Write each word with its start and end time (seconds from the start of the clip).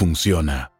funciona. 0.00 0.79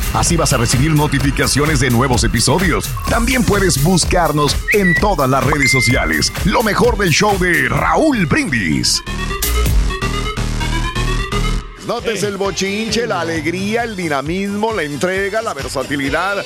Así 0.13 0.35
vas 0.35 0.51
a 0.51 0.57
recibir 0.57 0.91
notificaciones 0.91 1.79
de 1.79 1.89
nuevos 1.89 2.25
episodios. 2.25 2.89
También 3.09 3.43
puedes 3.43 3.81
buscarnos 3.81 4.57
en 4.73 4.93
todas 4.95 5.29
las 5.29 5.41
redes 5.43 5.71
sociales. 5.71 6.33
Lo 6.43 6.63
mejor 6.63 6.97
del 6.97 7.11
show 7.11 7.39
de 7.39 7.69
Raúl 7.69 8.25
Brindis. 8.25 9.01
Notes 11.87 12.23
el 12.23 12.37
bochinche, 12.37 13.07
la 13.07 13.21
alegría, 13.21 13.83
el 13.83 13.95
dinamismo, 13.95 14.73
la 14.73 14.83
entrega, 14.83 15.41
la 15.41 15.53
versatilidad 15.53 16.43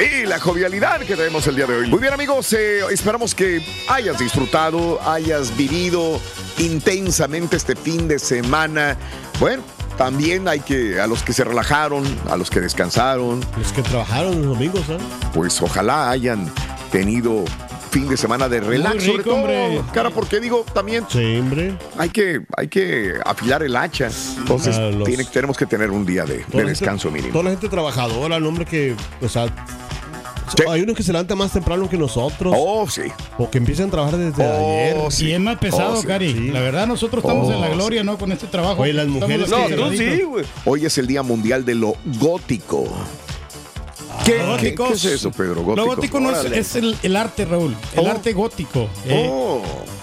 y 0.00 0.24
la 0.24 0.38
jovialidad 0.38 1.00
que 1.00 1.16
tenemos 1.16 1.46
el 1.48 1.56
día 1.56 1.66
de 1.66 1.74
hoy. 1.76 1.88
Muy 1.88 1.98
bien 2.00 2.12
amigos, 2.12 2.52
eh, 2.52 2.80
esperamos 2.90 3.34
que 3.34 3.60
hayas 3.88 4.18
disfrutado, 4.18 5.00
hayas 5.08 5.56
vivido 5.56 6.20
intensamente 6.58 7.56
este 7.56 7.74
fin 7.74 8.06
de 8.08 8.18
semana. 8.18 8.96
Bueno, 9.38 9.62
también 9.98 10.48
hay 10.48 10.60
que, 10.60 11.00
a 11.00 11.06
los 11.06 11.22
que 11.22 11.32
se 11.34 11.44
relajaron, 11.44 12.04
a 12.30 12.36
los 12.36 12.48
que 12.50 12.60
descansaron, 12.60 13.40
Los 13.58 13.72
que 13.72 13.82
trabajaron 13.82 14.36
los 14.38 14.46
domingos, 14.56 14.88
¿eh? 14.88 14.96
pues 15.34 15.60
ojalá 15.60 16.08
hayan 16.10 16.50
tenido 16.90 17.44
fin 17.90 18.08
de 18.08 18.16
semana 18.16 18.48
de 18.48 18.60
relax, 18.60 18.94
Muy 18.96 19.04
sobre 19.04 19.18
rico, 19.18 19.30
todo, 19.30 19.38
hombre. 19.40 19.80
cara, 19.92 20.10
porque 20.10 20.40
digo, 20.40 20.64
también 20.74 21.04
Sí, 21.08 21.38
hombre. 21.38 21.74
hay 21.98 22.10
que, 22.10 22.42
hay 22.56 22.68
que 22.68 23.14
afilar 23.24 23.62
el 23.62 23.74
hacha. 23.76 24.08
Entonces, 24.38 24.76
Ah, 24.78 24.90
los- 24.90 25.04
tiene- 25.08 25.24
tenemos 25.24 25.56
que 25.56 25.66
tener 25.66 25.90
un 25.90 26.04
día 26.06 26.24
de, 26.24 26.44
gente- 26.44 26.64
descanso 26.64 27.10
mínimo. 27.10 27.32
Toda 27.32 27.44
la 27.44 27.50
gente 27.50 27.68
trabajadora, 27.68 28.36
el 28.36 28.44
hombre 28.46 28.66
que, 28.66 28.94
o 29.22 29.28
sea, 29.28 29.46
Sí. 30.56 30.62
hay 30.68 30.82
unos 30.82 30.96
que 30.96 31.02
se 31.02 31.12
levantan 31.12 31.38
más 31.38 31.52
temprano 31.52 31.88
que 31.88 31.96
nosotros. 31.96 32.54
Oh, 32.56 32.88
sí. 32.88 33.02
O 33.38 33.50
que 33.50 33.58
empiezan 33.58 33.88
a 33.88 33.90
trabajar 33.90 34.16
desde 34.18 34.44
Oh, 34.46 34.70
ayer. 35.04 35.12
sí. 35.12 35.26
Y 35.26 35.32
es 35.32 35.40
más 35.40 35.58
pesado, 35.58 35.94
Oh, 35.94 36.00
sí. 36.00 36.06
Cari. 36.06 36.32
Sí. 36.32 36.48
La 36.50 36.60
verdad, 36.60 36.86
nosotros 36.86 37.22
estamos 37.22 37.48
Oh, 37.48 37.52
en 37.52 37.60
la 37.60 37.68
sí. 37.68 37.74
gloria, 37.74 38.04
¿no? 38.04 38.16
Con 38.18 38.32
este 38.32 38.46
trabajo. 38.46 38.82
Oye, 38.82 38.92
las 38.92 39.06
mujeres 39.08 39.48
No, 39.48 39.66
tú 39.66 39.90
sí, 39.96 40.22
güey. 40.22 40.44
Hoy 40.64 40.86
es 40.86 40.96
el 40.98 41.06
Día 41.06 41.22
Mundial 41.22 41.64
de 41.64 41.74
lo 41.74 41.94
Gótico. 42.18 42.86
¿Qué, 44.24 44.32
qué- 44.34 44.46
Góticos. 44.46 44.88
qué 44.88 44.94
es 44.94 45.04
eso, 45.04 45.30
Pedro? 45.30 45.62
Gótico. 45.62 45.76
Lo 45.76 45.86
gótico 45.86 46.20
no 46.20 46.30
es, 46.30 46.74
el, 46.76 46.96
el 47.02 47.16
arte, 47.16 47.44
Raúl. 47.44 47.74
El 47.94 48.06
Oh. 48.06 48.10
arte 48.10 48.32
gótico. 48.32 48.88
Eh, 49.06 49.28
Oh. 49.30 49.62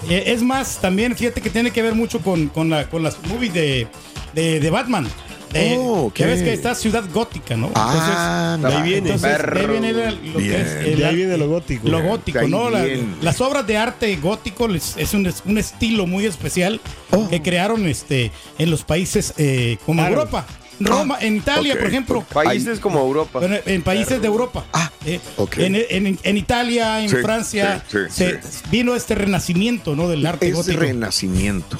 eh, 0.09 0.23
es 0.27 0.41
más, 0.41 0.77
también 0.79 1.15
fíjate 1.15 1.41
que 1.41 1.49
tiene 1.49 1.71
que 1.71 1.81
ver 1.81 1.93
mucho 1.95 2.19
con, 2.21 2.47
con, 2.47 2.69
la, 2.69 2.89
con 2.89 3.03
las 3.03 3.17
movies 3.27 3.53
de, 3.53 3.87
de, 4.33 4.59
de 4.59 4.69
Batman. 4.69 5.07
De, 5.55 5.75
Oh. 5.79 6.11
Ya 6.15 6.25
ves 6.27 6.41
que 6.43 6.53
está 6.53 6.75
Ciudad 6.75 7.03
Gótica, 7.13 7.55
¿no? 7.55 7.71
Ah, 7.75 8.57
de 8.59 8.67
ahí 8.67 8.81
viene. 8.83 9.11
Entonces, 9.11 9.39
ahí 9.55 9.65
viene 9.67 9.93
lo 9.93 10.11
Bien. 10.17 10.33
que 10.51 10.61
es 10.61 10.67
el 10.87 10.97
De 10.99 11.05
ahí 11.05 11.15
viene 11.15 11.37
lo 11.37 11.47
gótico. 11.47 11.87
Lo 11.87 12.03
gótico, 12.03 12.47
¿no? 12.47 12.69
La- 12.69 12.85
las 13.21 13.39
obras 13.41 13.65
de 13.65 13.77
arte 13.77 14.15
gótico 14.17 14.67
les- 14.67 14.95
es 14.97 15.13
un, 15.13 15.25
es 15.25 15.41
un 15.45 15.57
estilo 15.57 16.05
muy 16.07 16.25
especial 16.25 16.81
Oh. 17.11 17.29
que 17.29 17.41
crearon 17.41 17.85
este, 17.87 18.31
en 18.57 18.69
los 18.69 18.83
países 18.83 19.33
eh, 19.37 19.77
como 19.85 20.01
Claro. 20.01 20.15
Europa. 20.15 20.45
Roma, 20.77 21.17
en 21.21 21.37
Italia, 21.37 21.75
por 21.77 21.87
ejemplo. 21.87 22.21
Países 22.33 22.81
como 22.81 22.99
Europa. 22.99 23.39
Bueno, 23.39 23.55
en 23.65 23.81
países 23.81 24.19
de 24.21 24.27
Europa. 24.27 24.65
Ah, 24.73 24.91
Eh, 25.05 25.21
ok. 25.37 25.57
en, 25.59 25.75
en- 25.75 26.19
en 26.21 26.37
Italia, 26.37 27.01
en 27.01 27.09
Sí, 27.09 27.15
Francia, 27.21 27.81
sí, 27.89 27.97
sí, 28.09 28.13
se- 28.25 28.41
sí. 28.41 28.47
vino 28.69 28.93
este 28.93 29.15
renacimiento 29.15 29.95
¿no? 29.95 30.09
del 30.09 30.25
arte 30.25 30.49
Es 30.49 30.53
gótico. 30.55 30.81
renacimiento. 30.81 31.77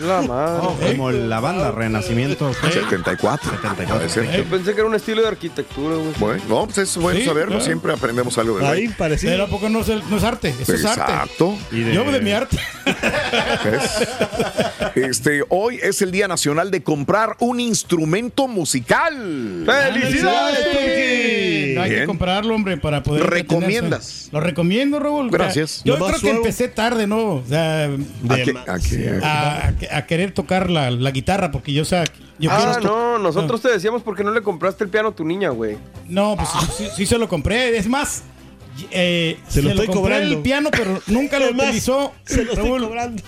La 0.00 0.22
madre. 0.22 0.92
Como 0.96 1.10
la 1.10 1.40
banda 1.40 1.70
Renacimiento. 1.70 2.52
74. 2.54 3.50
74. 3.50 3.96
Puede 3.96 4.08
ser. 4.08 4.36
Yo 4.36 4.44
pensé 4.44 4.72
que 4.74 4.80
era 4.80 4.88
un 4.88 4.94
estilo 4.94 5.22
de 5.22 5.28
arquitectura, 5.28 5.96
güey. 5.96 6.12
Bueno, 6.18 6.42
no, 6.48 6.64
pues 6.66 6.78
es 6.78 6.96
bueno 6.96 7.18
Sí, 7.20 7.26
saberlo. 7.26 7.52
claro. 7.52 7.64
Siempre 7.64 7.92
aprendemos 7.92 8.36
algo 8.38 8.58
de 8.58 8.66
Ahí 8.66 8.88
parecido. 8.88 9.32
Pero 9.32 9.44
¿a 9.44 9.46
poco 9.48 9.68
no 9.68 9.80
es, 9.80 9.88
el- 9.88 10.02
no 10.10 10.16
es 10.18 10.24
arte? 10.24 10.54
Eso 10.60 10.74
es 10.74 10.84
arte. 10.84 11.00
Exacto. 11.12 11.56
Yo 11.72 12.10
de 12.10 12.20
mi 12.20 12.32
arte. 12.32 12.58
¿Ves? 13.64 14.08
Este, 14.94 15.42
hoy 15.48 15.78
es 15.82 16.00
el 16.02 16.10
Día 16.10 16.28
Nacional 16.28 16.70
de 16.70 16.82
comprar 16.82 17.36
un 17.40 17.60
instrumento 17.60 18.48
musical. 18.48 19.64
¡Felicidades, 19.66 20.58
Sí, 20.72 21.76
Hay 21.78 21.90
Bien. 21.90 22.00
que 22.02 22.06
comprarlo, 22.06 22.54
hombre, 22.54 22.76
para 22.78 23.02
poder. 23.02 23.24
¿Recomiendas? 23.26 24.28
Lo 24.32 24.40
recomiendo, 24.40 24.98
Raúl. 24.98 25.30
Gracias. 25.30 25.82
Yo 25.84 25.96
creo 25.98 26.18
que 26.20 26.30
empecé 26.30 26.68
tarde, 26.68 27.06
¿no? 27.06 27.34
O 27.36 27.44
sea, 27.46 27.84
¿A 27.84 28.34
qué- 28.36 28.54
a 28.66 28.78
qué- 28.78 29.20
a, 29.22 29.72
a 29.90 30.06
querer 30.06 30.32
tocar 30.32 30.70
la, 30.70 30.90
la 30.90 31.10
guitarra, 31.10 31.50
porque 31.50 31.72
yo, 31.72 31.82
o 31.82 31.84
sea, 31.84 32.04
yo 32.38 32.50
Ah, 32.52 32.78
no, 32.82 33.18
nosotros 33.18 33.60
te 33.62 33.68
decíamos 33.70 34.02
por 34.02 34.16
qué 34.16 34.24
no 34.24 34.30
le 34.32 34.42
compraste 34.42 34.84
el 34.84 34.90
piano 34.90 35.08
a 35.10 35.12
tu 35.14 35.24
niña, 35.24 35.50
güey. 35.50 35.76
No, 36.08 36.36
pues 36.36 36.48
sí, 36.48 36.66
sí- 36.84 36.88
sí 36.96 37.06
se 37.06 37.18
lo 37.18 37.28
compré. 37.28 37.76
Es 37.76 37.88
más, 37.88 38.22
eh, 38.90 39.38
Se 39.48 39.62
lo 39.62 39.70
estoy 39.70 39.86
compré 39.86 40.02
cobrando. 40.02 40.36
el 40.36 40.42
piano, 40.42 40.68
pero 40.70 41.00
nunca 41.06 41.38
lo 41.38 41.50
utilizó. 41.50 42.12
Se 42.24 42.44
lo 42.44 42.52
estoy 42.52 42.80
cobrando. 42.80 43.22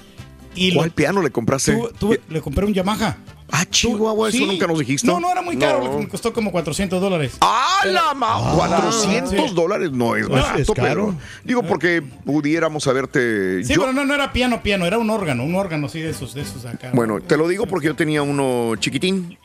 Y 0.55 0.73
lo, 0.73 0.81
¿Cuál 0.81 0.91
piano 0.91 1.23
le 1.23 1.31
compraste? 1.31 1.73
tuve- 1.77 1.93
tuve- 1.99 2.21
le 2.29 2.41
compré 2.41 2.67
un 2.67 2.75
Yamaha. 2.75 3.17
Ah, 3.51 3.65
Chihuahua, 3.65 4.29
eso 4.29 4.39
Sí. 4.39 4.47
nunca 4.47 4.67
nos 4.67 4.79
dijiste. 4.79 5.07
No, 5.07 5.19
no 5.21 5.31
era 5.33 5.41
muy 5.41 5.57
caro, 5.57 5.83
No. 5.83 5.99
me 5.99 6.07
costó 6.09 6.33
como 6.35 6.53
400 6.53 7.01
dólares. 7.01 7.39
¡Ah, 7.41 7.81
la 7.87 8.13
ma! 8.15 8.53
400 8.55 9.49
sí. 9.51 9.55
dólares 9.55 9.91
no 9.93 10.17
es 10.17 10.29
barato, 10.29 10.59
es 10.59 10.67
caro. 10.71 10.83
pero 10.83 11.15
digo 11.45 11.63
porque 11.63 12.03
pudiéramos 12.03 12.87
haberte. 12.87 13.65
Sí, 13.65 13.75
yo- 13.75 13.81
pero 13.81 13.93
no, 13.95 14.05
no 14.05 14.15
era 14.15 14.33
piano, 14.33 14.63
piano, 14.63 14.85
era 14.87 14.99
un 14.99 15.09
órgano, 15.09 15.45
un 15.45 15.55
órgano 15.55 15.89
sí 15.89 16.01
de 16.01 16.11
esos, 16.11 16.35
de 16.35 16.43
esos 16.43 16.67
acá. 16.67 16.91
Bueno, 16.93 17.21
te 17.21 17.37
lo 17.39 17.49
digo 17.49 17.67
porque 17.67 17.87
yo 17.87 17.97
tenía 17.97 18.23
uno 18.23 18.75
chiquitín 18.77 19.39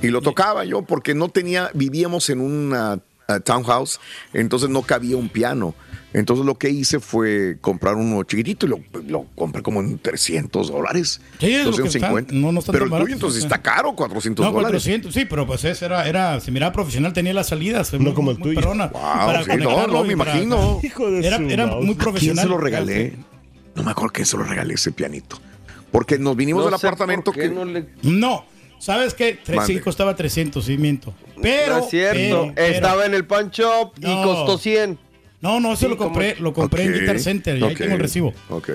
y 0.00 0.08
lo 0.08 0.22
tocaba 0.22 0.64
yo 0.64 0.82
porque 0.82 1.14
no 1.14 1.28
tenía, 1.28 1.70
vivíamos 1.74 2.30
en 2.30 2.40
una 2.40 2.94
uh, 3.28 3.40
townhouse, 3.40 4.00
entonces 4.32 4.70
no 4.70 4.80
cabía 4.82 5.16
un 5.18 5.28
piano. 5.28 5.74
Entonces 6.14 6.44
lo 6.44 6.56
que 6.56 6.68
hice 6.68 7.00
fue 7.00 7.56
comprar 7.60 7.94
uno 7.94 8.22
chiquitito 8.24 8.66
y 8.66 8.68
lo, 8.68 8.80
lo 9.06 9.24
compré 9.34 9.62
como 9.62 9.80
en 9.80 9.98
300 9.98 10.70
dólares. 10.70 11.20
Sí, 11.40 11.46
es 11.54 11.64
lo 11.64 11.72
que 11.72 11.78
250. 11.82 12.20
está- 12.20 12.34
no, 12.34 12.52
no 12.52 12.60
está 12.60 12.72
Pero 12.72 12.84
tan 12.84 12.86
el 12.86 12.90
barato, 12.90 13.04
tuyo 13.06 13.14
entonces 13.14 13.40
sí. 13.40 13.46
está 13.46 13.62
caro, 13.62 13.94
400 13.94 14.44
No, 14.44 14.52
dólares. 14.52 14.82
400, 14.82 15.14
sí, 15.14 15.24
pero 15.24 15.46
pues 15.46 15.64
ese 15.64 15.84
era, 15.86 16.06
era, 16.06 16.38
se 16.40 16.50
miraba 16.50 16.72
profesional, 16.72 17.12
tenía 17.14 17.32
las 17.32 17.48
salidas. 17.48 17.92
No 17.94 18.12
como 18.12 18.30
el 18.32 18.38
tuyo. 18.38 18.60
Perrona, 18.60 18.88
Wow, 18.88 19.44
sí, 19.44 19.50
no, 19.58 19.86
no, 19.86 20.04
me 20.04 20.16
para- 20.16 20.32
imagino. 20.36 20.80
Hijo 20.82 21.10
de 21.10 21.26
Era, 21.26 21.38
su 21.38 21.44
era 21.44 21.66
muy 21.66 21.84
¿Quién 21.86 21.96
profesional. 21.98 22.44
se 22.44 22.48
lo 22.50 22.58
regalé? 22.58 23.14
No 23.74 23.82
me 23.82 23.90
acuerdo 23.92 24.12
quién 24.12 24.26
se 24.26 24.36
lo 24.36 24.42
regalé 24.44 24.74
ese 24.74 24.92
pianito. 24.92 25.40
Porque 25.90 26.18
nos 26.18 26.36
vinimos 26.36 26.64
No 26.64 26.70
del 26.70 26.78
sé 26.78 26.86
apartamento 26.88 27.32
por 27.32 27.34
qué 27.40 27.48
que... 27.48 27.54
no 27.54 27.64
le- 27.64 27.86
No, 28.02 28.44
¿sabes 28.78 29.14
qué? 29.14 29.38
Sí, 29.66 29.78
costaba 29.80 30.14
300, 30.14 30.62
sí, 30.64 30.76
miento. 30.76 31.14
Pero, 31.40 31.78
no 31.78 31.84
es 31.84 31.90
cierto. 31.90 32.14
pero- 32.18 32.52
pero- 32.54 32.66
Estaba 32.74 33.06
en 33.06 33.14
el 33.14 33.26
pan 33.26 33.50
shop 33.50 33.92
y 33.98 34.02
No. 34.06 34.22
costó 34.24 34.58
100. 34.58 34.98
No, 35.42 35.58
no, 35.60 35.72
eso 35.72 35.84
Sí, 35.86 35.88
lo 35.88 35.96
compré, 35.96 36.36
lo 36.38 36.52
compré 36.54 36.84
en 36.84 36.92
Guitar 36.94 37.18
Center 37.18 37.58
y 37.58 37.64
ahí 37.64 37.74
tengo 37.74 37.94
el 37.94 38.00
recibo. 38.00 38.32
Ok. 38.48 38.70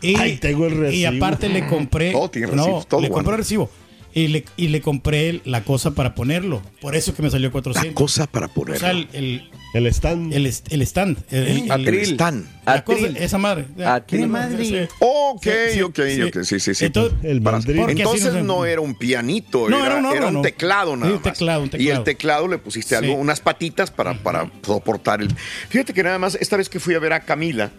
Y, 0.00 0.16
Ahí 0.16 0.36
tengo 0.38 0.66
el 0.68 0.74
Y 0.74 0.76
recibo. 0.76 1.16
aparte 1.16 1.48
le 1.48 1.66
compré. 1.66 2.12
Todo 2.12 2.30
tiene 2.30 2.46
no, 2.46 2.54
recibos, 2.56 2.86
todo 2.88 3.00
le 3.00 3.08
bueno. 3.08 3.14
compré 3.14 3.32
el 3.34 3.38
recibo. 3.38 3.68
Y 4.14 4.28
le, 4.28 4.44
y 4.58 4.68
le 4.68 4.80
compré 4.82 5.40
la 5.44 5.64
cosa 5.64 5.92
para 5.92 6.14
ponerlo. 6.14 6.60
Por 6.80 6.94
eso 6.94 7.14
que 7.14 7.22
me 7.22 7.30
salió 7.30 7.48
La 7.48 7.52
400. 7.52 7.94
cosa 7.94 8.26
para 8.26 8.46
o 8.46 8.50
ponerlo. 8.52 8.80
sea, 8.80 8.90
el, 8.90 9.08
el, 9.14 9.50
El 9.74 9.86
stand. 9.86 10.34
el, 10.34 10.46
el 10.46 10.82
stand. 10.82 11.16
El, 11.30 11.46
el- 11.46 11.70
el- 11.70 11.88
El 11.88 12.00
stand. 12.02 12.46
la 12.66 12.84
cosa- 12.84 12.98
Atril. 13.06 13.16
esa 13.16 13.38
madre. 13.38 13.64
Atril. 13.86 14.30
Sí. 14.66 14.76
Ok, 14.98 15.46
ok, 15.84 16.00
sí. 16.14 16.22
ok, 16.22 16.42
sí, 16.42 16.60
sí, 16.60 16.74
sí. 16.74 16.84
Entonces, 16.84 17.40
Para- 17.42 17.58
Entonces 17.58 18.34
no 18.34 18.42
no 18.42 18.64
era 18.66 18.80
un 18.82 18.94
pianito, 18.94 19.68
No, 19.70 19.78
era, 19.78 19.98
era 19.98 20.08
un 20.10 20.16
era 20.16 20.26
un 20.26 20.42
teclado 20.42 20.94
nada 20.94 21.08
Sí, 21.10 21.16
un 21.16 21.22
más. 21.24 21.32
teclado, 21.32 21.60
un 21.62 21.66
Y 21.68 21.70
teclado. 21.70 21.98
el 21.98 22.04
teclado 22.04 22.48
le 22.48 22.58
pusiste 22.58 22.96
algo, 22.96 23.14
unas 23.14 23.40
patitas 23.40 23.90
para, 23.90 24.14
para 24.22 24.50
soportar 24.64 25.22
el. 25.22 25.28
Fíjate 25.70 25.94
que 25.94 26.02
nada 26.02 26.18
más, 26.18 26.34
esta 26.34 26.58
vez 26.58 26.68
que 26.68 26.78
fui 26.80 26.94
a 26.94 26.98
ver 26.98 27.14
a 27.14 27.20
Camila, 27.20 27.70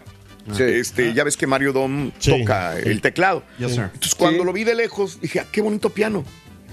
este, 0.58 1.14
ya 1.14 1.24
ves 1.24 1.36
que 1.36 1.46
Mario 1.46 1.72
Dom 1.72 2.12
Sí. 2.18 2.30
toca 2.38 2.78
el 2.78 3.00
teclado. 3.00 3.42
Yes, 3.58 3.72
sir. 3.72 3.84
Entonces 3.84 4.14
cuando 4.14 4.40
Sí. 4.40 4.46
lo 4.46 4.52
vi 4.52 4.64
de 4.64 4.74
lejos, 4.74 5.20
dije, 5.20 5.40
ah, 5.40 5.46
qué 5.50 5.60
bonito 5.60 5.90
piano. 5.90 6.24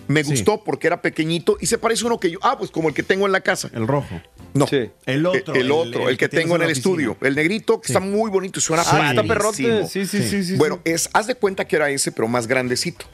Me 0.08 0.24
Sí. 0.24 0.32
gustó 0.32 0.64
porque 0.64 0.88
era 0.88 1.02
pequeñito 1.02 1.58
y 1.62 1.68
se 1.68 1.78
parece 1.78 2.04
a 2.04 2.08
uno 2.08 2.20
que 2.20 2.32
yo. 2.32 2.40
Ah, 2.42 2.58
pues 2.58 2.70
como 2.70 2.90
el 2.90 2.94
que 2.94 3.04
tengo 3.04 3.26
en 3.26 3.32
la 3.32 3.40
casa. 3.42 3.70
El 3.74 3.88
rojo. 3.88 4.22
No. 4.54 4.68
Sí. 4.68 4.90
El 5.06 5.26
otro. 5.26 5.54
El, 5.56 5.72
otro, 5.72 6.10
el, 6.10 6.18
que, 6.18 6.28
tengo 6.28 6.56
en 6.58 6.64
el 6.64 6.68
oficina. 6.72 6.80
estudio. 6.92 7.18
El 7.22 7.36
negrito, 7.36 7.80
que 7.80 7.88
Sí. 7.88 7.94
está 7.94 8.02
muy 8.06 8.30
bonito 8.30 8.60
y 8.60 8.62
suena 8.62 8.84
Ah, 8.86 9.12
está 9.12 9.24
perrote. 9.24 9.88
Sí, 9.88 10.06
sí, 10.06 10.22
sí, 10.22 10.44
sí. 10.44 10.56
Bueno, 10.56 10.82
es, 10.84 11.10
haz 11.14 11.28
de 11.28 11.36
cuenta 11.36 11.66
que 11.66 11.78
era 11.78 11.90
ese, 11.90 12.12
pero 12.12 12.28
más 12.28 12.48
grandecito. 12.48 13.06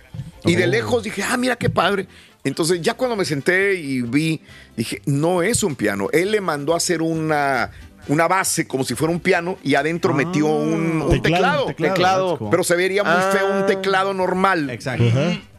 Y 0.45 0.56
de 0.56 0.65
lejos 0.65 1.03
dije, 1.03 1.21
ah, 1.24 1.38
mira 1.38 1.56
qué 1.56 1.69
padre. 1.69 2.07
Entonces 2.44 2.81
ya 2.81 2.94
cuando 2.95 3.15
me 3.15 3.25
senté 3.25 3.75
y 3.75 4.01
vi, 4.01 4.42
dije, 4.75 5.01
no 5.06 5.44
es 5.44 5.62
un 5.63 5.75
piano. 5.75 6.07
Él 6.13 6.31
le 6.31 6.39
mandó 6.42 6.74
a 6.74 6.77
hacer 6.77 7.01
una, 7.01 7.71
una 8.09 8.27
base 8.27 8.68
como 8.68 8.83
si 8.83 8.95
fuera 8.95 9.12
un 9.13 9.19
piano 9.19 9.57
y 9.63 9.75
adentro 9.75 10.13
metió 10.13 10.45
un, 10.48 11.01
un 11.01 11.21
teclado. 11.21 11.65
Teclado, 11.68 11.94
teclado. 11.94 12.27
that's 12.30 12.39
cool. 12.39 12.50
Pero 12.51 12.63
se 12.63 12.75
vería 12.75 13.04
muy 13.04 13.13
Ah. 13.15 13.30
feo 13.31 13.48
un 13.59 13.65
teclado 13.65 14.13
normal. 14.13 14.69
Exacto. 14.69 15.04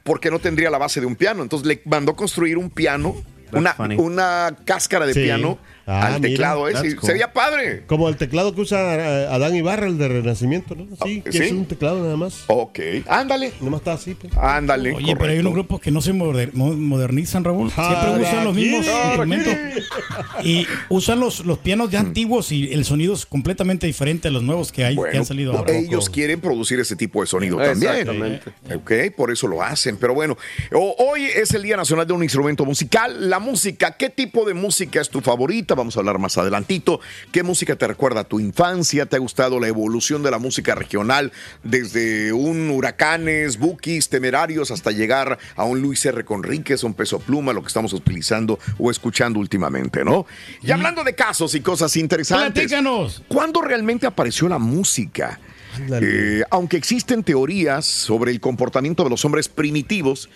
Porque 0.02 0.30
no 0.30 0.38
tendría 0.38 0.70
la 0.70 0.78
base 0.78 1.00
de 1.00 1.06
un 1.06 1.16
piano. 1.16 1.42
Entonces 1.42 1.66
le 1.66 1.82
mandó 1.84 2.16
construir 2.16 2.56
un 2.56 2.70
piano, 2.70 3.14
una, 3.52 3.74
funny. 3.74 3.96
una 3.96 4.56
cáscara 4.64 5.04
de 5.06 5.12
Sí. 5.14 5.20
piano 5.22 5.58
Ah, 5.90 6.06
al 6.08 6.20
mira, 6.20 6.28
teclado 6.28 6.68
ese. 6.68 6.74
that's 6.82 6.92
y 6.92 6.96
cool. 6.96 7.06
Se 7.06 7.12
veía 7.14 7.32
padre. 7.32 7.84
Como 7.86 8.08
el 8.10 8.16
teclado 8.18 8.54
que 8.54 8.60
usa 8.60 8.94
eh, 8.94 9.26
Adán 9.30 9.56
Ibarra, 9.56 9.86
el 9.86 9.96
de 9.96 10.06
Renacimiento, 10.08 10.74
¿no? 10.74 10.84
Sí, 11.04 11.22
Ah, 11.24 11.30
que 11.30 11.38
es 11.38 11.48
¿sí? 11.48 11.54
un 11.54 11.64
teclado 11.64 12.02
nada 12.02 12.16
más. 12.16 12.44
Ok. 12.48 12.78
Ándale. 13.06 13.52
Nomás 13.60 13.80
está 13.80 13.94
así, 13.94 14.14
pues. 14.14 14.32
Ándale. 14.36 14.92
Oye, 14.92 15.16
pero 15.16 15.32
hay 15.32 15.38
unos 15.38 15.54
grupos 15.54 15.80
que 15.80 15.90
no 15.90 16.02
se 16.02 16.12
moder- 16.12 16.52
mo- 16.52 16.74
modernizan, 16.74 17.42
Raúl. 17.42 17.70
Siempre 17.70 17.86
Ah, 17.96 18.18
usan 18.20 18.44
los 18.44 18.54
mismos 18.54 18.86
instrumentos. 18.86 19.54
Y 20.44 20.66
usan 20.88 21.20
los, 21.20 21.44
los 21.46 21.58
pianos 21.58 21.90
ya 21.90 22.00
antiguos 22.00 22.52
y 22.52 22.72
el 22.72 22.84
sonido 22.84 23.14
es 23.14 23.26
completamente 23.26 23.86
diferente 23.86 24.28
a 24.28 24.30
los 24.30 24.42
nuevos 24.42 24.72
que 24.72 24.84
hay 24.84 24.96
que 25.10 25.16
han 25.16 25.24
salido 25.24 25.56
ahora. 25.56 25.72
ellos 25.72 26.10
quieren 26.10 26.40
producir 26.40 26.78
ese 26.80 26.96
tipo 26.96 27.20
de 27.20 27.26
sonido 27.26 27.56
también. 27.56 27.92
Exactamente. 27.92 28.50
Ok, 28.74 29.14
por 29.16 29.30
eso 29.30 29.48
lo 29.48 29.62
hacen. 29.62 29.96
Pero 29.96 30.14
bueno, 30.14 30.36
hoy 30.98 31.24
es 31.24 31.52
el 31.54 31.62
Día 31.62 31.76
Nacional 31.76 32.06
de 32.06 32.12
un 32.12 32.22
Instrumento 32.22 32.64
Musical. 32.64 33.28
La 33.30 33.38
música, 33.38 33.96
¿qué 33.96 34.10
tipo 34.10 34.44
de 34.44 34.54
música 34.54 35.00
es 35.00 35.08
tu 35.08 35.20
favorita? 35.20 35.74
Vamos 35.78 35.96
a 35.96 36.00
hablar 36.00 36.18
más 36.18 36.36
adelantito. 36.36 37.00
¿Qué 37.32 37.42
música 37.42 37.76
te 37.76 37.86
recuerda 37.86 38.20
a 38.20 38.24
tu 38.24 38.40
infancia? 38.40 39.06
¿Te 39.06 39.16
ha 39.16 39.18
gustado 39.18 39.60
la 39.60 39.68
evolución 39.68 40.22
de 40.22 40.30
la 40.30 40.38
música 40.38 40.74
regional 40.74 41.32
desde 41.62 42.32
un 42.32 42.68
Huracanes, 42.70 43.58
Bookies, 43.58 44.08
Temerarios 44.08 44.70
hasta 44.70 44.90
llegar 44.90 45.38
a 45.56 45.64
un 45.64 45.80
Luis 45.80 46.04
R. 46.04 46.24
Conríquez, 46.24 46.84
un 46.84 46.94
Peso 46.94 47.18
Pluma, 47.20 47.52
lo 47.52 47.62
que 47.62 47.68
estamos 47.68 47.92
utilizando 47.92 48.58
o 48.78 48.90
escuchando 48.90 49.38
últimamente, 49.38 50.04
¿no? 50.04 50.26
Y 50.62 50.70
hablando 50.70 51.04
de 51.04 51.14
casos 51.14 51.54
y 51.54 51.60
cosas 51.60 51.96
interesantes. 51.96 52.52
Platícanos. 52.52 53.22
¿Cuándo 53.28 53.62
realmente 53.62 54.06
apareció 54.06 54.48
la 54.48 54.58
música? 54.58 55.38
Eh, 56.02 56.42
aunque 56.50 56.76
existen 56.76 57.22
teorías 57.22 57.84
sobre 57.84 58.32
el 58.32 58.40
comportamiento 58.40 59.04
de 59.04 59.10
los 59.10 59.24
hombres 59.24 59.48
primitivos, 59.48 60.28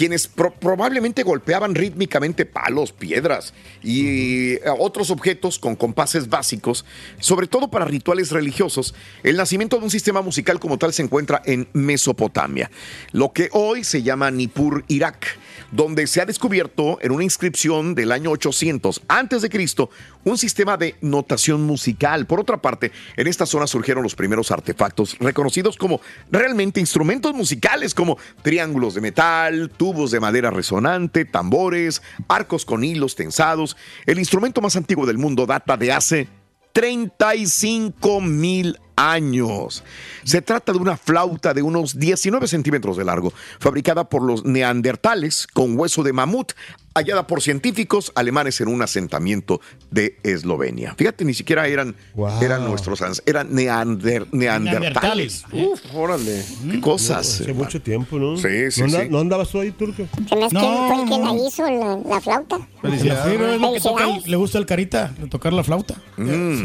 quienes 0.00 0.28
pro- 0.28 0.54
probablemente 0.54 1.22
golpeaban 1.22 1.74
rítmicamente 1.74 2.46
palos, 2.46 2.90
piedras 2.90 3.52
y 3.82 4.52
eh, 4.54 4.60
otros 4.78 5.10
objetos 5.10 5.58
con 5.58 5.76
compases 5.76 6.30
básicos, 6.30 6.86
sobre 7.18 7.46
todo 7.46 7.68
para 7.70 7.84
rituales 7.84 8.30
religiosos, 8.30 8.94
el 9.22 9.36
nacimiento 9.36 9.76
de 9.76 9.84
un 9.84 9.90
sistema 9.90 10.22
musical 10.22 10.58
como 10.58 10.78
tal 10.78 10.94
se 10.94 11.02
encuentra 11.02 11.42
en 11.44 11.68
Mesopotamia, 11.74 12.70
lo 13.12 13.34
que 13.34 13.50
hoy 13.52 13.84
se 13.84 14.02
llama 14.02 14.30
Nippur, 14.30 14.86
Irak, 14.88 15.26
donde 15.70 16.06
se 16.06 16.22
ha 16.22 16.24
descubierto 16.24 16.96
en 17.02 17.12
una 17.12 17.22
inscripción 17.22 17.94
del 17.94 18.10
año 18.12 18.30
800 18.30 19.02
antes 19.06 19.42
de 19.42 19.50
Cristo 19.50 19.90
un 20.24 20.36
sistema 20.36 20.76
de 20.76 20.96
notación 21.00 21.62
musical. 21.62 22.26
Por 22.26 22.40
otra 22.40 22.60
parte, 22.60 22.90
en 23.16 23.26
esta 23.26 23.46
zona 23.46 23.66
surgieron 23.66 24.02
los 24.02 24.14
primeros 24.14 24.50
artefactos 24.50 25.16
reconocidos 25.18 25.76
como 25.76 26.00
realmente 26.30 26.80
instrumentos 26.80 27.32
musicales 27.34 27.94
como 27.94 28.18
triángulos 28.42 28.94
de 28.94 29.00
metal, 29.00 29.70
tubos 29.76 29.89
de 29.90 30.20
madera 30.20 30.50
resonante, 30.50 31.24
tambores, 31.24 32.00
arcos 32.28 32.64
con 32.64 32.84
hilos 32.84 33.16
tensados. 33.16 33.76
El 34.06 34.18
instrumento 34.18 34.60
más 34.60 34.76
antiguo 34.76 35.04
del 35.04 35.18
mundo 35.18 35.46
data 35.46 35.76
de 35.76 35.92
hace 35.92 36.28
35 36.72 38.20
mil 38.20 38.78
años. 39.08 39.82
Se 40.24 40.42
trata 40.42 40.72
de 40.72 40.78
una 40.78 40.96
flauta 40.96 41.54
de 41.54 41.62
unos 41.62 41.98
19 41.98 42.46
centímetros 42.46 42.96
de 42.96 43.04
largo, 43.04 43.32
fabricada 43.58 44.08
por 44.08 44.22
los 44.22 44.44
neandertales 44.44 45.46
con 45.52 45.78
hueso 45.78 46.02
de 46.02 46.12
mamut, 46.12 46.52
hallada 46.94 47.26
por 47.26 47.40
científicos 47.40 48.12
alemanes 48.14 48.60
en 48.60 48.68
un 48.68 48.82
asentamiento 48.82 49.60
de 49.90 50.18
Eslovenia. 50.24 50.94
Fíjate, 50.96 51.24
ni 51.24 51.34
siquiera 51.34 51.66
eran, 51.68 51.94
Wow. 52.14 52.42
eran 52.42 52.64
nuestros 52.64 53.00
eran 53.26 53.48
neander- 53.50 54.26
neandertales. 54.32 55.44
Neandertales. 55.44 55.44
Uf, 55.52 55.80
órale, 55.94 56.44
qué 56.70 56.80
cosas. 56.80 57.40
Hace 57.40 57.54
mucho 57.54 57.80
tiempo, 57.80 58.18
¿no? 58.18 58.36
Sí, 58.36 58.70
sí, 58.70 58.80
¿No, 58.80 58.86
anda- 58.86 59.02
sí. 59.02 59.08
¿No 59.08 59.18
andabas 59.20 59.48
tú 59.48 59.60
ahí, 59.60 59.70
Turco? 59.70 60.02
Se 60.28 60.36
me 60.36 60.48
que 60.48 60.54
No, 60.54 60.88
fue 60.88 61.02
el 61.02 61.08
que 61.08 61.18
la 61.18 61.46
hizo, 61.46 61.62
la, 61.70 61.96
la 62.14 62.20
flauta. 62.20 62.58
Felicidades. 62.82 63.24
Sí, 63.38 63.44
es 63.44 63.60
lo 63.60 63.72
que 63.72 63.80
toca, 63.80 63.98
Felicidades. 64.02 64.28
le 64.28 64.36
gusta 64.36 64.58
al 64.58 64.66
carita, 64.66 65.14
tocar 65.30 65.52
la 65.52 65.64
flauta. 65.64 65.94
Mm. 66.16 66.54
Sí. 66.56 66.64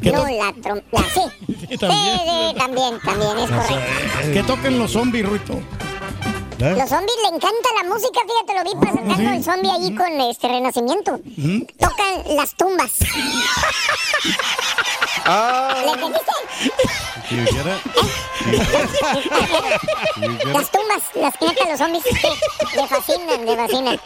¿Qué, 0.00 0.12
No, 0.12 0.24
la 0.26 0.52
trompeta. 0.52 1.04
Sí. 1.14 1.20
Sí, 1.68 1.76
también. 1.76 2.18
sí, 2.18 2.54
también, 2.58 2.98
también, 3.04 3.38
es 3.38 3.50
correcto. 3.50 4.32
¿Qué 4.32 4.42
toquen 4.42 4.78
los 4.78 4.92
zombies, 4.92 5.28
Ruito? 5.28 5.60
¿Eh? 6.60 6.74
Los 6.76 6.88
zombies 6.88 7.16
le 7.22 7.28
encanta 7.36 7.68
la 7.82 7.88
música, 7.88 8.20
fíjate, 8.26 8.54
lo 8.54 8.64
vi 8.64 8.74
presentando 8.80 9.30
el 9.30 9.44
zombie 9.44 9.70
allí 9.70 9.94
con 9.94 10.20
este 10.22 10.48
renacimiento. 10.48 11.20
Tocan 11.78 12.36
las 12.36 12.54
tumbas. 12.56 12.92
Ah, 15.30 15.74
¿Le 15.84 15.92
entendiste? 15.92 16.32
It? 17.30 17.48
Las 20.46 20.70
tumbas, 20.70 21.02
las 21.14 21.36
que 21.36 21.46
neta 21.46 21.68
los 21.68 21.78
zombies. 21.78 22.04
Le 22.74 22.86
fascinan, 22.86 23.44
le 23.44 23.56
fascinan. 23.56 24.00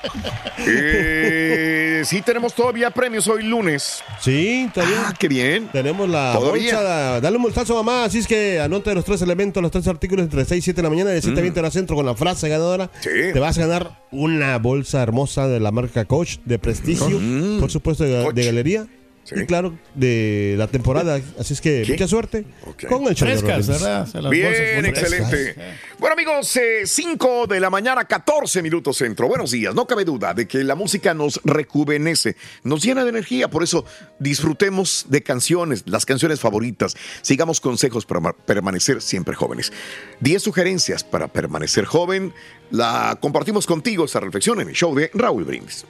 Eh, 0.58 2.02
sí, 2.04 2.22
tenemos 2.22 2.52
todavía 2.54 2.90
premios 2.90 3.28
hoy 3.28 3.44
lunes. 3.44 4.02
Sí, 4.20 4.64
está 4.66 4.84
bien. 4.84 4.98
Ah, 5.06 5.14
qué 5.16 5.28
bien. 5.28 5.68
Tenemos 5.68 6.08
la 6.08 6.32
Todavía. 6.32 6.74
bolsa. 6.74 7.20
Dale 7.20 7.36
un 7.36 7.42
bolsazo, 7.44 7.74
mamá. 7.76 8.04
Así 8.04 8.18
es 8.18 8.26
que 8.26 8.60
anota 8.60 8.92
los 8.94 9.04
tres 9.04 9.22
elementos, 9.22 9.62
los 9.62 9.70
tres 9.70 9.86
artículos 9.86 10.24
entre 10.24 10.44
6 10.44 10.58
y 10.58 10.62
7 10.62 10.76
de 10.76 10.82
la 10.82 10.90
mañana, 10.90 11.10
de 11.10 11.22
7 11.22 11.38
a 11.38 11.42
20 11.42 11.60
horas 11.60 11.72
centro 11.72 11.94
con 11.94 12.04
la 12.06 12.14
frase 12.16 12.41
ganadora. 12.48 12.90
Sí. 13.00 13.10
Te 13.32 13.38
vas 13.38 13.58
a 13.58 13.62
ganar 13.66 14.02
una 14.10 14.58
bolsa 14.58 15.02
hermosa 15.02 15.48
de 15.48 15.60
la 15.60 15.70
marca 15.70 16.04
Coach 16.04 16.38
de 16.44 16.58
prestigio, 16.58 17.20
por 17.60 17.70
supuesto, 17.70 18.04
de 18.04 18.44
galería. 18.44 18.86
Sí. 19.24 19.36
Y 19.40 19.46
claro, 19.46 19.78
de 19.94 20.56
la 20.58 20.66
temporada. 20.66 21.20
Así 21.38 21.54
es 21.54 21.60
que 21.60 21.84
¿Qué? 21.86 21.92
mucha 21.92 22.08
suerte 22.08 22.44
con 22.88 23.06
el 23.06 23.14
show 23.14 23.28
Frescas. 23.28 23.68
¿verdad? 23.68 24.08
Las 24.14 24.30
Bien, 24.30 24.84
excelente. 24.84 25.54
Bueno, 26.00 26.14
amigos, 26.14 26.58
5 26.84 27.46
de 27.46 27.60
la 27.60 27.70
mañana, 27.70 28.04
14 28.04 28.62
minutos 28.62 28.96
centro. 28.96 29.28
Buenos 29.28 29.52
días. 29.52 29.76
No 29.76 29.86
cabe 29.86 30.04
duda 30.04 30.34
de 30.34 30.48
que 30.48 30.64
la 30.64 30.74
música 30.74 31.14
nos 31.14 31.40
rejuvenece, 31.44 32.34
nos 32.64 32.82
llena 32.82 33.04
de 33.04 33.10
energía. 33.10 33.48
Por 33.48 33.62
eso 33.62 33.84
disfrutemos 34.18 35.06
de 35.08 35.22
canciones, 35.22 35.84
las 35.86 36.04
canciones 36.04 36.40
favoritas. 36.40 36.96
Sigamos 37.22 37.60
consejos 37.60 38.04
para 38.04 38.18
ma- 38.18 38.32
permanecer 38.32 39.00
siempre 39.00 39.36
jóvenes. 39.36 39.72
10 40.18 40.42
sugerencias 40.42 41.04
para 41.04 41.28
permanecer 41.28 41.84
joven. 41.84 42.34
La 42.72 43.16
compartimos 43.20 43.66
contigo 43.66 44.04
esta 44.04 44.18
reflexión 44.18 44.60
en 44.60 44.68
el 44.68 44.74
show 44.74 44.92
de 44.96 45.10
Raúl 45.14 45.44
Brindis. 45.44 45.84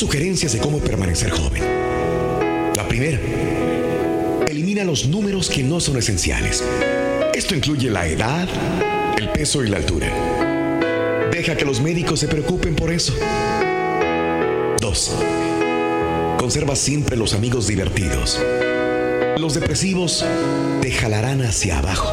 Sugerencias 0.00 0.54
de 0.54 0.60
cómo 0.60 0.78
permanecer 0.78 1.28
joven. 1.28 1.62
La 2.74 2.88
primera, 2.88 3.20
elimina 4.48 4.82
los 4.82 5.06
números 5.06 5.50
que 5.50 5.62
no 5.62 5.78
son 5.78 5.98
esenciales. 5.98 6.64
Esto 7.34 7.54
incluye 7.54 7.90
la 7.90 8.06
edad, 8.06 8.48
el 9.18 9.28
peso 9.28 9.62
y 9.62 9.68
la 9.68 9.76
altura. 9.76 10.08
Deja 11.30 11.54
que 11.54 11.66
los 11.66 11.82
médicos 11.82 12.18
se 12.18 12.28
preocupen 12.28 12.76
por 12.76 12.90
eso. 12.90 13.12
2. 14.80 15.16
Conserva 16.38 16.76
siempre 16.76 17.18
los 17.18 17.34
amigos 17.34 17.66
divertidos. 17.66 18.40
Los 19.36 19.52
depresivos 19.52 20.24
te 20.80 20.92
jalarán 20.92 21.42
hacia 21.42 21.78
abajo. 21.78 22.10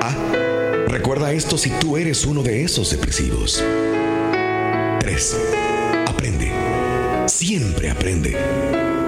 Ah, 0.00 0.16
recuerda 0.88 1.32
esto 1.32 1.58
si 1.58 1.68
tú 1.68 1.98
eres 1.98 2.24
uno 2.24 2.42
de 2.42 2.64
esos 2.64 2.90
depresivos. 2.90 3.62
3. 5.00 5.36
Siempre 7.52 7.90
aprende. 7.90 8.34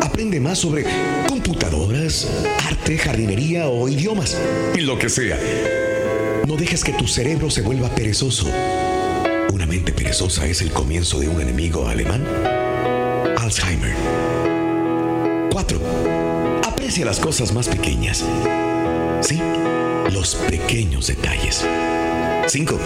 Aprende 0.02 0.38
más 0.38 0.58
sobre 0.58 0.84
computadoras, 1.26 2.28
arte, 2.62 2.98
jardinería 2.98 3.68
o 3.68 3.88
idiomas. 3.88 4.36
En 4.74 4.84
lo 4.84 4.98
que 4.98 5.08
sea. 5.08 5.40
No 6.46 6.54
dejes 6.56 6.84
que 6.84 6.92
tu 6.92 7.08
cerebro 7.08 7.48
se 7.48 7.62
vuelva 7.62 7.88
perezoso. 7.88 8.46
Una 9.50 9.64
mente 9.64 9.92
perezosa 9.92 10.46
es 10.46 10.60
el 10.60 10.72
comienzo 10.72 11.18
de 11.20 11.28
un 11.28 11.40
enemigo 11.40 11.88
alemán. 11.88 12.22
Alzheimer. 13.38 13.94
4. 15.50 15.80
Aprecia 16.66 17.06
las 17.06 17.20
cosas 17.20 17.50
más 17.54 17.66
pequeñas. 17.66 18.26
Sí, 19.22 19.40
los 20.12 20.34
pequeños 20.34 21.06
detalles. 21.06 21.64
5. 22.46 22.78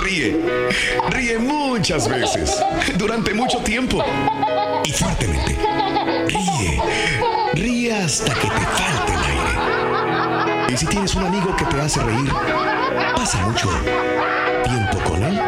Ríe. 0.00 0.36
Ríe 1.10 1.38
muchas 1.40 2.08
veces. 2.08 2.62
Durante 2.96 3.34
mucho 3.34 3.58
tiempo. 3.58 4.00
Y 4.86 4.92
fuertemente. 4.92 5.56
Ríe. 6.28 6.80
Ríe 7.54 7.92
hasta 7.92 8.32
que 8.34 8.46
te 8.46 8.48
falte 8.48 9.12
el 9.12 9.18
aire. 9.18 10.72
Y 10.72 10.76
si 10.76 10.86
tienes 10.86 11.12
un 11.16 11.24
amigo 11.24 11.56
que 11.56 11.64
te 11.64 11.80
hace 11.80 12.00
reír, 12.04 12.30
pasa 13.16 13.44
mucho 13.46 13.68
tiempo 14.62 14.98
con 15.10 15.24
él 15.24 15.40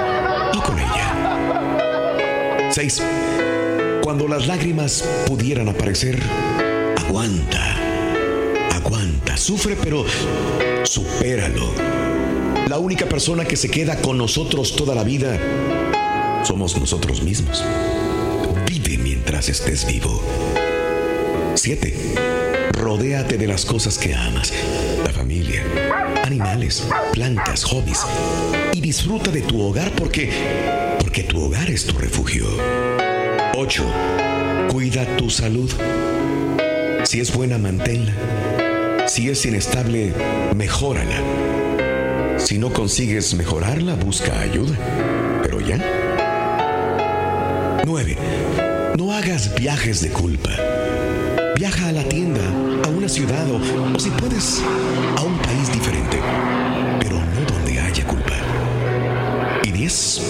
o 0.57 0.63
con 0.63 0.77
ella. 0.77 2.71
6. 2.71 3.03
Cuando 4.03 4.27
las 4.27 4.49
lágrimas 4.49 5.09
pudieran 5.29 5.69
aparecer, 5.69 6.19
aguanta. 6.97 7.77
Aguanta. 8.75 9.37
Sufre, 9.37 9.77
pero 9.81 10.05
supéralo. 10.83 11.73
La 12.67 12.79
única 12.79 13.07
persona 13.07 13.45
que 13.45 13.57
se 13.57 13.71
queda 13.71 14.01
con 14.01 14.19
nosotros 14.19 14.75
toda 14.75 14.97
la 14.97 15.05
vida 15.05 15.39
somos 16.43 16.77
nosotros 16.77 17.23
mismos. 17.23 17.63
Estés 19.47 19.87
vivo. 19.87 20.21
7. 21.55 21.95
Rodéate 22.73 23.39
de 23.39 23.47
las 23.47 23.65
cosas 23.65 23.97
que 23.97 24.13
amas. 24.13 24.53
La 25.05 25.13
familia, 25.13 25.63
animales, 26.25 26.85
plantas, 27.13 27.63
hobbies. 27.63 28.01
Y 28.73 28.81
disfruta 28.81 29.31
de 29.31 29.43
tu 29.43 29.63
hogar 29.63 29.93
porque 29.93 30.31
porque 30.99 31.23
tu 31.23 31.41
hogar 31.41 31.71
es 31.71 31.87
tu 31.87 31.97
refugio. 31.97 32.47
8. 33.55 33.85
Cuida 34.73 35.07
tu 35.17 35.31
salud. 35.31 35.71
Si 37.05 37.21
es 37.21 37.33
buena, 37.33 37.59
manténla. 37.59 39.07
Si 39.07 39.31
es 39.31 39.47
inestable, 39.47 40.13
mejórala. 40.57 41.23
Si 42.39 42.59
no 42.59 42.73
consigues 42.73 43.35
mejorarla, 43.35 43.95
busca 43.95 44.41
ayuda. 44.41 44.77
Pero 45.43 45.61
ya. 45.61 45.79
9. 47.87 48.68
No 48.97 49.13
hagas 49.13 49.55
viajes 49.55 50.01
de 50.01 50.09
culpa. 50.09 50.51
Viaja 51.57 51.89
a 51.89 51.93
la 51.93 52.05
tienda, 52.05 52.41
a 52.85 52.89
una 52.89 53.09
ciudad 53.09 53.47
o, 53.51 53.99
si 53.99 54.11
puedes, 54.11 54.63
a 55.17 55.23
un 55.23 55.39
país 55.39 55.73
diferente. 55.73 56.19
Pero 57.01 57.17
no 57.17 57.53
donde 57.53 57.81
haya 57.81 58.07
culpa. 58.07 58.35
Y 59.65 59.73
10. 59.73 60.21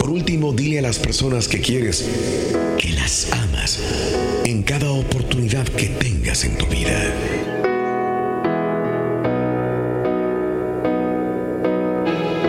Por 0.00 0.10
último, 0.10 0.52
dile 0.52 0.78
a 0.78 0.82
las 0.82 0.98
personas 0.98 1.48
que 1.48 1.60
quieres 1.60 2.08
que 2.78 2.90
las 2.90 3.32
amas 3.32 3.80
en 4.44 4.62
cada 4.62 4.90
oportunidad 4.90 5.66
que 5.66 5.86
tengas 5.86 6.44
en 6.44 6.56
tu 6.56 6.66
vida. 6.66 7.12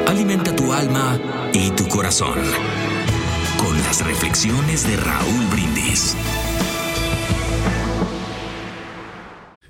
Alimenta 0.08 0.56
tu 0.56 0.72
alma 0.72 1.20
y 1.54 1.72
tu 1.72 1.88
corazón 1.88 2.87
con 3.58 3.76
las 3.84 4.06
reflexiones 4.06 4.88
de 4.88 4.98
Raúl 4.98 5.46
Brindis. 5.48 6.16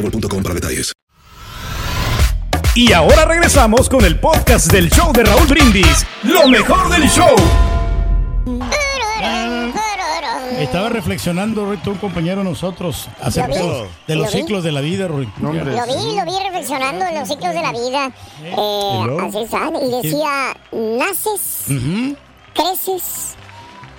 boostmobile.com 0.00 0.42
para 0.42 0.54
detalles. 0.54 0.92
Y 2.74 2.92
ahora 2.92 3.24
regresamos 3.24 3.88
con 3.88 4.04
el 4.04 4.20
podcast 4.20 4.70
del 4.70 4.88
show 4.90 5.12
de 5.12 5.24
Raúl 5.24 5.46
Brindis. 5.48 6.06
Lo 6.22 6.46
mejor 6.48 6.88
del 6.90 7.08
show. 7.08 7.34
Estaba 10.58 10.88
reflexionando 10.88 11.64
ahorita 11.66 11.90
un 11.90 11.98
compañero 11.98 12.38
de 12.38 12.44
nosotros 12.50 13.08
acerca 13.20 13.54
de, 13.54 13.88
de 14.06 14.14
lo 14.16 14.22
los 14.22 14.32
vi. 14.32 14.40
ciclos 14.40 14.64
de 14.64 14.72
la 14.72 14.80
vida, 14.80 15.08
Rui. 15.08 15.28
Lo 15.40 15.52
vi, 15.52 15.58
lo 15.58 16.24
vi 16.24 16.44
reflexionando 16.44 17.04
en 17.04 17.14
los 17.14 17.28
ciclos 17.28 17.54
de 17.54 17.62
la 17.62 17.72
vida. 17.72 18.10
Eh, 18.42 19.18
así. 19.22 19.86
Y 19.86 20.02
decía, 20.02 20.56
naces, 20.72 21.64
creces, 22.54 23.34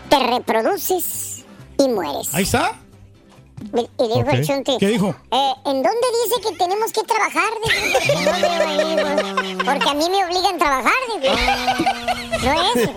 te 0.09 0.19
reproduces 0.19 1.45
y 1.77 1.87
mueres. 1.89 2.33
Ahí 2.33 2.43
está. 2.43 2.73
Y 3.73 4.07
dijo 4.07 4.29
el 4.31 4.45
chunti. 4.47 4.77
¿Qué 4.79 4.87
dijo? 4.87 5.09
Eh, 5.31 5.51
¿En 5.65 5.83
dónde 5.83 6.07
dice 6.25 6.41
que 6.49 6.55
tenemos 6.57 6.91
que 6.91 7.01
trabajar? 7.03 7.49
Dijo, 7.63 8.19
"No 8.21 8.31
veo 8.39 8.67
ahí, 8.67 8.95
güey, 8.95 9.55
Porque 9.65 9.89
a 9.89 9.93
mí 9.93 10.09
me 10.09 10.25
obligan 10.25 10.55
a 10.55 10.57
trabajar. 10.57 10.93
dijo. 11.21 11.33
No 12.43 12.51
es. 12.53 12.75
dijo. 12.75 12.93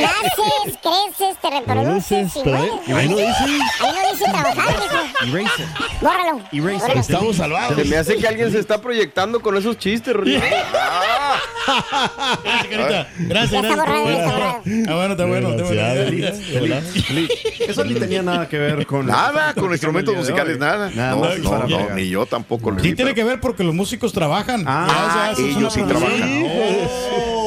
Naces, 0.00 0.78
creces, 0.82 1.36
te 1.40 1.50
reproduces 1.50 2.36
y 2.36 2.48
mueres. 2.48 2.70
ahí 2.94 3.08
no 3.08 3.16
dice. 3.16 3.44
Ahí 3.80 3.92
no 3.92 4.12
dice 4.12 4.24
trabajar, 4.30 4.76
dijo. 4.80 5.36
Eraser. 5.36 5.66
Bórralo. 6.00 6.40
bórralo. 6.52 7.00
Estamos 7.00 7.36
salvados. 7.36 7.76
Se 7.76 7.84
me 7.84 7.96
hace 7.96 8.16
que 8.16 8.26
alguien 8.28 8.52
se 8.52 8.58
está 8.58 8.80
proyectando 8.80 9.40
con 9.40 9.56
esos 9.56 9.78
chistes, 9.78 10.14
Rolly. 10.14 10.36
Ah, 10.36 11.36
Gracias, 12.44 12.66
Carita. 12.68 13.08
Gracias, 13.18 13.50
Ya 13.50 13.58
está 13.60 13.74
gracias. 13.74 13.76
borrado, 13.76 14.04
ya 14.06 14.12
está 14.18 14.32
borrado. 14.32 14.62
Ah, 14.88 14.94
bueno, 14.94 15.12
está 15.12 15.24
bueno. 15.24 15.48
Está 15.50 16.58
bueno. 16.60 16.76
Eso 17.68 17.84
ni 17.84 17.94
tenía 17.94 18.22
nada 18.22 18.48
que 18.48 18.58
ver 18.58 18.86
con. 18.86 19.06
Nada, 19.06 19.52
con 19.54 19.70
instrumentos 19.72 20.14
musicales, 20.14 20.58
nada. 20.58 20.90
Nada 20.94 21.10
no, 21.14 21.20
más 21.20 21.38
no, 21.38 21.66
no, 21.66 21.90
ni 21.94 22.08
yo 22.08 22.26
tampoco. 22.26 22.72
Sí 22.80 22.94
tiene 22.94 23.14
que 23.14 23.24
ver 23.24 23.40
porque 23.40 23.64
los 23.64 23.74
músicos 23.74 24.12
trabajan. 24.12 24.64
Ah, 24.66 24.86
Ya, 24.88 25.14
ya, 25.26 25.32
eso 25.32 25.46
es 25.46 25.56
ellos 25.56 25.72
sí 25.72 25.82
trabajan. 25.82 26.20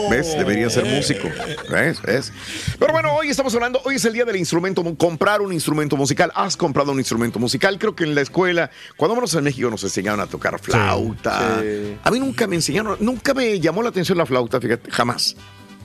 ¿Ves? 0.09 0.37
Debería 0.37 0.69
ser 0.69 0.85
músico. 0.85 1.29
¿Ves? 1.69 2.01
¿Ves? 2.01 2.33
Pero 2.79 2.91
bueno, 2.91 3.13
hoy 3.13 3.29
estamos 3.29 3.53
hablando, 3.53 3.79
hoy 3.85 3.95
es 3.95 4.05
el 4.05 4.13
día 4.13 4.25
del 4.25 4.37
instrumento, 4.37 4.83
comprar 4.97 5.41
un 5.41 5.53
instrumento 5.53 5.95
musical. 5.97 6.31
¿Has 6.35 6.57
comprado 6.57 6.91
un 6.91 6.99
instrumento 6.99 7.39
musical? 7.39 7.77
Creo 7.77 7.95
que 7.95 8.03
en 8.03 8.15
la 8.15 8.21
escuela, 8.21 8.71
cuando 8.97 9.15
vamos 9.15 9.33
en 9.35 9.43
México 9.43 9.69
nos 9.69 9.83
enseñaron 9.83 10.19
a 10.19 10.27
tocar 10.27 10.59
flauta. 10.59 11.61
Sí. 11.61 11.97
A 12.03 12.11
mí 12.11 12.19
nunca 12.19 12.47
me 12.47 12.55
enseñaron, 12.55 12.97
nunca 12.99 13.33
me 13.33 13.59
llamó 13.59 13.83
la 13.83 13.89
atención 13.89 14.17
la 14.17 14.25
flauta, 14.25 14.59
fíjate, 14.59 14.89
jamás. 14.91 15.35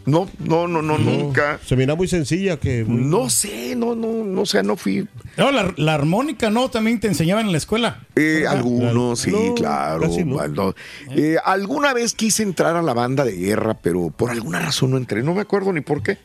No, 0.07 0.29
no, 0.39 0.69
no, 0.69 0.83
no, 0.83 0.99
nunca. 0.99 1.59
Se 1.65 1.77
mira 1.77 1.95
muy 1.95 2.09
sencilla 2.09 2.59
que. 2.59 2.85
No 2.87 3.31
sé, 3.31 3.75
no, 3.75 3.95
no, 3.95 4.25
no, 4.25 4.43
o 4.43 4.47
sea, 4.47 4.63
no 4.63 4.77
fui. 4.77 5.09
No, 5.39 5.51
la, 5.51 5.73
la 5.77 5.95
armónica, 5.95 6.51
¿no? 6.51 6.69
También 6.69 7.01
te 7.01 7.09
enseñaban 7.09 7.47
en 7.47 7.53
la 7.53 7.59
escuela. 7.59 8.07
Eh, 8.17 8.45
algunos, 8.47 9.21
sí, 9.21 9.31
No, 9.31 9.55
claro. 9.55 10.03
casi 10.03 10.25
no. 10.25 10.35
bueno. 10.37 10.75
Eh, 11.11 11.37
alguna 11.45 11.95
vez 11.95 12.13
quise 12.15 12.43
entrar 12.43 12.77
a 12.77 12.83
la 12.83 12.93
banda 12.93 13.25
de 13.25 13.33
guerra, 13.33 13.75
pero 13.81 14.11
por 14.11 14.31
alguna 14.31 14.61
razón 14.61 14.91
no 14.91 14.97
entré. 14.99 15.23
No 15.23 15.35
me 15.35 15.41
acuerdo 15.41 15.73
ni 15.73 15.81
por 15.81 16.03
qué. 16.03 16.19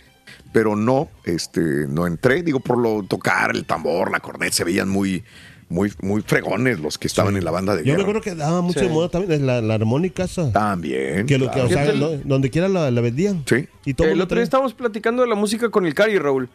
Pero 0.52 0.76
no, 0.76 1.10
este, 1.26 1.62
no 1.88 2.06
entré. 2.08 2.44
Digo, 2.44 2.60
por 2.60 2.78
lo 2.78 3.04
tocar 3.04 3.52
el 3.56 3.66
tambor, 3.66 4.12
la 4.12 4.20
corneta, 4.20 4.52
se 4.56 4.64
veían 4.64 4.90
muy, 4.90 5.24
muy, 5.70 5.94
muy 6.02 6.22
fregones 6.24 6.80
los 6.80 6.98
que 6.98 7.08
estaban 7.08 7.38
en 7.38 7.46
la 7.46 7.52
banda 7.52 7.76
de 7.76 7.84
Yo 7.86 7.96
me 7.96 8.02
acuerdo 8.02 8.22
que 8.22 8.34
daba 8.36 8.62
mucho 8.62 8.80
Sí. 8.80 8.88
de 8.88 8.92
moda 8.92 9.10
también 9.10 9.34
es 9.34 9.42
la, 9.42 9.62
la 9.62 9.76
armónica 9.76 10.24
esa. 10.24 10.52
También. 10.52 11.26
Que 11.28 11.38
lo 11.38 11.46
que, 11.48 11.54
claro. 11.62 11.68
o 11.68 11.70
sea, 11.72 11.94
no- 11.94 12.10
donde 12.26 12.50
quiera 12.50 12.68
la, 12.68 12.90
la 12.92 13.02
vendían. 13.02 13.44
Sí. 13.48 13.68
Y 13.86 13.94
todo 13.94 14.08
El 14.08 14.20
otro 14.22 14.36
día 14.36 14.44
estábamos 14.44 14.74
platicando 14.74 15.22
de 15.22 15.30
la 15.30 15.36
música 15.36 15.70
con 15.70 15.86
el 15.86 15.94
Cari, 15.94 16.18
Raúl. 16.18 16.50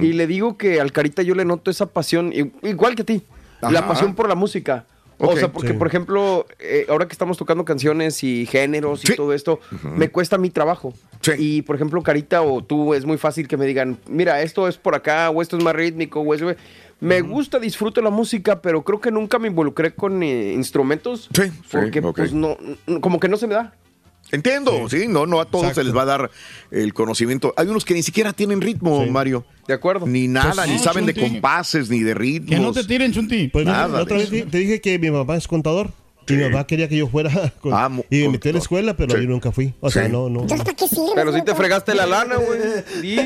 Y 0.00 0.12
le 0.12 0.26
digo 0.26 0.56
que 0.56 0.80
al 0.80 0.92
Carita 0.92 1.22
yo 1.22 1.34
le 1.34 1.44
noto 1.44 1.70
esa 1.70 1.86
pasión, 1.86 2.32
igual 2.62 2.94
que 2.94 3.02
a 3.02 3.06
ti, 3.06 3.22
la 3.60 3.86
pasión 3.86 4.14
por 4.14 4.28
la 4.28 4.34
música. 4.34 4.86
O 5.24 5.36
sea, 5.36 5.52
porque, 5.52 5.68
Sí. 5.68 5.74
por 5.74 5.86
ejemplo, 5.86 6.46
eh, 6.58 6.84
ahora 6.88 7.06
que 7.06 7.12
estamos 7.12 7.38
tocando 7.38 7.64
canciones 7.64 8.24
y 8.24 8.44
géneros 8.46 9.04
y 9.04 9.08
Sí. 9.08 9.14
todo 9.16 9.32
esto, 9.32 9.60
me 9.94 10.08
cuesta 10.08 10.36
mi 10.36 10.50
trabajo. 10.50 10.94
Sí. 11.20 11.32
Y, 11.38 11.62
por 11.62 11.76
ejemplo, 11.76 12.02
Carita 12.02 12.42
o 12.42 12.64
tú, 12.64 12.92
es 12.94 13.04
muy 13.04 13.18
fácil 13.18 13.46
que 13.46 13.56
me 13.56 13.64
digan, 13.66 13.98
mira, 14.08 14.42
esto 14.42 14.66
es 14.66 14.78
por 14.78 14.96
acá, 14.96 15.30
o 15.30 15.40
esto 15.40 15.56
es 15.56 15.62
más 15.62 15.74
rítmico, 15.76 16.20
o 16.20 16.34
eso... 16.34 16.52
Me 17.02 17.20
gusta, 17.20 17.58
disfruto 17.58 18.00
la 18.00 18.10
música, 18.10 18.62
pero 18.62 18.82
creo 18.82 19.00
que 19.00 19.10
nunca 19.10 19.38
me 19.38 19.48
involucré 19.48 19.94
con 19.94 20.22
eh, 20.22 20.52
instrumentos. 20.54 21.28
Sí, 21.34 21.42
sí, 21.44 21.52
Porque, 21.70 22.00
pues, 22.00 22.32
no, 22.32 22.56
como 23.00 23.18
que 23.18 23.28
no 23.28 23.36
se 23.36 23.46
me 23.48 23.54
da. 23.54 23.74
Entiendo, 24.30 24.88
sí. 24.88 25.08
no, 25.08 25.26
no 25.26 25.40
a 25.40 25.44
todos 25.44 25.64
Exacto. 25.64 25.80
se 25.80 25.84
les 25.84 25.96
va 25.96 26.02
a 26.02 26.06
dar 26.06 26.30
el 26.70 26.94
conocimiento. 26.94 27.52
Hay 27.56 27.66
unos 27.66 27.84
que 27.84 27.92
ni 27.92 28.02
siquiera 28.02 28.32
tienen 28.32 28.60
ritmo, 28.60 29.02
Sí. 29.04 29.10
Mario. 29.10 29.44
¿De 29.66 29.74
acuerdo? 29.74 30.06
Ni 30.06 30.28
nada, 30.28 30.52
Pues 30.54 30.68
ni 30.68 30.76
no, 30.76 30.82
saben 30.82 31.04
de 31.06 31.14
compases, 31.14 31.90
ni 31.90 32.00
de 32.00 32.14
ritmos. 32.14 32.48
Que 32.50 32.58
no 32.58 32.72
te 32.72 32.84
tiren, 32.84 33.12
Chunti. 33.12 33.48
Pues 33.48 33.66
no, 33.66 33.72
Nada 33.72 33.88
la 33.88 34.02
otra 34.02 34.16
vez 34.16 34.30
te- 34.30 34.42
te 34.46 34.58
dije 34.58 34.80
que 34.80 34.98
mi 34.98 35.10
papá 35.10 35.36
es 35.36 35.46
contador. 35.48 35.90
Y 36.28 36.34
mi 36.34 36.44
papá 36.50 36.66
quería 36.68 36.88
que 36.88 36.96
yo 36.96 37.08
fuera 37.08 37.52
con- 37.60 37.74
Ah, 37.74 37.90
y 38.08 38.20
me 38.22 38.28
metió 38.30 38.50
a 38.50 38.54
la 38.54 38.60
escuela, 38.60 38.96
pero 38.96 39.16
Sí. 39.16 39.22
yo 39.22 39.28
nunca 39.28 39.50
fui. 39.50 39.74
O 39.80 39.90
sea, 39.90 40.06
Sí. 40.06 40.12
no, 40.12 40.30
no. 40.30 40.46
Pero 41.16 41.32
si 41.34 41.42
te 41.42 41.54
fregaste 41.56 41.94
la 41.96 42.06
lana, 42.06 42.36
güey. 42.36 42.60
Sí. 43.02 43.16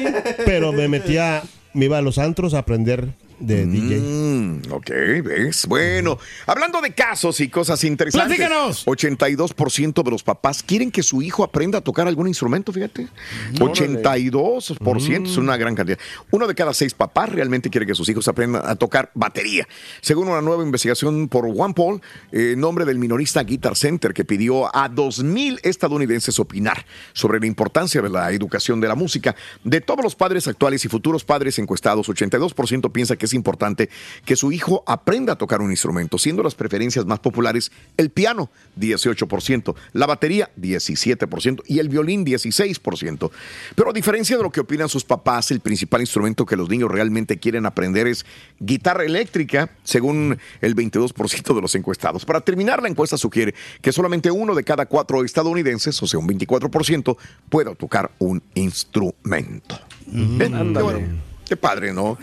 Pero 0.47 0.73
me 0.73 0.89
metía, 0.89 1.43
me 1.75 1.85
iba 1.85 1.99
a 1.99 2.03
los 2.03 2.17
antros 2.19 2.55
a 2.55 2.61
aprender 2.61 3.11
de 3.39 3.67
DJ. 3.67 4.01
Mm, 4.01 4.73
ok, 4.73 4.91
ves. 5.25 5.67
Bueno, 5.67 6.19
hablando 6.47 6.81
de 6.81 6.95
casos 6.95 7.41
y 7.41 7.49
cosas 7.49 7.83
interesantes. 7.85 8.37
¡Platícanos! 8.37 8.87
82% 8.87 10.03
de 10.03 10.11
los 10.11 10.23
papás 10.23 10.63
quieren 10.63 10.91
que 10.91 11.03
su 11.03 11.23
hijo 11.23 11.45
aprenda 11.45 11.79
a 11.79 11.81
tocar 11.81 12.09
algún 12.09 12.29
instrumento, 12.29 12.73
fíjate. 12.73 13.09
82% 13.55 15.27
es 15.27 15.37
una 15.37 15.57
gran 15.57 15.75
cantidad. 15.75 15.99
Uno 16.31 16.47
de 16.47 16.55
cada 16.55 16.73
seis 16.73 16.95
papás 16.95 17.31
realmente 17.31 17.71
quiere 17.71 17.87
que 17.87 17.95
sus 17.95 18.09
hijos 18.09 18.27
aprendan 18.29 18.63
a 18.65 18.77
tocar 18.77 19.11
batería. 19.15 19.67
Según 20.01 20.29
una 20.29 20.43
nueva 20.43 20.63
investigación 20.63 21.29
por 21.29 21.45
OnePoll, 21.47 22.01
eh, 22.33 22.53
en 22.53 22.61
nombre 22.61 22.85
del 22.85 22.99
minorista 22.99 23.43
Guitar 23.43 23.77
Center, 23.77 24.15
que 24.15 24.25
pidió 24.25 24.75
a 24.75 24.91
2.000 24.91 25.61
estadounidenses 25.63 26.39
opinar 26.39 26.87
sobre 27.13 27.41
la 27.41 27.47
importancia 27.47 28.01
de 28.01 28.09
la 28.09 28.31
educación 28.33 28.81
de 28.81 28.89
la 28.89 28.95
música. 28.95 29.35
De 29.65 29.81
todos 29.81 30.03
los 30.03 30.15
padres 30.15 30.49
actuales 30.49 30.85
y 30.85 30.89
futuros 30.89 31.25
padres 31.25 31.59
encuestados, 31.59 32.09
82% 32.09 32.93
piensa 32.93 33.17
que 33.17 33.26
es 33.27 33.35
importante 33.35 33.89
que 34.25 34.37
su 34.37 34.53
hijo 34.53 34.83
aprenda 34.87 35.35
a 35.35 35.37
tocar 35.37 35.61
un 35.61 35.71
instrumento, 35.71 36.19
siendo 36.19 36.43
las 36.43 36.55
preferencias 36.55 37.05
más 37.07 37.19
populares 37.19 37.71
el 37.97 38.11
piano, 38.11 38.51
18%, 38.79 39.75
la 39.93 40.07
batería, 40.07 40.51
17% 40.61 41.63
y 41.67 41.79
el 41.79 41.89
violín, 41.89 42.25
16%. 42.25 43.31
Pero 43.75 43.91
a 43.91 43.93
diferencia 43.93 44.37
de 44.37 44.43
lo 44.43 44.51
que 44.51 44.61
opinan 44.61 44.89
sus 44.89 45.05
papás, 45.05 45.51
el 45.51 45.61
principal 45.61 46.01
instrumento 46.01 46.47
que 46.47 46.57
los 46.57 46.69
niños 46.69 46.91
realmente 46.91 47.39
quieren 47.39 47.67
aprender 47.67 48.07
es 48.07 48.25
guitarra 48.59 49.05
eléctrica, 49.05 49.71
según 49.85 50.39
el 50.61 50.75
22% 50.75 51.55
de 51.55 51.61
los 51.61 51.75
encuestados. 51.75 52.25
Para 52.25 52.41
terminar, 52.41 52.83
la 52.83 52.89
encuesta 52.89 53.19
sugiere 53.19 53.55
que 53.81 53.93
solamente 53.93 54.31
uno 54.31 54.55
de 54.55 54.65
cada 54.65 54.87
cuatro 54.87 55.25
estadounidenses, 55.25 56.03
o 56.03 56.07
sea, 56.07 56.21
un 56.21 56.29
24%, 56.29 57.17
pueda 57.49 57.75
tocar 57.75 58.11
un 58.19 58.43
instrumento. 58.55 59.79
Bueno. 60.07 61.26
Qué 61.49 61.57
padre, 61.57 61.93
¿no? 61.93 62.19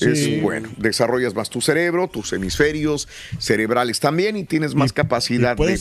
Es 0.00 0.40
bueno. 0.40 0.68
Desarrollas 0.76 1.34
más 1.34 1.50
tu 1.50 1.60
cerebro, 1.60 2.08
tus 2.08 2.32
hemisferios 2.32 3.08
cerebrales 3.38 4.00
también 4.00 4.36
y 4.36 4.44
tienes 4.44 4.74
más 4.74 4.92
capacidad 4.92 5.56
de 5.56 5.78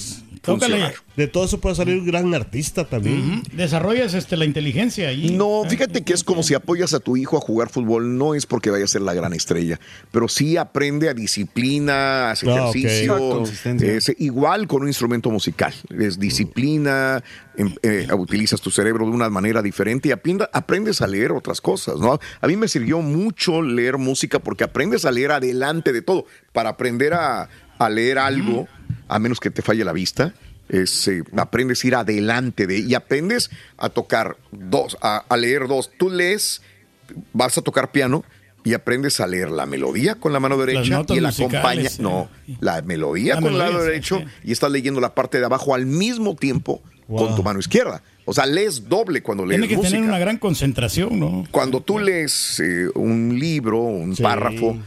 tócale. 0.53 0.93
De 1.15 1.27
todo 1.27 1.45
eso 1.45 1.59
puede 1.59 1.75
salir 1.75 1.99
un 1.99 2.05
gran 2.05 2.33
artista 2.33 2.85
también. 2.85 3.41
Desarrollas 3.53 4.13
este, 4.13 4.37
la 4.37 4.45
inteligencia 4.45 5.09
ahí. 5.09 5.31
No, 5.31 5.63
fíjate 5.67 6.03
que 6.03 6.13
es 6.13 6.23
como 6.23 6.43
si 6.43 6.53
apoyas 6.53 6.93
a 6.93 6.99
tu 6.99 7.17
hijo 7.17 7.37
a 7.37 7.41
jugar 7.41 7.69
fútbol, 7.69 8.17
no 8.17 8.35
es 8.35 8.45
porque 8.45 8.69
vaya 8.69 8.85
a 8.85 8.87
ser 8.87 9.01
la 9.01 9.13
gran 9.13 9.33
estrella, 9.33 9.79
pero 10.11 10.27
sí 10.27 10.57
aprende 10.57 11.09
a 11.09 11.13
disciplina, 11.13 12.31
hace 12.31 12.47
ok. 12.47 12.75
ejercicio, 12.75 13.43
es 13.81 14.11
igual 14.19 14.67
con 14.67 14.83
un 14.83 14.87
instrumento 14.87 15.29
musical, 15.31 15.73
es 15.89 16.19
disciplina, 16.19 17.23
em- 17.57 17.75
eh, 17.81 18.07
utilizas 18.17 18.61
tu 18.61 18.69
cerebro 18.71 19.05
de 19.05 19.11
una 19.11 19.29
manera 19.29 19.61
diferente 19.61 20.09
y 20.09 20.11
aprenda- 20.11 20.49
aprendes 20.53 21.01
a 21.01 21.07
leer 21.07 21.31
otras 21.31 21.61
cosas, 21.61 21.99
¿no? 21.99 22.19
A 22.41 22.47
mí 22.47 22.55
me 22.55 22.67
sirvió 22.67 23.01
mucho 23.01 23.61
leer 23.61 23.97
música 23.97 24.39
porque 24.39 24.63
aprendes 24.63 25.05
a 25.05 25.11
leer 25.11 25.31
adelante 25.31 25.93
de 25.93 26.01
todo, 26.01 26.25
para 26.53 26.69
aprender 26.69 27.13
a, 27.13 27.49
a 27.79 27.89
leer 27.89 28.17
algo, 28.19 28.67
a 29.07 29.19
menos 29.19 29.39
que 29.39 29.49
te 29.49 29.61
falle 29.61 29.83
la 29.83 29.93
vista, 29.93 30.33
es, 30.69 31.07
eh, 31.07 31.23
aprendes 31.37 31.83
a 31.83 31.87
ir 31.87 31.95
adelante 31.95 32.67
de 32.67 32.79
y 32.79 32.93
aprendes 32.93 33.49
a 33.77 33.89
tocar 33.89 34.37
dos, 34.51 34.97
a, 35.01 35.23
a 35.29 35.37
leer 35.37 35.67
dos. 35.67 35.91
Tú 35.97 36.09
lees, 36.09 36.61
vas 37.33 37.57
a 37.57 37.61
tocar 37.61 37.91
piano 37.91 38.23
y 38.63 38.73
aprendes 38.73 39.21
a 39.21 39.27
leer 39.27 39.49
la 39.49 39.65
melodía 39.65 40.15
con 40.15 40.33
la 40.33 40.41
mano 40.41 40.57
derecha 40.57 41.05
y 41.07 41.19
la 41.21 41.29
acompaña, 41.29 41.89
no, 41.99 42.29
la 42.59 42.81
melodía 42.81 43.35
La 43.35 43.41
con 43.41 43.53
el 43.53 43.59
lado 43.59 43.79
sí, 43.79 43.85
derecho 43.85 44.19
sí. 44.19 44.25
y 44.43 44.51
estás 44.51 44.69
leyendo 44.71 44.99
la 44.99 45.15
parte 45.15 45.39
de 45.39 45.45
abajo 45.45 45.73
al 45.73 45.85
mismo 45.85 46.35
tiempo 46.35 46.81
con 47.07 47.33
tu 47.35 47.43
mano 47.43 47.59
izquierda. 47.59 48.03
O 48.25 48.33
sea, 48.33 48.45
lees 48.45 48.89
doble 48.89 49.23
cuando 49.23 49.45
lees 49.45 49.61
Tiene 49.61 49.69
que 49.69 49.77
música. 49.77 49.95
tener 49.95 50.09
una 50.09 50.19
gran 50.19 50.37
concentración, 50.37 51.17
¿no? 51.17 51.47
Cuando 51.49 51.79
tú 51.79 51.97
lees 51.97 52.59
eh, 52.59 52.89
un 52.95 53.39
libro, 53.39 53.79
un 53.79 54.17
Sí. 54.17 54.21
párrafo, 54.21 54.77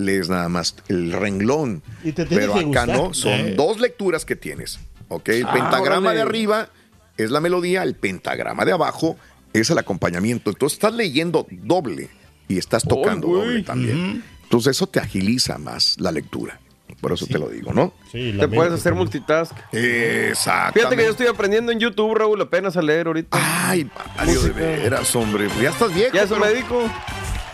lees 0.00 0.28
nada 0.28 0.48
más 0.48 0.74
el 0.88 1.12
renglón. 1.12 1.82
Y 2.04 2.12
te 2.12 2.26
Pero 2.26 2.54
acá 2.54 2.62
gustar. 2.62 2.88
no, 2.88 3.14
son 3.14 3.32
Eh. 3.32 3.54
dos 3.56 3.78
lecturas 3.80 4.24
que 4.24 4.36
tienes. 4.36 4.78
¿ok? 5.08 5.28
El 5.30 5.46
Ah, 5.46 5.52
pentagrama 5.52 6.12
de 6.12 6.22
arriba 6.22 6.68
es 7.16 7.30
la 7.30 7.40
melodía, 7.40 7.82
el 7.82 7.94
pentagrama 7.96 8.64
de 8.64 8.72
abajo 8.72 9.16
es 9.52 9.68
el 9.70 9.78
acompañamiento. 9.78 10.50
Entonces 10.50 10.76
estás 10.76 10.94
leyendo 10.94 11.46
doble 11.50 12.08
y 12.48 12.58
estás 12.58 12.84
tocando 12.84 13.26
güey. 13.28 13.40
doble 13.42 13.62
también. 13.62 14.22
Entonces 14.44 14.76
eso 14.76 14.86
te 14.86 15.00
agiliza 15.00 15.58
más 15.58 15.96
la 16.00 16.12
lectura. 16.12 16.60
Por 17.00 17.12
eso 17.12 17.26
te 17.26 17.38
lo 17.38 17.48
digo, 17.48 17.72
¿no? 17.72 17.94
Sí, 18.12 18.32
la 18.32 18.46
Te 18.48 18.54
puedes 18.54 18.72
hacer 18.72 18.92
también. 18.92 18.98
multitask. 18.98 19.52
Exactamente. 19.72 20.78
Fíjate 20.80 20.96
que 20.96 21.04
yo 21.04 21.10
estoy 21.10 21.26
aprendiendo 21.28 21.72
en 21.72 21.78
YouTube, 21.80 22.14
Raúl, 22.14 22.40
apenas 22.40 22.76
a 22.76 22.82
leer 22.82 23.06
ahorita. 23.06 23.38
Ay, 23.40 23.88
Mario, 24.16 24.42
de 24.42 24.50
veras, 24.50 25.14
hombre. 25.16 25.48
Ya 25.62 25.70
estás 25.70 25.94
viejo. 25.94 26.14
ya 26.14 26.26
me 26.38 26.48
dedico. 26.48 26.82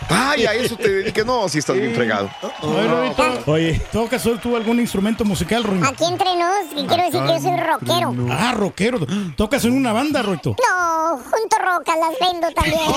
Ay, 0.09 0.45
a 0.45 0.53
eso 0.53 0.75
te 0.77 0.87
dediques. 0.89 1.25
No, 1.25 1.49
si 1.49 1.57
estás 1.59 1.75
bien 1.75 1.93
fregado. 1.93 2.29
Oye, 2.61 3.13
Oye, 3.45 3.81
¿tocas 3.91 4.23
tú 4.41 4.55
algún 4.55 4.79
instrumento 4.79 5.25
musical, 5.25 5.63
Ruin? 5.63 5.83
Aquí 5.85 6.05
entre 6.05 6.33
nos, 6.35 6.67
que 6.73 6.85
quiero 6.85 7.03
decir 7.03 7.21
que 7.21 7.33
yo 7.33 7.39
soy 7.39 7.57
rockero. 7.57 8.15
Ah, 8.31 8.53
rockero. 8.55 8.99
¿Tocas 9.35 9.65
en 9.65 9.73
una 9.73 9.91
banda, 9.93 10.21
Roito? 10.21 10.55
No, 10.67 11.17
junto 11.17 11.57
rocas 11.57 11.95
las 11.99 12.15
vendo 12.19 12.49
también. 12.51 12.77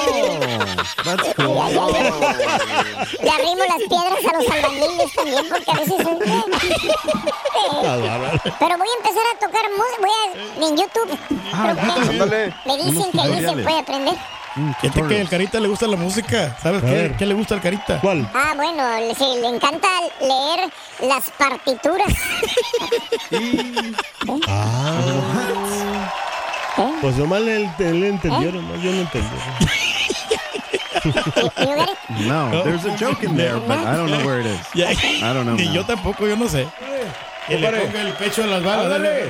Ya. 1.00 1.16
Le 3.22 3.30
arrimo 3.30 3.64
las 3.64 3.78
piedras 3.88 4.22
a 4.28 4.32
los 4.38 4.46
albañiles 4.50 5.10
también 5.14 5.44
porque 5.48 5.70
a 5.70 5.74
veces 5.74 5.96
son... 6.02 6.18
Pero 8.58 8.78
voy 8.78 8.88
a 8.88 8.96
empezar 8.96 9.26
a 9.26 9.34
tocar 9.38 9.62
música, 9.70 10.00
voy 10.00 10.10
a... 10.10 10.12
en 10.68 10.76
YouTube. 10.76 11.10
Ah, 11.52 11.62
Creo 11.62 11.76
que 11.76 11.82
Ándale. 12.10 12.54
me 12.66 12.76
dicen 12.76 13.08
que 13.12 13.20
ahí 13.20 13.38
se 13.44 13.52
puede 13.62 13.78
aprender. 13.78 14.16
Fíjate 14.80 15.02
que 15.06 15.20
al 15.20 15.28
Carita 15.28 15.60
le 15.60 15.68
gusta 15.68 15.86
la 15.86 15.96
música. 15.96 16.56
¿Sabes 16.62 16.82
qué? 16.82 17.14
¿Qué 17.16 17.26
le 17.26 17.34
gusta 17.34 17.54
al 17.54 17.60
Carita? 17.60 18.00
¿cuál? 18.00 18.28
Ah, 18.34 18.52
bueno, 18.56 18.82
le, 18.98 19.14
sí, 19.14 19.24
le 19.40 19.48
encanta 19.48 19.88
leer 20.20 20.70
las 21.08 21.30
partituras. 21.30 22.12
Ah, 24.48 25.00
¿Eh? 26.78 26.92
Pues 27.00 27.16
nomás 27.16 27.40
él, 27.40 27.68
él 27.78 28.04
entendió, 28.04 28.52
nomás 28.52 28.80
yo 28.82 28.92
no 28.92 29.00
entendí. 29.00 29.28
No, 32.26 32.62
there's 32.62 32.84
a 32.84 32.96
joke 32.96 33.22
in 33.24 33.36
there, 33.36 33.58
but 33.58 33.78
I 33.78 33.96
don't 33.96 34.10
know 34.10 34.24
where 34.24 34.40
it 34.40 34.46
is. 34.46 34.60
I 35.22 35.32
don't 35.32 35.46
know. 35.46 35.56
Ni 35.56 35.72
yo 35.72 35.84
tampoco, 35.84 36.26
yo 36.26 36.36
no 36.36 36.48
sé. 36.48 36.66
Que 37.50 37.58
le 37.58 37.80
ponga 37.80 38.00
el 38.02 38.12
pecho 38.14 38.44
a 38.44 38.46
las 38.46 38.62
balas. 38.64 38.88
dale. 38.90 39.24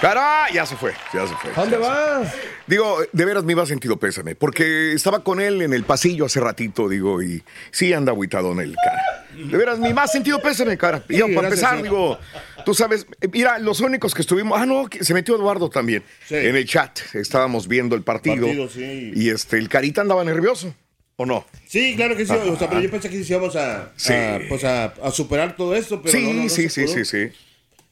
Cara, 0.00 0.46
ya 0.52 0.66
se 0.66 0.76
fue, 0.76 0.92
ya 1.12 1.26
se 1.26 1.34
fue. 1.36 1.50
¿A 1.52 1.60
dónde 1.60 1.76
vas? 1.78 2.30
fue. 2.32 2.40
Digo, 2.66 2.98
de 3.12 3.24
veras 3.24 3.44
me 3.44 3.52
iba 3.52 3.64
sentido 3.64 3.96
pésame, 3.96 4.34
porque 4.34 4.92
estaba 4.92 5.22
con 5.22 5.40
él 5.40 5.62
en 5.62 5.72
el 5.72 5.84
pasillo 5.84 6.26
hace 6.26 6.40
ratito, 6.40 6.88
digo, 6.88 7.22
y 7.22 7.42
sí 7.70 7.92
anda 7.92 8.10
agüitado 8.12 8.52
en 8.52 8.60
el 8.60 8.74
cara. 8.74 9.26
De 9.36 9.56
veras, 9.56 9.78
mi 9.78 9.92
más 9.94 10.10
sentido 10.10 10.40
pésame, 10.40 10.76
cara. 10.76 11.02
Y 11.08 11.14
Sí, 11.16 11.20
para 11.20 11.48
gracias, 11.48 11.52
empezar, 11.52 11.76
sí. 11.76 11.82
digo, 11.84 12.18
tú 12.64 12.74
sabes, 12.74 13.06
mira, 13.32 13.58
los 13.60 13.80
únicos 13.80 14.14
que 14.14 14.22
estuvimos, 14.22 14.58
ah, 14.60 14.66
no, 14.66 14.86
que 14.88 15.04
se 15.04 15.14
metió 15.14 15.36
Eduardo 15.36 15.70
también, 15.70 16.02
en 16.30 16.56
el 16.56 16.66
chat, 16.66 16.98
estábamos 17.14 17.68
viendo 17.68 17.94
el 17.94 18.02
partido, 18.02 18.46
Partido, 18.46 18.68
sí. 18.68 19.12
y 19.14 19.30
este, 19.30 19.58
el 19.58 19.68
carita 19.68 20.00
andaba 20.00 20.24
nervioso, 20.24 20.74
¿o 21.16 21.26
no? 21.26 21.44
Sí, 21.66 21.94
claro 21.96 22.16
que 22.16 22.26
sí. 22.26 22.32
O 22.32 22.56
sea, 22.58 22.68
pero 22.68 22.80
yo 22.80 22.90
pensé 22.90 23.08
que 23.08 23.22
sí 23.22 23.32
íbamos 23.32 23.56
a, 23.56 23.92
Sí. 23.96 24.12
a, 24.12 24.40
pues 24.48 24.64
a, 24.64 24.84
a 25.02 25.10
superar 25.10 25.56
todo 25.56 25.74
esto. 25.74 26.00
Pero 26.02 26.16
Sí, 26.16 26.24
no, 26.24 26.32
no, 26.34 26.42
no 26.44 26.48
sí, 26.48 26.68
sí, 26.68 26.86
sí, 26.86 27.04
sí. 27.04 27.28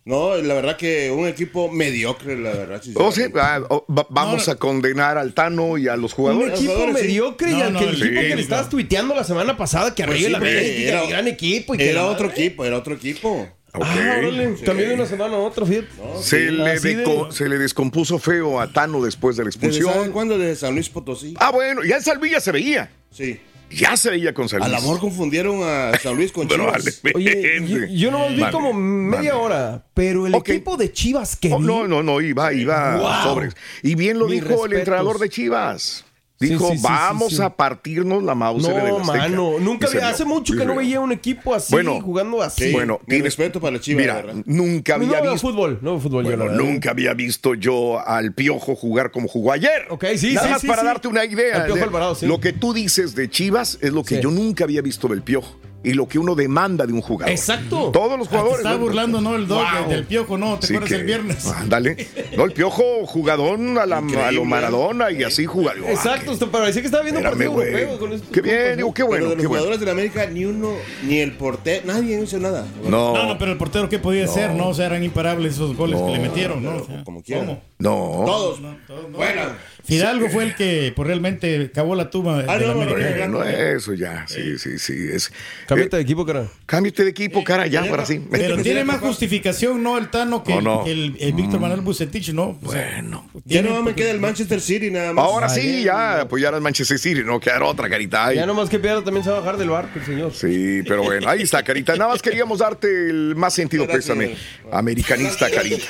No, 0.06 0.36
la 0.36 0.52
verdad 0.52 0.76
que 0.76 1.10
un 1.10 1.26
equipo 1.26 1.70
mediocre, 1.70 2.36
la 2.36 2.50
verdad. 2.52 2.82
Oh, 2.96 3.10
sí, 3.10 3.22
ah, 3.36 3.60
oh, 3.70 3.86
va- 3.90 4.06
vamos 4.10 4.48
a 4.50 4.56
condenar 4.56 5.16
al 5.16 5.32
Tano 5.32 5.78
y 5.78 5.88
a 5.88 5.96
los 5.96 6.12
Un 6.12 6.16
jugadores. 6.16 6.54
equipo 6.58 6.72
jugadores, 6.74 7.00
sí. 7.00 7.06
mediocre 7.06 7.50
y 7.50 7.54
No, 7.54 7.64
al 7.64 7.72
no, 7.72 7.78
que 7.78 7.84
el 7.86 7.90
el- 7.94 8.02
equipo 8.02 8.20
sí, 8.20 8.28
que 8.28 8.36
le 8.36 8.42
estabas 8.42 8.68
tuiteando 8.68 9.14
la 9.14 9.24
semana 9.24 9.56
pasada 9.56 9.94
que 9.94 10.04
Pues 10.04 10.14
arriba 10.22 10.38
sí, 10.40 10.44
la 10.44 10.50
era- 10.90 11.02
el 11.04 11.08
gran 11.08 11.26
equipo 11.28 11.74
y 11.74 11.78
que 11.78 11.88
Era 11.90 12.04
otro 12.04 12.28
equipo, 12.28 12.66
era 12.66 12.76
otro 12.76 12.94
equipo. 12.94 13.48
Ah, 13.76 14.20
cambió 14.64 14.88
de 14.88 14.94
una 14.94 15.06
semana 15.06 15.34
a 15.34 15.38
otra, 15.38 15.66
fíjate. 15.66 15.88
Se, 16.22 16.50
le 16.52 16.70
Así 16.72 16.94
de- 16.94 17.04
deco- 17.04 17.30
se 17.32 17.48
le 17.48 17.58
descompuso 17.58 18.18
feo 18.20 18.60
a 18.60 18.72
Tano 18.72 19.02
después 19.02 19.36
de 19.36 19.42
la 19.44 19.50
¿Desde 19.50 19.66
expulsión. 19.68 20.12
cuándo? 20.12 20.38
Desde 20.38 20.54
San 20.56 20.74
Luis 20.74 20.88
Potosí. 20.88 21.34
Ah, 21.38 21.50
bueno, 21.50 21.82
ya 21.84 21.96
en 21.96 22.02
Salvilla 22.02 22.40
se 22.40 22.52
veía. 22.52 22.90
Sí. 23.10 23.40
Ya 23.70 23.96
se 23.96 24.10
veía 24.10 24.32
con 24.32 24.48
San 24.48 24.62
A 24.62 24.68
Luis. 24.68 24.76
lo 24.78 24.82
mejor 24.82 25.00
confundieron 25.00 25.62
a 25.64 25.98
San 25.98 26.14
Luis 26.14 26.30
con 26.30 26.46
Chivas. 26.48 27.00
vale, 27.02 27.14
Oye, 27.16 27.60
yo, 27.66 27.78
yo 27.86 28.10
nomás 28.12 28.30
vi 28.30 28.40
Vale, 28.42 28.52
como 28.52 28.72
media 28.72 29.32
vale. 29.34 29.44
hora, 29.44 29.84
pero 29.94 30.26
el 30.28 30.34
Ok. 30.36 30.50
equipo 30.50 30.76
de 30.76 30.92
Chivas 30.92 31.34
que 31.34 31.52
Oh, 31.52 31.58
no, 31.58 31.88
no, 31.88 32.02
no, 32.02 32.20
iba, 32.20 32.52
iba 32.52 32.96
Wow. 32.96 33.22
sobres. 33.24 33.54
Y 33.82 33.96
bien 33.96 34.18
lo 34.20 34.28
Mis 34.28 34.42
dijo 34.48 34.66
el 34.66 34.74
entrenador 34.74 35.18
de 35.18 35.28
Chivas. 35.28 36.04
Dijo, 36.40 36.66
sí, 36.66 36.72
sí, 36.72 36.78
sí, 36.78 36.82
vamos 36.82 37.36
sí. 37.36 37.42
a 37.42 37.48
partirnos 37.48 38.20
la 38.22 38.34
mouse 38.34 38.64
en 38.64 38.72
el 38.76 38.88
No, 38.88 38.96
Azteca". 38.98 39.18
mano, 39.18 39.52
nunca 39.60 39.86
había, 39.86 40.08
hace 40.08 40.24
mucho 40.24 40.56
que 40.56 40.64
no 40.64 40.74
veía 40.74 40.98
un 40.98 41.12
equipo 41.12 41.54
así, 41.54 41.72
Bueno, 41.72 42.00
jugando 42.00 42.42
así. 42.42 42.72
Bueno, 42.72 43.00
Mi 43.06 43.20
respeto 43.22 43.60
para 43.60 43.80
Chivas, 43.80 44.00
Mira, 44.02 44.22
la 44.22 44.34
nunca 44.44 44.98
no 44.98 45.04
había 45.06 45.20
veo 45.20 45.32
visto. 45.34 45.48
fútbol, 45.48 45.78
no 45.80 46.00
fútbol 46.00 46.24
la 46.28 46.36
Bueno, 46.36 46.52
nunca 46.52 46.90
había 46.90 47.14
visto 47.14 47.54
yo 47.54 48.00
al 48.04 48.32
Piojo 48.34 48.74
jugar 48.74 49.12
como 49.12 49.28
jugó 49.28 49.52
ayer. 49.52 49.86
Ok, 49.90 50.04
sí, 50.16 50.34
Nada 50.34 50.46
sí, 50.48 50.52
más 50.52 50.60
sí, 50.62 50.66
para 50.66 50.80
sí. 50.80 50.86
darte 50.86 51.08
una 51.08 51.24
idea. 51.24 51.56
Al 51.56 51.66
Piojo 51.66 51.84
Alvarado, 51.84 52.14
sí. 52.16 52.26
Lo 52.26 52.40
que 52.40 52.52
tú 52.52 52.74
dices 52.74 53.14
de 53.14 53.30
Chivas 53.30 53.78
es 53.80 53.92
lo 53.92 54.02
que 54.02 54.16
Sí. 54.16 54.20
yo 54.20 54.30
nunca 54.32 54.64
había 54.64 54.82
visto 54.82 55.06
del 55.06 55.22
Piojo 55.22 55.56
y 55.84 55.92
lo 55.92 56.08
que 56.08 56.18
uno 56.18 56.34
demanda 56.34 56.86
de 56.86 56.92
un 56.92 57.00
jugador. 57.02 57.30
Exacto. 57.30 57.90
Todos 57.92 58.18
los 58.18 58.28
te 58.28 58.34
jugadores. 58.36 58.58
estaba 58.58 58.74
¿no? 58.76 58.80
burlando, 58.82 59.20
¿no? 59.20 59.36
El 59.36 59.46
dog 59.46 59.64
Wow. 59.82 59.90
del 59.90 60.04
piojo, 60.04 60.38
¿no? 60.38 60.58
¿Te 60.58 60.66
Sí 60.66 60.72
acuerdas 60.74 60.88
que- 60.88 60.96
el 60.96 61.04
viernes? 61.06 61.46
Ándale. 61.56 62.08
No, 62.36 62.44
el 62.46 62.52
Piojo 62.52 63.06
jugadón 63.06 63.78
a, 63.78 63.86
la, 63.86 63.98
a 63.98 64.32
lo. 64.32 64.44
Maradona 64.44 65.10
y 65.12 65.22
así 65.22 65.44
jugador. 65.46 65.84
Exacto, 65.88 66.32
esto 66.32 66.50
parecía 66.50 66.82
que 66.82 66.86
estaba 66.86 67.02
viendo 67.04 67.20
un 67.20 67.26
partido 67.26 67.52
europeo 67.62 67.98
con 67.98 68.12
estos 68.12 68.30
Qué 68.30 68.40
bien, 68.40 68.56
compas, 68.56 68.76
digo, 68.78 68.94
qué 68.94 69.02
Pero 69.04 69.06
bueno, 69.08 69.24
de 69.26 69.30
los 69.36 69.42
qué 69.42 69.46
bueno. 69.46 69.48
jugadores 69.60 69.80
de 69.80 69.86
la 69.86 69.92
América, 69.92 70.26
ni 70.26 70.44
uno, 70.44 70.72
ni 71.06 71.18
el 71.20 71.32
portero, 71.32 71.82
nadie 71.86 72.20
hizo 72.22 72.38
nada. 72.38 72.66
No, 72.82 73.14
No, 73.14 73.26
no, 73.26 73.38
pero 73.38 73.52
el 73.52 73.58
portero, 73.58 73.88
¿qué 73.88 73.98
podía 73.98 74.24
hacer? 74.24 74.50
No, 74.52 74.68
o 74.68 74.74
sea, 74.74 74.86
eran 74.86 75.04
imparables 75.04 75.54
esos 75.54 75.76
goles 75.76 76.00
que 76.00 76.10
le 76.12 76.18
metieron, 76.18 76.62
¿no? 76.62 76.76
O 76.76 76.86
sea, 76.86 77.04
como 77.04 77.22
quiera. 77.22 77.40
¿cómo? 77.44 77.62
no. 77.78 78.22
Todos. 78.26 78.60
No, 78.60 78.76
todos 78.86 79.10
no. 79.10 79.16
Bueno. 79.18 79.42
Fidalgo 79.84 80.30
fue 80.30 80.44
el 80.44 80.54
que 80.54 80.92
pues, 80.96 81.06
realmente 81.06 81.70
cavó 81.70 81.94
la 81.94 82.08
tumba 82.08 82.38
de 82.42 82.50
Ah, 82.50 82.56
la 82.56 82.68
no, 82.68 82.74
no, 82.74 82.82
América. 82.82 83.28
Bueno, 83.28 83.42
eso 83.44 83.92
ya, 83.92 84.24
sí, 84.26 84.58
sí, 84.58 84.78
sí. 84.78 84.94
Es, 85.12 85.30
Cámbiate 85.74 85.96
eh, 85.96 85.98
de 85.98 86.02
equipo, 86.02 86.26
cara. 86.26 86.46
cámbiate 86.66 87.04
de 87.04 87.10
equipo, 87.10 87.44
cara, 87.44 87.66
ya, 87.66 87.84
para 87.88 88.06
sí. 88.06 88.24
Pero 88.30 88.62
tiene 88.62 88.84
más 88.84 89.00
justificación, 89.00 89.82
¿no? 89.82 89.98
El 89.98 90.10
Tano 90.10 90.42
que, 90.42 90.54
el, 90.54 91.16
el 91.18 91.32
Víctor 91.32 91.60
Manuel 91.60 91.80
Bucetich, 91.80 92.32
¿no? 92.32 92.58
O 92.62 92.72
sea, 92.72 92.90
Bueno. 92.94 93.28
Ya 93.44 93.62
no 93.62 93.82
me 93.82 93.94
queda 93.94 94.10
el 94.10 94.20
Manchester 94.20 94.60
City 94.60 94.90
nada 94.90 95.12
más. 95.12 95.24
Ahora 95.24 95.48
sí, 95.48 95.84
ya 95.84 96.22
apoyar 96.22 96.54
al 96.54 96.60
Manchester 96.60 96.98
City, 96.98 97.22
no 97.24 97.40
quedar 97.40 97.62
otra 97.62 97.88
carita 97.88 98.26
ahí. 98.26 98.36
Ya 98.36 98.46
nomás 98.46 98.68
que 98.68 98.78
pierda 98.78 99.02
también 99.02 99.24
se 99.24 99.30
va 99.30 99.36
a 99.36 99.40
bajar 99.40 99.56
del 99.56 99.70
barco 99.70 99.98
el 99.98 100.04
señor. 100.04 100.32
Sí, 100.32 100.82
pero 100.86 101.02
bueno, 101.02 101.28
ahí 101.28 101.42
está, 101.42 101.62
Carita. 101.62 101.94
Nada 101.96 102.10
más 102.10 102.22
queríamos 102.22 102.58
darte 102.58 102.88
el 103.10 103.34
más 103.36 103.54
sentido 103.54 103.86
pésame. 103.86 104.36
Americanista, 104.72 105.50
Carita. 105.50 105.86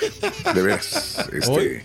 De 0.55 0.63
veras. 0.63 1.29
Este, 1.33 1.85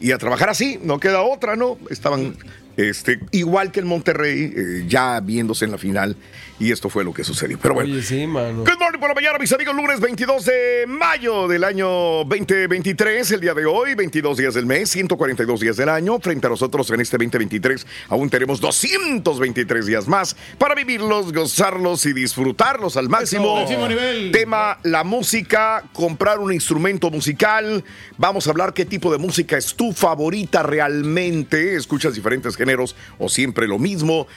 y 0.00 0.12
a 0.12 0.18
trabajar 0.18 0.48
así, 0.48 0.78
no 0.82 0.98
queda 0.98 1.22
otra, 1.22 1.56
¿no? 1.56 1.78
Estaban 1.90 2.36
este, 2.76 3.20
igual 3.32 3.70
que 3.70 3.80
el 3.80 3.86
Monterrey, 3.86 4.52
eh, 4.56 4.84
ya 4.88 5.20
viéndose 5.20 5.64
en 5.64 5.70
la 5.70 5.78
final. 5.78 6.16
Y 6.62 6.70
esto 6.70 6.88
fue 6.88 7.02
lo 7.02 7.12
que 7.12 7.24
sucedió. 7.24 7.58
Pero 7.60 7.74
bueno. 7.74 7.92
Oye, 7.92 8.04
sí, 8.04 8.24
mano. 8.24 8.58
Good 8.58 8.78
morning 8.78 9.00
por 9.00 9.08
la 9.08 9.16
mañana, 9.16 9.36
mis 9.36 9.52
amigos. 9.52 9.74
Lunes 9.74 9.98
22 9.98 10.44
de 10.44 10.84
mayo 10.86 11.48
del 11.48 11.64
año 11.64 11.88
2023, 12.22 13.32
el 13.32 13.40
día 13.40 13.52
de 13.52 13.66
hoy, 13.66 13.96
22 13.96 14.36
días 14.36 14.54
del 14.54 14.66
mes, 14.66 14.88
142 14.90 15.58
días 15.58 15.76
del 15.76 15.88
año. 15.88 16.20
Frente 16.20 16.46
a 16.46 16.50
nosotros 16.50 16.88
en 16.90 17.00
este 17.00 17.16
2023 17.18 17.84
aún 18.10 18.30
tenemos 18.30 18.60
223 18.60 19.86
días 19.86 20.06
más 20.06 20.36
para 20.56 20.76
vivirlos, 20.76 21.32
gozarlos 21.32 22.06
y 22.06 22.12
disfrutarlos 22.12 22.96
al 22.96 23.08
máximo. 23.08 23.56
máximo 23.56 23.88
nivel. 23.88 24.30
Tema, 24.30 24.78
la 24.84 25.02
música, 25.02 25.82
comprar 25.92 26.38
un 26.38 26.52
instrumento 26.52 27.10
musical. 27.10 27.82
Vamos 28.18 28.46
a 28.46 28.50
hablar 28.50 28.72
qué 28.72 28.84
tipo 28.84 29.10
de 29.10 29.18
música 29.18 29.56
es 29.58 29.74
tu 29.74 29.92
favorita 29.92 30.62
realmente. 30.62 31.74
Escuchas 31.74 32.14
diferentes 32.14 32.56
géneros 32.56 32.94
o 33.18 33.28
siempre 33.28 33.66
lo 33.66 33.80
mismo. 33.80 34.28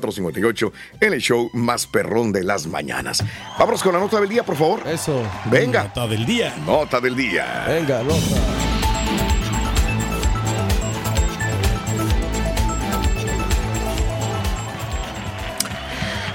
713-870-4458 0.00 0.72
en 1.00 1.12
el 1.12 1.20
show 1.20 1.50
más 1.52 1.86
perrón 1.86 2.32
de 2.32 2.42
las 2.42 2.66
mañanas. 2.66 3.24
Vámonos 3.58 3.82
con 3.82 3.92
la 3.92 4.00
nota 4.00 4.20
del 4.20 4.28
día, 4.28 4.42
por 4.42 4.56
favor. 4.56 4.80
Eso. 4.86 5.22
Venga. 5.46 5.84
Nota 5.84 6.06
del 6.06 6.26
día. 6.26 6.54
Nota 6.66 7.00
del 7.00 7.16
día. 7.16 7.64
Venga, 7.68 8.02
nota. 8.02 8.64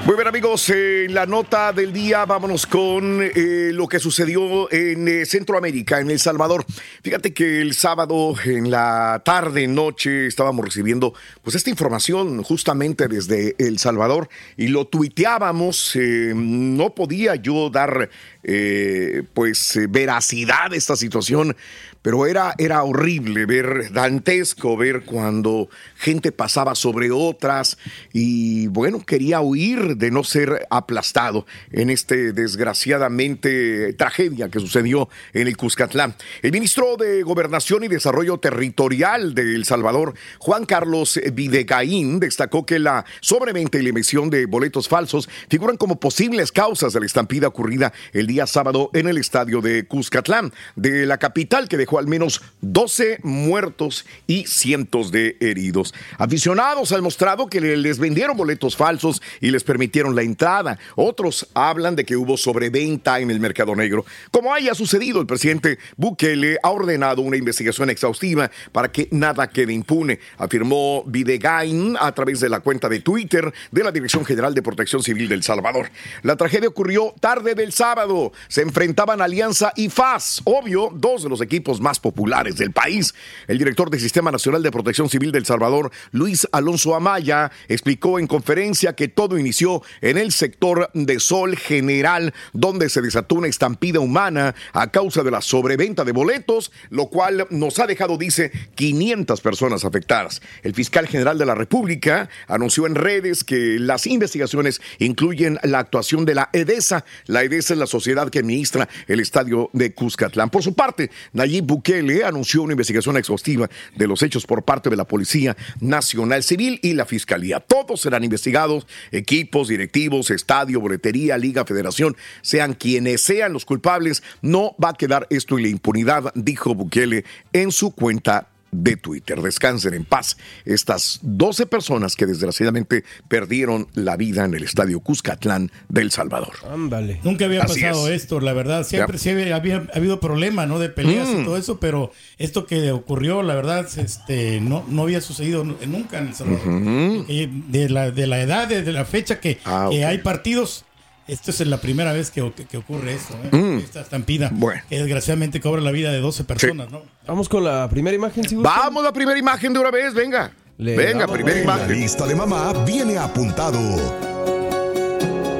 Muy 0.09 0.15
bien 0.15 0.27
amigos, 0.27 0.67
en 0.71 1.13
la 1.13 1.27
nota 1.27 1.71
del 1.71 1.93
día 1.93 2.25
vámonos 2.25 2.65
con 2.65 3.21
eh, 3.21 3.69
lo 3.71 3.87
que 3.87 3.99
sucedió 3.99 4.67
en 4.73 5.07
eh, 5.07 5.23
Centroamérica, 5.23 5.99
en 5.99 6.09
El 6.09 6.17
Salvador. 6.17 6.65
Fíjate 7.03 7.31
que 7.31 7.61
el 7.61 7.75
sábado 7.75 8.33
en 8.43 8.71
la 8.71 9.21
tarde, 9.23 9.67
noche, 9.67 10.25
estábamos 10.25 10.65
recibiendo 10.65 11.13
pues 11.43 11.55
esta 11.55 11.69
información 11.69 12.41
justamente 12.41 13.07
desde 13.07 13.53
El 13.59 13.77
Salvador 13.77 14.29
y 14.57 14.69
lo 14.69 14.87
tuiteábamos. 14.87 15.95
eh, 15.95 16.33
no 16.35 16.95
podía 16.95 17.35
yo 17.35 17.69
dar 17.69 18.09
eh, 18.41 19.23
pues 19.33 19.75
eh, 19.75 19.87
veracidad 19.89 20.71
a 20.71 20.75
esta 20.75 20.95
situación, 20.95 21.57
pero 22.01 22.25
era, 22.25 22.53
era 22.57 22.83
horrible 22.83 23.45
ver, 23.45 23.91
dantesco 23.91 24.77
ver 24.77 25.03
cuando 25.03 25.69
gente 25.95 26.31
pasaba 26.31 26.75
sobre 26.75 27.11
otras 27.11 27.77
y 28.13 28.67
bueno, 28.67 29.03
quería 29.05 29.41
huir 29.41 29.97
de 29.97 30.11
no 30.11 30.23
ser 30.23 30.65
aplastado 30.69 31.45
en 31.71 31.89
este 31.89 32.31
desgraciadamente 32.33 33.93
tragedia 33.93 34.49
que 34.49 34.59
sucedió 34.59 35.09
en 35.33 35.47
el 35.47 35.57
Cuscatlán. 35.57 36.15
El 36.41 36.51
ministro 36.51 36.95
de 36.97 37.23
Gobernación 37.23 37.83
y 37.83 37.87
Desarrollo 37.87 38.37
Territorial 38.37 39.35
de 39.35 39.55
El 39.55 39.65
Salvador, 39.65 40.13
Juan 40.39 40.65
Carlos 40.65 41.19
Videgaín, 41.33 42.19
destacó 42.19 42.65
que 42.65 42.79
la 42.79 43.05
sobreventa 43.21 43.77
y 43.77 43.83
la 43.83 43.89
emisión 43.89 44.29
de 44.29 44.45
boletos 44.45 44.87
falsos 44.87 45.29
figuran 45.49 45.77
como 45.77 45.99
posibles 45.99 46.51
causas 46.51 46.93
de 46.93 47.01
la 47.01 47.05
estampida 47.05 47.47
ocurrida 47.47 47.93
el 48.13 48.27
día 48.27 48.47
sábado 48.47 48.89
en 48.93 49.07
el 49.07 49.17
estadio 49.17 49.61
de 49.61 49.85
Cuscatlán, 49.85 50.53
de 50.75 51.05
la 51.05 51.17
capital, 51.17 51.67
que 51.67 51.77
dejó 51.77 51.98
al 51.99 52.07
menos 52.07 52.41
12 52.61 53.19
muertos 53.23 54.05
y 54.27 54.45
cientos 54.45 55.11
de 55.11 55.37
heridos. 55.39 55.93
Aficionados 56.17 56.91
han 56.91 57.03
mostrado 57.03 57.47
que 57.47 57.61
les 57.61 57.99
vendieron 57.99 58.35
boletos 58.35 58.75
falsos 58.75 59.21
y 59.41 59.51
les 59.51 59.63
permitieron 59.63 60.15
la 60.15 60.23
entrada. 60.23 60.79
Otros 60.95 61.47
hablan 61.53 61.95
de 61.95 62.05
que 62.05 62.15
hubo 62.15 62.37
sobreventa 62.37 63.19
en 63.19 63.31
el 63.31 63.39
mercado 63.39 63.75
negro. 63.75 64.05
Como 64.31 64.53
haya 64.53 64.73
sucedido, 64.73 65.21
el 65.21 65.27
presidente 65.27 65.77
Bukele 65.97 66.57
ha 66.63 66.69
ordenado 66.69 67.21
una 67.21 67.37
investigación 67.37 67.89
exhaustiva 67.89 68.49
para 68.71 68.91
que 68.91 69.07
nada 69.11 69.49
quede 69.49 69.73
impune, 69.73 70.19
afirmó 70.37 71.03
Videgain 71.05 71.95
a 71.99 72.11
través 72.13 72.39
de 72.39 72.49
la 72.49 72.59
cuenta 72.61 72.89
de 72.89 72.99
Twitter 73.01 73.53
de 73.71 73.83
la 73.83 73.91
Dirección 73.91 74.25
General 74.25 74.53
de 74.53 74.61
Protección 74.61 75.03
Civil 75.03 75.29
del 75.29 75.43
Salvador. 75.43 75.89
La 76.23 76.35
tragedia 76.35 76.69
ocurrió 76.69 77.13
tarde 77.19 77.55
del 77.55 77.73
sábado. 77.73 78.31
Se 78.47 78.61
enfrentaban 78.61 79.21
Alianza 79.21 79.73
y 79.75 79.89
FAS, 79.89 80.41
obvio, 80.45 80.91
dos 80.93 81.23
de 81.23 81.29
los 81.29 81.41
equipos 81.41 81.78
más 81.79 81.99
populares 81.99 82.57
del 82.57 82.71
país. 82.71 83.13
El 83.47 83.57
director 83.57 83.89
del 83.89 83.99
Sistema 83.99 84.31
Nacional 84.31 84.63
de 84.63 84.71
Protección 84.71 85.09
Civil 85.09 85.31
del 85.31 85.45
Salvador, 85.45 85.91
Luis 86.11 86.47
Alonso 86.51 86.95
Amaya, 86.95 87.51
explicó 87.67 88.19
en 88.19 88.27
conferencia 88.27 88.93
que 88.93 89.07
todo 89.07 89.37
inició 89.37 89.81
en 90.01 90.17
el 90.17 90.31
sector 90.31 90.89
de 90.93 91.19
Sol 91.19 91.57
General, 91.57 92.33
donde 92.53 92.89
se 92.89 93.01
desató 93.01 93.35
una 93.35 93.47
estampida 93.47 93.99
humana 93.99 94.55
a 94.73 94.91
causa 94.91 95.23
de 95.23 95.31
la 95.31 95.41
sobreventa 95.41 96.03
de 96.03 96.11
boletos, 96.11 96.71
lo 96.89 97.07
cual 97.07 97.47
nos 97.49 97.79
ha 97.79 97.87
dejado, 97.87 98.17
dice, 98.17 98.51
500 98.75 99.41
personas 99.41 99.85
afectadas. 99.85 100.41
El 100.63 100.73
fiscal 100.73 101.07
general 101.07 101.37
de 101.37 101.45
la 101.45 101.55
República 101.55 102.29
anunció 102.47 102.87
en 102.87 102.95
redes 102.95 103.43
que 103.43 103.77
las 103.79 104.07
investigaciones 104.07 104.81
incluyen 104.99 105.59
la 105.63 105.79
actuación 105.79 106.25
de 106.25 106.35
la 106.35 106.49
EDESA. 106.53 107.05
La 107.25 107.43
EDESA 107.43 107.73
es 107.73 107.79
la 107.79 107.87
sociedad 107.87 108.29
que 108.29 108.39
administra 108.39 108.87
el 109.07 109.19
estadio 109.19 109.69
de 109.73 109.93
Cuscatlán. 109.93 110.49
Por 110.49 110.63
su 110.63 110.73
parte, 110.73 111.11
Nayib 111.33 111.65
Bukele 111.69 112.23
anunció 112.23 112.63
una 112.63 112.73
investigación 112.73 113.15
exhaustiva 113.15 113.69
de 113.95 114.07
los 114.07 114.23
hechos 114.23 114.47
por 114.47 114.63
parte 114.63 114.89
de 114.89 114.95
la 114.95 115.05
Policía 115.05 115.55
Nacional 115.79 116.41
Civil 116.41 116.79
y 116.81 116.93
la 116.93 117.05
Fiscalía. 117.05 117.59
Todos 117.59 118.01
serán 118.01 118.23
investigados, 118.23 118.87
equipos, 119.11 119.67
directivos, 119.67 120.31
estadio, 120.31 120.81
boletería, 120.81 121.37
liga, 121.37 121.65
federación, 121.65 122.17
sean 122.41 122.73
quienes 122.73 123.21
sean 123.21 123.53
los 123.53 123.65
culpables, 123.65 124.23
no 124.41 124.75
va 124.83 124.89
a 124.89 124.93
quedar 124.93 125.27
esto 125.29 125.57
en 125.57 125.63
la 125.63 125.69
impunidad, 125.69 126.33
dijo 126.33 126.73
Bukele 126.73 127.23
en 127.53 127.71
su 127.71 127.91
cuenta 127.91 128.47
de 128.71 128.95
Twitter. 128.97 129.41
Descansen 129.41 129.93
en 129.93 130.05
paz 130.05 130.37
estas 130.65 131.19
12 131.23 131.65
personas 131.65 132.15
que 132.15 132.25
desgraciadamente 132.25 133.03
perdieron 133.27 133.87
la 133.93 134.15
vida 134.17 134.45
en 134.45 134.53
el 134.53 134.63
estadio 134.63 134.99
Cuscatlán 134.99 135.71
del 135.87 136.11
Salvador. 136.11 136.53
Ándale. 136.71 137.19
Nunca 137.23 137.45
había 137.45 137.61
Así 137.63 137.81
pasado 137.81 138.07
es. 138.09 138.21
esto, 138.23 138.39
la 138.39 138.53
verdad. 138.53 138.83
Siempre 138.85 139.17
Ya. 139.17 139.23
sí 139.23 139.29
había, 139.29 139.55
había 139.55 139.87
habido 139.93 140.19
problemas, 140.19 140.67
¿no? 140.67 140.79
De 140.79 140.89
peleas 140.89 141.27
Mm. 141.29 141.41
y 141.41 141.43
todo 141.45 141.57
eso, 141.57 141.79
pero 141.79 142.11
esto 142.37 142.65
que 142.65 142.91
ocurrió, 142.91 143.43
la 143.43 143.55
verdad, 143.55 143.87
este, 143.97 144.59
no, 144.61 144.85
no 144.87 145.03
había 145.03 145.21
sucedido 145.21 145.63
nu- 145.63 145.77
nunca 145.87 146.19
en 146.19 146.27
El 146.29 146.35
Salvador. 146.35 147.25
Eh, 147.27 147.49
de, 147.69 147.89
la, 147.89 148.11
de 148.11 148.27
la 148.27 148.41
edad, 148.41 148.67
de, 148.67 148.81
de 148.83 148.91
la 148.91 149.05
fecha 149.05 149.39
que, 149.39 149.59
Ah, 149.65 149.87
que 149.91 150.05
hay 150.05 150.19
partidos, 150.19 150.85
esta 151.29 151.51
es 151.51 151.59
la 151.67 151.77
primera 151.77 152.11
vez 152.13 152.31
que, 152.31 152.41
ocurre 152.41 153.13
esto, 153.13 153.35
¿eh? 153.51 153.55
Mm. 153.55 153.77
esta 153.79 154.01
estampida, 154.01 154.49
Bueno. 154.51 154.81
que 154.89 154.97
desgraciadamente 154.97 155.61
cobra 155.61 155.81
la 155.81 155.91
vida 155.91 156.11
de 156.11 156.19
12 156.19 156.43
personas, 156.43 156.89
¿no? 156.91 157.03
Vamos 157.27 157.47
con 157.47 157.63
la 157.63 157.87
primera 157.89 158.15
imagen, 158.15 158.47
si. 158.47 158.55
Vamos 158.55 159.03
a 159.03 159.07
la 159.07 159.13
primera 159.13 159.37
imagen 159.37 159.73
de 159.73 159.79
una 159.79 159.91
vez, 159.91 160.13
venga. 160.13 160.51
Le 160.77 160.95
venga, 160.95 161.27
primera 161.27 161.59
en 161.59 161.67
La 161.67 161.75
imagen. 161.75 161.99
lista 161.99 162.25
de 162.25 162.35
mamá 162.35 162.71
viene 162.85 163.17
apuntado. 163.17 163.79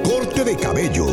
Corte 0.04 0.44
de 0.44 0.56
cabello. 0.56 1.08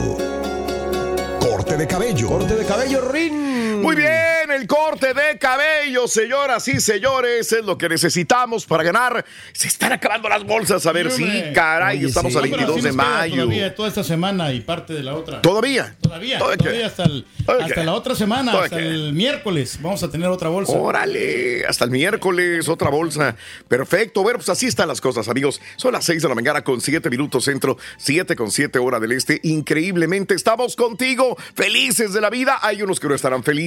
Corte 1.41 1.77
de 1.77 1.87
cabello. 1.87 2.29
Corte 2.29 2.55
de 2.55 2.65
cabello, 2.65 3.11
Rin. 3.11 3.76
Muy 3.77 3.97
bien, 3.97 4.51
el 4.51 4.67
corte 4.67 5.13
de 5.13 5.39
cabello, 5.39 6.09
señoras 6.09 6.67
y 6.69 6.81
señores, 6.81 7.53
es 7.53 7.65
lo 7.65 7.77
que 7.77 7.89
necesitamos 7.89 8.65
para 8.65 8.83
ganar. 8.83 9.25
Se 9.53 9.69
están 9.69 9.93
acabando 9.93 10.29
las 10.29 10.45
bolsas, 10.45 10.87
a 10.87 10.93
ver 10.93 11.11
si, 11.11 11.25
caray, 11.55 11.99
Oye, 11.99 12.09
estamos 12.09 12.33
sí. 12.33 12.39
a 12.39 12.41
No, 12.41 12.47
pero 12.49 12.57
22 12.57 12.77
sí 12.77 12.83
de 12.83 12.93
mayo. 12.93 13.43
Todavía 13.43 13.75
toda 13.75 13.89
esta 13.89 14.05
semana 14.05 14.53
y 14.53 14.61
parte 14.61 14.95
de 14.95 15.03
la 15.03 15.15
otra. 15.15 15.43
¿Todavía? 15.43 15.95
Todavía, 16.01 16.39
¿Todavía 16.39 16.87
hasta, 16.87 17.85
la 17.85 17.93
otra 17.93 18.15
semana, 18.15 18.53
¿Todavía 18.53 18.77
hasta 18.77 18.79
el 18.79 19.13
miércoles, 19.13 19.79
vamos 19.83 20.03
a 20.03 20.11
tener 20.11 20.29
otra 20.29 20.49
bolsa. 20.49 20.73
Órale, 20.73 21.67
hasta 21.67 21.85
el 21.85 21.91
miércoles, 21.91 22.69
otra 22.69 22.89
bolsa. 22.89 23.37
Perfecto. 23.69 24.23
Bueno, 24.23 24.39
pues 24.39 24.49
así 24.49 24.67
están 24.67 24.89
las 24.89 25.01
cosas, 25.01 25.29
amigos. 25.29 25.61
Son 25.77 25.93
las 25.93 26.05
6 26.05 26.23
de 26.23 26.29
la 26.29 26.35
mañana 26.35 26.65
con 26.65 26.81
7 26.81 27.11
minutos 27.11 27.45
centro, 27.45 27.77
7 27.99 28.37
con 28.37 28.51
7 28.51 28.79
hora 28.79 29.01
del 29.01 29.13
este. 29.13 29.41
Increíblemente 29.43 30.35
estamos 30.35 30.77
contigo, 30.77 31.37
felices 31.55 32.13
de 32.13 32.21
la 32.21 32.31
vida. 32.31 32.59
Hay 32.63 32.83
unos 32.83 33.01
que 33.01 33.09
no 33.09 33.15
estarán 33.15 33.43
felices 33.43 33.66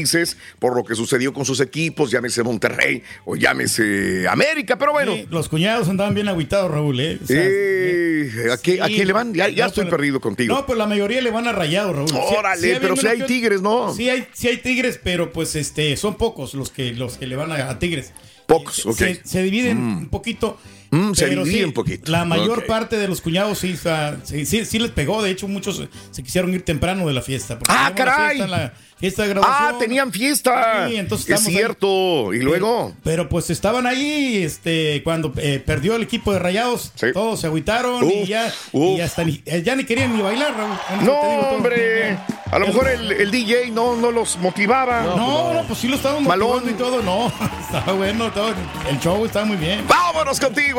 por 0.59 0.75
lo 0.75 0.83
que 0.83 0.95
sucedió 0.95 1.33
con 1.33 1.45
sus 1.45 1.59
equipos, 1.59 2.11
llámese 2.11 2.43
Monterrey 2.43 3.03
o 3.25 3.35
llámese 3.35 4.27
América, 4.29 4.77
pero 4.77 4.91
bueno. 4.93 5.13
Sí, 5.13 5.27
los 5.29 5.49
cuñados 5.49 5.89
andaban 5.89 6.13
bien 6.13 6.27
aguitados, 6.27 6.69
Raúl, 6.71 6.99
¿eh? 6.99 7.19
O 7.23 7.27
sea, 7.27 7.37
Eh, 7.41 8.31
¿a, 8.51 8.57
qué, 8.57 8.81
a 8.81 8.87
sí. 8.87 9.03
le 9.05 9.13
van? 9.13 9.33
Ya, 9.33 9.49
ya 9.49 9.63
No, 9.65 9.69
estoy 9.69 9.85
pero- 9.85 9.97
perdido 9.97 10.19
contigo. 10.19 10.55
No, 10.55 10.65
pues 10.65 10.77
la 10.77 10.85
mayoría 10.85 11.21
le 11.21 11.31
van 11.31 11.47
a 11.47 11.51
rayados, 11.51 11.95
Raúl. 11.95 12.09
Sí- 12.09 12.15
Órale, 12.37 12.73
sí 12.73 12.77
pero 12.81 12.95
si 12.95 13.07
hay 13.07 13.25
tigres, 13.25 13.61
¿no? 13.61 13.93
Sí 13.93 14.09
hay, 14.09 14.27
sí 14.33 14.47
hay 14.47 14.57
tigres, 14.57 14.99
pero 15.03 15.31
pues 15.31 15.55
este 15.55 15.95
son 15.97 16.15
pocos 16.15 16.53
los 16.53 16.69
que 16.71 16.93
los 16.93 17.17
que 17.17 17.27
le 17.27 17.35
van 17.35 17.51
a, 17.51 17.69
a 17.69 17.79
tigres. 17.79 18.11
Pocos, 18.45 18.85
ok. 18.85 18.95
Se, 18.97 19.21
se 19.23 19.43
dividen 19.43 19.77
un 19.77 20.09
poquito. 20.09 20.59
Mm, 20.91 21.13
se 21.13 21.45
sí, 21.45 21.63
un 21.63 21.73
poquito. 21.73 22.11
La 22.11 22.25
mayor 22.25 22.65
parte 22.65 22.97
de 22.97 23.07
los 23.07 23.21
cuñados 23.21 23.59
sí, 23.59 23.73
o 23.73 23.77
sea, 23.77 24.17
sí, 24.23 24.45
sí, 24.45 24.65
sí 24.65 24.79
les 24.79 24.91
pegó. 24.91 25.21
De 25.21 25.29
hecho, 25.31 25.47
muchos 25.47 25.83
se 26.11 26.23
quisieron 26.23 26.53
ir 26.53 26.65
temprano 26.65 27.05
de 27.07 27.13
la 27.13 27.21
fiesta. 27.21 27.59
porque 27.59 27.73
¡Ah, 27.77 27.89
la 27.89 27.95
caray! 27.95 28.37
fiesta, 28.37 28.47
la 28.57 28.73
fiesta 28.97 29.23
de 29.23 29.29
graduación. 29.29 29.75
Ah, 29.75 29.77
tenían 29.79 30.11
fiesta. 30.11 30.87
Sí, 30.89 30.95
entonces 30.95 31.29
es 31.29 31.45
ahí. 31.47 31.53
cierto. 31.53 32.33
Y 32.33 32.39
luego. 32.41 32.95
Pero 33.03 33.29
pues 33.29 33.49
estaban 33.51 33.85
ahí, 33.85 34.37
este, 34.43 35.01
cuando 35.03 35.31
eh, 35.37 35.61
perdió 35.63 35.95
el 35.95 36.01
equipo 36.03 36.33
de 36.33 36.39
Rayados, 36.39 36.91
Sí. 36.95 37.07
todos 37.13 37.39
se 37.39 37.47
agüitaron 37.47 38.09
y 38.09 38.25
ya, 38.25 38.51
uf. 38.71 38.95
y 38.95 38.97
ya, 38.97 39.05
hasta 39.05 39.23
ni, 39.23 39.41
eh, 39.45 39.61
ya 39.63 39.75
ni 39.75 39.83
querían 39.83 40.15
ni 40.15 40.21
bailar, 40.23 40.53
Raúl. 40.55 40.77
No, 41.05 41.19
te 41.21 41.27
digo 41.29 41.47
hombre. 41.51 42.17
A 42.51 42.57
lo 42.57 42.65
mejor 42.65 42.87
el, 42.89 43.11
el 43.11 43.29
DJ 43.29 43.69
no, 43.69 43.95
no 43.95 44.11
los 44.11 44.37
motivaba. 44.37 45.03
No, 45.03 45.53
no, 45.53 45.63
pues 45.67 45.79
sí 45.79 45.87
lo 45.87 45.95
estaban 45.97 46.23
Malón. 46.23 46.63
motivando 46.65 46.71
y 46.71 46.73
todo, 46.73 47.03
no, 47.03 47.31
estaba 47.61 47.93
bueno, 47.93 48.31
todo, 48.31 48.53
el 48.89 48.99
show 48.99 49.23
estaba 49.23 49.45
muy 49.45 49.57
bien. 49.57 49.85
Vámonos 49.87 50.39
contigo, 50.39 50.78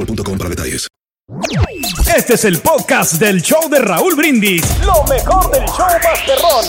boostmobile.com 0.05 0.37
para 0.37 0.49
detalles. 0.49 0.87
Este 2.15 2.33
es 2.33 2.45
el 2.45 2.59
podcast 2.59 3.13
del 3.13 3.41
show 3.41 3.69
de 3.69 3.79
Raúl 3.79 4.15
Brindis. 4.15 4.63
Lo 4.85 5.03
mejor 5.05 5.49
del 5.51 5.65
show 5.65 5.87
Masterrón. 6.03 6.65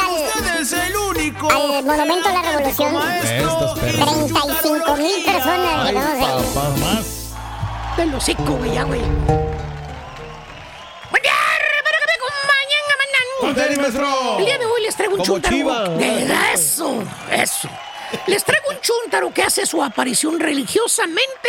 al, 1.50 1.76
al 1.76 1.84
Monumento 1.84 2.28
a 2.28 2.32
la 2.32 2.42
Revolución. 2.42 2.96
Estos 3.22 3.78
perros. 3.78 4.26
35 4.26 4.96
mil 4.96 5.24
personas 5.24 5.86
ahí. 5.86 5.94
más. 6.80 7.06
Del 7.96 8.14
hocico, 8.14 8.52
güey, 8.56 8.74
ya, 8.74 8.82
güey. 8.82 9.02
El 13.42 13.54
día 14.44 14.58
de 14.58 14.66
hoy 14.66 14.82
les 14.82 14.96
traigo 14.96 15.14
un 15.14 15.24
Como. 15.24 15.40
De 15.98 16.52
eso, 16.52 17.02
eso. 17.30 17.68
Les 18.26 18.44
traigo 18.44 18.70
un 18.70 18.80
chúntaro 18.80 19.32
que 19.32 19.42
hace 19.42 19.66
su 19.66 19.82
aparición 19.82 20.38
religiosamente 20.38 21.48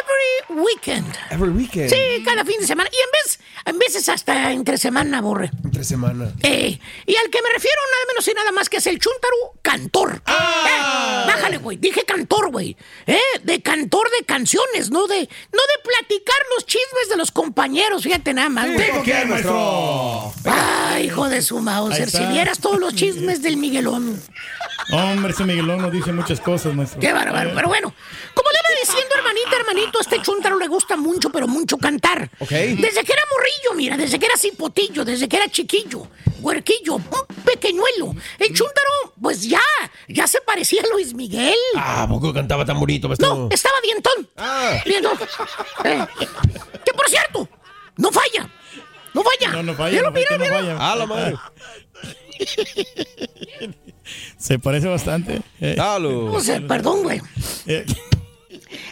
every 0.00 0.60
weekend. 0.62 1.16
Every 1.30 1.50
weekend. 1.50 1.90
Sí, 1.90 2.22
cada 2.24 2.44
fin 2.44 2.60
de 2.60 2.66
semana. 2.66 2.88
Y 2.92 2.96
en 2.96 3.10
vez, 3.12 3.40
en 3.64 3.78
veces 3.78 4.08
hasta 4.08 4.52
entre 4.52 4.78
semana, 4.78 5.20
borre. 5.20 5.50
Entre 5.64 5.84
semana. 5.84 6.32
Eh, 6.42 6.78
y 7.06 7.16
al 7.16 7.30
que 7.30 7.42
me 7.42 7.50
refiero 7.52 7.76
nada 7.90 8.04
menos 8.08 8.28
y 8.28 8.32
nada 8.32 8.52
más 8.52 8.68
que 8.68 8.78
es 8.78 8.86
el 8.86 8.98
Chuntaro 8.98 9.36
cantor. 9.62 10.22
Eh, 10.26 11.26
bájale, 11.26 11.58
güey. 11.58 11.76
Dije 11.76 12.04
cantor, 12.04 12.50
güey. 12.50 12.76
Eh, 13.06 13.18
de 13.42 13.60
cantor 13.62 14.08
de 14.18 14.24
canciones, 14.24 14.90
no 14.90 15.06
de, 15.06 15.18
no 15.18 15.22
de 15.22 15.82
platicar 15.84 16.36
los 16.56 16.66
chismes 16.66 17.08
de 17.08 17.16
los 17.16 17.30
compañeros. 17.30 18.02
Fíjate 18.02 18.34
nada 18.34 18.48
más, 18.48 18.72
güey. 18.72 18.90
¿Por 18.90 19.02
qué, 19.02 19.24
maestro? 19.24 20.32
Ay, 20.44 21.06
hijo 21.06 21.28
de 21.28 21.42
su 21.42 21.58
Mauser. 21.60 22.10
Si 22.10 22.24
vieras 22.26 22.58
todos 22.58 22.78
los 22.78 22.94
chismes 22.94 23.42
del 23.42 23.56
Miguelón. 23.56 24.20
Hombre, 24.92 25.32
ese 25.32 25.44
Miguelón 25.44 25.82
nos 25.82 25.92
dice 25.92 26.12
muchas 26.12 26.40
cosas, 26.40 26.74
maestro. 26.74 27.00
Qué 27.00 27.12
bárbaro. 27.12 27.52
Pero 27.54 27.68
bueno, 27.68 27.94
como 28.34 28.48
le 28.50 28.58
iba 28.58 28.80
diciendo, 28.80 29.14
hermanita, 29.16 29.56
hermanito, 29.56 29.98
a 29.98 30.02
este 30.02 30.20
chuntaro 30.22 30.58
le 30.58 30.66
gusta 30.66 30.96
mucho, 30.96 31.30
pero 31.30 31.46
mucho 31.46 31.78
cantar. 31.78 32.30
Ok. 32.40 32.50
Desde 32.50 33.04
que 33.04 33.12
era 33.12 33.22
morrillo, 33.50 33.76
mira, 33.76 33.96
desde 33.96 34.18
que 34.18 34.26
era 34.26 34.36
cipotillo, 34.36 35.04
desde 35.04 35.28
que 35.28 35.36
era 35.36 35.48
chiquillo, 35.48 36.06
huerquillo, 36.40 36.96
un 36.96 37.04
pequeñuelo. 37.44 38.14
El 38.38 38.48
chuntaro, 38.54 39.14
pues 39.20 39.42
ya, 39.48 39.60
ya 40.08 40.26
se 40.26 40.40
parecía 40.40 40.82
a 40.82 40.88
Luis 40.88 41.14
Miguel. 41.14 41.54
Ah, 41.76 42.02
¿a 42.02 42.08
poco 42.08 42.32
cantaba 42.32 42.64
tan 42.64 42.78
bonito? 42.78 43.08
No, 43.18 43.48
estaba 43.50 43.80
dientón. 43.82 44.28
Ah. 44.36 44.80
Dientón. 44.84 45.18
Eh, 45.84 46.06
que 46.84 46.92
por 46.92 47.08
cierto, 47.08 47.48
no 47.96 48.10
falla. 48.12 48.48
No 49.14 49.22
falla. 49.22 49.52
No, 49.52 49.62
no 49.62 49.74
falla. 49.74 49.90
Míralo, 49.90 50.10
no 50.10 50.16
falla, 50.16 50.38
míralo, 50.38 50.38
no 50.38 50.44
míralo. 50.44 50.66
falla. 50.66 50.92
Ah, 50.92 50.96
la 50.96 51.06
madre. 51.06 51.36
Se 54.38 54.58
parece 54.58 54.88
bastante. 54.88 55.42
Eh, 55.60 55.74
Dalo. 55.76 56.32
O 56.32 56.40
sea, 56.40 56.60
perdón, 56.66 57.02
güey. 57.02 57.20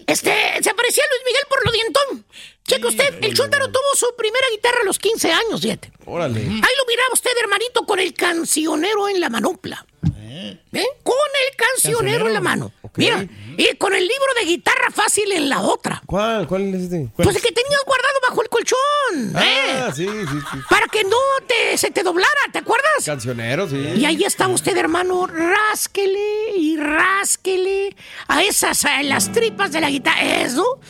Este, 0.07 0.33
se 0.63 0.75
parecía 0.75 1.05
a 1.05 1.09
Luis 1.09 1.23
Miguel 1.27 1.43
por 1.49 1.65
lo 1.65 1.73
dientón. 1.73 2.25
Cheque 2.67 2.87
usted, 2.87 3.25
el 3.25 3.35
Chuntaro 3.35 3.69
tuvo 3.69 3.95
su 3.95 4.15
primera 4.17 4.47
guitarra 4.51 4.81
a 4.83 4.85
los 4.85 4.99
15 4.99 5.33
años, 5.33 5.63
fíjate. 5.63 5.91
Órale. 6.05 6.41
Ahí 6.41 6.47
lo 6.51 6.87
miraba 6.87 7.15
usted, 7.15 7.31
hermanito, 7.41 7.87
con 7.87 7.99
el 7.99 8.13
cancionero 8.13 9.09
en 9.09 9.21
la 9.21 9.31
manopla. 9.31 9.87
¿Eh? 10.29 10.59
Con 11.03 11.15
el 11.49 11.57
cancionero 11.57 12.27
en 12.27 12.35
la 12.35 12.41
mano. 12.41 12.73
Mira, 12.97 13.27
y 13.57 13.77
con 13.77 13.95
el 13.95 14.03
libro 14.03 14.27
de 14.41 14.47
guitarra 14.47 14.91
fácil 14.93 15.31
en 15.33 15.49
la 15.49 15.61
otra. 15.61 16.03
¿Cuál? 16.07 16.47
¿Cuál 16.47 16.75
es 16.75 16.83
este? 16.83 17.09
Pues 17.17 17.37
el 17.37 17.43
que 17.43 17.53
tenías 17.53 17.81
guardado 17.87 18.15
bajo 18.29 18.43
el 18.43 18.49
colchón. 18.49 19.43
¿eh? 19.43 19.83
Ah, 19.83 19.93
sí, 19.95 20.07
sí, 20.07 20.39
sí. 20.53 20.59
Para 20.69 20.87
que 20.87 21.05
no 21.05 21.17
te, 21.47 21.79
se 21.79 21.91
te 21.91 22.03
doblara, 22.03 22.29
¿te 22.53 22.59
acuerdas? 22.59 23.05
Cancionero, 23.05 23.69
sí. 23.69 23.77
Y 23.77 24.05
ahí 24.05 24.25
está 24.25 24.49
usted, 24.49 24.77
hermano, 24.77 25.27
rásquele 25.27 26.57
y 26.57 26.77
rásquele 26.77 27.97
a 28.27 28.43
esas, 28.43 28.85
a 28.85 29.03
las 29.03 29.33
tripas 29.33 29.73
de 29.73 29.81
la 29.81 29.91
guitarra. 29.91 30.43
Eso, 30.43 30.81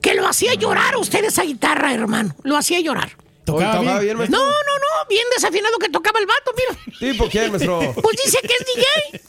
que 0.00 0.14
lo 0.14 0.26
hacía 0.26 0.54
llorar 0.54 0.96
usted 0.96 1.24
esa 1.24 1.42
guitarra, 1.42 1.92
hermano. 1.92 2.34
Lo 2.42 2.56
hacía 2.56 2.80
llorar. 2.80 3.16
¿Tocaba, 3.46 3.78
¿Tocaba 3.78 4.00
bien, 4.00 4.16
maestro? 4.18 4.38
No, 4.38 4.44
no, 4.44 4.52
no, 4.52 5.08
bien 5.08 5.24
desafinado 5.34 5.78
que 5.78 5.88
tocaba 5.88 6.18
el 6.18 6.26
vato, 6.26 6.50
mira. 6.56 6.98
¿Sí, 6.98 7.14
por 7.14 7.30
qué, 7.30 7.48
maestro? 7.48 7.78
Pues 8.02 8.16
dice 8.22 8.38
que 8.42 8.52
es 8.52 8.66
DJ, 8.66 9.22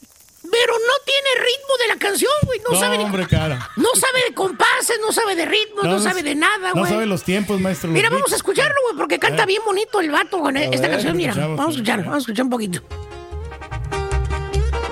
pero 0.51 0.73
no 0.73 0.93
tiene 1.05 1.29
ritmo 1.35 1.77
de 1.79 1.87
la 1.87 1.95
canción, 1.97 2.31
güey. 2.43 2.59
No, 2.61 2.71
no, 2.71 2.79
sabe 2.79 2.97
hombre, 2.97 3.27
cara. 3.27 3.69
no 3.75 3.89
sabe 3.95 4.23
de 4.27 4.33
compases, 4.33 4.97
no 5.01 5.11
sabe 5.13 5.35
de 5.35 5.45
ritmos, 5.45 5.85
no, 5.85 5.99
sabe 5.99 6.23
de 6.23 6.33
nada, 6.35 6.69
No 6.73 6.81
güey. 6.81 6.91
sabe 6.91 7.05
los 7.05 7.23
tiempos, 7.23 7.61
maestro. 7.61 7.91
Mira, 7.91 8.09
vamos 8.09 8.33
a 8.33 8.35
escucharlo, 8.35 8.75
güey, 8.85 8.97
porque 8.97 9.19
canta 9.19 9.45
bien 9.45 9.61
bonito 9.63 9.99
el 10.01 10.09
vato 10.09 10.39
con 10.39 10.57
esta 10.57 10.81
ver, 10.81 10.91
canción. 10.91 11.15
Mira, 11.15 11.33
vamos 11.35 11.67
a 11.67 11.71
escuchar, 11.71 11.99
vamos 11.99 12.15
a 12.15 12.17
escuchar 12.19 12.43
un 12.45 12.49
poquito. 12.51 12.81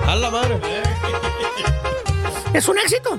A 0.06 0.14
la 0.14 0.30
madre. 0.30 0.60
Es 2.54 2.68
un 2.68 2.78
éxito. 2.78 3.18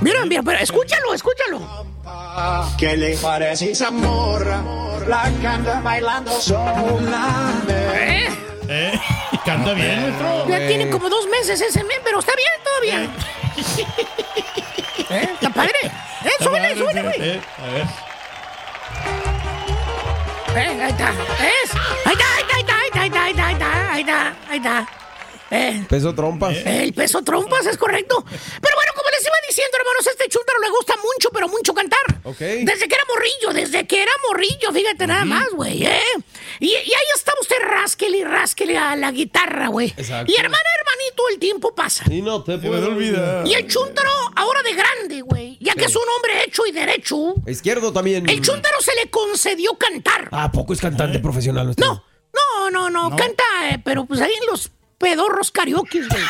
Mira, 0.00 0.24
mira, 0.26 0.42
pero 0.44 0.58
escúchalo, 0.60 1.12
escúchalo. 1.12 1.86
¿Qué 2.78 2.96
le 2.96 3.16
parece 3.16 3.72
esa 3.72 3.90
morra? 3.90 4.62
La 5.08 5.30
canta 5.42 5.80
bailando 5.80 6.30
sola. 6.32 7.50
¿Eh? 7.66 8.28
Eh, 8.68 9.00
canta 9.42 9.72
bien. 9.72 10.14
Ya 10.46 10.58
tiene 10.68 10.90
como 10.90 11.08
dos 11.08 11.26
meses 11.28 11.58
ese 11.62 11.82
men, 11.84 11.98
pero 12.04 12.18
está 12.18 12.32
bien 12.36 12.52
todavía. 12.62 13.10
¿Eh? 15.10 15.30
Está 15.32 15.48
padre. 15.48 15.72
¿Eh? 15.82 16.30
Súbele, 16.40 16.76
súbele, 16.76 17.02
güey. 17.02 17.16
Eh, 17.20 17.40
a 17.58 17.72
ver. 17.72 17.86
Eh, 20.56 20.82
ahí 20.82 20.90
está. 20.90 21.08
¿Es? 21.10 21.74
Ahí 22.04 22.12
está, 22.12 22.26
ahí 22.36 22.42
está, 22.42 22.54
ahí 22.54 22.60
está, 22.60 23.00
ahí 23.00 23.08
está, 23.08 23.22
ahí 23.24 23.30
está, 23.30 23.46
ahí 23.46 23.54
está, 23.54 23.92
ahí 23.92 24.00
está, 24.00 24.36
ahí 24.50 24.56
está. 24.58 24.88
Eh, 25.50 25.86
Peso 25.88 26.14
trompas. 26.14 26.54
el 26.66 26.92
peso 26.92 27.22
trompas 27.22 27.64
es 27.64 27.78
correcto. 27.78 28.22
Pero 28.26 28.76
bueno, 28.76 28.92
les 29.18 29.26
iba 29.26 29.36
diciendo, 29.48 29.76
hermanos, 29.78 30.06
a 30.06 30.10
este 30.10 30.28
chúntaro 30.28 30.58
le 30.60 30.70
gusta 30.70 30.94
mucho, 30.96 31.30
pero 31.30 31.48
mucho 31.48 31.74
cantar. 31.74 31.98
Desde 32.38 32.88
que 32.88 32.94
era 32.94 33.04
morrillo, 33.08 33.52
desde 33.52 33.86
que 33.86 34.02
era 34.02 34.12
morrillo, 34.26 34.72
fíjate 34.72 35.06
nada 35.06 35.24
más, 35.24 35.48
güey, 35.50 35.84
¿eh? 35.84 36.00
Y, 36.60 36.66
y 36.68 36.72
ahí 36.72 37.08
está 37.16 37.32
usted 37.40 37.56
rasquele 37.62 38.18
y 38.18 38.24
rasquele 38.24 38.76
a 38.78 38.96
la 38.96 39.10
guitarra, 39.10 39.68
güey. 39.68 39.92
Exacto. 39.96 40.30
Y 40.30 40.36
hermana, 40.36 40.62
hermanito, 40.80 41.22
el 41.32 41.38
tiempo 41.38 41.74
pasa. 41.74 42.04
Y 42.12 42.22
no 42.22 42.42
te 42.44 42.58
puedo 42.58 42.88
olvida. 42.88 43.42
Y 43.46 43.54
el 43.54 43.66
chúntaro, 43.66 44.10
ahora 44.36 44.62
de 44.62 44.74
grande, 44.74 45.20
güey, 45.22 45.58
ya 45.60 45.74
que 45.74 45.86
es 45.86 45.96
un 45.96 46.02
hombre 46.16 46.44
hecho 46.44 46.66
y 46.66 46.72
derecho, 46.72 47.34
Izquierdo 47.46 47.92
también. 47.92 48.28
el 48.28 48.40
chúntaro 48.40 48.80
se 48.80 48.94
le 48.94 49.10
concedió 49.10 49.74
cantar. 49.76 50.28
¿A 50.32 50.50
poco 50.52 50.72
es 50.72 50.80
cantante 50.80 51.18
profesional? 51.18 51.64
maestro? 51.66 51.86
No, 51.86 52.70
no, 52.70 52.70
no, 52.70 52.90
no, 53.10 53.16
canta, 53.16 53.44
eh, 53.70 53.80
pero 53.84 54.04
pues 54.04 54.20
ahí 54.20 54.32
en 54.32 54.46
los 54.46 54.70
pedorros 54.98 55.50
karaoke, 55.50 56.00
güey. 56.06 56.22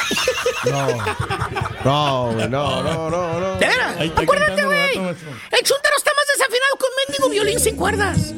No, 1.85 2.33
güey, 2.33 2.49
no, 2.49 2.83
no, 2.83 3.11
no, 3.11 3.41
no. 3.41 3.59
De 3.59 3.67
veras, 3.67 3.97
acuérdate, 4.17 4.65
güey. 4.65 4.97
El 4.97 5.63
chúntaro 5.65 5.97
está 5.97 6.11
más 6.15 6.27
desafinado 6.33 6.77
que 6.79 6.85
un 6.85 6.93
mendigo 7.07 7.31
violín 7.31 7.61
sin 7.61 7.77
cuerdas. 7.77 8.35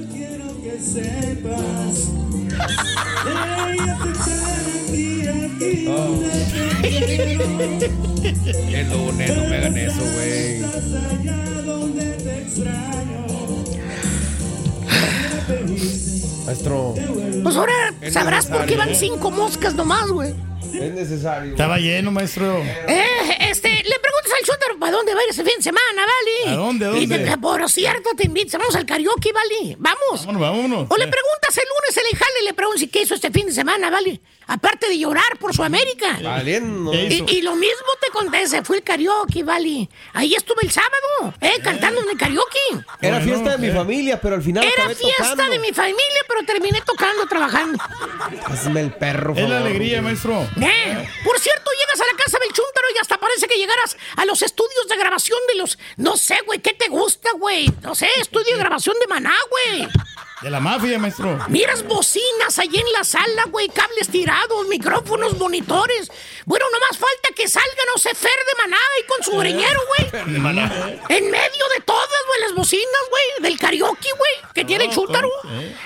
Qué 8.70 8.84
lunes, 8.84 9.36
no 9.36 9.44
me 9.48 9.56
hagan 9.56 9.76
eso, 9.78 10.00
güey. 10.14 10.60
Maestro, 16.46 16.94
Pues 17.42 17.56
ahora 17.56 17.72
sabrás 18.10 18.46
por 18.46 18.66
qué 18.66 18.76
van 18.76 18.94
cinco 18.94 19.30
moscas 19.30 19.74
nomás, 19.74 20.08
güey. 20.10 20.34
Es 20.74 20.92
necesario. 20.94 21.50
Estaba 21.52 21.78
lleno, 21.78 22.10
maestro. 22.10 22.58
Eh, 22.58 23.04
este, 23.50 23.68
le 23.68 23.98
preguntas 23.98 24.32
al 24.38 24.46
chúntaro 24.46 24.78
para 24.78 24.92
dónde 24.92 25.14
va 25.14 25.20
a 25.20 25.24
ir 25.24 25.30
ese 25.30 25.44
fin 25.44 25.54
de 25.56 25.62
semana, 25.62 26.02
¿vale? 26.06 26.54
¿A 26.54 26.56
dónde, 26.56 26.86
a 26.86 26.88
Y 26.96 27.06
dónde? 27.06 27.30
te- 27.30 27.38
por 27.38 27.70
cierto, 27.70 28.10
te 28.16 28.26
invitas, 28.26 28.58
vamos 28.58 28.74
al 28.76 28.86
karaoke, 28.86 29.32
¿vale? 29.32 29.76
Vamos. 29.78 30.26
Vámonos, 30.26 30.40
vámonos. 30.40 30.86
O 30.90 30.96
le 30.96 31.04
Eh, 31.04 31.08
preguntas 31.08 31.56
el 31.56 31.64
lunes 31.64 31.96
el 32.12 32.18
jale 32.18 32.40
y 32.42 32.44
le 32.44 32.54
preguntas 32.54 32.80
si 32.80 32.88
qué 32.88 33.02
hizo 33.02 33.14
este 33.14 33.30
fin 33.30 33.46
de 33.46 33.52
semana, 33.52 33.90
¿vale? 33.90 34.20
Aparte 34.46 34.88
de 34.88 34.98
llorar 34.98 35.38
por 35.38 35.54
su 35.54 35.62
América. 35.62 36.18
Valiendo. 36.22 36.90
¿Qué 36.90 37.24
Y, 37.28 37.36
y 37.38 37.42
lo 37.42 37.54
mismo 37.54 37.86
te 38.00 38.10
contesta, 38.10 38.64
fue 38.64 38.78
el 38.78 38.82
karaoke, 38.82 39.44
¿vale? 39.44 39.88
Ahí 40.12 40.34
estuve 40.34 40.58
el 40.62 40.70
sábado, 40.72 41.34
¿eh? 41.40 41.52
Cantando 41.62 42.00
en 42.02 42.10
el 42.10 42.16
karaoke. 42.18 42.58
Era 43.00 43.18
Bueno, 43.18 43.20
fiesta 43.24 43.50
de 43.52 43.58
mi 43.58 43.68
eh. 43.68 43.72
familia, 43.72 44.20
pero 44.20 44.34
al 44.34 44.42
final 44.42 44.64
Era 44.64 44.88
fiesta 44.94 45.30
tocando. 45.30 45.52
de 45.52 45.58
mi 45.60 45.72
familia, 45.72 46.20
pero 46.26 46.42
terminé 46.44 46.80
tocando, 46.84 47.26
trabajando. 47.26 47.78
Hazme 48.46 48.80
el 48.80 48.92
perro, 48.92 49.34
Es 49.36 49.48
la 49.48 49.58
alegría, 49.58 50.02
maestro. 50.02 50.44
Eh, 50.62 51.08
Por 51.24 51.38
cierto, 51.38 51.70
llegas 51.78 52.00
a 52.00 52.12
la 52.12 52.22
casa 52.22 52.38
del 52.38 52.52
chúntaro 52.52 52.86
y 52.94 52.98
hasta 52.98 53.18
parece 53.18 53.46
que 53.48 53.56
llegaras 53.56 53.96
a 54.16 54.24
los 54.24 54.42
estudios 54.42 54.88
de 54.88 54.96
grabación 54.96 55.38
de 55.48 55.54
los... 55.56 55.78
No 55.96 56.16
sé, 56.16 56.38
güey, 56.46 56.60
¿qué 56.60 56.74
te 56.74 56.88
gusta, 56.88 57.30
güey? 57.32 57.70
No 57.82 57.94
sé, 57.94 58.08
estudio 58.20 58.54
de 58.56 58.60
grabación 58.60 58.96
de 59.00 59.06
Maná, 59.06 59.36
güey. 59.50 59.88
De 60.42 60.48
la 60.48 60.58
mafia, 60.58 60.98
maestro. 60.98 61.38
Miras 61.48 61.82
bocinas 61.86 62.58
ahí 62.58 62.70
en 62.74 62.92
la 62.92 63.04
sala, 63.04 63.44
güey, 63.50 63.68
cables 63.68 64.08
tirados, 64.08 64.66
micrófonos, 64.68 65.36
monitores. 65.36 66.10
Bueno, 66.46 66.64
no 66.72 66.78
más 66.80 66.96
falta 66.96 67.28
que 67.36 67.46
salga, 67.46 67.82
no 67.92 67.98
sé, 67.98 68.14
Fer 68.14 68.30
de 68.30 68.62
Maná 68.62 68.78
y 69.02 69.06
con 69.06 69.22
su 69.22 69.36
greñero, 69.36 69.80
güey. 69.98 70.32
De 70.32 70.38
maná. 70.38 70.64
En 71.10 71.30
medio 71.30 71.68
de 71.76 71.80
todas, 71.84 72.08
güey, 72.26 72.40
las 72.40 72.54
bocinas, 72.54 73.02
güey, 73.10 73.22
del 73.50 73.58
karaoke, 73.58 74.08
güey, 74.16 74.52
que 74.54 74.64
tiene 74.64 74.84
el 74.84 74.90
chúntaro. 74.90 75.30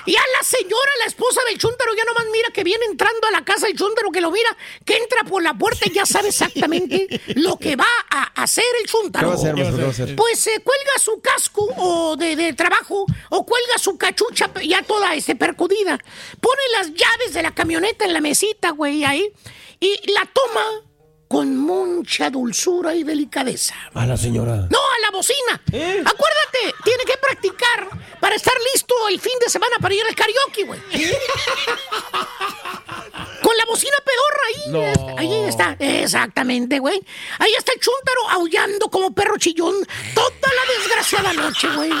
Y 0.05 0.15
a 0.15 0.21
señora, 0.45 0.91
la 0.99 1.05
esposa 1.05 1.41
del 1.49 1.57
chúntaro, 1.57 1.93
ya 1.95 2.03
nomás 2.05 2.25
mira 2.31 2.49
que 2.53 2.63
viene 2.63 2.85
entrando 2.85 3.27
a 3.27 3.31
la 3.31 3.43
casa 3.43 3.67
del 3.67 3.75
chúntaro, 3.75 4.11
que 4.11 4.21
lo 4.21 4.31
mira, 4.31 4.55
que 4.85 4.97
entra 4.97 5.23
por 5.23 5.41
la 5.41 5.53
puerta 5.53 5.85
y 5.85 5.93
ya 5.93 6.05
sabe 6.05 6.29
exactamente 6.29 7.07
lo 7.35 7.57
que 7.57 7.75
va 7.75 7.87
a 8.09 8.23
hacer 8.43 8.63
el 8.79 8.85
¿Qué 8.85 8.91
chúntaro. 8.91 9.27
va 9.29 9.33
a 9.33 9.37
hacer, 9.37 9.55
maestro? 9.55 9.75
¿Qué 9.77 9.81
va 9.81 9.87
a 9.87 9.91
hacer? 9.91 10.15
Pues 10.15 10.39
se 10.39 10.59
cuelga 10.61 10.99
su 10.99 11.19
casco 11.21 11.67
o 11.77 12.15
de, 12.15 12.35
de 12.35 12.53
trabajo 12.53 13.05
o 13.29 13.45
cuelga 13.45 13.77
su 13.77 13.97
cachucha 13.97 14.51
ya 14.63 14.83
toda 14.83 15.15
este, 15.15 15.35
percudida. 15.35 15.97
Pone 16.39 16.61
las 16.73 16.93
llaves 16.93 17.33
de 17.33 17.41
la 17.41 17.53
camioneta 17.53 18.05
en 18.05 18.13
la 18.13 18.21
mesita, 18.21 18.69
güey, 18.71 19.03
ahí. 19.03 19.31
Y 19.79 20.11
la 20.11 20.25
toma 20.31 20.83
con 21.27 21.57
mucha 21.57 22.29
dulzura 22.29 22.95
y 22.95 23.03
delicadeza. 23.03 23.75
A 23.93 24.05
la 24.05 24.17
señora. 24.17 24.67
No, 24.69 24.79
a 24.79 24.99
la 25.01 25.11
bocina. 25.11 25.61
Acuérdate, 25.65 26.75
tiene 26.83 27.03
que 27.05 27.17
practicar 27.21 27.89
para 28.19 28.35
estar 28.35 28.53
listo 28.73 28.95
el 29.09 29.19
fin 29.19 29.37
de 29.39 29.49
semana 29.49 29.75
para 29.81 29.93
ir 29.93 30.01
al 30.07 30.15
karaoke, 30.15 30.63
güey. 30.63 30.81
Con 33.45 33.55
la 33.57 33.65
bocina 33.65 33.95
pedorra 34.03 34.43
ahí. 34.47 34.91
está, 34.91 35.21
Ahí 35.21 35.43
está, 35.47 35.75
exactamente, 35.79 36.79
güey. 36.79 36.99
Ahí 37.37 37.51
está 37.57 37.73
el 37.73 37.79
chúntaro 37.79 38.29
aullando 38.31 38.89
como 38.89 39.13
perro 39.13 39.37
chillón 39.37 39.75
toda 40.15 40.29
la 40.41 40.73
desgraciada 40.79 41.33
noche, 41.33 41.67
güey. 41.75 41.91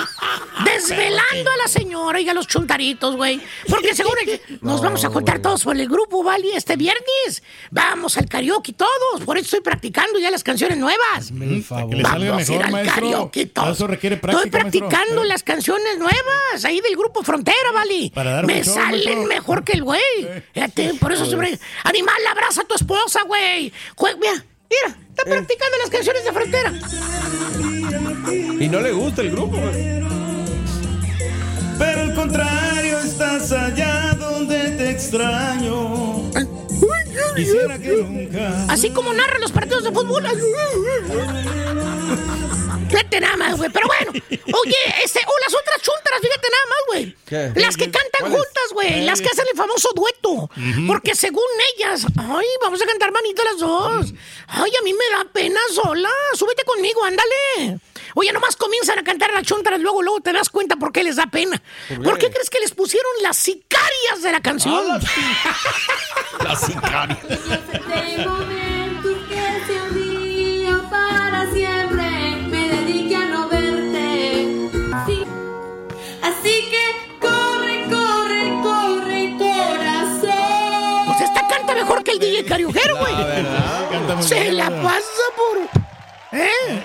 Desvelando 0.63 1.51
a 1.51 1.57
la 1.57 1.67
señora 1.67 2.19
y 2.21 2.29
a 2.29 2.33
los 2.33 2.47
chuntaritos, 2.47 3.15
güey. 3.15 3.39
Porque 3.69 3.93
seguro 3.93 4.15
que 4.25 4.41
nos 4.61 4.81
vamos 4.81 5.03
a 5.05 5.09
juntar 5.09 5.39
todos 5.39 5.63
por 5.63 5.77
el 5.77 5.87
grupo, 5.87 6.23
¿vale? 6.23 6.55
Este 6.55 6.75
viernes. 6.75 7.43
Vamos 7.71 8.17
al 8.17 8.27
karaoke 8.27 8.73
todos. 8.73 9.21
Por 9.25 9.37
eso 9.37 9.45
estoy 9.45 9.61
practicando 9.61 10.17
ya 10.19 10.31
las 10.31 10.43
canciones 10.43 10.77
nuevas. 10.77 11.31
Que 11.31 11.45
le 11.45 11.61
salga 11.61 12.31
Vamos 12.31 12.49
a 12.49 12.53
ir 12.53 12.63
al 12.63 12.71
maestro. 12.71 12.95
karaoke 12.95 13.45
todos. 13.47 13.75
Eso 13.75 13.87
requiere 13.87 14.15
Estoy 14.15 14.31
práctica, 14.31 14.57
maestro. 14.63 14.89
practicando 14.89 15.23
las 15.25 15.43
canciones 15.43 15.97
nuevas 15.99 16.65
ahí 16.65 16.81
del 16.81 16.95
grupo 16.95 17.23
Frontera, 17.23 17.71
¿vale? 17.73 18.11
Para 18.13 18.31
dar 18.31 18.45
Me 18.45 18.63
show, 18.63 18.73
salen 18.73 19.03
maestro. 19.03 19.23
mejor 19.27 19.63
que 19.63 19.73
el 19.73 19.83
güey. 19.83 20.01
Fíjate, 20.53 20.93
por 20.95 21.11
eso 21.11 21.25
Animal, 21.83 22.27
abraza 22.29 22.61
a 22.61 22.65
tu 22.65 22.75
esposa, 22.75 23.21
güey. 23.23 23.71
Mira, 24.19 24.45
mira, 24.69 24.97
está 25.09 25.23
practicando 25.23 25.77
las 25.77 25.89
canciones 25.89 26.23
de 26.23 26.31
Frontera. 26.31 26.73
Y 28.59 28.67
no 28.67 28.79
le 28.81 28.91
gusta 28.91 29.21
el 29.21 29.31
grupo, 29.31 29.57
güey. 29.57 29.95
Pero 31.77 32.01
al 32.01 32.15
contrario, 32.15 32.99
estás 32.99 33.51
allá 33.51 34.15
donde 34.17 34.71
te 34.71 34.89
extraño. 34.91 36.31
Nunca. 36.33 36.64
Así 38.69 38.89
como 38.91 39.13
narran 39.13 39.41
los 39.41 39.51
partidos 39.51 39.83
de 39.83 39.91
fútbol. 39.91 40.23
Fíjate 42.89 43.19
nada 43.19 43.37
más, 43.37 43.57
güey. 43.57 43.69
Pero 43.71 43.87
bueno, 43.87 44.11
oye, 44.11 44.75
este, 45.03 45.19
o 45.19 45.39
las 45.43 45.53
otras 45.53 45.81
chuntaras, 45.81 46.21
fíjate 46.21 46.47
nada 46.49 46.65
más, 46.69 46.79
güey. 46.87 47.15
¿Qué? 47.25 47.59
Las 47.61 47.77
que 47.77 47.91
cantan 47.91 48.31
juntas, 48.31 48.71
güey. 48.73 49.01
Las 49.01 49.21
que 49.21 49.27
hacen 49.29 49.45
el 49.51 49.57
famoso 49.57 49.89
dueto. 49.95 50.49
Porque 50.87 51.15
según 51.15 51.43
ellas, 51.75 52.05
ay, 52.17 52.45
vamos 52.61 52.81
a 52.81 52.85
cantar 52.85 53.11
manito 53.11 53.43
las 53.43 53.57
dos. 53.59 54.13
Ay, 54.47 54.71
a 54.79 54.83
mí 54.83 54.93
me 54.93 55.17
da 55.17 55.25
pena 55.31 55.59
sola. 55.73 56.09
Súbete 56.33 56.63
conmigo, 56.63 57.03
ándale. 57.03 57.79
Oye, 58.15 58.31
nomás 58.31 58.55
comienzan 58.55 58.97
a 58.97 59.03
cantar 59.03 59.31
las 59.33 59.43
chuntaras, 59.43 59.79
luego, 59.79 60.01
luego 60.01 60.21
te 60.21 60.31
das 60.33 60.49
cuenta 60.49 60.77
por 60.77 60.91
qué 60.91 61.03
les 61.03 61.17
da 61.17 61.27
pena. 61.27 61.61
¿Por 61.89 62.01
¿Por 62.03 62.17
qué? 62.17 62.31
crees 62.31 62.49
que 62.49 62.59
les 62.59 62.71
pusieron 62.71 63.11
las 63.21 63.35
sicarias 63.37 64.21
de 64.23 64.31
la 64.31 64.41
canción? 64.41 64.83
La 66.43 66.55
sicaria. 66.55 67.17
Momento 68.25 69.09
que 69.29 69.63
se 69.67 69.81
un 69.81 69.93
día 69.95 70.81
para 70.89 71.51
siempre 71.51 72.35
me 72.47 72.69
dedique 72.69 73.15
a 73.17 73.25
no 73.25 73.49
verte. 73.49 74.69
Sí. 75.05 75.23
Así 76.23 76.69
que 76.71 77.19
corre, 77.19 77.83
corre, 77.89 78.61
corre, 78.63 79.35
corazón. 79.37 81.05
Pues 81.07 81.21
esta 81.21 81.47
canta 81.47 81.73
mejor 81.75 82.03
que 82.03 82.11
el 82.11 82.19
DJ 82.19 82.45
Cariojero, 82.45 82.97
güey. 82.97 83.13
Se 84.23 84.51
la 84.53 84.69
pasa 84.81 85.23
por. 85.35 85.84
¿Eh? 86.35 86.83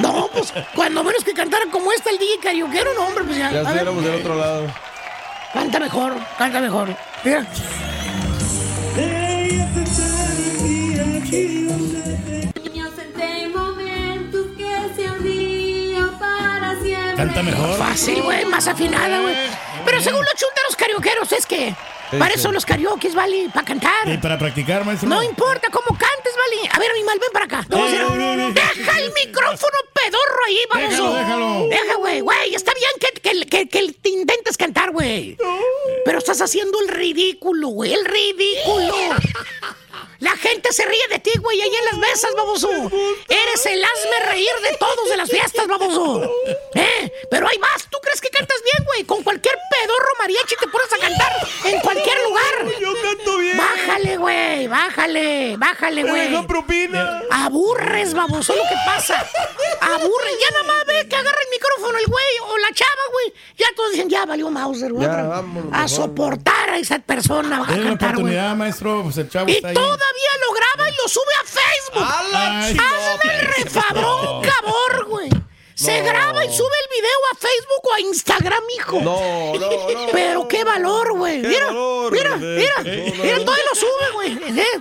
No, 0.00 0.28
pues 0.32 0.52
cuando 0.74 1.04
menos 1.04 1.22
que 1.22 1.32
cantara 1.32 1.66
como 1.70 1.92
esta 1.92 2.10
el 2.10 2.18
DJ 2.18 2.38
Cariojero, 2.42 2.94
no, 2.94 3.06
hombre, 3.06 3.24
pues 3.24 3.38
ya. 3.38 3.50
Ya 3.52 3.60
estuviéramos 3.60 4.04
del 4.04 4.14
otro 4.16 4.34
lado. 4.34 4.66
canta 5.52 5.78
mejor, 5.78 6.14
canta 6.36 6.60
mejor. 6.60 6.96
Mira. 7.24 7.46
Niños, 12.62 12.92
entre 12.98 13.48
momentos 13.48 14.46
que 14.56 14.94
se 14.96 15.10
un 15.10 15.22
día 15.22 16.10
para 16.18 16.80
siempre. 16.82 17.16
Canta 17.16 17.42
mejor. 17.42 17.78
Fácil, 17.78 18.22
güey, 18.22 18.44
más 18.46 18.66
afinada, 18.66 19.20
güey. 19.20 19.34
Pero 19.84 20.00
según 20.00 20.24
los 20.24 20.34
chuntaros 20.34 20.76
carioqueros, 20.76 21.32
es 21.32 21.46
que. 21.46 21.74
Para 22.18 22.34
eso 22.34 22.52
los 22.52 22.64
karaoke, 22.64 23.10
¿vale? 23.10 23.48
Para 23.52 23.66
cantar. 23.66 24.06
Y 24.08 24.16
para 24.18 24.38
practicar, 24.38 24.84
maestro. 24.84 25.08
No 25.08 25.22
importa 25.24 25.68
cómo 25.72 25.88
cantes, 25.98 26.25
¿vale? 26.36 26.70
A 26.72 26.78
ver, 26.78 26.90
animal, 26.92 27.18
ven 27.20 27.30
para 27.32 27.44
acá. 27.46 27.66
Decir- 27.68 28.00
Eh, 28.00 28.06
eh, 28.10 28.48
eh, 28.48 28.52
Deja 28.54 28.98
el 29.00 29.12
micrófono 29.12 29.76
pedorro 29.92 30.40
ahí, 30.46 30.58
vamos. 30.70 30.90
Déjalo, 30.90 31.14
déjalo. 31.14 31.68
Deja, 31.68 31.94
güey, 31.96 32.20
güey. 32.20 32.54
Está 32.54 32.72
bien 32.74 32.90
que, 33.00 33.20
que, 33.20 33.46
que, 33.46 33.68
que 33.68 33.92
te 33.92 34.08
intentes 34.10 34.56
cantar, 34.56 34.90
güey. 34.92 35.36
Pero 36.04 36.18
estás 36.18 36.40
haciendo 36.40 36.78
el 36.80 36.88
ridículo, 36.88 37.68
güey. 37.68 37.94
El 37.94 38.04
ridículo. 38.04 38.94
La 40.20 40.36
gente 40.36 40.72
se 40.72 40.84
ríe 40.84 41.08
de 41.10 41.18
ti, 41.18 41.30
güey, 41.40 41.60
ahí 41.60 41.74
en 41.74 41.84
las 41.84 41.98
mesas, 41.98 42.34
baboso. 42.36 42.68
Eres 43.28 43.66
el 43.66 43.82
hazme 43.84 44.26
reír 44.30 44.48
de 44.62 44.76
todos 44.78 45.08
de 45.10 45.16
las 45.16 45.28
fiestas, 45.30 45.66
baboso. 45.66 46.22
¿Eh? 46.74 47.12
Pero 47.30 47.48
hay 47.48 47.58
más. 47.58 47.86
¿Tú 47.90 47.98
crees 48.02 48.20
que 48.20 48.30
cantas 48.30 48.56
bien, 48.72 48.84
güey? 48.86 49.04
Con 49.04 49.22
cualquier 49.22 49.54
pedorro 49.70 50.08
mariachi 50.18 50.54
te 50.58 50.66
pones 50.68 50.92
a 50.92 50.98
cantar 50.98 51.32
en 51.64 51.80
cualquier 51.80 52.18
lugar. 52.22 52.54
Yo 52.80 52.92
canto 53.02 53.38
bien. 53.38 53.56
Bájale, 53.58 54.16
güey, 54.16 54.66
bájale, 54.68 55.56
bájale, 55.58 56.02
güey. 56.02 56.30
dejó 56.30 56.46
propina. 56.46 57.22
Aburres, 57.30 58.14
baboso, 58.14 58.54
lo 58.54 58.62
que 58.62 58.74
pasa. 58.86 59.26
Aburres. 59.80 60.36
Ya 60.40 60.50
nada 60.50 60.64
más 60.64 60.86
ve 60.86 61.08
que 61.08 61.16
agarra 61.16 61.38
el 61.44 61.50
micrófono 61.50 61.98
el 61.98 62.06
güey 62.06 62.24
o 62.48 62.58
la 62.58 62.72
chava, 62.72 63.02
güey. 63.12 63.32
Ya 63.56 63.66
todos 63.76 63.92
dicen, 63.92 64.08
ya 64.08 64.24
valió 64.26 64.50
Mauser, 64.50 64.92
güey. 64.92 65.06
Ya, 65.06 65.12
Otra- 65.12 65.28
vámonos, 65.28 65.72
A 65.72 65.88
soportar 65.88 66.70
a 66.70 66.78
esa 66.78 66.98
persona 67.00 67.58
a 67.62 67.66
Denle 67.66 67.82
la 67.84 67.88
cantar, 67.90 68.10
oportunidad, 68.14 68.54
maestro. 68.56 69.02
Pues 69.04 69.16
el 69.18 69.28
chavo 69.28 69.48
Y 69.48 69.52
está 69.56 69.68
ahí. 69.68 69.74
Todavía 70.06 70.30
lo 70.46 70.52
graba 70.54 70.90
y 70.90 70.94
lo 70.96 71.08
sube 71.08 71.34
a 71.40 71.44
Facebook. 71.44 72.06
Ay, 72.32 72.76
Hazme 72.78 73.34
el 73.34 73.46
refabrón, 73.64 74.42
cabor, 74.42 75.04
güey. 75.06 75.28
Se 75.74 75.98
No. 76.00 76.06
graba 76.06 76.44
y 76.44 76.48
sube 76.56 76.72
el 76.84 76.96
video 76.96 77.18
a 77.32 77.36
Facebook 77.36 77.80
o 77.84 77.92
a 77.94 78.00
Instagram, 78.00 78.62
hijo. 78.78 79.00
No, 79.02 79.54
no, 79.58 79.70
no. 79.70 80.06
Pero 80.12 80.48
qué 80.48 80.64
valor, 80.64 81.12
güey. 81.12 81.38
Mira, 81.42 81.66
valor, 81.66 82.12
mira, 82.12 82.36
bebé. 82.36 82.56
mira, 82.62 82.74
valor. 82.78 83.16
mira, 83.22 83.44
todo 83.44 83.56
lo 83.56 83.74
sube, 83.74 84.10
güey. 84.14 84.58
¿eh? 84.58 84.80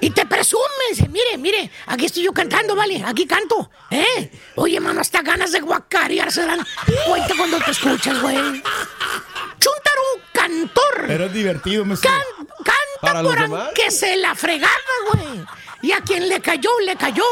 Y 0.00 0.10
te 0.10 0.24
presume, 0.24 0.62
dice, 0.90 1.08
mire, 1.08 1.36
mire, 1.36 1.70
aquí 1.86 2.06
estoy 2.06 2.22
yo 2.22 2.32
cantando, 2.32 2.74
¿vale? 2.74 3.02
Aquí 3.06 3.26
canto, 3.26 3.70
¿eh? 3.90 4.30
Oye, 4.56 4.80
mano, 4.80 5.00
hasta 5.02 5.20
ganas 5.22 5.52
de 5.52 5.60
guacarear 5.60 6.32
se 6.32 6.46
dan 6.46 6.66
cuenta 7.06 7.34
cuando 7.36 7.58
te 7.58 7.70
escuchas, 7.72 8.20
güey. 8.22 8.36
Chuntaro 8.36 10.02
cantor. 10.32 11.04
Pero 11.06 11.26
es 11.26 11.32
divertido, 11.34 11.84
maestro. 11.84 12.10
Can- 12.10 12.46
canta 12.64 12.81
¿Para 13.02 13.22
los 13.22 13.32
por 13.32 13.42
demás? 13.42 13.68
que 13.74 13.90
se 13.90 14.16
la 14.16 14.34
fregada, 14.34 14.72
güey. 15.12 15.44
Y 15.82 15.92
a 15.92 16.00
quien 16.00 16.28
le 16.28 16.40
cayó, 16.40 16.70
le 16.86 16.96
cayó. 16.96 17.24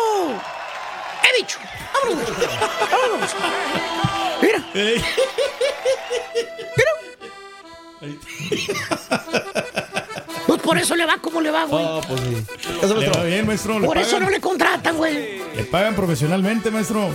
He 1.22 1.36
dicho. 1.40 1.58
Vámonos. 1.94 2.28
Vámonos. 2.90 3.30
Mira. 4.42 4.64
Ey. 4.74 5.04
Pues 10.46 10.62
por 10.62 10.78
eso 10.78 10.96
le 10.96 11.06
va 11.06 11.18
como 11.18 11.40
le 11.40 11.50
va, 11.50 11.64
güey. 11.64 11.84
Ah, 11.86 12.00
pues 12.06 12.20
sí. 12.20 12.46
Eso 12.82 12.94
Le 12.96 13.08
va 13.10 13.22
bien, 13.24 13.46
maestro. 13.46 13.78
Le 13.78 13.86
por 13.86 13.98
eso 13.98 14.18
no 14.18 14.28
le 14.30 14.40
contratan, 14.40 14.96
güey. 14.96 15.38
le 15.54 15.64
pagan 15.64 15.94
profesionalmente, 15.94 16.70
maestro. 16.70 17.10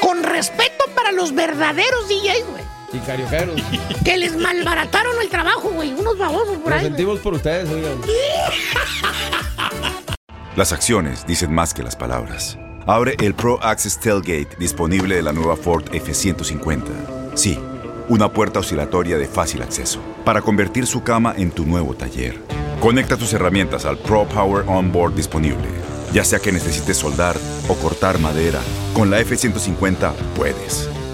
Con 0.00 0.22
respeto 0.22 0.84
para 0.94 1.12
los 1.12 1.34
verdaderos 1.34 2.08
DJs, 2.08 2.46
güey. 2.46 2.64
Y 2.92 2.98
cariocaros. 2.98 3.60
Que 4.04 4.16
les 4.16 4.36
malbarataron 4.36 5.14
el 5.22 5.28
trabajo, 5.28 5.70
güey. 5.70 5.92
Unos 5.92 6.18
babosos 6.18 6.56
por 6.58 6.72
ahí. 6.72 6.84
sentimos 6.84 7.18
por 7.20 7.34
ustedes, 7.34 7.68
oigan. 7.70 7.98
Las 10.56 10.72
acciones 10.72 11.26
dicen 11.26 11.52
más 11.54 11.72
que 11.72 11.82
las 11.82 11.94
palabras. 11.96 12.58
Abre 12.86 13.14
el 13.20 13.34
Pro 13.34 13.62
Access 13.62 14.00
Tailgate 14.00 14.56
disponible 14.58 15.14
de 15.14 15.22
la 15.22 15.32
nueva 15.32 15.56
Ford 15.56 15.84
F-150. 15.92 16.82
Sí, 17.34 17.58
una 18.08 18.32
puerta 18.32 18.58
oscilatoria 18.58 19.16
de 19.16 19.26
fácil 19.26 19.62
acceso 19.62 20.00
para 20.24 20.42
convertir 20.42 20.86
su 20.86 21.02
cama 21.04 21.34
en 21.36 21.52
tu 21.52 21.64
nuevo 21.64 21.94
taller. 21.94 22.40
Conecta 22.80 23.16
tus 23.16 23.32
herramientas 23.32 23.84
al 23.84 23.96
Pro 23.98 24.26
Power 24.26 24.64
Onboard 24.66 25.14
disponible. 25.14 25.68
Ya 26.12 26.24
sea 26.24 26.40
que 26.40 26.50
necesites 26.50 26.96
soldar 26.96 27.36
o 27.68 27.74
cortar 27.76 28.18
madera, 28.18 28.60
con 28.92 29.08
la 29.10 29.20
F-150 29.20 30.12
puedes. 30.36 30.88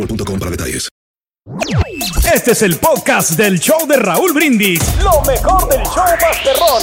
boostmobile.com 0.00 0.38
para 0.38 0.50
detalles. 0.50 0.88
Este 2.32 2.52
es 2.52 2.62
el 2.62 2.76
podcast 2.76 3.32
del 3.32 3.58
show 3.58 3.86
de 3.86 3.96
Raúl 3.96 4.32
Brindis. 4.32 4.80
Lo 5.02 5.20
mejor 5.22 5.68
del 5.68 5.82
show 5.84 6.04
Masterrón. 6.20 6.82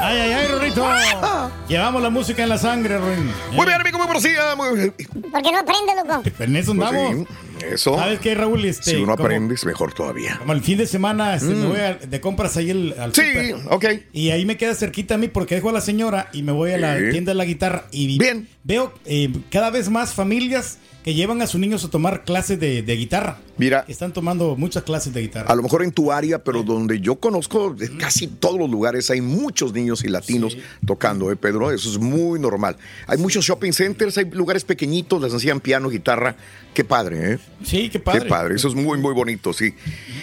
Ay, 0.00 0.18
ay, 0.18 0.32
ay, 0.32 0.46
Rorrito. 0.48 0.86
Llevamos 1.68 2.02
la 2.02 2.10
música 2.10 2.42
en 2.42 2.48
la 2.50 2.58
sangre, 2.58 2.98
Ruin. 2.98 3.32
Muy 3.52 3.64
bien, 3.66 3.80
amigo, 3.80 3.96
muy 3.98 4.06
buenos 4.06 4.22
días. 4.22 4.56
Muy 4.56 4.76
bien. 4.76 4.94
¿Por 5.30 5.42
qué 5.42 5.52
no 5.52 5.58
aprende, 5.60 5.94
loco? 5.96 6.22
En 6.40 6.56
eso 6.56 6.74
Pues 6.74 6.88
andamos. 6.88 7.26
sí, 7.26 7.26
eso. 7.62 7.96
¿Sabes 7.96 8.20
qué, 8.20 8.34
Raúl? 8.34 8.64
Este, 8.64 8.90
si 8.92 8.96
uno 8.96 9.14
como- 9.16 9.24
aprende, 9.24 9.54
es 9.54 9.64
mejor 9.64 9.92
todavía. 9.92 10.36
Como 10.38 10.52
el 10.52 10.62
fin 10.62 10.78
de 10.78 10.86
semana 10.86 11.34
este, 11.36 11.54
Mm. 11.54 11.60
me 11.60 11.66
voy 11.66 11.80
a- 11.80 11.94
de 11.94 12.20
compras 12.20 12.56
ahí 12.56 12.70
el- 12.70 12.94
al 12.98 13.14
Sí, 13.14 13.22
súper. 13.22 13.54
ok. 13.70 13.84
Y 14.12 14.30
ahí 14.30 14.44
me 14.44 14.56
queda 14.56 14.74
cerquita 14.74 15.14
a 15.14 15.18
mí 15.18 15.28
porque 15.28 15.54
dejo 15.56 15.68
a 15.70 15.72
la 15.72 15.80
señora 15.80 16.28
y 16.32 16.42
me 16.42 16.52
voy 16.52 16.72
a 16.72 16.78
la 16.78 16.98
Sí. 16.98 17.04
tienda 17.10 17.32
de 17.32 17.36
la 17.36 17.44
guitarra 17.44 17.86
y 17.92 18.18
veo 18.64 18.92
eh, 19.06 19.30
cada 19.50 19.70
vez 19.70 19.88
más 19.90 20.14
familias 20.14 20.78
que 21.04 21.12
llevan 21.14 21.42
a 21.42 21.46
sus 21.46 21.60
niños 21.60 21.84
a 21.84 21.90
tomar 21.90 22.24
clases 22.24 22.58
de, 22.58 22.82
de 22.82 22.96
guitarra. 22.96 23.38
Mira. 23.56 23.84
Están 23.88 24.12
tomando 24.12 24.56
muchas 24.56 24.82
clases 24.82 25.12
de 25.12 25.22
guitarra. 25.22 25.50
A 25.50 25.54
lo 25.54 25.62
mejor 25.62 25.82
en 25.82 25.92
tu 25.92 26.10
área, 26.10 26.42
pero 26.42 26.62
donde 26.62 27.00
yo 27.00 27.16
conozco, 27.16 27.70
de 27.70 27.96
casi 27.96 28.26
todos 28.26 28.58
los 28.58 28.70
lugares 28.70 29.10
hay 29.10 29.20
muchos 29.20 29.72
niños 29.72 30.04
y 30.04 30.08
latinos 30.08 30.56
tocando, 30.86 31.30
¿eh, 31.30 31.36
Pedro? 31.36 31.70
Eso 31.70 31.90
es 31.90 31.98
muy 31.98 32.40
normal. 32.40 32.76
Hay 33.06 33.18
muchos 33.18 33.44
shopping 33.44 33.72
centers, 33.72 34.18
hay 34.18 34.30
lugares 34.30 34.64
pequeñitos, 34.64 35.22
les 35.22 35.32
enseñan 35.32 35.60
piano, 35.60 35.88
guitarra. 35.88 36.36
Qué 36.74 36.84
padre, 36.84 37.34
¿eh? 37.34 37.38
Sí, 37.62 37.88
qué 37.88 38.00
padre. 38.00 38.22
Qué 38.22 38.26
padre, 38.26 38.56
eso 38.56 38.66
es 38.66 38.74
muy, 38.74 38.98
muy 38.98 39.14
bonito, 39.14 39.52
sí. 39.52 39.74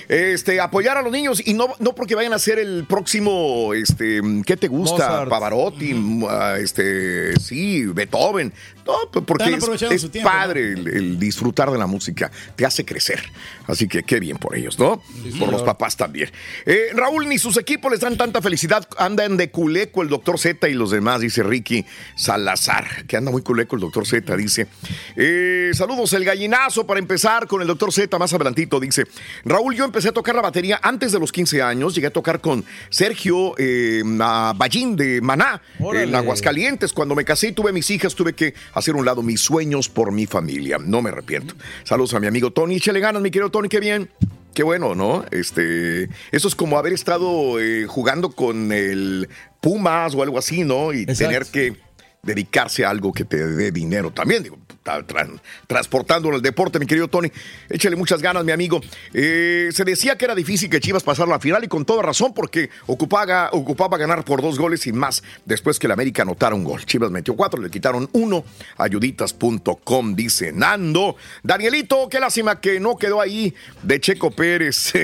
Este, 0.10 0.60
apoyar 0.60 0.98
a 0.98 1.02
los 1.02 1.12
niños 1.12 1.42
y 1.46 1.54
no, 1.54 1.70
no 1.80 1.96
porque 1.96 2.14
vayan 2.14 2.34
a 2.34 2.40
ser 2.40 2.60
el 2.60 2.86
próximo, 2.88 3.74
este, 3.74 4.22
¿qué 4.46 4.58
te 4.58 4.68
gusta? 4.68 5.08
Mozart. 5.08 5.30
Pavarotti, 5.30 5.94
mm, 5.94 6.26
ah, 6.28 6.58
este, 6.60 7.40
sí, 7.40 7.86
Beethoven. 7.86 8.52
No, 8.86 8.94
pues 9.14 9.24
porque 9.26 9.54
es, 9.54 10.12
tiempo, 10.12 10.30
padre 10.30 10.74
el, 10.74 10.88
el 10.88 11.20
disfrutar 11.20 11.72
de 11.72 11.78
la 11.78 11.88
música, 11.88 12.30
te 12.58 12.66
hace 12.66 12.84
crecer. 12.84 13.21
Así 13.68 13.88
que 13.88 14.04
qué 14.04 14.20
bien 14.20 14.38
por 14.38 14.56
ellos, 14.56 14.78
¿no? 14.80 15.02
por 15.40 15.52
los 15.52 15.62
papás 15.64 15.96
también. 15.96 16.30
Eh, 16.66 16.88
Raúl, 16.94 17.28
ni 17.30 17.38
sus 17.38 17.58
equipos 17.58 17.92
les 17.92 18.02
dan 18.02 18.18
tanta 18.18 18.42
felicidad. 18.42 18.88
Andan 18.98 19.38
de 19.38 19.50
culeco 19.50 20.02
el 20.02 20.10
doctor 20.10 20.40
Z 20.40 20.68
y 20.68 20.74
los 20.74 20.92
demás, 20.92 21.22
dice 21.22 21.44
Ricky 21.44 21.86
Salazar, 22.16 23.06
que 23.08 23.18
anda 23.18 23.32
muy 23.32 23.42
culeco 23.42 23.76
el 23.76 23.82
doctor 23.82 24.06
Z, 24.06 24.36
dice. 24.36 24.68
Eh, 25.16 25.72
saludos, 25.74 26.14
el 26.14 26.26
gallinazo 26.26 26.86
para 26.86 27.00
empezar 27.00 27.48
con 27.48 27.62
el 27.62 27.68
doctor 27.68 27.94
Z 27.94 28.18
más 28.18 28.34
adelantito, 28.34 28.80
dice. 28.80 29.06
Raúl, 29.46 29.76
yo 29.76 29.86
empecé 29.86 30.10
a 30.10 30.12
tocar 30.12 30.36
la 30.36 30.42
batería 30.42 30.80
antes 30.82 31.12
de 31.12 31.20
los 31.20 31.32
15 31.32 31.62
años. 31.62 31.96
Llegué 31.96 32.08
a 32.08 32.12
tocar 32.12 32.42
con 32.42 32.66
Sergio 32.90 33.54
eh, 33.58 34.02
Ballín 34.04 34.96
de 34.96 35.22
Maná, 35.22 35.62
Órale. 35.80 36.06
en 36.06 36.16
Aguascalientes. 36.16 36.94
Cuando 36.94 37.16
me 37.16 37.24
casé 37.26 37.50
y 37.50 37.52
tuve 37.52 37.72
mis 37.72 37.90
hijas, 37.90 38.16
tuve 38.16 38.34
que 38.34 38.54
hacer 38.74 38.96
un 38.96 39.06
lado 39.06 39.22
mis 39.22 39.42
sueños 39.42 39.88
por 39.88 40.12
mi 40.12 40.26
familia. 40.26 40.78
No 40.80 41.02
me 41.02 41.10
arrepiento. 41.10 41.56
Saludos 41.84 42.14
a 42.14 42.20
mi 42.20 42.28
amigo 42.28 42.52
Tony. 42.52 42.76
Échale 42.76 43.00
ganas, 43.12 43.24
mi 43.24 43.32
querido 43.32 43.52
Tony, 43.52 43.68
qué 43.68 43.82
bien. 43.82 44.10
Qué 44.54 44.64
bueno, 44.64 44.96
¿no? 44.96 45.26
Este, 45.32 46.10
eso 46.32 46.48
es 46.48 46.56
como 46.56 46.78
haber 46.78 46.94
estado 46.94 47.60
eh, 47.60 47.86
jugando 47.88 48.32
con 48.32 48.72
el 48.72 49.28
Pumas 49.60 50.16
o 50.16 50.24
algo 50.24 50.38
así, 50.38 50.64
¿no? 50.64 50.94
Y 50.94 51.02
Exacto. 51.02 51.26
tener 51.26 51.46
que 51.48 51.76
dedicarse 52.24 52.86
a 52.86 52.90
algo 52.90 53.12
que 53.12 53.26
te 53.26 53.46
dé 53.48 53.72
dinero 53.72 54.12
también. 54.12 54.44
Digo, 54.44 54.58
tra- 54.84 55.06
tra- 55.06 55.40
transportándolo 55.68 56.36
al 56.38 56.42
deporte, 56.42 56.80
mi 56.80 56.86
querido 56.86 57.08
Tony. 57.08 57.32
Échale 57.70 57.96
muchas 57.96 58.22
ganas, 58.22 58.44
mi 58.44 58.52
amigo. 58.52 58.82
Eh, 59.14 59.70
se 59.72 59.84
decía 59.84 60.18
que 60.18 60.26
era 60.26 60.36
difícil 60.36 60.70
que 60.70 60.80
Chivas 60.80 61.04
pasara 61.04 61.30
la 61.30 61.40
final 61.40 61.64
y 61.64 61.68
con 61.68 61.86
toda 61.86 62.02
razón 62.04 62.34
porque 62.34 62.70
ocupaba, 62.88 63.50
ocupaba 63.52 63.98
ganar 63.98 64.24
por 64.26 64.42
dos 64.42 64.58
goles 64.58 64.88
y 64.88 64.94
más 64.94 65.24
después 65.46 65.80
que 65.80 65.88
el 65.88 65.92
América 65.92 66.24
anotara 66.24 66.56
un 66.56 66.64
gol. 66.64 66.86
Chivas 66.86 67.12
metió 67.12 67.36
cuatro, 67.36 67.62
le 67.62 67.70
quitaron 67.70 68.10
uno. 68.14 68.44
Ayuditas.com 68.78 70.16
dice 70.16 70.52
Nando. 70.52 71.16
Danielito, 71.44 72.08
qué 72.10 72.20
lástima 72.20 72.60
que 72.60 72.80
no 72.80 72.96
quedó 72.98 73.22
ahí 73.22 73.54
de 73.84 74.00
Checo 74.00 74.32
Pérez. 74.32 74.94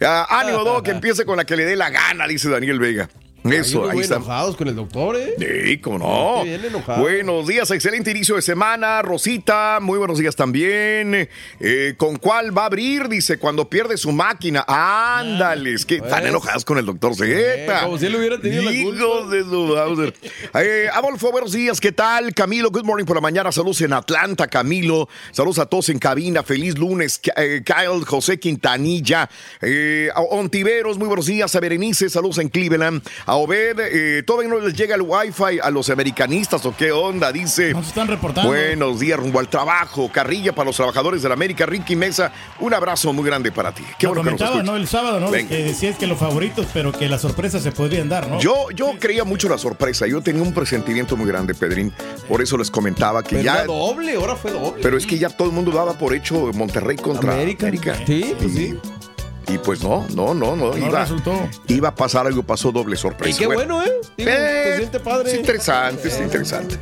Ah, 0.00 0.26
ánimo, 0.40 0.82
que 0.82 0.90
empiece 0.92 1.24
con 1.24 1.36
la 1.36 1.44
que 1.44 1.56
le 1.56 1.64
dé 1.64 1.76
la 1.76 1.90
gana, 1.90 2.26
dice 2.26 2.48
Daniel 2.48 2.78
Vega. 2.78 3.08
Eso, 3.44 3.82
Ahí 3.84 3.88
ahí 3.90 3.94
muy 3.94 4.02
está. 4.04 4.16
enojados 4.16 4.56
con 4.56 4.68
el 4.68 4.76
doctor, 4.76 5.16
¿eh? 5.16 5.34
Sí, 5.66 5.78
cómo 5.78 5.98
no. 5.98 6.44
Bien. 6.44 6.60
Buenos 6.98 7.46
días, 7.48 7.70
excelente 7.72 8.10
inicio 8.12 8.36
de 8.36 8.42
semana. 8.42 9.02
Rosita, 9.02 9.78
muy 9.82 9.98
buenos 9.98 10.18
días 10.18 10.36
también. 10.36 11.28
Eh, 11.58 11.94
¿Con 11.96 12.16
cuál 12.16 12.56
va 12.56 12.62
a 12.62 12.66
abrir? 12.66 13.08
Dice, 13.08 13.38
cuando 13.38 13.68
pierde 13.68 13.96
su 13.96 14.12
máquina. 14.12 14.64
Ándales, 14.68 15.84
que 15.84 15.96
están 15.96 16.10
pues. 16.20 16.26
enojadas 16.26 16.64
con 16.64 16.78
el 16.78 16.86
doctor 16.86 17.12
Eh, 17.24 17.64
Zeta. 17.66 17.82
como 17.84 17.98
si 17.98 18.06
él 18.06 18.16
hubiera 18.16 18.40
tenido 18.40 18.62
la 18.62 18.70
culpa. 18.70 19.02
Hijos 19.02 19.30
de 19.30 19.40
su 19.42 19.66
Bowser. 19.66 20.14
Eh, 20.54 20.88
Adolfo, 20.92 21.32
buenos 21.32 21.52
días, 21.52 21.80
¿qué 21.80 21.92
tal? 21.92 22.32
Camilo, 22.34 22.70
good 22.70 22.84
morning 22.84 23.04
por 23.04 23.16
la 23.16 23.20
mañana. 23.22 23.50
Saludos 23.50 23.80
en 23.80 23.92
Atlanta, 23.92 24.46
Camilo. 24.46 25.08
Saludos 25.32 25.58
a 25.58 25.66
todos 25.66 25.88
en 25.88 25.98
cabina. 25.98 26.42
Feliz 26.44 26.78
lunes. 26.78 27.20
Eh, 27.36 27.62
Kyle, 27.64 28.04
José 28.06 28.38
Quintanilla. 28.38 29.28
Eh, 29.60 30.10
Ontiveros, 30.30 30.96
muy 30.98 31.08
buenos 31.08 31.26
días. 31.26 31.54
A 31.56 31.60
Berenice, 31.60 32.08
saludos 32.08 32.38
en 32.38 32.48
Cleveland. 32.48 33.02
A 33.26 33.31
Obed, 33.36 33.78
eh, 33.80 34.22
todavía 34.22 34.48
no 34.50 34.58
les 34.60 34.74
llega 34.74 34.94
el 34.94 35.02
wifi 35.02 35.58
a 35.62 35.70
los 35.70 35.90
americanistas 35.90 36.64
o 36.66 36.74
qué 36.76 36.92
onda, 36.92 37.32
dice. 37.32 37.72
Nos 37.72 37.88
están 37.88 38.08
reportando. 38.08 38.50
Buenos 38.50 39.00
días, 39.00 39.18
rumbo 39.18 39.38
al 39.40 39.48
trabajo. 39.48 40.10
Carrilla 40.12 40.52
para 40.54 40.66
los 40.66 40.76
trabajadores 40.76 41.22
de 41.22 41.28
la 41.28 41.34
América. 41.34 41.66
Ricky 41.66 41.96
Mesa, 41.96 42.32
un 42.60 42.74
abrazo 42.74 43.12
muy 43.12 43.24
grande 43.24 43.52
para 43.52 43.72
ti. 43.72 43.82
Qué 43.98 44.06
Lo 44.06 44.14
bueno 44.14 44.24
que 44.24 44.30
nos 44.32 44.40
comentaba. 44.50 44.62
¿no? 44.62 44.76
El 44.76 44.88
sábado, 44.88 45.20
¿no? 45.20 45.30
Venga. 45.30 45.48
Que 45.48 45.64
decías 45.64 45.96
que 45.98 46.06
los 46.06 46.18
favoritos, 46.18 46.66
pero 46.72 46.92
que 46.92 47.08
las 47.08 47.20
sorpresas 47.22 47.62
se 47.62 47.72
podrían 47.72 48.08
dar, 48.08 48.28
¿no? 48.28 48.38
Yo, 48.40 48.70
yo 48.74 48.92
creía 48.98 49.24
mucho 49.24 49.48
la 49.48 49.58
sorpresa. 49.58 50.06
Yo 50.06 50.20
tenía 50.20 50.42
un 50.42 50.52
presentimiento 50.52 51.16
muy 51.16 51.26
grande, 51.26 51.54
Pedrín. 51.54 51.92
Por 52.28 52.42
eso 52.42 52.56
les 52.58 52.70
comentaba 52.70 53.22
que 53.22 53.36
Pero 53.36 53.42
ya. 53.42 53.54
era 53.56 53.64
doble, 53.66 54.14
ahora 54.14 54.36
fue 54.36 54.50
doble. 54.52 54.82
Pero 54.82 54.96
es 54.96 55.06
que 55.06 55.18
ya 55.18 55.28
todo 55.30 55.48
el 55.48 55.54
mundo 55.54 55.70
daba 55.70 55.94
por 55.94 56.14
hecho 56.14 56.50
Monterrey 56.54 56.96
contra 56.96 57.32
América. 57.34 57.66
América. 57.66 57.96
Sí, 58.06 58.34
pues 58.38 58.52
sí. 58.52 58.78
Y 59.48 59.58
pues 59.58 59.82
no, 59.82 60.06
no, 60.14 60.34
no, 60.34 60.56
no. 60.56 60.72
No 60.72 60.76
iba, 60.76 61.00
resultó. 61.00 61.32
iba 61.68 61.88
a 61.88 61.94
pasar 61.94 62.26
algo, 62.26 62.42
pasó 62.42 62.72
doble 62.72 62.96
sorpresa. 62.96 63.36
Y 63.36 63.38
qué 63.38 63.46
bueno, 63.46 63.82
¿eh? 63.82 63.90
Digo, 64.16 64.30
Eh, 64.30 64.74
siente 64.78 65.00
padre. 65.00 65.30
Es 65.32 65.38
interesante, 65.38 66.08
es 66.08 66.20
interesante. 66.20 66.78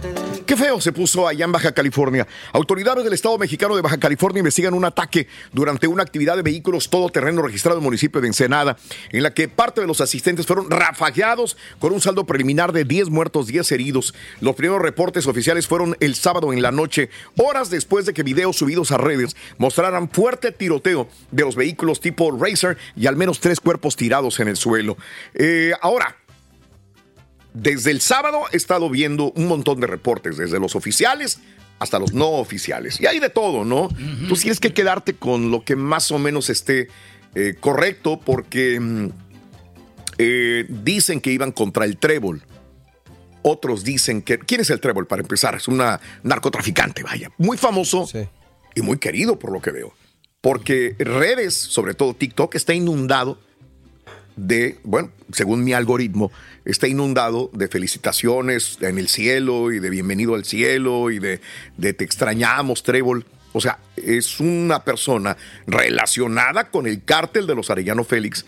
Qué 0.47 0.57
feo 0.57 0.81
se 0.81 0.93
puso 0.93 1.29
allá 1.29 1.45
en 1.45 1.53
Baja 1.53 1.73
California. 1.73 2.27
Autoridades 2.53 3.05
del 3.05 3.13
Estado 3.13 3.39
mexicano 3.39 3.77
de 3.77 3.83
Baja 3.83 3.99
California 3.99 4.41
investigan 4.41 4.75
un 4.75 4.85
ataque 4.85 5.29
durante 5.53 5.87
una 5.87 6.03
actividad 6.03 6.37
de 6.37 6.43
vehículos 6.43 6.91
todoterreno 6.91 7.43
registrado 7.43 7.79
en 7.79 7.83
el 7.83 7.85
municipio 7.85 8.21
de 8.21 8.27
Ensenada, 8.27 8.77
en 9.13 9.23
la 9.23 9.33
que 9.33 9.47
parte 9.49 9.81
de 9.81 9.87
los 9.87 10.01
asistentes 10.01 10.47
fueron 10.47 10.69
rafagueados 10.71 11.57
con 11.79 11.93
un 11.93 12.01
saldo 12.01 12.25
preliminar 12.25 12.73
de 12.73 12.85
10 12.85 13.11
muertos, 13.11 13.47
10 13.47 13.71
heridos. 13.73 14.13
Los 14.41 14.57
primeros 14.57 14.83
reportes 14.83 15.27
oficiales 15.29 15.69
fueron 15.69 15.97
el 16.01 16.17
sábado 16.17 16.53
en 16.53 16.63
la 16.63 16.73
noche, 16.73 17.11
horas 17.37 17.71
después 17.71 18.07
de 18.07 18.13
que 18.13 18.23
videos 18.25 18.57
subidos 18.57 18.91
a 18.91 18.99
redes 18.99 19.37
mostraran 19.59 20.11
fuerte 20.11 20.51
tiroteo 20.51 21.09
de 21.31 21.45
los 21.45 21.55
vehículos 21.55 22.01
tipo 22.01 22.33
Racer 22.51 22.77
y 22.97 23.07
al 23.07 23.17
menos 23.17 23.41
tres 23.41 23.61
cuerpos 23.61 23.97
tirados 23.97 24.41
en 24.41 24.49
el 24.49 24.57
suelo. 24.57 24.97
Eh, 25.35 25.73
ahora, 25.81 26.17
desde 27.53 27.91
el 27.91 28.01
sábado 28.01 28.43
he 28.53 28.57
estado 28.57 28.91
viendo 28.91 29.33
un 29.33 29.49
montón 29.49 29.81
de 29.81 29.87
reportes, 29.87 30.37
desde 30.37 30.61
los 30.61 30.77
oficiales 30.77 31.41
hasta 31.81 31.99
los 31.99 32.13
no 32.13 32.29
oficiales. 32.33 33.01
Y 33.01 33.07
hay 33.07 33.19
de 33.19 33.31
todo, 33.31 33.65
¿no? 33.65 33.89
Tú 34.29 34.35
tienes 34.37 34.61
que 34.61 34.73
quedarte 34.75 35.15
con 35.15 35.51
lo 35.51 35.65
que 35.65 35.77
más 35.77 36.11
o 36.11 36.19
menos 36.19 36.51
esté 36.51 36.89
eh, 37.35 37.55
correcto 37.59 38.21
porque 38.21 38.79
mm, 38.79 39.09
eh, 40.19 40.67
dicen 40.69 41.23
que 41.23 41.33
iban 41.33 41.53
contra 41.53 41.87
el 41.87 41.97
trébol. 41.97 42.43
Otros 43.43 43.83
dicen 43.83 44.21
que... 44.21 44.39
¿Quién 44.39 44.61
es 44.61 44.69
el 44.69 44.79
trébol 44.79 45.07
para 45.07 45.23
empezar? 45.23 45.55
Es 45.55 45.69
una 45.69 45.99
narcotraficante, 46.23 47.03
vaya. 47.03 47.31
Muy 47.39 47.57
famoso 47.57 48.07
y 48.75 48.83
muy 48.83 48.99
querido 48.99 49.39
por 49.39 49.51
lo 49.51 49.63
que 49.63 49.71
veo. 49.71 49.95
Porque 50.41 50.97
redes, 50.99 51.55
sobre 51.55 51.95
todo 51.95 52.15
TikTok, 52.15 52.55
está 52.55 52.73
inundado 52.73 53.39
de, 54.37 54.79
bueno, 54.85 55.11
según 55.33 55.65
mi 55.65 55.75
algoritmo, 55.75 56.33
está 56.65 56.89
inundado 56.89 57.51
de 57.53 57.69
felicitaciones 57.69 58.79
en 58.81 58.99
el 58.99 59.09
cielo 59.09 59.71
y 59.71 59.81
de 59.81 59.91
bienvenido 59.91 60.35
al 60.35 60.45
cielo 60.45 61.11
y 61.11 61.19
de, 61.19 61.41
de 61.77 61.93
te 61.93 62.05
extrañamos, 62.05 62.83
Trébol. 62.83 63.27
O 63.53 63.61
sea, 63.61 63.81
es 63.97 64.41
una 64.41 64.83
persona 64.85 65.37
relacionada 65.67 66.71
con 66.71 66.87
el 66.87 67.05
cártel 67.05 67.47
de 67.47 67.55
los 67.55 67.69
Arellano 67.69 68.05
Félix, 68.05 68.47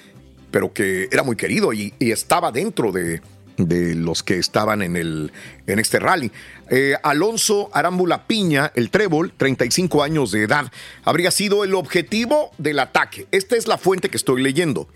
pero 0.50 0.72
que 0.72 1.08
era 1.10 1.22
muy 1.22 1.36
querido 1.36 1.74
y, 1.74 1.92
y 1.98 2.12
estaba 2.12 2.52
dentro 2.52 2.92
de, 2.92 3.20
de 3.68 3.94
los 3.94 4.22
que 4.22 4.38
estaban 4.38 4.82
en, 4.82 4.96
el, 4.96 5.32
en 5.66 5.78
este 5.78 5.98
rally. 5.98 6.30
Eh, 6.70 6.94
Alonso 7.02 7.70
Arámbula 7.72 8.26
Piña, 8.26 8.72
el 8.74 8.90
trébol, 8.90 9.32
35 9.36 10.02
años 10.02 10.30
de 10.32 10.42
edad, 10.42 10.70
habría 11.04 11.30
sido 11.30 11.64
el 11.64 11.74
objetivo 11.74 12.50
del 12.58 12.78
ataque. 12.78 13.26
Esta 13.30 13.56
es 13.56 13.66
la 13.66 13.78
fuente 13.78 14.08
que 14.08 14.16
estoy 14.16 14.42
leyendo. 14.42 14.88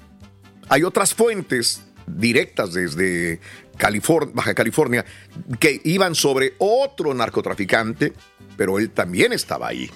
Hay 0.68 0.84
otras 0.84 1.14
fuentes 1.14 1.82
directas 2.06 2.72
desde 2.72 3.40
California, 3.76 4.32
Baja 4.34 4.54
California 4.54 5.04
que 5.60 5.80
iban 5.84 6.14
sobre 6.14 6.54
otro 6.58 7.12
narcotraficante, 7.14 8.12
pero 8.56 8.78
él 8.78 8.90
también 8.90 9.32
estaba 9.32 9.68
ahí. 9.68 9.90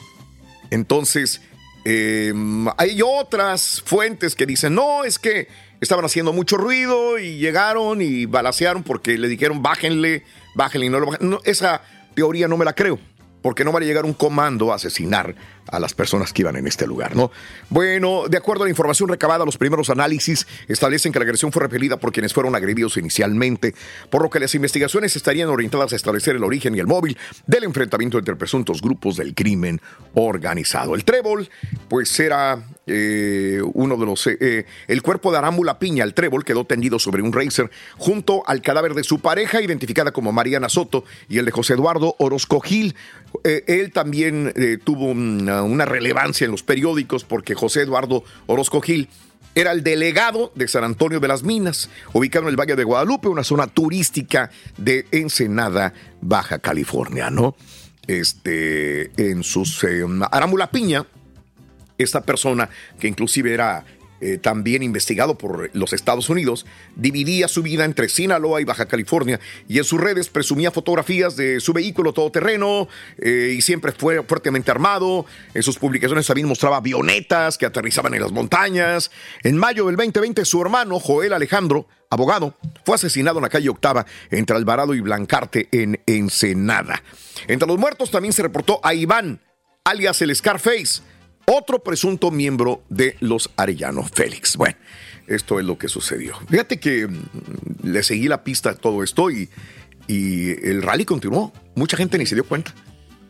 Entonces, 0.70 1.40
eh, 1.84 2.32
hay 2.76 3.00
otras 3.02 3.82
fuentes 3.84 4.34
que 4.34 4.46
dicen, 4.46 4.74
no, 4.74 5.04
es 5.04 5.18
que 5.18 5.48
estaban 5.80 6.04
haciendo 6.04 6.32
mucho 6.32 6.56
ruido 6.56 7.18
y 7.18 7.38
llegaron 7.38 8.02
y 8.02 8.26
balacearon 8.26 8.82
porque 8.82 9.18
le 9.18 9.28
dijeron, 9.28 9.62
bájenle, 9.62 10.24
bájenle 10.54 10.86
y 10.86 10.90
no 10.90 11.00
lo 11.00 11.06
bajen. 11.06 11.38
Esa 11.44 11.82
teoría 12.14 12.48
no 12.48 12.56
me 12.56 12.64
la 12.64 12.74
creo, 12.74 12.98
porque 13.42 13.64
no 13.64 13.72
va 13.72 13.80
a 13.80 13.82
llegar 13.82 14.04
un 14.04 14.14
comando 14.14 14.72
a 14.72 14.76
asesinar 14.76 15.34
a 15.68 15.78
las 15.78 15.94
personas 15.94 16.32
que 16.32 16.42
iban 16.42 16.56
en 16.56 16.66
este 16.66 16.86
lugar, 16.86 17.16
¿no? 17.16 17.30
Bueno, 17.68 18.28
de 18.28 18.36
acuerdo 18.36 18.64
a 18.64 18.66
la 18.66 18.70
información 18.70 19.08
recabada, 19.08 19.44
los 19.44 19.56
primeros 19.56 19.90
análisis 19.90 20.46
establecen 20.68 21.12
que 21.12 21.18
la 21.18 21.24
agresión 21.24 21.52
fue 21.52 21.62
repelida 21.62 21.98
por 21.98 22.12
quienes 22.12 22.32
fueron 22.32 22.54
agredidos 22.54 22.96
inicialmente, 22.96 23.74
por 24.10 24.22
lo 24.22 24.30
que 24.30 24.40
las 24.40 24.54
investigaciones 24.54 25.16
estarían 25.16 25.48
orientadas 25.48 25.92
a 25.92 25.96
establecer 25.96 26.36
el 26.36 26.44
origen 26.44 26.74
y 26.74 26.80
el 26.80 26.86
móvil 26.86 27.16
del 27.46 27.64
enfrentamiento 27.64 28.18
entre 28.18 28.36
presuntos 28.36 28.80
grupos 28.80 29.16
del 29.16 29.34
crimen 29.34 29.80
organizado. 30.14 30.94
El 30.94 31.04
trébol, 31.04 31.48
pues 31.88 32.18
era 32.18 32.64
eh, 32.86 33.60
uno 33.74 33.96
de 33.96 34.06
los... 34.06 34.26
eh, 34.26 34.36
eh, 34.40 34.66
el 34.88 35.02
cuerpo 35.02 35.30
de 35.30 35.38
Arámbula 35.38 35.78
Piña, 35.78 36.04
el 36.04 36.14
trébol, 36.14 36.44
quedó 36.44 36.64
tendido 36.64 36.98
sobre 36.98 37.22
un 37.22 37.32
racer 37.32 37.70
junto 37.96 38.42
al 38.46 38.62
cadáver 38.62 38.94
de 38.94 39.04
su 39.04 39.20
pareja, 39.20 39.62
identificada 39.62 40.12
como 40.12 40.32
Mariana 40.32 40.68
Soto, 40.68 41.04
y 41.28 41.38
el 41.38 41.44
de 41.44 41.52
José 41.52 41.74
Eduardo 41.74 42.16
Orozco 42.18 42.60
Gil. 42.60 42.96
Eh, 43.44 43.64
él 43.68 43.92
también 43.92 44.52
tuvo 44.84 45.06
una, 45.06 45.49
una 45.50 45.84
relevancia 45.84 46.44
en 46.44 46.50
los 46.50 46.62
periódicos 46.62 47.24
porque 47.24 47.54
José 47.54 47.82
Eduardo 47.82 48.24
Orozco 48.46 48.80
Gil 48.80 49.08
era 49.54 49.72
el 49.72 49.82
delegado 49.82 50.52
de 50.54 50.68
San 50.68 50.84
Antonio 50.84 51.18
de 51.20 51.28
las 51.28 51.42
Minas, 51.42 51.90
ubicado 52.12 52.44
en 52.44 52.50
el 52.50 52.60
Valle 52.60 52.76
de 52.76 52.84
Guadalupe, 52.84 53.28
una 53.28 53.44
zona 53.44 53.66
turística 53.66 54.50
de 54.76 55.06
Ensenada, 55.10 55.92
Baja 56.20 56.58
California, 56.60 57.30
¿no? 57.30 57.56
Este, 58.06 59.10
en 59.16 59.42
sus 59.42 59.82
eh, 59.84 60.04
Piña, 60.70 61.06
esta 61.98 62.22
persona 62.22 62.68
que 62.98 63.08
inclusive 63.08 63.52
era 63.52 63.84
eh, 64.20 64.38
también 64.38 64.82
investigado 64.82 65.36
por 65.36 65.70
los 65.74 65.92
Estados 65.92 66.28
Unidos, 66.28 66.66
dividía 66.96 67.48
su 67.48 67.62
vida 67.62 67.84
entre 67.84 68.08
Sinaloa 68.08 68.60
y 68.60 68.64
Baja 68.64 68.86
California 68.86 69.40
y 69.68 69.78
en 69.78 69.84
sus 69.84 70.00
redes 70.00 70.28
presumía 70.28 70.70
fotografías 70.70 71.36
de 71.36 71.60
su 71.60 71.72
vehículo 71.72 72.12
todoterreno 72.12 72.88
eh, 73.18 73.54
y 73.56 73.62
siempre 73.62 73.92
fue 73.92 74.22
fuertemente 74.22 74.70
armado. 74.70 75.26
En 75.54 75.62
sus 75.62 75.78
publicaciones 75.78 76.26
también 76.26 76.48
mostraba 76.48 76.76
avionetas 76.76 77.56
que 77.56 77.66
aterrizaban 77.66 78.14
en 78.14 78.22
las 78.22 78.32
montañas. 78.32 79.10
En 79.42 79.56
mayo 79.56 79.86
del 79.86 79.96
2020 79.96 80.44
su 80.44 80.60
hermano 80.60 81.00
Joel 81.00 81.32
Alejandro, 81.32 81.86
abogado, 82.10 82.54
fue 82.84 82.96
asesinado 82.96 83.38
en 83.38 83.44
la 83.44 83.48
calle 83.48 83.68
Octava 83.68 84.04
entre 84.30 84.56
Alvarado 84.56 84.94
y 84.94 85.00
Blancarte 85.00 85.68
en 85.72 86.00
Ensenada. 86.06 87.02
Entre 87.46 87.66
los 87.66 87.78
muertos 87.78 88.10
también 88.10 88.32
se 88.32 88.42
reportó 88.42 88.80
a 88.82 88.94
Iván, 88.94 89.40
alias 89.84 90.20
el 90.22 90.34
Scarface, 90.34 91.02
otro 91.50 91.82
presunto 91.82 92.30
miembro 92.30 92.82
de 92.88 93.16
los 93.20 93.50
Arellano 93.56 94.04
Félix. 94.04 94.56
Bueno, 94.56 94.76
esto 95.26 95.58
es 95.58 95.66
lo 95.66 95.78
que 95.78 95.88
sucedió. 95.88 96.34
Fíjate 96.48 96.78
que 96.78 97.06
mm, 97.06 97.18
le 97.84 98.02
seguí 98.02 98.28
la 98.28 98.44
pista 98.44 98.70
a 98.70 98.74
todo 98.74 99.02
esto 99.02 99.30
y, 99.30 99.48
y 100.06 100.50
el 100.66 100.82
rally 100.82 101.04
continuó. 101.04 101.52
Mucha 101.74 101.96
gente 101.96 102.18
ni 102.18 102.26
se 102.26 102.34
dio 102.34 102.44
cuenta. 102.44 102.74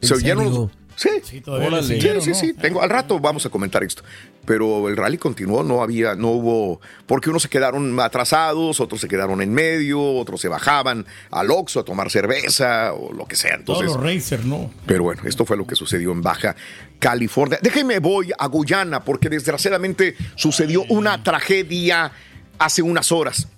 Se 0.02 0.14
oyeron 0.14 0.70
Sí, 1.00 1.08
Sí, 1.22 1.40
todavía 1.40 1.82
sí, 1.82 1.94
siguieron, 1.94 2.20
sí, 2.20 2.28
¿no? 2.28 2.36
sí. 2.36 2.52
Tengo, 2.52 2.82
al 2.82 2.90
rato 2.90 3.18
vamos 3.18 3.46
a 3.46 3.48
comentar 3.48 3.82
esto. 3.82 4.02
Pero 4.44 4.86
el 4.86 4.98
rally 4.98 5.16
continuó, 5.16 5.62
no 5.62 5.82
había, 5.82 6.14
no 6.14 6.28
hubo, 6.28 6.80
porque 7.06 7.30
unos 7.30 7.40
se 7.40 7.48
quedaron 7.48 7.98
atrasados, 8.00 8.80
otros 8.80 9.00
se 9.00 9.08
quedaron 9.08 9.40
en 9.40 9.50
medio, 9.50 9.98
otros 9.98 10.42
se 10.42 10.48
bajaban 10.48 11.06
al 11.30 11.50
Oxxo 11.50 11.80
a 11.80 11.84
tomar 11.86 12.10
cerveza 12.10 12.92
o 12.92 13.14
lo 13.14 13.24
que 13.24 13.36
sea. 13.36 13.52
Todos 13.64 13.80
Entonces, 13.80 13.86
los 13.86 14.02
racers, 14.02 14.44
¿no? 14.44 14.70
pero 14.84 15.04
bueno, 15.04 15.22
esto 15.24 15.46
fue 15.46 15.56
lo 15.56 15.66
que 15.66 15.74
sucedió 15.74 16.12
en 16.12 16.20
Baja 16.20 16.54
California. 16.98 17.58
Déjenme 17.62 17.98
voy 17.98 18.30
a 18.38 18.46
Guyana 18.48 19.02
porque 19.02 19.30
desgraciadamente 19.30 20.16
sucedió 20.34 20.84
una 20.90 21.22
tragedia 21.22 22.12
hace 22.58 22.82
unas 22.82 23.10
horas. 23.10 23.48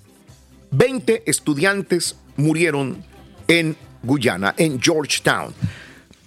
20 0.70 1.24
estudiantes 1.26 2.14
murieron 2.36 3.04
en 3.48 3.76
Guyana, 4.04 4.54
en 4.56 4.80
Georgetown. 4.80 5.52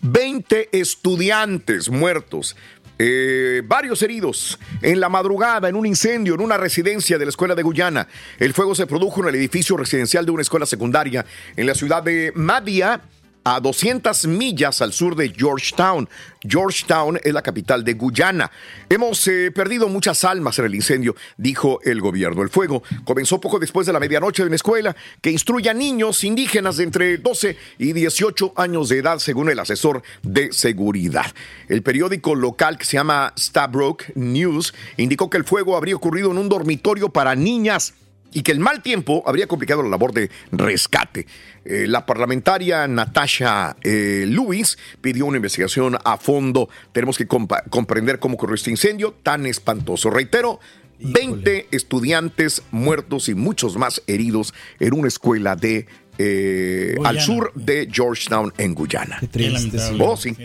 20 0.02 0.70
estudiantes 0.72 1.90
muertos. 1.90 2.56
eh, 2.98 3.62
varios 3.66 4.02
heridos 4.04 4.58
en 4.82 5.02
la 5.02 5.10
madrugada 5.10 5.68
en 5.68 5.76
un 5.76 5.86
incendio 5.86 6.34
en 6.34 6.40
una 6.40 6.56
residencia 6.56 7.18
de 7.18 7.26
la 7.26 7.30
escuela 7.30 7.54
de 7.54 7.64
Guyana. 7.64 8.08
El 8.40 8.54
fuego 8.54 8.74
se 8.74 8.88
produjo 8.88 9.22
en 9.22 9.30
el 9.30 9.36
edificio 9.36 9.76
residencial 9.76 10.26
de 10.26 10.32
una 10.32 10.42
escuela 10.42 10.66
secundaria 10.66 11.26
en 11.58 11.68
la 11.68 11.76
ciudad 11.76 12.04
de 12.04 12.32
Madia, 12.36 13.02
a 13.46 13.60
200 13.60 14.26
millas 14.26 14.82
al 14.82 14.92
sur 14.92 15.16
de 15.16 15.30
Georgetown. 15.30 16.10
Georgetown 16.42 17.20
es 17.24 17.32
la 17.32 17.44
capital 17.44 17.84
de 17.84 17.94
Guyana. 17.94 18.52
Hemos 18.90 19.28
eh, 19.28 19.52
perdido 19.54 19.88
muchas 19.88 20.24
almas 20.24 20.58
en 20.58 20.66
el 20.66 20.76
incendio, 20.76 21.16
dijo 21.38 21.80
el 21.84 22.02
gobierno. 22.02 22.42
El 22.42 22.50
fuego 22.50 22.82
comenzó 23.04 23.40
poco 23.40 23.60
después 23.60 23.86
de 23.86 23.94
la 23.94 24.00
medianoche 24.00 24.42
de 24.42 24.48
una 24.48 24.56
escuela 24.56 24.96
que 25.22 25.30
instruye 25.30 25.70
a 25.70 25.76
niños 25.76 26.24
indígenas 26.24 26.78
de 26.78 26.86
entre 26.86 27.18
12 27.20 27.56
y 27.78 27.94
18 27.94 28.54
años 28.56 28.90
de 28.90 28.98
edad, 28.98 29.20
según 29.20 29.50
el 29.50 29.60
asesor 29.60 30.02
de 30.24 30.52
seguridad. 30.52 31.28
El 31.70 31.84
periódico 31.84 32.34
local 32.34 32.80
que 32.80 32.86
se 32.86 32.98
llama 32.98 33.32
Stabrook 33.38 34.06
News 34.16 34.74
indicó 34.98 35.30
que 35.30 35.38
el 35.38 35.46
fuego 35.46 35.78
habría 35.78 35.96
ocurrido 35.96 36.32
en 36.32 36.40
un 36.40 36.50
dormitorio 36.50 37.10
para 37.10 37.36
niñas 37.36 37.94
y 38.36 38.44
que 38.44 38.52
el 38.52 38.60
mal 38.60 38.84
tiempo 38.84 39.24
habría 39.26 39.48
complicado 39.48 39.82
la 39.82 39.88
labor 39.88 40.14
de 40.14 40.30
rescate. 40.52 41.26
Eh, 41.64 41.86
la 41.88 42.06
parlamentaria 42.06 42.86
Natasha 42.86 43.78
eh, 43.82 44.26
Lewis 44.28 44.78
pidió 45.00 45.26
una 45.26 45.38
investigación 45.38 45.98
a 46.04 46.18
fondo. 46.18 46.68
Tenemos 46.92 47.18
que 47.18 47.28
comprender 47.28 48.20
cómo 48.20 48.36
ocurrió 48.36 48.56
este 48.56 48.72
incendio 48.72 49.16
tan 49.24 49.46
espantoso. 49.46 50.10
Reitero, 50.10 50.60
20 51.00 51.70
estudiantes 51.72 52.62
muertos 52.72 53.30
y 53.30 53.36
muchos 53.36 53.78
más 53.78 54.04
heridos 54.06 54.54
en 54.82 54.94
una 54.94 55.08
escuela 55.08 55.56
de 55.56 55.88
eh, 56.18 56.96
al 57.06 57.22
sur 57.22 57.54
de 57.56 57.88
Georgetown 57.90 58.52
en 58.58 58.76
Guyana. 58.76 59.18
Qué 59.22 59.28
triste. 59.28 59.78
Oh, 59.98 60.18
sí. 60.18 60.36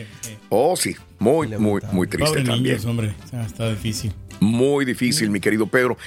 Oh, 0.49 0.77
sí. 0.77 0.95
Muy, 1.19 1.49
muy, 1.49 1.83
muy 1.91 2.07
triste 2.07 2.29
Pobre 2.29 2.45
también. 2.45 2.77
niños, 2.77 2.85
hombre. 2.85 3.15
O 3.25 3.29
sea, 3.29 3.45
está 3.45 3.69
difícil. 3.69 4.13
Muy 4.41 4.87
difícil, 4.87 5.29
mi 5.29 5.39
querido 5.39 5.67
Pedro. 5.67 5.99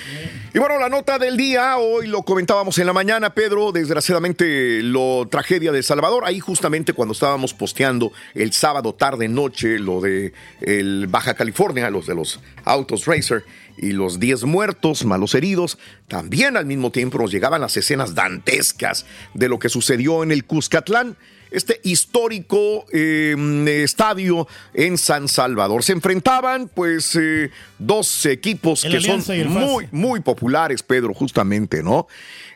Y 0.55 0.57
bueno, 0.57 0.79
la 0.79 0.89
nota 0.89 1.19
del 1.19 1.37
día, 1.37 1.77
hoy 1.77 2.07
lo 2.07 2.23
comentábamos 2.23 2.79
en 2.79 2.87
la 2.87 2.93
mañana, 2.93 3.35
Pedro, 3.35 3.71
desgraciadamente 3.71 4.81
lo 4.81 5.27
tragedia 5.29 5.71
de 5.71 5.83
Salvador, 5.83 6.23
ahí 6.25 6.39
justamente 6.39 6.93
cuando 6.93 7.13
estábamos 7.13 7.53
posteando 7.53 8.11
el 8.33 8.51
sábado 8.51 8.95
tarde 8.95 9.27
noche 9.27 9.77
lo 9.77 10.01
de 10.01 10.33
el 10.61 11.05
Baja 11.07 11.35
California, 11.35 11.91
los 11.91 12.07
de 12.07 12.15
los 12.15 12.39
autos 12.65 13.05
racer 13.05 13.45
y 13.77 13.91
los 13.91 14.19
10 14.19 14.45
muertos, 14.45 15.05
malos 15.05 15.35
heridos, 15.35 15.77
también 16.07 16.57
al 16.57 16.65
mismo 16.65 16.91
tiempo 16.91 17.19
nos 17.19 17.31
llegaban 17.31 17.61
las 17.61 17.77
escenas 17.77 18.15
dantescas 18.15 19.05
de 19.35 19.47
lo 19.47 19.59
que 19.59 19.69
sucedió 19.69 20.23
en 20.23 20.31
el 20.31 20.45
Cuscatlán 20.45 21.17
este 21.53 21.79
histórico 21.83 22.85
eh, 22.91 23.35
estadio 23.83 24.47
en 24.73 24.97
San 24.97 25.27
Salvador. 25.27 25.83
Se 25.83 25.93
enfrentaban, 25.93 26.67
pues, 26.67 27.15
eh, 27.15 27.51
dos 27.77 28.25
equipos 28.25 28.83
El 28.83 28.91
que 28.91 29.01
son 29.01 29.21
Alianza 29.21 29.49
muy, 29.49 29.87
muy 29.91 30.19
populares, 30.19 30.81
Pedro, 30.81 31.13
justamente, 31.13 31.83
¿no? 31.83 32.07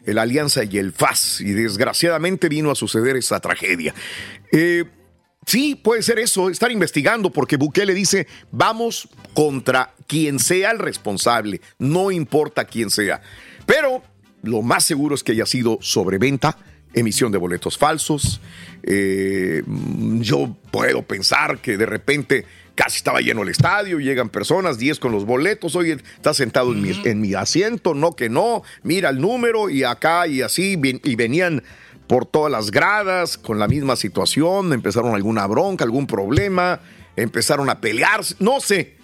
El 0.03 0.17
Alianza 0.17 0.63
y 0.63 0.79
el 0.79 0.91
FAS. 0.91 1.41
Y 1.41 1.51
desgraciadamente 1.51 2.49
vino 2.49 2.71
a 2.71 2.75
suceder 2.75 3.15
esa 3.15 3.39
tragedia. 3.39 3.93
Eh, 4.51 4.85
sí, 5.45 5.75
puede 5.75 6.01
ser 6.01 6.17
eso, 6.17 6.49
estar 6.49 6.71
investigando, 6.71 7.29
porque 7.29 7.55
Bukele 7.55 7.93
dice, 7.93 8.27
vamos 8.51 9.07
contra 9.33 9.93
quien 10.07 10.39
sea 10.39 10.71
el 10.71 10.79
responsable, 10.79 11.61
no 11.77 12.09
importa 12.09 12.65
quién 12.65 12.89
sea. 12.89 13.21
Pero 13.67 14.01
lo 14.41 14.63
más 14.63 14.83
seguro 14.85 15.13
es 15.13 15.23
que 15.23 15.33
haya 15.33 15.45
sido 15.45 15.77
sobreventa, 15.81 16.57
emisión 16.93 17.31
de 17.31 17.37
boletos 17.37 17.77
falsos. 17.77 18.41
Eh, 18.83 19.63
yo 20.19 20.55
puedo 20.71 21.01
pensar 21.01 21.59
que 21.59 21.77
de 21.77 21.85
repente 21.85 22.45
casi 22.75 22.97
estaba 22.97 23.21
lleno 23.21 23.41
el 23.41 23.49
estadio, 23.49 23.99
llegan 23.99 24.29
personas, 24.29 24.77
10 24.77 24.99
con 24.99 25.11
los 25.11 25.25
boletos, 25.25 25.75
oye, 25.75 25.93
está 25.93 26.33
sentado 26.33 26.71
en 26.73 26.81
mi, 26.81 26.91
en 27.05 27.19
mi 27.19 27.33
asiento, 27.33 27.95
no 27.95 28.15
que 28.15 28.29
no, 28.29 28.61
mira 28.83 29.09
el 29.09 29.19
número 29.19 29.69
y 29.69 29.83
acá 29.83 30.27
y 30.27 30.43
así, 30.43 30.79
y 31.03 31.15
venían 31.15 31.63
por 32.05 32.25
todas 32.25 32.51
las 32.51 32.69
gradas 32.69 33.37
con 33.37 33.57
la 33.57 33.67
misma 33.67 33.95
situación, 33.95 34.73
empezaron 34.73 35.15
alguna 35.15 35.47
bronca, 35.47 35.83
algún 35.83 36.05
problema, 36.05 36.79
empezaron 37.15 37.69
a 37.69 37.81
pelear, 37.81 38.21
no 38.39 38.59
sé, 38.61 38.95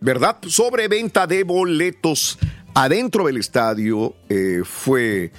¿verdad? 0.00 0.36
Sobreventa 0.46 1.26
de 1.26 1.42
boletos 1.42 2.38
adentro 2.74 3.24
del 3.24 3.38
estadio 3.38 4.14
eh, 4.28 4.60
fue 4.62 5.32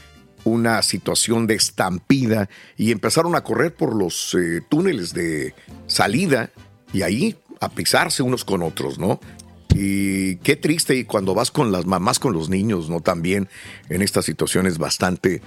una 0.48 0.82
situación 0.82 1.48
de 1.48 1.56
estampida 1.56 2.50
y 2.76 2.91
empezaron 2.91 3.36
a 3.36 3.43
correr 3.43 3.74
por 3.74 3.95
los 3.95 4.36
eh, 4.36 4.62
túneles 4.68 5.14
de 5.14 5.54
salida 5.88 6.50
y 6.93 7.02
ahí 7.02 7.36
a 7.60 7.70
pisarse 7.70 8.24
unos 8.24 8.45
con 8.45 8.62
otros, 8.62 9.00
¿no? 9.00 9.20
Y 9.76 10.38
qué 10.38 10.55
triste 10.55 10.95
y 10.95 11.03
cuando 11.03 11.36
vas 11.36 11.51
con 11.51 11.72
las 11.72 11.86
mamás 11.86 12.20
con 12.20 12.34
los 12.34 12.49
niños, 12.49 12.89
¿no? 12.89 13.01
También 13.01 13.47
en 13.89 14.01
estas 14.01 14.26
situaciones 14.26 14.78
bastante 14.78 15.41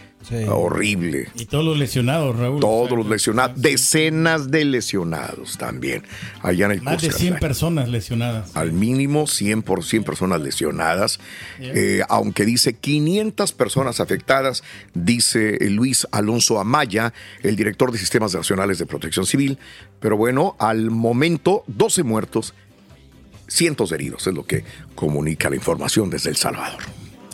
horrible. 0.48 1.28
Y 1.34 1.46
todos 1.46 1.64
los 1.64 1.78
lesionados, 1.78 2.36
Raúl. 2.36 2.60
Todos 2.60 2.96
los 2.96 3.06
lesionados, 3.06 3.60
decenas 3.60 4.50
de 4.50 4.64
lesionados 4.64 5.58
también 5.58 6.02
allá 6.42 6.66
en 6.66 6.72
el 6.72 6.82
Más 6.82 7.00
de 7.00 7.08
Cuscatlán. 7.08 7.38
100 7.38 7.40
personas 7.40 7.88
lesionadas. 7.88 8.56
Al 8.56 8.72
mínimo 8.72 9.26
100 9.26 9.62
por 9.62 9.84
100 9.84 10.04
personas 10.04 10.40
lesionadas, 10.40 11.18
Eh, 11.58 12.02
aunque 12.08 12.44
dice 12.44 12.74
500 12.74 13.52
personas 13.52 14.00
afectadas, 14.00 14.62
dice 14.94 15.58
Luis 15.70 16.06
Alonso 16.10 16.60
Amaya, 16.60 17.12
el 17.42 17.56
director 17.56 17.92
de 17.92 17.98
Sistemas 17.98 18.34
Nacionales 18.34 18.78
de 18.78 18.86
Protección 18.86 19.26
Civil. 19.26 19.58
Pero 20.00 20.16
bueno, 20.16 20.56
al 20.58 20.90
momento, 20.90 21.64
12 21.66 22.02
muertos, 22.02 22.54
cientos 23.50 23.90
de 23.90 23.96
heridos, 23.96 24.26
es 24.26 24.32
lo 24.34 24.46
que 24.46 24.64
comunica 24.94 25.50
la 25.50 25.56
información 25.56 26.08
desde 26.08 26.30
El 26.30 26.36
Salvador. 26.36 26.80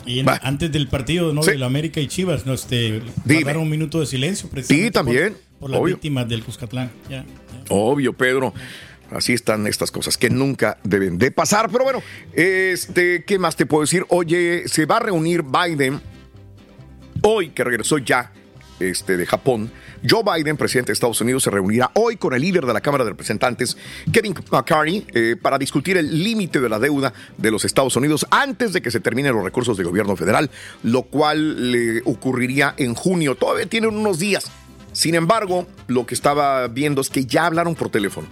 Y 0.05 0.19
en- 0.19 0.29
antes 0.29 0.71
del 0.71 0.87
partido 0.87 1.33
¿no? 1.33 1.41
de 1.43 1.57
la 1.57 1.65
América 1.65 1.99
y 1.99 2.07
Chivas, 2.07 2.45
¿no? 2.45 2.53
Este, 2.53 3.01
guardaron 3.25 3.63
un 3.63 3.69
minuto 3.69 3.99
de 3.99 4.05
silencio 4.05 4.49
precisamente 4.49 4.85
Sí, 4.87 4.91
también, 4.91 5.33
por, 5.33 5.59
por 5.59 5.69
las 5.71 5.79
obvio. 5.81 5.95
víctimas 5.95 6.27
del 6.29 6.43
Cuscatlán. 6.43 6.91
Ya. 7.09 7.25
Obvio, 7.69 8.13
Pedro. 8.13 8.53
Así 9.11 9.31
están 9.33 9.67
estas 9.67 9.89
cosas 9.91 10.17
que 10.17 10.29
nunca 10.29 10.77
deben 10.83 11.17
de 11.17 11.31
pasar. 11.31 11.69
Pero 11.71 11.83
bueno, 11.85 12.01
este, 12.33 13.23
¿qué 13.25 13.37
más 13.39 13.55
te 13.55 13.65
puedo 13.65 13.81
decir? 13.81 14.05
Oye, 14.09 14.63
se 14.67 14.85
va 14.85 14.97
a 14.97 14.99
reunir 15.01 15.43
Biden 15.43 16.01
hoy, 17.21 17.49
que 17.49 17.63
regresó 17.63 17.97
ya 17.99 18.31
este, 18.79 19.17
de 19.17 19.25
Japón. 19.25 19.71
Joe 20.07 20.23
Biden, 20.23 20.57
presidente 20.57 20.87
de 20.87 20.93
Estados 20.93 21.19
Unidos, 21.21 21.43
se 21.43 21.49
reunirá 21.49 21.91
hoy 21.93 22.17
con 22.17 22.33
el 22.33 22.41
líder 22.41 22.65
de 22.65 22.73
la 22.73 22.81
Cámara 22.81 23.03
de 23.03 23.11
Representantes, 23.11 23.77
Kevin 24.11 24.35
McCarthy, 24.51 25.05
eh, 25.13 25.35
para 25.41 25.57
discutir 25.57 25.97
el 25.97 26.23
límite 26.23 26.59
de 26.59 26.69
la 26.69 26.79
deuda 26.79 27.13
de 27.37 27.51
los 27.51 27.65
Estados 27.65 27.95
Unidos 27.95 28.25
antes 28.29 28.73
de 28.73 28.81
que 28.81 28.91
se 28.91 28.99
terminen 28.99 29.33
los 29.33 29.43
recursos 29.43 29.77
del 29.77 29.87
gobierno 29.87 30.15
federal, 30.15 30.49
lo 30.83 31.03
cual 31.03 31.71
le 31.71 32.01
ocurriría 32.05 32.73
en 32.77 32.93
junio. 32.93 33.35
Todavía 33.35 33.65
tienen 33.65 33.95
unos 33.95 34.19
días. 34.19 34.51
Sin 34.91 35.13
embargo, 35.13 35.67
lo 35.87 36.05
que 36.07 36.15
estaba 36.15 36.67
viendo 36.67 37.01
es 37.01 37.09
que 37.09 37.25
ya 37.25 37.45
hablaron 37.45 37.75
por 37.75 37.89
teléfono 37.89 38.27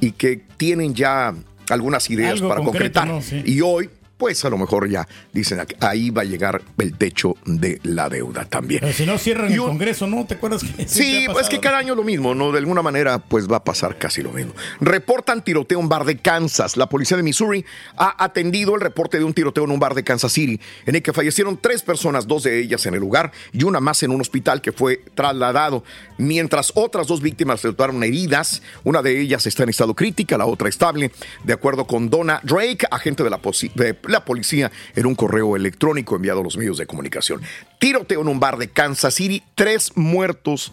y 0.00 0.12
que 0.12 0.44
tienen 0.56 0.94
ya 0.94 1.34
algunas 1.70 2.08
ideas 2.10 2.34
Algo 2.34 2.48
para 2.48 2.62
concreto, 2.62 3.00
concretar. 3.00 3.08
¿no? 3.08 3.22
Sí. 3.22 3.42
Y 3.44 3.60
hoy, 3.62 3.90
pues 4.16 4.44
a 4.44 4.50
lo 4.50 4.58
mejor 4.58 4.88
ya 4.88 5.06
dicen 5.32 5.64
que 5.66 5.76
ahí 5.80 6.10
va 6.10 6.22
a 6.22 6.24
llegar 6.24 6.62
el 6.78 6.96
techo 6.96 7.36
de 7.44 7.80
la 7.82 8.08
deuda 8.08 8.44
también. 8.44 8.80
Pero 8.80 8.92
si 8.92 9.06
no 9.06 9.18
cierran 9.18 9.52
el 9.52 9.58
Congreso, 9.58 10.06
¿no? 10.06 10.26
¿Te 10.26 10.34
acuerdas 10.34 10.62
que 10.62 10.88
Sí, 10.88 11.26
pues 11.32 11.48
que 11.48 11.60
cada 11.60 11.78
año 11.78 11.94
lo 11.94 12.04
mismo, 12.04 12.34
¿no? 12.34 12.52
De 12.52 12.58
alguna 12.58 12.82
manera, 12.82 13.18
pues 13.18 13.50
va 13.50 13.58
a 13.58 13.64
pasar 13.64 13.98
casi 13.98 14.22
lo 14.22 14.32
mismo. 14.32 14.52
Reportan 14.80 15.42
tiroteo 15.42 15.78
en 15.78 15.84
un 15.84 15.88
bar 15.88 16.04
de 16.04 16.18
Kansas. 16.18 16.76
La 16.76 16.88
policía 16.88 17.16
de 17.16 17.22
Missouri 17.22 17.64
ha 17.96 18.22
atendido 18.22 18.74
el 18.74 18.80
reporte 18.80 19.18
de 19.18 19.24
un 19.24 19.34
tiroteo 19.34 19.64
en 19.64 19.70
un 19.70 19.80
bar 19.80 19.94
de 19.94 20.04
Kansas 20.04 20.32
City, 20.32 20.60
en 20.86 20.94
el 20.94 21.02
que 21.02 21.12
fallecieron 21.12 21.58
tres 21.60 21.82
personas, 21.82 22.26
dos 22.26 22.44
de 22.44 22.60
ellas 22.60 22.86
en 22.86 22.94
el 22.94 23.00
lugar 23.00 23.32
y 23.52 23.64
una 23.64 23.80
más 23.80 24.02
en 24.02 24.10
un 24.10 24.20
hospital 24.20 24.60
que 24.60 24.72
fue 24.72 25.02
trasladado, 25.14 25.84
mientras 26.18 26.72
otras 26.74 27.06
dos 27.06 27.20
víctimas 27.20 27.62
resultaron 27.62 28.02
heridas. 28.02 28.62
Una 28.84 29.02
de 29.02 29.20
ellas 29.20 29.46
está 29.46 29.64
en 29.64 29.70
estado 29.70 29.94
crítica, 29.94 30.38
la 30.38 30.46
otra 30.46 30.68
estable. 30.68 31.10
De 31.44 31.52
acuerdo 31.52 31.86
con 31.86 32.10
Donna 32.10 32.40
Drake, 32.42 32.86
agente 32.90 33.24
de 33.24 33.30
la, 33.30 33.40
de 33.74 33.94
la 34.08 34.24
policía, 34.24 34.70
en 34.94 35.06
un 35.06 35.14
correo 35.14 35.56
electrónico 35.56 36.16
enviado 36.16 36.40
a 36.40 36.44
los 36.44 36.56
medios 36.56 36.78
de 36.78 36.86
comunicación. 36.86 37.42
Tiroteo 37.78 38.22
en 38.22 38.28
un 38.28 38.40
bar 38.40 38.58
de 38.58 38.68
Kansas 38.68 39.14
City, 39.14 39.42
tres 39.54 39.96
muertos 39.96 40.72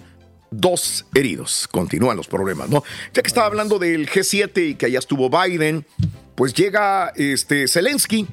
dos 0.52 1.06
heridos. 1.16 1.68
Continúan 1.72 2.18
los 2.18 2.28
problemas, 2.28 2.70
¿no? 2.70 2.84
Ya 3.14 3.22
que 3.22 3.28
estaba 3.28 3.48
hablando 3.48 3.80
del 3.80 4.10
G7 4.10 4.72
y 4.72 4.76
que 4.76 4.88
allá 4.88 5.00
estuvo 5.00 5.30
Biden, 5.30 5.86
pues 6.36 6.54
llega 6.54 7.14
este 7.16 7.68
Zelensky, 7.68 8.28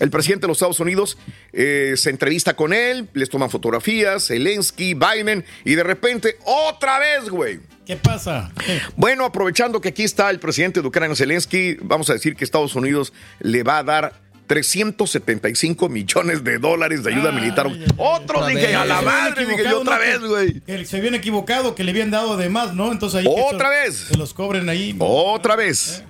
el 0.00 0.10
presidente 0.10 0.42
de 0.42 0.48
los 0.48 0.56
Estados 0.56 0.80
Unidos, 0.80 1.16
eh, 1.52 1.94
se 1.96 2.10
entrevista 2.10 2.54
con 2.54 2.72
él, 2.72 3.08
les 3.12 3.28
toman 3.28 3.50
fotografías, 3.50 4.26
Zelensky, 4.26 4.94
Biden, 4.94 5.44
y 5.64 5.74
de 5.74 5.82
repente, 5.82 6.38
otra 6.44 6.98
vez, 6.98 7.28
güey. 7.28 7.60
¿Qué 7.86 7.96
pasa? 7.96 8.50
Bueno, 8.96 9.24
aprovechando 9.24 9.80
que 9.80 9.90
aquí 9.90 10.04
está 10.04 10.30
el 10.30 10.40
presidente 10.40 10.80
de 10.80 10.88
Ucrania, 10.88 11.14
Zelensky, 11.14 11.76
vamos 11.82 12.08
a 12.08 12.14
decir 12.14 12.34
que 12.34 12.44
Estados 12.44 12.74
Unidos 12.74 13.12
le 13.40 13.62
va 13.62 13.78
a 13.78 13.84
dar 13.84 14.29
375 14.50 15.88
millones 15.88 16.42
de 16.42 16.58
dólares 16.58 17.04
de 17.04 17.12
ayuda 17.12 17.30
militar. 17.30 17.68
Otro, 17.96 18.44
dije, 18.46 18.74
a 18.74 18.84
la 18.84 19.00
madre, 19.00 19.46
dije 19.46 19.62
yo 19.62 19.80
otra 19.80 19.94
¿no? 19.94 20.00
vez, 20.00 20.20
güey. 20.66 20.84
se 20.86 20.96
habían 20.96 21.14
equivocado, 21.14 21.76
que 21.76 21.84
le 21.84 21.92
habían 21.92 22.10
dado 22.10 22.36
de 22.36 22.48
más, 22.48 22.74
¿no? 22.74 22.90
Entonces 22.90 23.20
ahí. 23.20 23.26
Otra 23.28 23.68
se- 23.70 23.74
vez. 23.88 23.96
Se 24.08 24.16
los 24.18 24.34
cobren 24.34 24.68
ahí. 24.68 24.96
Otra 24.98 25.54
vez. 25.54 26.02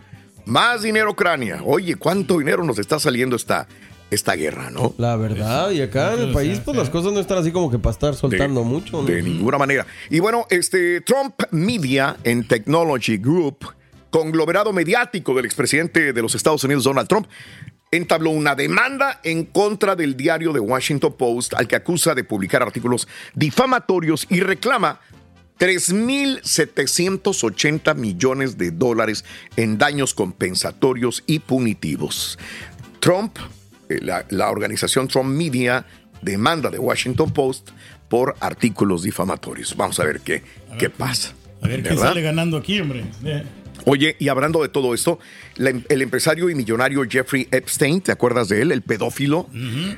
Más 0.46 0.80
dinero 0.80 1.10
Ucrania. 1.10 1.60
Oye, 1.66 1.96
¿cuánto 1.96 2.38
dinero 2.38 2.64
nos 2.64 2.78
está 2.78 2.98
saliendo 2.98 3.36
esta, 3.36 3.68
esta 4.10 4.34
guerra, 4.36 4.70
no? 4.70 4.94
La 4.96 5.16
verdad, 5.16 5.70
y 5.72 5.82
acá 5.82 6.14
en 6.14 6.20
el 6.20 6.32
país, 6.32 6.60
pues 6.64 6.74
las 6.78 6.88
cosas 6.88 7.12
no 7.12 7.20
están 7.20 7.36
así 7.36 7.52
como 7.52 7.70
que 7.70 7.78
para 7.78 7.92
estar 7.92 8.14
soltando 8.14 8.64
mucho. 8.64 9.02
¿no? 9.02 9.04
De 9.06 9.22
ninguna 9.22 9.58
manera. 9.58 9.86
Y 10.08 10.18
bueno, 10.18 10.46
este 10.48 11.02
Trump 11.02 11.34
Media 11.50 12.16
and 12.24 12.48
Technology 12.48 13.18
Group, 13.18 13.66
conglomerado 14.08 14.72
mediático 14.72 15.34
del 15.34 15.44
expresidente 15.44 16.12
de 16.12 16.22
los 16.22 16.34
Estados 16.34 16.64
Unidos, 16.64 16.84
Donald 16.84 17.06
Trump, 17.06 17.26
entabló 17.92 18.30
una 18.30 18.54
demanda 18.54 19.18
en 19.24 19.44
contra 19.44 19.96
del 19.96 20.16
diario 20.16 20.52
The 20.52 20.60
Washington 20.60 21.14
Post, 21.14 21.54
al 21.54 21.66
que 21.66 21.74
acusa 21.74 22.14
de 22.14 22.22
publicar 22.22 22.62
artículos 22.62 23.08
difamatorios 23.34 24.28
y 24.30 24.38
reclama 24.40 25.00
3.780 25.58 27.96
millones 27.96 28.56
de 28.56 28.70
dólares 28.70 29.24
en 29.56 29.76
daños 29.76 30.14
compensatorios 30.14 31.24
y 31.26 31.40
punitivos. 31.40 32.38
Trump, 33.00 33.36
eh, 33.88 33.98
la, 34.00 34.24
la 34.30 34.50
organización 34.50 35.08
Trump 35.08 35.30
Media, 35.30 35.84
demanda 36.22 36.70
de 36.70 36.78
Washington 36.78 37.32
Post 37.32 37.70
por 38.08 38.36
artículos 38.40 39.02
difamatorios. 39.02 39.76
Vamos 39.76 39.98
a 39.98 40.04
ver 40.04 40.20
qué, 40.20 40.44
qué 40.78 40.90
pasa. 40.90 41.32
A 41.60 41.66
ver 41.68 41.82
¿Verdad? 41.82 42.02
sale 42.02 42.22
ganando 42.22 42.56
aquí, 42.56 42.80
hombre. 42.80 43.04
Eh. 43.24 43.42
Oye, 43.84 44.16
y 44.18 44.28
hablando 44.28 44.62
de 44.62 44.68
todo 44.68 44.94
esto, 44.94 45.18
la- 45.60 45.80
el 45.88 46.02
empresario 46.02 46.48
y 46.50 46.54
millonario 46.54 47.02
Jeffrey 47.08 47.46
Epstein, 47.50 48.00
¿te 48.00 48.12
acuerdas 48.12 48.48
de 48.48 48.62
él? 48.62 48.72
El 48.72 48.82
pedófilo, 48.82 49.48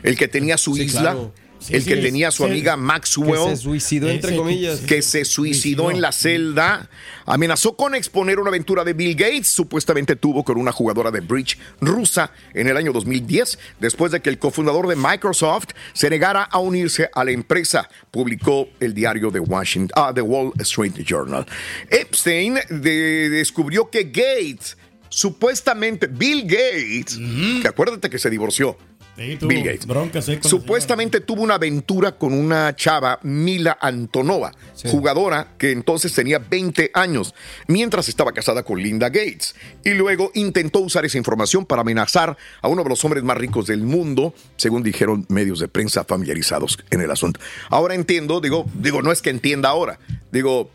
el 0.03 0.17
que 0.17 0.29
tenía 0.29 0.59
su 0.59 0.75
Sí, 0.75 0.83
isla, 0.83 1.01
claro. 1.01 1.35
Sí, 1.61 1.77
el 1.77 1.85
que 1.85 1.97
tenía 1.99 2.33
su 2.33 2.43
se- 2.43 2.51
amiga 2.51 2.77
Maxwell. 2.77 3.51
que 3.51 3.57
se 3.57 3.63
suicidó, 3.63 4.11
entre 4.11 4.35
comillas. 4.37 4.81
Que 4.81 5.01
se 5.01 5.25
suicidó 5.25 5.93
en 5.93 6.01
la 6.01 6.11
celda. 6.11 6.91
Amenazó 7.25 7.77
con 7.77 7.95
exponer 7.95 8.41
una 8.41 8.49
aventura 8.49 8.83
de 8.83 8.95
Bill 8.95 9.15
Gates, 9.15 9.47
supuestamente 9.47 10.17
tuvo 10.17 10.43
con 10.43 10.59
una 10.59 10.73
jugadora 10.73 11.13
de 11.13 11.21
bridge 11.21 11.57
rusa 11.81 12.33
en 12.53 12.67
el 12.67 12.77
año 12.77 12.93
2010, 12.93 13.61
después 13.79 14.11
de 14.11 14.19
que 14.19 14.29
el 14.31 14.39
cofundador 14.41 14.89
de 14.89 14.97
Microsoft 14.97 15.67
se 15.93 16.11
negara 16.11 16.43
a 16.43 16.59
unirse 16.59 17.09
a 17.15 17.25
la 17.25 17.31
empresa, 17.31 17.89
publicó 18.11 18.67
el 18.81 18.93
diario 18.93 19.31
de 19.31 19.39
Washington, 19.39 19.93
ah, 19.95 20.11
The 20.13 20.23
Wall 20.23 20.51
Street 20.59 20.95
Journal. 21.07 21.47
Epstein 21.91 22.59
de- 22.71 23.29
descubrió 23.31 23.89
que 23.89 24.03
Gates, 24.05 24.77
supuestamente 25.13 26.07
Bill 26.07 26.43
Gates, 26.43 27.19
que 27.61 27.69
acuérdate 27.69 28.09
que 28.09 28.19
se 28.19 28.31
divorció. 28.31 28.77
Sí, 29.15 29.37
Bill 29.43 29.63
Gates. 29.63 29.87
broncas 29.87 30.31
Supuestamente 30.41 31.21
tuvo 31.21 31.43
una 31.43 31.57
aventura 31.57 32.13
con 32.13 32.33
una 32.33 32.75
chava, 32.75 33.19
Mila 33.23 33.77
Antonova, 33.79 34.53
jugadora 34.91 35.49
que 35.59 35.71
entonces 35.71 36.15
tenía 36.15 36.39
20 36.39 36.93
años, 36.95 37.35
mientras 37.69 38.09
estaba 38.09 38.33
casada 38.33 38.63
con 38.63 38.83
Linda 38.83 39.11
Gates. 39.11 39.55
Y 39.85 39.91
luego 39.91 40.31
intentó 40.35 40.81
usar 40.81 41.05
esa 41.05 41.19
información 41.19 41.67
para 41.67 41.83
amenazar 41.83 42.39
a 42.63 42.69
uno 42.69 42.83
de 42.83 42.89
los 42.89 43.05
hombres 43.05 43.23
más 43.23 43.37
ricos 43.37 43.67
del 43.67 43.83
mundo, 43.83 44.35
según 44.57 44.83
dijeron 44.83 45.27
medios 45.29 45.61
de 45.61 45.69
prensa 45.69 46.05
familiarizados 46.05 46.79
en 46.91 47.03
el 47.03 47.11
asunto. 47.11 47.39
Ahora 47.69 47.95
entiendo, 47.95 48.41
digo, 48.41 48.65
digo, 48.75 49.03
no 49.03 49.13
es 49.13 49.21
que 49.21 49.29
entienda 49.29 49.69
ahora, 49.69 49.99
digo, 50.31 50.71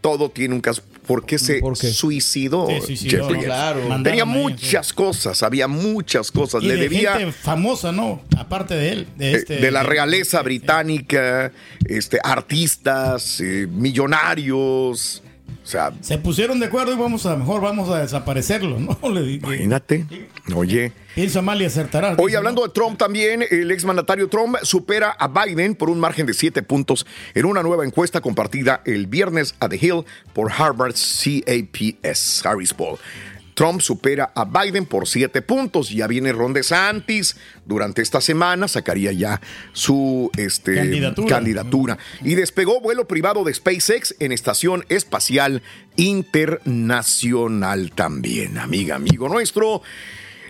todo 0.00 0.30
tiene 0.30 0.54
un 0.54 0.60
caso. 0.60 0.82
¿Por 1.06 1.26
qué 1.26 1.36
se 1.38 1.60
suicidó 1.92 2.68
Se 2.68 2.80
suicidó, 2.80 3.26
Jeffrey? 3.26 3.44
claro. 3.44 3.80
Tenía 4.04 4.24
muchas 4.24 4.92
cosas, 4.92 5.42
había 5.42 5.66
muchas 5.66 6.30
cosas. 6.30 6.62
Y 6.62 6.68
Le 6.68 6.74
de 6.76 6.80
debía 6.82 7.16
gente 7.16 7.32
famosa, 7.32 7.90
¿no? 7.90 8.22
Aparte 8.36 8.74
de 8.74 8.92
él. 8.92 9.06
De, 9.16 9.32
eh, 9.32 9.36
este, 9.36 9.56
de 9.56 9.70
la 9.72 9.82
realeza 9.82 10.40
británica, 10.42 11.50
este, 11.86 12.20
artistas, 12.22 13.40
eh, 13.40 13.66
millonarios. 13.68 15.22
Sea, 15.72 15.90
Se 16.02 16.18
pusieron 16.18 16.60
de 16.60 16.66
acuerdo 16.66 16.92
y 16.92 16.96
vamos 16.96 17.24
a 17.24 17.34
mejor 17.34 17.62
vamos 17.62 17.88
a 17.88 18.00
desaparecerlo, 18.00 18.78
¿no? 18.78 19.08
Le 19.08 19.22
dije, 19.22 19.46
imagínate. 19.46 20.04
Oye. 20.54 20.92
piensa 21.14 21.40
mal 21.40 21.62
y 21.62 21.64
acertará. 21.64 22.14
Hoy 22.18 22.34
hablando 22.34 22.62
de 22.62 22.68
Trump 22.68 22.98
también, 22.98 23.42
el 23.50 23.70
exmandatario 23.70 24.28
Trump 24.28 24.56
supera 24.64 25.16
a 25.18 25.28
Biden 25.28 25.74
por 25.74 25.88
un 25.88 25.98
margen 25.98 26.26
de 26.26 26.34
siete 26.34 26.62
puntos 26.62 27.06
en 27.32 27.46
una 27.46 27.62
nueva 27.62 27.86
encuesta 27.86 28.20
compartida 28.20 28.82
el 28.84 29.06
viernes 29.06 29.54
a 29.60 29.70
The 29.70 29.76
Hill 29.76 30.04
por 30.34 30.52
Harvard 30.52 30.92
CAPS, 30.92 32.44
Harris 32.44 32.74
Poll. 32.74 32.98
Trump 33.54 33.80
supera 33.80 34.32
a 34.34 34.44
Biden 34.44 34.86
por 34.86 35.06
siete 35.06 35.42
puntos. 35.42 35.90
Ya 35.90 36.06
viene 36.06 36.32
Ron 36.32 36.52
DeSantis. 36.52 37.36
Durante 37.64 38.02
esta 38.02 38.20
semana 38.20 38.68
sacaría 38.68 39.12
ya 39.12 39.40
su 39.72 40.30
este, 40.36 40.74
Candidatura. 40.74 41.28
candidatura. 41.28 41.98
Y 42.22 42.34
despegó 42.34 42.80
vuelo 42.80 43.06
privado 43.06 43.44
de 43.44 43.54
SpaceX 43.54 44.14
en 44.18 44.32
Estación 44.32 44.84
Espacial 44.88 45.62
Internacional 45.96 47.92
también, 47.94 48.58
amiga, 48.58 48.96
amigo 48.96 49.28
nuestro. 49.28 49.82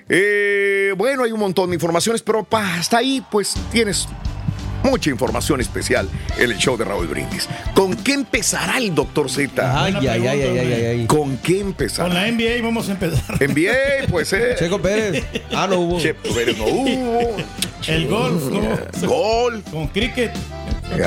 Eh, 0.09 0.95
bueno, 0.97 1.25
hay 1.25 1.33
un 1.33 1.41
montón 1.41 1.71
de 1.71 1.75
informaciones, 1.75 2.23
pero 2.23 2.45
pa, 2.45 2.77
hasta 2.77 2.99
ahí 2.99 3.25
pues 3.31 3.55
tienes 3.71 4.09
mucha 4.83 5.11
información 5.11 5.61
especial 5.61 6.09
en 6.37 6.51
el 6.51 6.59
show 6.59 6.77
de 6.77 6.85
Raúl 6.85 7.07
Brindis. 7.07 7.49
¿Con 7.75 7.95
qué 7.97 8.15
empezará 8.15 8.79
el 8.79 8.95
doctor 8.95 9.31
Z? 9.31 9.85
Ay, 9.85 9.95
ay, 10.01 10.07
ay, 10.07 10.27
ay, 10.27 10.43
ay, 10.43 10.59
ay, 10.59 10.85
ay. 10.85 11.07
¿Con 11.07 11.37
qué 11.39 11.61
empezará? 11.61 12.09
Con 12.09 12.15
la 12.15 12.31
NBA 12.31 12.63
vamos 12.63 12.89
a 12.89 12.93
empezar. 12.93 13.37
NBA, 13.41 14.09
pues 14.11 14.33
eh. 14.33 14.55
Checo 14.59 14.81
Pérez. 14.81 15.25
Ah, 15.53 15.67
no 15.69 15.79
hubo. 15.81 16.01
Checo 16.01 16.35
Pérez 16.35 16.57
no 16.59 16.65
hubo. 16.67 17.37
El 17.87 18.07
golf, 18.09 18.43
¿no? 18.45 19.07
Gol. 19.09 19.63
Con 19.71 19.89
cricket. 19.89 20.33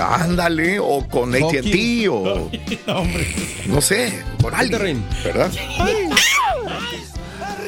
Ándale, 0.10 0.80
o 0.80 1.08
con. 1.08 1.34
AT&T 1.36 2.10
o 2.10 2.50
No, 2.88 3.00
hombre. 3.00 3.28
no 3.68 3.82
sé, 3.82 4.24
con 4.42 4.54
alguien, 4.54 5.04
¿verdad? 5.24 5.52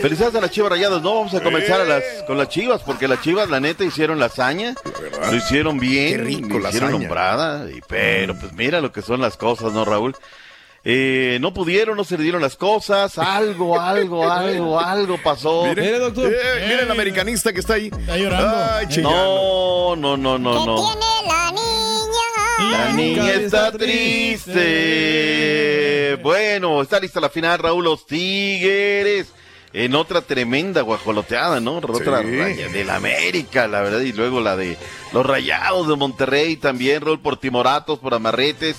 Felicidades 0.01 0.35
a 0.35 0.41
las 0.41 0.51
Chivas 0.51 0.69
Rayadas, 0.71 1.01
no 1.01 1.15
vamos 1.15 1.33
a 1.33 1.41
comenzar 1.41 1.81
a 1.81 1.85
las, 1.85 2.03
con 2.25 2.37
las 2.37 2.49
Chivas, 2.49 2.81
porque 2.83 3.07
las 3.07 3.21
Chivas 3.21 3.49
la 3.49 3.59
neta 3.59 3.83
hicieron 3.83 4.19
la 4.19 4.27
hazaña, 4.27 4.75
lo 5.29 5.35
hicieron 5.35 5.79
bien, 5.79 6.17
Qué 6.17 6.23
rico 6.23 6.49
lo 6.53 6.59
la 6.59 6.69
hicieron 6.69 6.91
nombrada, 6.91 7.69
y, 7.69 7.81
pero 7.87 8.37
pues 8.37 8.53
mira 8.53 8.79
lo 8.81 8.91
que 8.91 9.01
son 9.01 9.19
las 9.21 9.37
cosas, 9.37 9.73
¿no, 9.73 9.83
Raúl? 9.85 10.15
Eh, 10.83 11.37
no 11.41 11.53
pudieron, 11.53 11.97
no 11.97 12.03
se 12.05 12.15
le 12.17 12.23
dieron 12.23 12.41
las 12.41 12.55
cosas, 12.55 13.17
algo, 13.17 13.79
algo, 13.79 14.29
algo, 14.31 14.79
algo 14.79 15.17
pasó. 15.21 15.65
Mire, 15.65 15.99
doctor. 15.99 16.31
eh, 16.31 16.65
miren 16.65 16.79
el 16.85 16.91
americanista 16.91 17.51
que 17.51 17.59
está 17.59 17.73
ahí. 17.73 17.87
Está 17.87 18.15
llorando. 18.17 18.55
Ay. 18.73 18.87
No, 19.01 19.95
no, 19.97 20.15
no, 20.15 20.37
no, 20.37 20.51
¿Qué 20.53 20.65
no. 20.65 20.75
tiene 20.75 21.05
la 21.27 21.51
niña? 21.51 21.67
La 22.71 22.93
niña 22.93 23.33
está 23.33 23.71
triste. 24.77 26.17
Bueno, 26.23 26.81
está 26.81 26.99
lista 26.99 27.19
la 27.19 27.29
final, 27.29 27.59
Raúl, 27.59 27.83
los 27.83 28.05
Tigres. 28.05 29.33
En 29.79 29.93
otra 29.93 30.21
tremenda 30.21 30.81
guajoloteada, 30.81 31.59
¿no? 31.59 31.77
Otra 31.77 32.23
Sí. 32.23 32.35
raya 32.35 32.67
del 32.69 32.89
América, 32.89 33.67
la 33.67 33.81
verdad. 33.81 33.99
Y 34.01 34.11
luego 34.11 34.41
la 34.41 34.55
de 34.57 34.75
los 35.13 35.23
Rayados 35.23 35.87
de 35.87 35.95
Monterrey 35.95 36.55
también, 36.57 37.01
Raúl, 37.01 37.19
por 37.21 37.37
timoratos, 37.37 37.99
por 37.99 38.15
amarretes. 38.15 38.77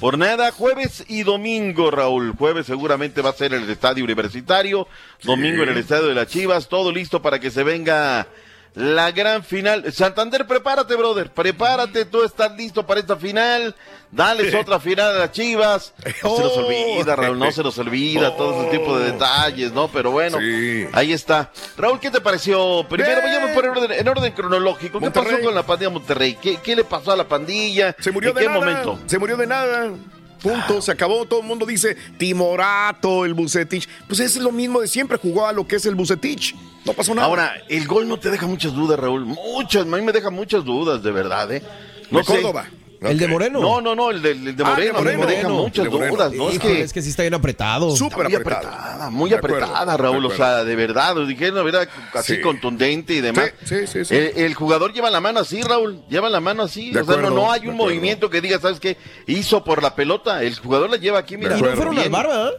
Por 0.00 0.18
nada, 0.18 0.50
jueves 0.50 1.04
y 1.06 1.22
domingo, 1.22 1.90
Raúl. 1.92 2.34
Jueves 2.36 2.66
seguramente 2.66 3.22
va 3.22 3.30
a 3.30 3.34
ser 3.34 3.54
el 3.54 3.68
estadio 3.70 4.02
universitario. 4.02 4.88
Domingo 5.22 5.62
en 5.62 5.68
el 5.68 5.76
estadio 5.78 6.06
de 6.08 6.14
las 6.14 6.26
Chivas. 6.26 6.68
Todo 6.68 6.90
listo 6.90 7.22
para 7.22 7.38
que 7.38 7.50
se 7.52 7.62
venga 7.62 8.26
la 8.74 9.10
gran 9.10 9.42
final. 9.44 9.92
Santander, 9.92 10.46
prepárate, 10.46 10.94
brother. 10.94 11.30
Prepárate, 11.30 12.04
tú 12.04 12.22
estás 12.22 12.56
listo 12.56 12.86
para 12.86 13.00
esta 13.00 13.16
final. 13.16 13.74
Dales 14.12 14.54
otra 14.54 14.80
final 14.80 15.14
a 15.14 15.18
las 15.18 15.32
Chivas. 15.32 15.92
No 16.22 16.36
se 16.36 16.42
nos 16.42 16.56
olvida, 16.56 17.16
Raúl, 17.16 17.38
no 17.38 17.50
se 17.52 17.62
nos 17.62 17.78
olvida 17.78 18.36
todo 18.36 18.62
ese 18.62 18.78
tipo 18.78 18.98
de 18.98 19.12
detalles, 19.12 19.72
¿no? 19.72 19.88
Pero 19.88 20.10
bueno, 20.10 20.38
Sí. 20.38 20.86
ahí 20.92 21.12
está. 21.12 21.50
Raúl, 21.76 21.98
¿qué 22.00 22.10
te 22.10 22.20
pareció? 22.20 22.84
Primero, 22.88 23.20
Bien. 23.20 23.24
vayamos 23.24 23.50
por 23.52 23.66
orden, 23.66 23.92
en 23.92 24.08
orden 24.08 24.32
cronológico. 24.32 24.98
¿Qué 24.98 25.04
Monterrey. 25.06 25.32
pasó 25.32 25.44
con 25.44 25.54
la 25.54 25.62
pandilla 25.64 25.90
Monterrey? 25.90 26.38
¿Qué, 26.40 26.56
qué 26.58 26.76
le 26.76 26.84
pasó 26.84 27.12
a 27.12 27.16
la 27.16 27.28
pandilla? 27.28 27.94
Se 28.00 28.10
murió 28.10 28.30
¿En 28.30 28.36
de 28.36 28.40
qué 28.42 28.46
nada. 28.48 28.60
momento? 28.60 28.98
Se 29.06 29.18
murió 29.18 29.36
de 29.36 29.46
nada. 29.46 29.90
Punto, 30.42 30.80
se 30.80 30.92
acabó. 30.92 31.26
Todo 31.26 31.40
el 31.40 31.46
mundo 31.46 31.66
dice 31.66 31.96
Timorato, 32.18 33.24
el 33.24 33.34
Bucetich. 33.34 33.88
Pues 34.06 34.20
es 34.20 34.36
lo 34.36 34.52
mismo 34.52 34.80
de 34.80 34.88
siempre. 34.88 35.18
Jugó 35.18 35.46
a 35.46 35.52
lo 35.52 35.66
que 35.66 35.76
es 35.76 35.86
el 35.86 35.94
Bucetich. 35.94 36.54
No 36.84 36.92
pasó 36.92 37.14
nada. 37.14 37.26
Ahora, 37.26 37.52
el 37.68 37.86
gol 37.86 38.08
no 38.08 38.18
te 38.18 38.30
deja 38.30 38.46
muchas 38.46 38.74
dudas, 38.74 38.98
Raúl. 38.98 39.26
Muchas, 39.26 39.82
a 39.82 39.86
mí 39.86 40.02
me 40.02 40.12
deja 40.12 40.30
muchas 40.30 40.64
dudas, 40.64 41.02
de 41.02 41.10
verdad, 41.10 41.52
¿eh? 41.52 41.62
No 42.10 42.20
de 42.20 42.24
sé. 42.24 42.42
Córdoba. 43.00 43.10
El 43.12 43.18
de. 43.18 43.28
Moreno. 43.28 43.60
No, 43.60 43.80
no, 43.80 43.94
no, 43.94 44.10
el 44.10 44.20
de, 44.22 44.30
el 44.32 44.56
de 44.56 44.62
Ah, 44.64 44.68
Moreno, 44.70 44.92
de 44.92 44.98
Moreno, 44.98 45.20
me 45.26 45.32
deja 45.34 45.48
muchas 45.48 45.84
de 45.84 45.90
Moreno. 45.90 46.14
dudas, 46.14 46.32
¿no? 46.32 46.50
Es 46.50 46.58
que 46.58 46.80
es 46.82 46.92
que 46.92 47.02
sí 47.02 47.10
está 47.10 47.22
bien 47.22 47.34
apretado. 47.34 47.96
Súper 47.96 48.24
muy 48.28 48.34
apretado. 48.36 48.68
apretada, 48.68 49.10
muy 49.10 49.32
apretada, 49.34 49.96
Raúl, 49.96 50.26
o 50.26 50.30
sea, 50.30 50.64
de 50.64 50.76
verdad, 50.76 51.14
lo 51.16 51.26
dijeron 51.26 51.54
de 51.56 51.62
verdad 51.62 51.88
así 52.14 52.36
Sí. 52.36 52.40
contundente 52.42 53.14
y 53.14 53.20
demás. 53.20 53.52
Sí, 53.64 53.80
sí, 53.80 53.86
sí, 53.86 54.04
sí. 54.04 54.14
El, 54.14 54.32
el 54.36 54.54
jugador 54.54 54.92
lleva 54.92 55.10
la 55.10 55.20
mano 55.20 55.40
así, 55.40 55.62
Raúl, 55.62 56.02
lleva 56.08 56.28
la 56.28 56.40
mano 56.40 56.64
así, 56.64 56.90
De 56.92 57.00
o 57.00 57.04
sea, 57.04 57.14
no, 57.16 57.18
acuerdo, 57.20 57.36
no 57.36 57.52
hay 57.52 57.66
un 57.66 57.76
movimiento 57.76 58.28
que 58.30 58.40
diga, 58.40 58.58
¿sabes 58.60 58.80
qué? 58.80 58.96
Hizo 59.26 59.64
por 59.64 59.82
la 59.82 59.94
pelota, 59.94 60.42
el 60.42 60.56
jugador 60.58 60.90
la 60.90 60.96
lleva 60.96 61.18
aquí, 61.20 61.36
mira. 61.36 61.56
Y 61.58 61.62
no 61.62 61.68
fueron 61.70 61.94
bien. 61.94 62.04
al 62.06 62.10
barba, 62.10 62.50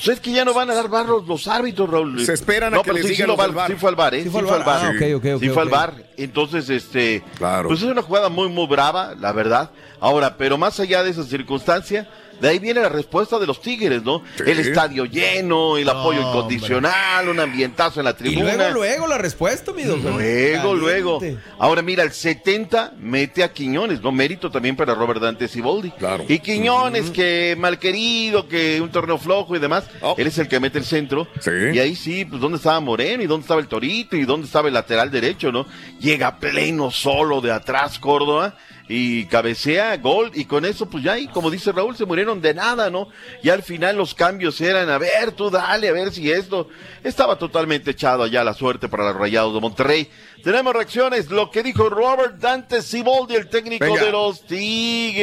Pues 0.00 0.08
es 0.08 0.20
que 0.20 0.32
ya 0.32 0.44
no 0.44 0.54
van 0.54 0.70
a 0.70 0.74
dar 0.74 0.88
barros 0.88 1.26
los 1.26 1.46
árbitros, 1.48 1.88
Raúl. 1.88 2.24
Se 2.24 2.32
esperan 2.32 2.72
a 2.74 2.76
no, 2.76 2.82
que 2.82 2.90
pero 2.92 2.98
les 2.98 3.06
sí, 3.06 3.12
digan 3.12 3.36
sí, 3.36 3.42
del 3.42 3.52
VAR. 3.52 3.70
sí 3.70 3.76
fue 3.76 3.88
al 3.90 3.96
bar, 3.96 4.14
¿eh? 4.14 4.22
Sí 4.22 4.30
fue 4.30 4.40
al 4.40 4.46
VAR. 4.46 4.62
Ah, 4.66 4.92
ok, 4.94 5.02
ok, 5.16 5.24
ok, 5.36 5.40
Sí 5.40 5.48
fue 5.48 5.62
al 5.62 5.68
bar. 5.68 5.94
Entonces, 6.16 6.68
este. 6.70 7.22
Claro. 7.38 7.68
Pues 7.68 7.80
es 7.82 7.86
una 7.88 8.02
jugada 8.02 8.28
muy, 8.28 8.48
muy 8.48 8.66
brava, 8.66 9.14
la 9.18 9.32
verdad. 9.32 9.70
Ahora, 10.00 10.36
pero 10.36 10.58
más 10.58 10.78
allá 10.80 11.02
de 11.02 11.10
esa 11.10 11.24
circunstancia, 11.24 12.08
de 12.42 12.48
ahí 12.48 12.58
viene 12.58 12.80
la 12.80 12.88
respuesta 12.88 13.38
de 13.38 13.46
los 13.46 13.60
Tigres, 13.62 14.02
¿no? 14.02 14.22
Sí. 14.36 14.42
El 14.46 14.58
estadio 14.58 15.04
lleno, 15.06 15.76
el 15.78 15.88
apoyo 15.88 16.20
incondicional, 16.20 17.28
un 17.28 17.38
ambientazo 17.40 18.00
en 18.00 18.04
la 18.04 18.10
Y 18.10 18.14
tribuna. 18.14 18.54
luego, 18.56 18.74
luego 18.74 19.06
la 19.06 19.16
respuesta, 19.18 19.72
mi 19.72 19.84
doctor. 19.84 20.12
Luego, 20.12 20.74
luego. 20.74 21.20
Ahora 21.58 21.82
mira, 21.82 22.02
el 22.02 22.12
70 22.12 22.94
mete 22.98 23.44
a 23.44 23.52
Quiñones, 23.52 24.02
¿no? 24.02 24.10
Mérito 24.12 24.50
también 24.50 24.74
para 24.76 24.94
Robert 24.94 25.20
Dante 25.20 25.46
Siboldi. 25.48 25.92
Claro. 25.92 26.24
Y 26.28 26.40
Quiñones, 26.40 27.10
que 27.10 27.54
mal 27.58 27.78
querido, 27.78 28.48
que 28.48 28.80
un 28.80 28.90
torneo 28.90 29.18
flojo 29.18 29.56
y 29.56 29.58
demás, 29.58 29.84
Oh. 30.00 30.16
él 30.18 30.26
es 30.26 30.36
el 30.38 30.48
que 30.48 30.58
mete 30.58 30.78
el 30.78 30.84
centro. 30.84 31.28
Sí. 31.40 31.50
Y 31.72 31.78
ahí 31.78 31.94
sí, 31.94 32.24
pues 32.24 32.40
dónde 32.40 32.56
estaba 32.58 32.80
Moreno 32.80 33.22
y 33.22 33.26
dónde 33.26 33.42
estaba 33.44 33.60
el 33.60 33.68
Torito 33.68 34.16
y 34.16 34.24
dónde 34.24 34.46
estaba 34.46 34.66
el 34.68 34.74
lateral 34.74 35.10
derecho, 35.12 35.52
¿no? 35.52 35.64
Llega 36.00 36.38
pleno 36.38 36.90
solo 36.90 37.40
de 37.40 37.52
atrás 37.52 37.98
Córdoba 38.00 38.56
y 38.94 39.24
cabecea, 39.24 39.96
gol, 39.96 40.30
y 40.34 40.44
con 40.44 40.66
eso, 40.66 40.84
pues 40.90 41.02
ya, 41.02 41.18
y 41.18 41.26
como 41.28 41.50
dice 41.50 41.72
Raúl, 41.72 41.96
se 41.96 42.04
murieron 42.04 42.42
de 42.42 42.52
nada, 42.52 42.90
¿no? 42.90 43.08
Y 43.42 43.48
al 43.48 43.62
final 43.62 43.96
los 43.96 44.14
cambios 44.14 44.60
eran, 44.60 44.90
a 44.90 44.98
ver, 44.98 45.32
tú 45.32 45.48
dale, 45.50 45.88
a 45.88 45.92
ver 45.92 46.12
si 46.12 46.30
esto. 46.30 46.68
Estaba 47.02 47.36
totalmente 47.38 47.92
echado 47.92 48.22
allá 48.22 48.44
la 48.44 48.52
suerte 48.54 48.88
para 48.88 49.04
los 49.04 49.16
rayados 49.16 49.54
de 49.54 49.60
Monterrey. 49.60 50.08
Tenemos 50.44 50.74
reacciones, 50.74 51.30
lo 51.30 51.50
que 51.50 51.62
dijo 51.62 51.88
Robert 51.88 52.36
Dante 52.38 52.82
Siboldi, 52.82 53.34
el 53.34 53.48
técnico 53.48 53.84
Venga. 53.86 54.04
de 54.04 54.10
los 54.12 54.42
Tigres. 54.46 55.22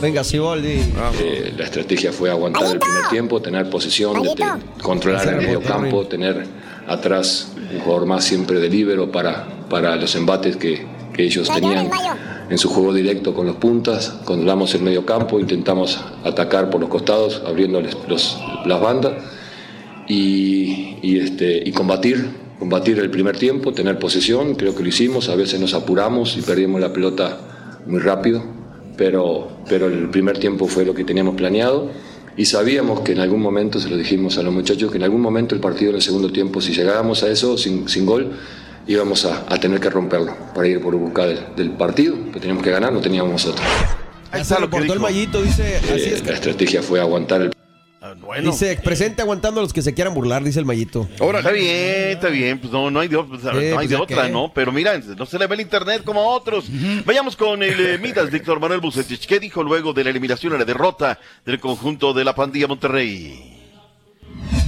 Venga, 0.00 0.22
Siboldi. 0.24 0.80
Eh, 1.20 1.54
la 1.56 1.64
estrategia 1.64 2.12
fue 2.12 2.30
aguantar 2.30 2.64
el 2.72 2.78
primer 2.78 3.08
tiempo, 3.08 3.40
tener 3.40 3.68
posesión, 3.70 4.22
de- 4.22 4.28
de 4.34 4.44
controlar 4.82 5.26
el 5.28 5.36
medio 5.36 5.62
campo, 5.62 6.06
tener 6.06 6.46
atrás 6.88 7.52
un 7.72 7.80
jugador 7.80 8.06
más 8.06 8.24
siempre 8.24 8.60
de 8.60 8.68
líbero 8.68 9.10
para, 9.10 9.46
para 9.68 9.96
los 9.96 10.14
embates 10.14 10.56
que, 10.56 10.86
que 11.12 11.24
ellos 11.24 11.48
tenían 11.50 11.88
en 12.48 12.58
su 12.58 12.68
juego 12.68 12.92
directo 12.94 13.34
con 13.34 13.46
los 13.46 13.56
puntas. 13.56 14.10
Controlamos 14.24 14.74
el 14.74 14.82
medio 14.82 15.04
campo, 15.04 15.40
intentamos 15.40 16.00
atacar 16.24 16.70
por 16.70 16.80
los 16.80 16.88
costados, 16.90 17.42
abriéndoles 17.46 17.96
los- 18.08 18.38
las 18.64 18.80
bandas 18.80 19.14
y, 20.08 20.98
y, 21.02 21.18
este, 21.18 21.62
y 21.68 21.72
combatir, 21.72 22.28
combatir 22.58 22.98
el 22.98 23.10
primer 23.10 23.36
tiempo, 23.36 23.72
tener 23.72 23.98
posesión, 23.98 24.54
creo 24.54 24.74
que 24.74 24.82
lo 24.82 24.88
hicimos, 24.88 25.28
a 25.28 25.34
veces 25.34 25.60
nos 25.60 25.74
apuramos 25.74 26.36
y 26.36 26.42
perdimos 26.42 26.80
la 26.80 26.92
pelota 26.92 27.38
muy 27.86 28.00
rápido, 28.00 28.42
pero, 28.96 29.48
pero 29.68 29.86
el 29.86 30.08
primer 30.10 30.38
tiempo 30.38 30.66
fue 30.66 30.84
lo 30.84 30.94
que 30.94 31.04
teníamos 31.04 31.34
planeado 31.34 31.90
y 32.36 32.44
sabíamos 32.44 33.00
que 33.00 33.12
en 33.12 33.20
algún 33.20 33.40
momento, 33.40 33.80
se 33.80 33.88
lo 33.88 33.96
dijimos 33.96 34.36
a 34.38 34.42
los 34.42 34.52
muchachos, 34.52 34.90
que 34.90 34.98
en 34.98 35.04
algún 35.04 35.20
momento 35.20 35.54
el 35.54 35.60
partido 35.60 35.90
en 35.90 35.96
el 35.96 36.02
segundo 36.02 36.30
tiempo, 36.30 36.60
si 36.60 36.72
llegábamos 36.72 37.22
a 37.22 37.28
eso 37.30 37.56
sin, 37.56 37.88
sin 37.88 38.04
gol, 38.06 38.32
íbamos 38.86 39.24
a, 39.24 39.44
a 39.48 39.58
tener 39.58 39.80
que 39.80 39.90
romperlo 39.90 40.34
para 40.54 40.68
ir 40.68 40.80
por 40.80 40.94
buscar 40.96 41.28
del, 41.28 41.40
del 41.56 41.70
partido, 41.70 42.14
que 42.32 42.38
teníamos 42.40 42.62
que 42.62 42.70
ganar, 42.70 42.92
no 42.92 43.00
teníamos 43.00 43.46
otra. 43.46 43.64
Ahí 44.32 44.44
se 44.44 44.56
reportó 44.56 44.92
el 44.92 45.00
mallito, 45.00 45.40
dice, 45.42 45.76
así 45.76 45.90
Eh, 45.90 46.14
es 46.14 46.26
la 46.26 46.34
estrategia 46.34 46.82
fue 46.82 47.00
aguantar 47.00 47.42
el 47.42 47.52
Dice, 48.42 48.78
presente 48.84 49.22
aguantando 49.22 49.60
a 49.60 49.62
los 49.62 49.72
que 49.72 49.82
se 49.82 49.94
quieran 49.94 50.14
burlar, 50.14 50.44
dice 50.44 50.58
el 50.58 50.64
mallito. 50.64 51.08
Está 51.18 51.50
bien, 51.50 52.10
está 52.10 52.28
bien, 52.28 52.58
pues 52.60 52.72
no, 52.72 52.90
no 52.90 53.00
hay 53.00 53.08
de, 53.08 53.22
pues, 53.22 53.42
no 53.42 53.50
hay 53.50 53.72
pues, 53.72 53.88
de 53.88 53.96
¿ya 53.96 54.02
otra, 54.02 54.26
qué? 54.26 54.32
¿no? 54.32 54.52
Pero 54.54 54.70
mira, 54.70 54.98
no 54.98 55.26
se 55.26 55.38
le 55.38 55.46
ve 55.46 55.54
el 55.54 55.62
internet 55.62 56.02
como 56.04 56.20
a 56.20 56.26
otros. 56.26 56.66
Vayamos 57.04 57.36
con 57.36 57.62
el 57.62 57.80
eh, 57.80 57.98
Midas, 57.98 58.30
Víctor 58.30 58.60
Manuel 58.60 58.80
Bucetich. 58.80 59.26
¿Qué 59.26 59.40
dijo 59.40 59.62
luego 59.62 59.92
de 59.92 60.04
la 60.04 60.10
eliminación 60.10 60.54
y 60.54 60.58
la 60.58 60.64
derrota 60.64 61.18
del 61.44 61.58
conjunto 61.58 62.12
de 62.12 62.24
la 62.24 62.34
pandilla 62.34 62.68
Monterrey? 62.68 63.56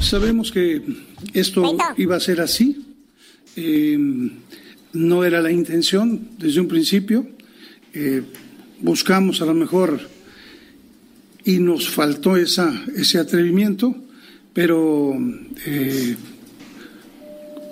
Sabemos 0.00 0.50
que 0.50 0.82
esto 1.34 1.76
iba 1.96 2.16
a 2.16 2.20
ser 2.20 2.40
así. 2.40 2.96
Eh, 3.56 3.98
no 4.94 5.24
era 5.24 5.40
la 5.40 5.52
intención 5.52 6.30
desde 6.38 6.60
un 6.60 6.68
principio. 6.68 7.26
Eh, 7.92 8.22
buscamos 8.80 9.42
a 9.42 9.44
lo 9.44 9.54
mejor 9.54 10.00
y 11.48 11.58
nos 11.60 11.88
faltó 11.88 12.36
esa, 12.36 12.68
ese 12.94 13.16
atrevimiento, 13.18 13.94
pero 14.52 15.14
eh, 15.64 16.14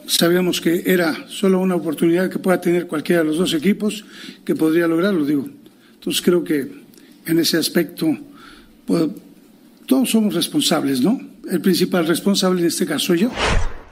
sabíamos 0.06 0.60
que 0.60 0.82
era 0.86 1.26
solo 1.28 1.58
una 1.60 1.74
oportunidad 1.74 2.30
que 2.30 2.38
pueda 2.38 2.58
tener 2.58 2.86
cualquiera 2.86 3.22
de 3.22 3.28
los 3.28 3.36
dos 3.38 3.52
equipos 3.52 4.04
que 4.44 4.54
podría 4.54 4.86
lograrlo, 4.86 5.24
digo. 5.26 5.46
Entonces 5.94 6.22
creo 6.22 6.42
que 6.42 6.70
en 7.26 7.38
ese 7.38 7.58
aspecto 7.58 8.16
po- 8.86 9.14
todos 9.86 10.10
somos 10.10 10.34
responsables, 10.34 11.00
¿no? 11.02 11.20
El 11.50 11.60
principal 11.60 12.06
responsable 12.06 12.60
en 12.62 12.68
este 12.68 12.86
caso 12.86 13.14
yo. 13.14 13.30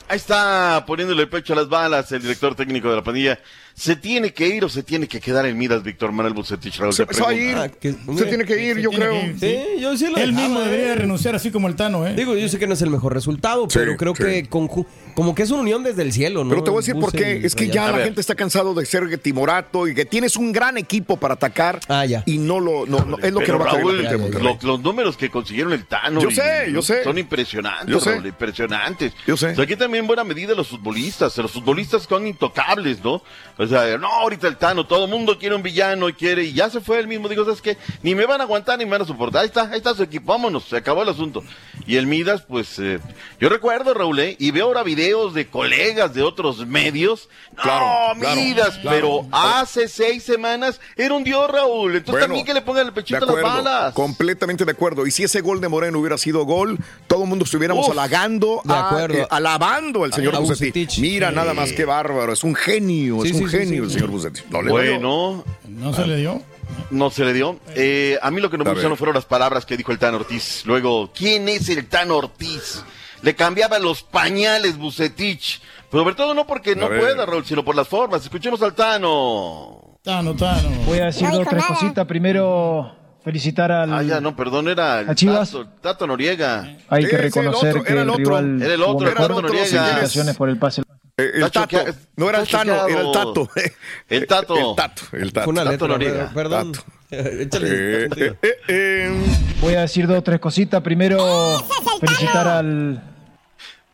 Ahí 0.08 0.16
está 0.16 0.84
poniéndole 0.86 1.22
el 1.22 1.28
pecho 1.28 1.52
a 1.52 1.56
las 1.56 1.68
balas 1.68 2.10
el 2.12 2.22
director 2.22 2.54
técnico 2.54 2.88
de 2.90 2.96
la 2.96 3.04
pandilla. 3.04 3.38
¿Se 3.76 3.96
tiene 3.96 4.32
que 4.32 4.46
ir 4.46 4.64
o 4.64 4.68
se 4.68 4.84
tiene 4.84 5.08
que 5.08 5.18
quedar 5.20 5.46
en 5.46 5.58
Midas, 5.58 5.82
Víctor 5.82 6.12
Manuel 6.12 6.32
Bucetich? 6.32 6.78
Raúl, 6.78 6.92
Se, 6.92 7.04
se 7.10 7.20
va 7.22 7.30
a 7.30 7.34
ir. 7.34 7.56
pregunto. 7.80 8.16
se 8.18 8.26
tiene 8.26 8.44
que 8.44 8.62
ir, 8.70 8.78
yo 8.78 8.90
creo. 8.90 9.10
que 9.10 9.26
ir, 9.26 9.40
Sí, 9.40 9.80
yo 9.80 9.96
sí 9.96 10.06
lo 10.08 10.16
Él 10.16 10.30
dejaba, 10.30 10.46
mismo 10.48 10.60
¿eh? 10.60 10.64
debería 10.68 10.94
renunciar 10.94 11.34
así 11.34 11.50
como 11.50 11.66
el 11.66 11.74
Tano, 11.74 12.06
¿eh? 12.06 12.14
Digo, 12.14 12.36
yo 12.36 12.48
sé 12.48 12.60
que 12.60 12.68
no 12.68 12.74
es 12.74 12.82
el 12.82 12.90
mejor 12.90 13.12
resultado, 13.14 13.68
Sí, 13.68 13.76
pero 13.76 13.96
creo 13.96 14.14
sí. 14.14 14.22
que 14.22 14.48
conju- 14.48 14.86
como 15.16 15.34
que 15.34 15.42
es 15.42 15.50
una 15.50 15.62
unión 15.62 15.82
desde 15.82 16.02
el 16.02 16.12
cielo, 16.12 16.44
¿no? 16.44 16.50
Pero 16.50 16.62
te 16.62 16.70
voy 16.70 16.78
a 16.78 16.80
decir 16.82 16.94
por 17.00 17.10
qué. 17.10 17.40
Es 17.44 17.56
que 17.56 17.66
ya 17.68 17.86
la 17.90 17.96
ver. 17.96 18.04
gente 18.06 18.20
está 18.20 18.36
cansado 18.36 18.74
de 18.74 18.86
ser 18.86 19.18
timorato 19.18 19.88
y 19.88 19.94
que 19.94 20.04
tienes 20.04 20.36
un 20.36 20.52
gran 20.52 20.78
equipo 20.78 21.16
para 21.16 21.34
atacar. 21.34 21.80
Ah, 21.88 22.04
ya. 22.06 22.22
Y 22.26 22.38
no 22.38 22.60
lo. 22.60 22.86
No, 22.86 23.00
no- 23.04 23.18
es 23.18 23.32
lo 23.32 23.40
que 23.40 23.50
no 23.50 23.58
va 23.58 23.70
a 23.70 23.74
Raúl, 23.74 24.02
lo- 24.40 24.58
los 24.62 24.80
números 24.82 25.16
que 25.16 25.30
consiguieron 25.30 25.72
el 25.72 25.84
Tano 25.86 26.20
Yo 26.20 26.30
y- 26.30 26.34
sé, 26.36 26.70
yo 26.72 26.80
sé. 26.80 27.02
son 27.02 27.18
impresionantes, 27.18 27.88
Yo 27.88 27.98
sé. 27.98 28.12
Raúl, 28.12 28.26
impresionantes. 28.26 29.12
Yo 29.26 29.36
sé. 29.36 29.48
O 29.48 29.54
sea, 29.56 29.64
aquí 29.64 29.74
también 29.74 30.06
buena 30.06 30.22
medida 30.22 30.54
los 30.54 30.68
futbolistas, 30.68 31.36
los 31.38 31.50
futbolistas 31.50 32.04
son 32.08 32.26
intocables, 32.28 33.02
¿no? 33.02 33.20
O 33.64 33.68
sea, 33.68 33.98
no, 33.98 34.06
ahorita 34.08 34.46
el 34.48 34.56
Tano, 34.56 34.86
todo 34.86 35.04
el 35.04 35.10
mundo 35.10 35.38
quiere 35.38 35.54
un 35.54 35.62
villano 35.62 36.08
y 36.08 36.12
quiere, 36.12 36.44
y 36.44 36.52
ya 36.52 36.70
se 36.70 36.80
fue 36.80 36.98
el 36.98 37.06
mismo, 37.06 37.28
digo, 37.28 37.44
¿sabes 37.44 37.60
qué? 37.62 37.76
Ni 38.02 38.14
me 38.14 38.26
van 38.26 38.40
a 38.40 38.44
aguantar 38.44 38.78
ni 38.78 38.84
me 38.84 38.92
van 38.92 39.02
a 39.02 39.04
soportar, 39.04 39.42
ahí 39.42 39.46
está, 39.48 39.70
ahí 39.70 39.78
está 39.78 39.94
su 39.94 40.02
equipo, 40.02 40.32
vámonos, 40.32 40.64
se 40.64 40.76
acabó 40.76 41.02
el 41.02 41.08
asunto. 41.08 41.42
Y 41.86 41.96
el 41.96 42.06
Midas, 42.06 42.42
pues, 42.48 42.78
eh, 42.78 42.98
yo 43.40 43.48
recuerdo, 43.48 43.94
Raúl, 43.94 44.18
¿eh? 44.20 44.36
y 44.38 44.50
veo 44.50 44.66
ahora 44.66 44.82
videos 44.82 45.34
de 45.34 45.48
colegas 45.48 46.14
de 46.14 46.22
otros 46.22 46.66
medios, 46.66 47.28
no, 47.56 47.62
Claro, 47.62 48.14
Midas, 48.36 48.78
claro. 48.78 48.90
pero 48.90 49.26
hace 49.32 49.88
seis 49.88 50.22
semanas 50.22 50.80
era 50.96 51.14
un 51.14 51.24
dios, 51.24 51.50
Raúl, 51.50 51.92
entonces 51.96 52.12
Bueno, 52.12 52.26
también 52.26 52.46
que 52.46 52.54
le 52.54 52.62
pongan 52.62 52.82
el 52.88 52.94
De 52.94 53.00
pechito 53.00 53.24
a 53.28 53.32
las 53.32 53.42
balas. 53.42 53.94
completamente 53.94 54.64
de 54.64 54.72
acuerdo. 54.72 55.06
Y 55.06 55.10
si 55.10 55.24
ese 55.24 55.40
gol 55.40 55.60
de 55.60 55.68
Moreno 55.68 55.98
hubiera 55.98 56.18
sido 56.18 56.44
gol, 56.44 56.78
todo 57.06 57.22
el 57.24 57.28
mundo 57.28 57.44
estuviéramos 57.44 57.86
Uf. 57.86 57.92
halagando, 57.92 58.60
De 58.64 58.74
a- 58.74 58.86
acuerdo. 58.88 59.14
eh, 59.18 59.26
alabando 59.30 60.04
al 60.04 60.12
señor 60.12 60.38
Bucetich. 60.40 60.98
Mira 60.98 61.30
nada 61.30 61.54
más 61.54 61.72
qué 61.72 61.84
bárbaro, 61.84 62.32
es 62.32 62.44
un 62.44 62.54
genio, 62.54 63.20
Sí, 63.22 63.28
es 63.28 63.34
un 63.34 63.40
sí, 63.42 63.48
sí, 63.48 63.53
genio 63.58 63.82
sí. 63.84 63.88
el 63.88 63.90
señor 63.90 64.10
Bucetich. 64.10 64.44
No 64.50 64.62
le 64.62 64.72
valió. 64.72 64.92
Bueno, 65.00 65.44
No 65.68 65.92
se 65.92 66.06
le 66.06 66.16
dio. 66.16 66.42
no 66.90 67.10
se 67.10 67.24
le 67.24 67.32
dio. 67.32 67.58
Eh, 67.74 68.18
a 68.22 68.30
mí 68.30 68.40
lo 68.40 68.50
que 68.50 68.58
no 68.58 68.64
me 68.64 68.70
gustaron 68.72 68.96
fueron 68.96 69.14
las 69.14 69.24
palabras 69.24 69.64
que 69.66 69.76
dijo 69.76 69.92
el 69.92 69.98
Tan 69.98 70.14
Ortiz. 70.14 70.62
Luego, 70.66 71.10
¿quién 71.14 71.48
es 71.48 71.68
el 71.68 71.86
Tan 71.88 72.10
Ortiz? 72.10 72.82
Le 73.22 73.34
cambiaba 73.34 73.78
los 73.78 74.02
pañales 74.02 74.76
Bucetich. 74.76 75.60
Pero 75.90 76.02
sobre 76.02 76.14
todo 76.16 76.34
no 76.34 76.46
porque 76.46 76.74
no 76.74 76.88
pueda, 76.88 77.24
Raúl, 77.24 77.44
sino 77.44 77.64
por 77.64 77.74
las 77.76 77.86
formas. 77.88 78.22
Escuchemos 78.22 78.60
al 78.62 78.74
Tano. 78.74 79.98
Tano, 80.02 80.34
Tano. 80.34 80.68
Voy 80.86 80.98
a 80.98 81.06
decir 81.06 81.28
No 81.28 81.38
tres 81.38 81.52
nada. 81.62 81.66
cositas. 81.68 82.06
Primero, 82.06 82.94
felicitar 83.24 83.70
al. 83.72 83.94
Ah, 83.94 84.02
ya, 84.02 84.20
no, 84.20 84.34
perdón, 84.36 84.68
era 84.68 85.00
el 85.00 85.08
¿A 85.10 85.14
Chivas? 85.14 85.50
Tato, 85.52 85.66
Tato 85.80 86.06
Noriega. 86.06 86.76
Hay 86.88 87.06
que 87.06 87.16
el 87.16 87.22
reconocer 87.22 87.70
otro, 87.70 87.84
que 87.84 87.92
era 87.92 88.02
el, 88.02 88.08
el 88.08 88.10
otro. 88.10 88.24
rival. 88.38 88.62
Era 88.62 88.74
el 88.74 88.82
otro, 88.82 89.08
era 89.08 89.28
Noriega. 89.28 89.58
Felicitaciones 89.64 90.36
por 90.36 90.48
el 90.50 90.58
pase. 90.58 90.82
Eh, 91.16 91.30
el 91.34 91.50
tato, 91.50 91.78
no 92.16 92.28
era 92.28 92.40
el 92.40 92.48
Tano, 92.48 92.88
era 92.88 93.00
el. 93.00 93.12
Tato. 93.12 93.48
El 94.08 94.26
Tato. 94.26 94.56
El 94.70 94.76
Tato, 94.76 95.02
el 95.12 95.32
Tato. 95.32 95.44
Fue 95.44 95.52
una 95.52 95.62
Tato 95.62 95.72
letra, 95.72 95.88
Noriega. 95.88 96.32
perdón. 96.34 96.72
Tato. 96.72 96.84
Échale. 97.40 98.04
Eh, 98.06 98.36
eh. 98.66 99.24
Voy 99.60 99.74
a 99.74 99.82
decir 99.82 100.08
dos, 100.08 100.24
tres 100.24 100.40
cositas. 100.40 100.82
Primero, 100.82 101.64
felicitar 102.00 102.48
al. 102.48 103.00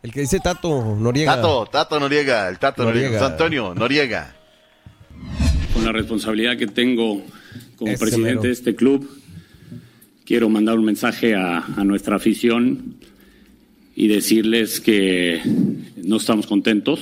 El 0.02 0.12
que 0.12 0.20
dice 0.20 0.40
Tato 0.40 0.96
Noriega. 0.98 1.36
Tato, 1.36 1.66
Tato 1.66 2.00
Noriega, 2.00 2.48
el 2.48 2.58
Tato 2.58 2.84
Noriega. 2.84 3.26
Antonio 3.26 3.74
Noriega. 3.74 4.34
Con 5.74 5.84
la 5.84 5.92
responsabilidad 5.92 6.56
que 6.56 6.66
tengo 6.68 7.22
como 7.76 7.90
Ese 7.90 7.98
presidente 8.00 8.30
mero. 8.30 8.42
de 8.42 8.50
este 8.52 8.74
club, 8.74 9.06
quiero 10.24 10.48
mandar 10.48 10.78
un 10.78 10.86
mensaje 10.86 11.34
a, 11.34 11.58
a 11.58 11.84
nuestra 11.84 12.16
afición 12.16 12.96
y 14.00 14.08
decirles 14.08 14.80
que 14.80 15.42
no 16.02 16.16
estamos 16.16 16.46
contentos, 16.46 17.00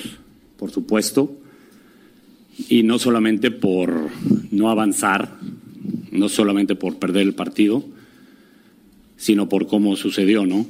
por 0.57 0.73
supuesto, 0.73 1.33
y 2.69 2.83
no 2.83 2.99
solamente 2.99 3.53
por 3.53 4.11
no 4.51 4.69
avanzar, 4.69 5.37
no 6.11 6.29
solamente 6.29 6.75
por 6.75 6.99
perder 6.99 7.23
el 7.23 7.35
partido, 7.35 7.85
sino 9.17 9.49
por 9.49 9.69
cómo 9.69 9.95
sucedió, 9.95 10.45
¿no? 10.45 10.67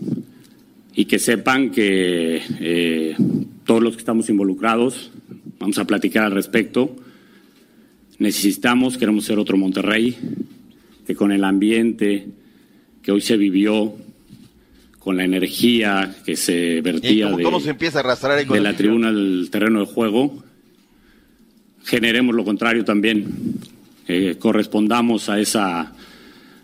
Y 0.94 1.06
que 1.06 1.18
sepan 1.18 1.70
que 1.70 2.42
eh, 2.60 3.16
todos 3.64 3.82
los 3.82 3.94
que 3.94 4.00
estamos 4.00 4.28
involucrados 4.28 5.10
vamos 5.58 5.78
a 5.78 5.86
platicar 5.86 6.24
al 6.24 6.32
respecto. 6.32 6.94
Necesitamos, 8.18 8.98
queremos 8.98 9.24
ser 9.24 9.38
otro 9.38 9.56
Monterrey, 9.56 10.14
que 11.06 11.14
con 11.14 11.32
el 11.32 11.42
ambiente 11.42 12.26
que 13.00 13.12
hoy 13.12 13.22
se 13.22 13.38
vivió, 13.38 13.94
con 15.09 15.16
la 15.16 15.24
energía 15.24 16.14
que 16.26 16.36
se 16.36 16.52
¿Y 16.76 16.80
vertía 16.82 17.24
cómo, 17.24 17.38
de, 17.38 17.42
cómo 17.44 17.61
se 17.61 17.70
empieza 17.70 17.96
a 17.96 18.00
arrastrar 18.02 18.46
de 18.46 18.61
la 18.61 18.74
tribuna 18.74 19.09
al 19.09 19.48
terreno 19.50 19.80
de 19.80 19.86
juego, 19.86 20.44
generemos 21.82 22.34
lo 22.34 22.44
contrario 22.44 22.84
también, 22.84 23.26
eh, 24.06 24.36
correspondamos 24.38 25.30
a 25.30 25.40
esa, 25.40 25.94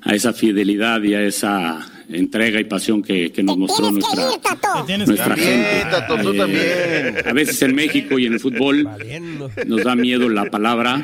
a 0.02 0.14
esa 0.14 0.34
fidelidad 0.34 1.02
y 1.04 1.14
a 1.14 1.22
esa 1.22 1.90
entrega 2.10 2.60
y 2.60 2.64
pasión 2.64 3.02
que, 3.02 3.32
que 3.32 3.42
nos 3.42 3.56
mostró 3.56 3.88
Tienes 3.88 4.04
que 4.04 4.14
nuestra, 4.14 4.92
ir, 4.94 5.06
nuestra 5.08 5.34
También, 5.36 5.64
gente. 5.64 5.90
Tato, 5.90 6.16
tú 6.18 6.32
Eh. 6.46 7.22
A 7.24 7.32
veces 7.32 7.62
en 7.62 7.74
México 7.74 8.18
y 8.18 8.26
en 8.26 8.34
el 8.34 8.40
fútbol 8.40 8.84
Valiendo. 8.84 9.50
nos 9.66 9.82
da 9.84 9.96
miedo 9.96 10.28
la 10.28 10.50
palabra, 10.50 11.02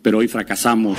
pero 0.00 0.18
hoy 0.18 0.28
fracasamos. 0.28 0.96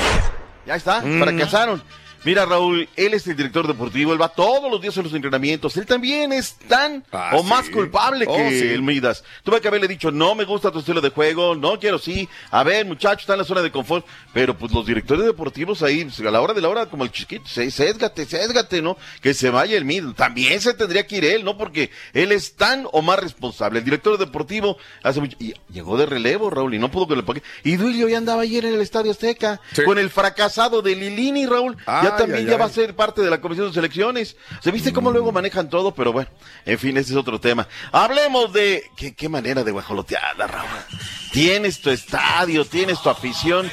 Ya 0.68 0.76
está, 0.76 1.00
Mm. 1.06 1.20
fracasaron. 1.20 1.82
Mira, 2.26 2.46
Raúl, 2.46 2.88
él 2.96 3.14
es 3.14 3.28
el 3.28 3.36
director 3.36 3.68
deportivo, 3.68 4.14
él 4.14 4.22
va 4.22 4.30
todos 4.30 4.72
los 4.72 4.82
días 4.82 4.98
a 4.98 5.02
los 5.02 5.14
entrenamientos. 5.14 5.76
Él 5.78 5.86
también 5.86 6.32
es 6.32 6.56
tan 6.68 7.04
Ah, 7.12 7.32
o 7.34 7.44
sí. 7.44 7.50
más 7.50 7.70
culpable 7.70 8.26
Oh, 8.28 8.36
que 8.36 8.50
sí. 8.60 8.68
el 8.68 8.82
Midas. 8.82 9.24
Tuve 9.44 9.60
que 9.60 9.68
haberle 9.68 9.88
dicho, 9.88 10.10
no 10.12 10.34
me 10.36 10.46
gusta 10.46 10.72
tu 10.72 10.80
estilo 10.80 11.02
de 11.02 11.10
juego, 11.10 11.56
no 11.56 11.80
quiero 11.80 12.00
sí. 12.00 12.30
A 12.52 12.64
ver, 12.64 12.86
muchachos, 12.86 13.22
está 13.24 13.34
en 13.34 13.40
la 13.40 13.46
zona 13.46 13.62
de 13.62 13.72
confort. 13.72 14.06
Pero 14.34 14.58
pues 14.58 14.72
los 14.72 14.86
directores 14.86 15.26
deportivos 15.26 15.84
ahí, 15.84 16.06
pues, 16.06 16.20
a 16.22 16.32
la 16.32 16.40
hora 16.42 16.54
de 16.54 16.62
la 16.62 16.70
hora, 16.70 16.86
como 16.86 17.04
el 17.04 17.12
chiquito, 17.12 17.46
sé- 17.48 17.70
sésgate, 17.72 18.26
sésgate, 18.26 18.82
¿no? 18.82 18.98
Que 19.22 19.34
se 19.34 19.50
vaya 19.50 19.76
el 19.78 19.86
Midas. 19.86 20.16
También 20.16 20.62
se 20.62 20.74
tendría 20.74 21.06
que 21.06 21.18
ir 21.18 21.26
él, 21.26 21.44
¿no? 21.44 21.58
Porque 21.58 21.90
él 22.14 22.32
es 22.32 22.56
tan 22.56 22.88
o 22.92 23.02
más 23.02 23.20
responsable. 23.20 23.80
El 23.80 23.86
director 23.86 24.18
deportivo 24.18 24.78
hace 25.04 25.20
mucho. 25.20 25.36
Y 25.40 25.54
llegó 25.72 25.98
de 25.98 26.06
relevo, 26.06 26.50
Raúl, 26.50 26.74
y 26.74 26.80
no 26.80 26.90
pudo 26.90 27.08
con 27.08 27.18
el 27.18 27.26
paquete. 27.26 27.46
Y 27.64 27.76
Duilio 27.76 28.08
ya 28.08 28.18
andaba 28.18 28.44
ayer 28.44 28.66
en 28.66 28.76
el 28.76 28.82
Estadio 28.82 29.12
Azteca, 29.12 29.60
Sí. 29.74 29.84
con 29.84 29.98
el 30.00 30.10
fracasado 30.10 30.82
de 30.82 30.96
Lilini, 30.96 31.46
Raúl. 31.46 31.76
ya 31.86 32.13
También 32.18 32.40
ay, 32.40 32.46
ya 32.46 32.54
ay. 32.54 32.60
va 32.60 32.66
a 32.66 32.70
ser 32.70 32.96
parte 32.96 33.22
de 33.22 33.30
la 33.30 33.42
comisión 33.42 33.68
de 33.68 33.74
selecciones. 33.74 34.36
¿Se 34.62 34.72
viste 34.72 34.94
cómo 34.94 35.12
luego 35.12 35.32
manejan 35.32 35.70
todo? 35.70 35.94
Pero 35.94 36.14
bueno, 36.14 36.30
en 36.66 36.80
fin, 36.80 36.98
ese 36.98 37.12
es 37.12 37.18
otro 37.18 37.40
tema. 37.40 37.68
Hablemos 37.92 38.54
de 38.54 38.84
qué, 38.96 39.14
qué 39.16 39.30
manera 39.30 39.64
de 39.64 39.72
guajoloteada, 39.72 40.48
Raúl. 40.48 40.70
Tienes 41.32 41.82
tu 41.82 41.90
estadio, 41.90 42.66
tienes 42.66 43.02
tu 43.02 43.10
afición. 43.10 43.70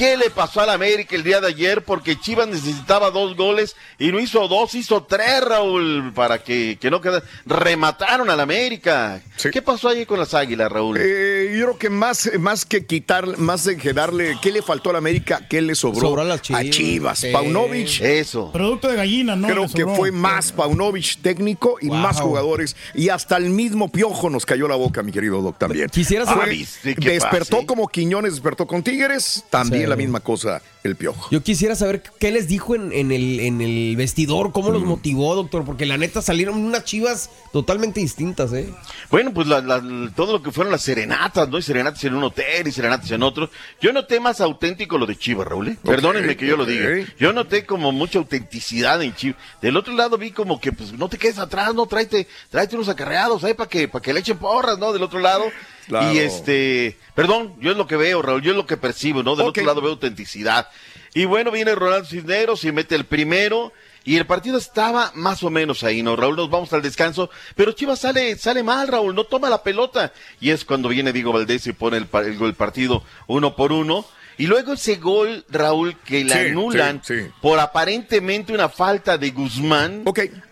¿Qué 0.00 0.16
le 0.16 0.30
pasó 0.30 0.62
al 0.62 0.70
América 0.70 1.14
el 1.14 1.22
día 1.22 1.42
de 1.42 1.48
ayer? 1.48 1.84
Porque 1.84 2.18
Chivas 2.18 2.48
necesitaba 2.48 3.10
dos 3.10 3.36
goles 3.36 3.76
y 3.98 4.10
no 4.10 4.18
hizo 4.18 4.48
dos, 4.48 4.74
hizo 4.74 5.02
tres, 5.02 5.44
Raúl, 5.44 6.12
para 6.14 6.42
que, 6.42 6.78
que 6.80 6.90
no 6.90 7.02
quede. 7.02 7.20
Remataron 7.44 8.30
al 8.30 8.40
América. 8.40 9.20
¿Qué 9.52 9.60
pasó 9.60 9.90
ahí 9.90 10.06
con 10.06 10.18
las 10.18 10.32
águilas, 10.32 10.72
Raúl? 10.72 10.96
Eh, 10.98 11.54
yo 11.58 11.66
creo 11.66 11.78
que 11.78 11.90
más, 11.90 12.30
más 12.38 12.64
que 12.64 12.86
quitar, 12.86 13.36
más 13.36 13.64
de 13.64 13.76
que 13.76 13.92
darle, 13.92 14.38
¿qué 14.40 14.50
le 14.50 14.62
faltó 14.62 14.88
a 14.88 14.94
la 14.94 15.00
América? 15.00 15.46
¿Qué 15.50 15.60
le 15.60 15.74
sobró? 15.74 16.00
Sobró 16.00 16.22
a 16.22 16.24
las 16.24 16.40
Chivas. 16.40 17.18
Sí. 17.18 17.30
Paunovic. 17.30 18.00
Eso. 18.00 18.50
Producto 18.52 18.88
de 18.88 18.96
gallina, 18.96 19.36
¿no? 19.36 19.48
Creo 19.48 19.66
que 19.68 19.84
fue 19.84 20.10
más 20.12 20.52
Paunovic 20.52 21.20
técnico 21.20 21.76
y 21.78 21.88
Wow. 21.88 21.96
más 21.98 22.18
jugadores. 22.22 22.74
Y 22.94 23.10
hasta 23.10 23.36
el 23.36 23.50
mismo 23.50 23.92
Piojo 23.92 24.30
nos 24.30 24.46
cayó 24.46 24.66
la 24.66 24.76
boca, 24.76 25.02
mi 25.02 25.12
querido 25.12 25.42
Doc, 25.42 25.58
también. 25.58 25.90
Quisiera 25.90 26.24
saber- 26.24 26.48
¿viste 26.48 26.94
qué 26.94 27.10
despertó 27.10 27.56
pase? 27.56 27.66
como 27.66 27.86
Quiñones, 27.86 28.32
despertó 28.32 28.66
con 28.66 28.82
Tigres. 28.82 29.44
También 29.50 29.89
Sí. 29.89 29.89
La 29.90 29.96
misma 29.96 30.20
cosa 30.20 30.62
el 30.82 30.96
Piojo. 30.96 31.28
Yo 31.30 31.42
quisiera 31.42 31.74
saber 31.74 32.02
qué 32.18 32.30
les 32.30 32.48
dijo 32.48 32.74
en, 32.74 32.90
en 32.92 33.12
el, 33.12 33.38
en 33.40 33.60
el 33.60 33.96
vestidor, 33.96 34.52
cómo 34.52 34.70
Mm. 34.70 34.72
los 34.72 34.82
motivó, 34.84 35.34
doctor, 35.34 35.64
porque 35.66 35.84
la 35.84 35.98
neta 35.98 36.22
salieron 36.22 36.56
unas 36.56 36.84
chivas 36.84 37.28
totalmente 37.52 38.00
distintas, 38.00 38.52
¿eh? 38.54 38.72
Bueno, 39.10 39.34
pues 39.34 39.46
la- 39.46 39.60
la- 39.60 40.10
todo 40.16 40.32
lo 40.32 40.42
que 40.42 40.52
fueron 40.52 40.72
las 40.72 40.80
serenatas, 40.82 41.48
¿no? 41.50 41.58
Y 41.58 41.62
serenatas 41.62 42.02
en 42.04 42.14
un 42.14 42.22
hotel 42.24 42.66
y 42.66 42.72
serenatas 42.72 43.10
en 43.10 43.22
otro. 43.22 43.50
Yo 43.82 43.92
noté 43.92 44.20
más 44.20 44.40
auténtico 44.40 44.96
lo 44.96 45.04
de 45.06 45.16
Chivas, 45.16 45.46
Raúl. 45.46 45.68
¿eh? 45.68 45.76
Perdónenme 45.82 46.36
que 46.36 46.46
yo 46.46 46.56
lo 46.56 46.64
diga. 46.64 46.88
Yo 47.18 47.32
noté 47.34 47.66
como 47.66 47.92
mucha 47.92 48.18
autenticidad 48.18 49.02
en 49.02 49.14
Chivas. 49.14 49.38
Del 49.60 49.76
otro 49.76 49.92
lado 49.94 50.16
vi 50.16 50.30
como 50.30 50.60
que, 50.60 50.72
pues, 50.72 50.92
no 50.94 51.08
te 51.08 51.18
quedes 51.18 51.38
atrás, 51.38 51.74
no, 51.74 51.84
tráete, 51.86 52.26
tráete 52.50 52.76
unos 52.76 52.88
acarreados, 52.88 53.44
¿eh? 53.44 53.54
Para 53.54 53.68
que, 53.68 53.86
para 53.88 54.02
que 54.02 54.12
le 54.14 54.20
echen 54.20 54.38
porras, 54.38 54.78
¿no? 54.78 54.92
Del 54.92 55.02
otro 55.02 55.18
lado. 55.18 55.44
Claro. 55.90 56.12
Y 56.14 56.18
este, 56.18 56.96
perdón, 57.14 57.54
yo 57.60 57.72
es 57.72 57.76
lo 57.76 57.86
que 57.86 57.96
veo, 57.96 58.22
Raúl, 58.22 58.42
yo 58.42 58.52
es 58.52 58.56
lo 58.56 58.66
que 58.66 58.76
percibo, 58.76 59.24
¿no? 59.24 59.34
Del 59.34 59.48
otro 59.48 59.64
lado 59.64 59.80
veo 59.80 59.90
autenticidad. 59.90 60.68
Y 61.14 61.24
bueno, 61.24 61.50
viene 61.50 61.74
Ronaldo 61.74 62.06
Cisneros 62.06 62.64
y 62.64 62.70
mete 62.70 62.94
el 62.94 63.04
primero. 63.04 63.72
Y 64.04 64.16
el 64.16 64.26
partido 64.26 64.56
estaba 64.56 65.10
más 65.14 65.42
o 65.42 65.50
menos 65.50 65.82
ahí, 65.82 66.02
¿no? 66.02 66.14
Raúl, 66.14 66.36
nos 66.36 66.48
vamos 66.48 66.72
al 66.72 66.80
descanso. 66.80 67.28
Pero 67.56 67.72
Chivas 67.72 67.98
sale, 67.98 68.36
sale 68.38 68.62
mal, 68.62 68.88
Raúl, 68.88 69.14
no 69.14 69.24
toma 69.24 69.50
la 69.50 69.62
pelota. 69.62 70.12
Y 70.40 70.50
es 70.50 70.64
cuando 70.64 70.88
viene 70.88 71.12
Diego 71.12 71.32
Valdés 71.32 71.66
y 71.66 71.72
pone 71.72 71.96
el, 71.96 72.08
el 72.12 72.54
partido 72.54 73.02
uno 73.26 73.56
por 73.56 73.72
uno. 73.72 74.06
Y 74.40 74.46
luego 74.46 74.72
ese 74.72 74.96
gol, 74.96 75.44
Raúl, 75.50 75.96
que 75.98 76.24
le 76.24 76.32
Sí, 76.32 76.38
anulan 76.50 77.02
sí, 77.04 77.20
sí. 77.20 77.26
por 77.42 77.58
aparentemente 77.58 78.52
una 78.52 78.68
falta 78.70 79.18
de 79.18 79.30
Guzmán 79.30 80.02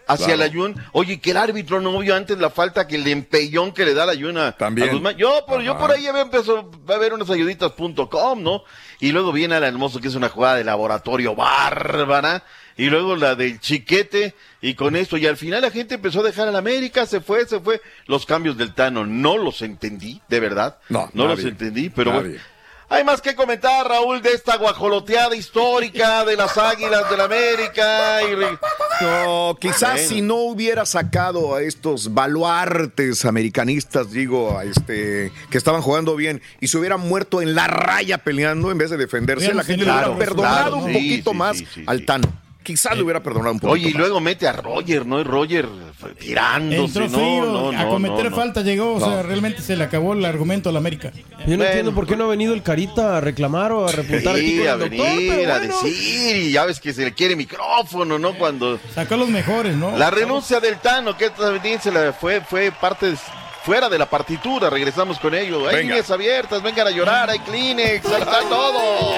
hacia 0.07 0.34
claro. 0.34 0.41
la 0.45 0.53
Jun. 0.53 0.74
Oye, 0.93 1.20
que 1.20 1.30
el 1.30 1.36
árbitro 1.39 1.80
no 1.80 1.99
vio 1.99 2.14
antes 2.14 2.39
la 2.39 2.51
falta 2.51 2.86
que 2.86 2.97
el 2.97 3.07
empellón 3.07 3.72
que 3.72 3.84
le 3.86 3.95
da 3.95 4.05
la 4.05 4.14
Jun 4.14 4.36
a, 4.36 4.53
También. 4.53 4.89
a 4.89 4.93
Guzmán. 4.93 5.16
Yo 5.16 5.45
por, 5.47 5.62
yo 5.62 5.78
por 5.78 5.91
ahí 5.91 6.07
empezado 6.07 6.70
a 6.86 6.99
ver 6.99 7.14
unas 7.14 7.30
ayuditas.com, 7.30 8.43
¿no? 8.43 8.62
Y 9.01 9.12
luego 9.12 9.32
viene 9.32 9.55
al 9.55 9.64
hermoso 9.64 10.01
que 10.01 10.09
es 10.09 10.14
una 10.14 10.28
jugada 10.28 10.57
de 10.57 10.64
laboratorio 10.64 11.34
bárbara. 11.34 12.45
Y 12.76 12.91
luego 12.91 13.16
la 13.16 13.34
del 13.34 13.59
chiquete, 13.59 14.34
y 14.61 14.74
con 14.74 14.95
esto, 14.95 15.16
y 15.16 15.26
al 15.26 15.36
final 15.36 15.62
la 15.62 15.70
gente 15.70 15.97
empezó 15.97 16.20
a 16.20 16.24
dejar 16.24 16.47
a 16.47 16.53
la 16.53 16.59
América, 16.59 17.07
se 17.07 17.20
fue, 17.20 17.45
se 17.47 17.59
fue. 17.59 17.80
Los 18.07 18.24
cambios 18.24 18.57
del 18.57 18.72
Tano 18.74 19.05
no 19.05 19.36
los 19.36 19.62
entendí, 19.62 20.20
de 20.28 20.39
verdad. 20.41 20.78
No, 20.89 21.11
no 21.12 21.26
los 21.26 21.43
entendí, 21.45 21.89
pero 21.91 22.12
Nadie. 22.12 22.22
bueno. 22.28 22.57
Hay 22.91 23.05
más 23.05 23.20
que 23.20 23.34
comentar, 23.34 23.86
Raúl, 23.86 24.22
de 24.22 24.30
esta 24.32 24.57
guajoloteada 24.57 25.36
histórica 25.36 26.24
de 26.24 26.36
las 26.36 26.57
Águilas 26.57 27.09
del 27.11 27.20
América. 27.20 28.22
Y... 28.22 29.05
No, 29.05 29.59
quizás 29.61 29.93
Bueno. 29.93 30.09
si 30.09 30.22
no 30.22 30.36
hubiera 30.36 30.86
sacado 30.86 31.55
a 31.55 31.62
estos 31.62 32.14
baluartes 32.14 33.26
americanistas, 33.26 34.11
digo, 34.11 34.59
a 34.59 34.64
este, 34.64 35.30
que 35.51 35.59
estaban 35.59 35.82
jugando 35.82 36.16
bien, 36.16 36.41
y 36.61 36.68
se 36.68 36.78
hubieran 36.78 37.01
muerto 37.01 37.43
en 37.43 37.55
la 37.55 37.66
raya 37.66 38.18
peleando 38.18 38.70
en 38.70 38.78
vez 38.78 38.89
de 38.89 38.97
defenderse, 38.97 39.53
la 39.53 39.64
gente 39.64 39.84
le 39.84 39.91
claro, 39.93 40.12
hubiera 40.12 40.26
perdonado 40.30 40.70
claro, 40.70 40.76
un 40.78 40.86
sí, 40.86 40.93
poquito 40.95 41.30
sí, 41.32 41.36
más 41.36 41.59
sí, 41.59 41.68
sí, 41.74 41.84
al 41.86 41.99
sí. 41.99 42.07
Tano. 42.07 42.47
Quizás 42.69 42.95
le 42.99 43.03
hubiera 43.03 43.23
perdonado 43.23 43.53
un 43.53 43.61
poquito 43.61 43.73
Oye, 43.73 43.89
y 43.89 43.93
más. 43.95 44.01
luego 44.01 44.21
mete 44.21 44.47
a 44.47 44.53
Roger, 44.53 45.07
¿no? 45.07 45.19
Y 45.21 45.25
Roger 45.25 45.66
fue 45.99 46.11
tirándose. 46.14 47.05
Entró 47.05 47.09
frío, 47.19 47.45
no, 47.73 47.79
a 47.81 47.89
cometer 47.89 48.25
no, 48.25 48.31
no. 48.31 48.37
falta 48.37 48.61
llegó, 48.61 48.93
o 48.97 49.01
sea, 49.01 49.23
realmente 49.23 49.62
se 49.62 49.75
le 49.75 49.85
acabó 49.85 50.12
el 50.12 50.23
argumento 50.27 50.69
a 50.69 50.73
la 50.73 50.79
América. 50.79 51.11
Yo 51.47 51.57
no 51.57 51.64
entiendo 51.64 51.95
por 51.95 52.07
qué 52.07 52.14
no 52.14 52.25
ha 52.25 52.29
venido 52.29 52.53
el 52.53 52.62
Carita 52.62 53.16
a 53.16 53.21
reclamar 53.23 53.73
o 53.73 53.89
a 53.89 53.93
repuntar 53.93 54.37
Sí, 54.37 54.66
a 54.66 54.77
doctor, 54.77 54.91
venir, 54.91 55.33
pero 55.35 55.55
a 55.55 55.59
bueno. 55.59 55.75
decir, 55.83 56.37
y 56.37 56.53
ya 56.53 56.66
ves 56.66 56.79
que 56.79 56.93
se 56.93 57.05
le 57.05 57.14
quiere 57.14 57.35
micrófono, 57.37 58.19
¿no? 58.19 58.35
Cuando... 58.35 58.79
Sacó 58.95 59.16
los 59.16 59.29
mejores, 59.31 59.75
¿no? 59.75 59.97
La 59.97 60.11
renuncia 60.11 60.61
del 60.61 60.77
Tano, 60.79 61.16
que 61.16 61.31
también 61.31 61.81
se 61.81 61.91
la 61.91 62.12
fue, 62.12 62.43
fue 62.43 62.71
parte 62.71 63.12
de- 63.12 63.16
fuera 63.64 63.89
de 63.89 63.99
la 63.99 64.09
partitura, 64.09 64.71
regresamos 64.71 65.19
con 65.19 65.35
ello. 65.35 65.69
Hay 65.69 65.85
líneas 65.85 66.11
abiertas, 66.11 66.62
vengan 66.62 66.87
a 66.87 66.91
llorar, 66.91 67.29
hay 67.31 67.39
Kleenex, 67.41 68.05
ahí 68.07 68.21
está 68.23 68.41
todo. 68.49 69.14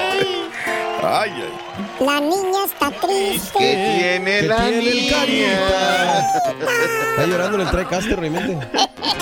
Ay, 1.03 1.31
ay. 1.35 2.05
La 2.05 2.19
niña 2.19 2.65
está 2.65 2.91
triste. 2.91 3.57
¿Qué 3.57 3.99
tiene 3.99 4.39
¿Qué 4.41 4.47
la 4.47 4.55
tiene 4.57 4.77
el 4.77 4.85
niña? 4.85 5.23
Está 7.09 7.25
llorando 7.25 7.59
en 7.59 7.67
el 7.67 7.71
TriCaster 7.71 8.19
realmente. 8.19 8.67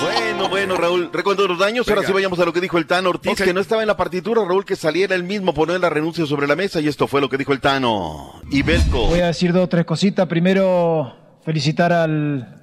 Bueno, 0.01 0.49
bueno, 0.49 0.77
Raúl, 0.77 1.09
recuerdo 1.11 1.47
los 1.47 1.57
daños. 1.57 1.87
Ahora 1.87 2.03
sí 2.03 2.11
vayamos 2.11 2.39
a 2.39 2.45
lo 2.45 2.53
que 2.53 2.61
dijo 2.61 2.77
el 2.77 2.85
Tano 2.85 3.09
Ortiz, 3.09 3.41
que 3.41 3.53
no 3.53 3.61
estaba 3.61 3.81
en 3.81 3.87
la 3.87 3.97
partitura, 3.97 4.43
Raúl, 4.45 4.65
que 4.65 4.75
saliera 4.75 5.15
él 5.15 5.23
mismo 5.23 5.53
poner 5.53 5.79
la 5.79 5.89
renuncia 5.89 6.25
sobre 6.25 6.47
la 6.47 6.55
mesa, 6.55 6.81
y 6.81 6.87
esto 6.87 7.07
fue 7.07 7.21
lo 7.21 7.29
que 7.29 7.37
dijo 7.37 7.53
el 7.53 7.59
Tano. 7.59 8.33
Y 8.51 8.61
Belco. 8.61 9.07
Voy 9.07 9.21
a 9.21 9.27
decir 9.27 9.53
dos 9.53 9.63
o 9.63 9.69
tres 9.69 9.85
cositas. 9.85 10.27
Primero, 10.27 11.15
felicitar 11.43 11.93
al, 11.93 12.61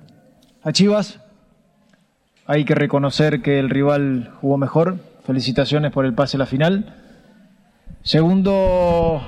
a 0.63 0.73
Chivas. 0.73 1.21
Hay 2.47 2.65
que 2.65 2.75
reconocer 2.75 3.43
que 3.43 3.59
el 3.59 3.71
rival 3.71 4.33
jugó 4.41 4.57
mejor. 4.59 4.99
Felicitaciones 5.27 5.91
por 5.91 6.05
el 6.05 6.15
pase 6.15 6.37
a 6.37 6.39
la 6.39 6.47
final. 6.47 7.06
Segundo, 8.07 9.21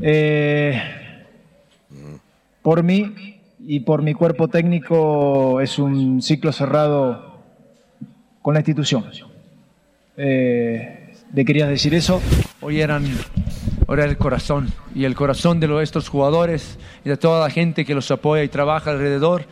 eh, 0.00 0.80
por 2.62 2.84
mí 2.84 3.40
y 3.66 3.80
por 3.80 4.02
mi 4.02 4.14
cuerpo 4.14 4.46
técnico 4.46 5.60
es 5.60 5.80
un 5.80 6.22
ciclo 6.22 6.52
cerrado 6.52 7.42
con 8.40 8.54
la 8.54 8.60
institución. 8.60 9.06
Eh, 10.16 11.14
¿Le 11.34 11.44
querías 11.44 11.68
decir 11.68 11.94
eso? 11.94 12.22
Hoy 12.60 12.80
eran, 12.80 13.04
hoy 13.88 13.94
era 13.94 14.04
el 14.04 14.18
corazón 14.18 14.68
y 14.94 15.04
el 15.04 15.16
corazón 15.16 15.58
de 15.58 15.82
estos 15.82 16.08
jugadores 16.08 16.78
y 17.04 17.08
de 17.08 17.16
toda 17.16 17.40
la 17.40 17.50
gente 17.50 17.84
que 17.84 17.96
los 17.96 18.08
apoya 18.12 18.44
y 18.44 18.48
trabaja 18.48 18.92
alrededor 18.92 19.46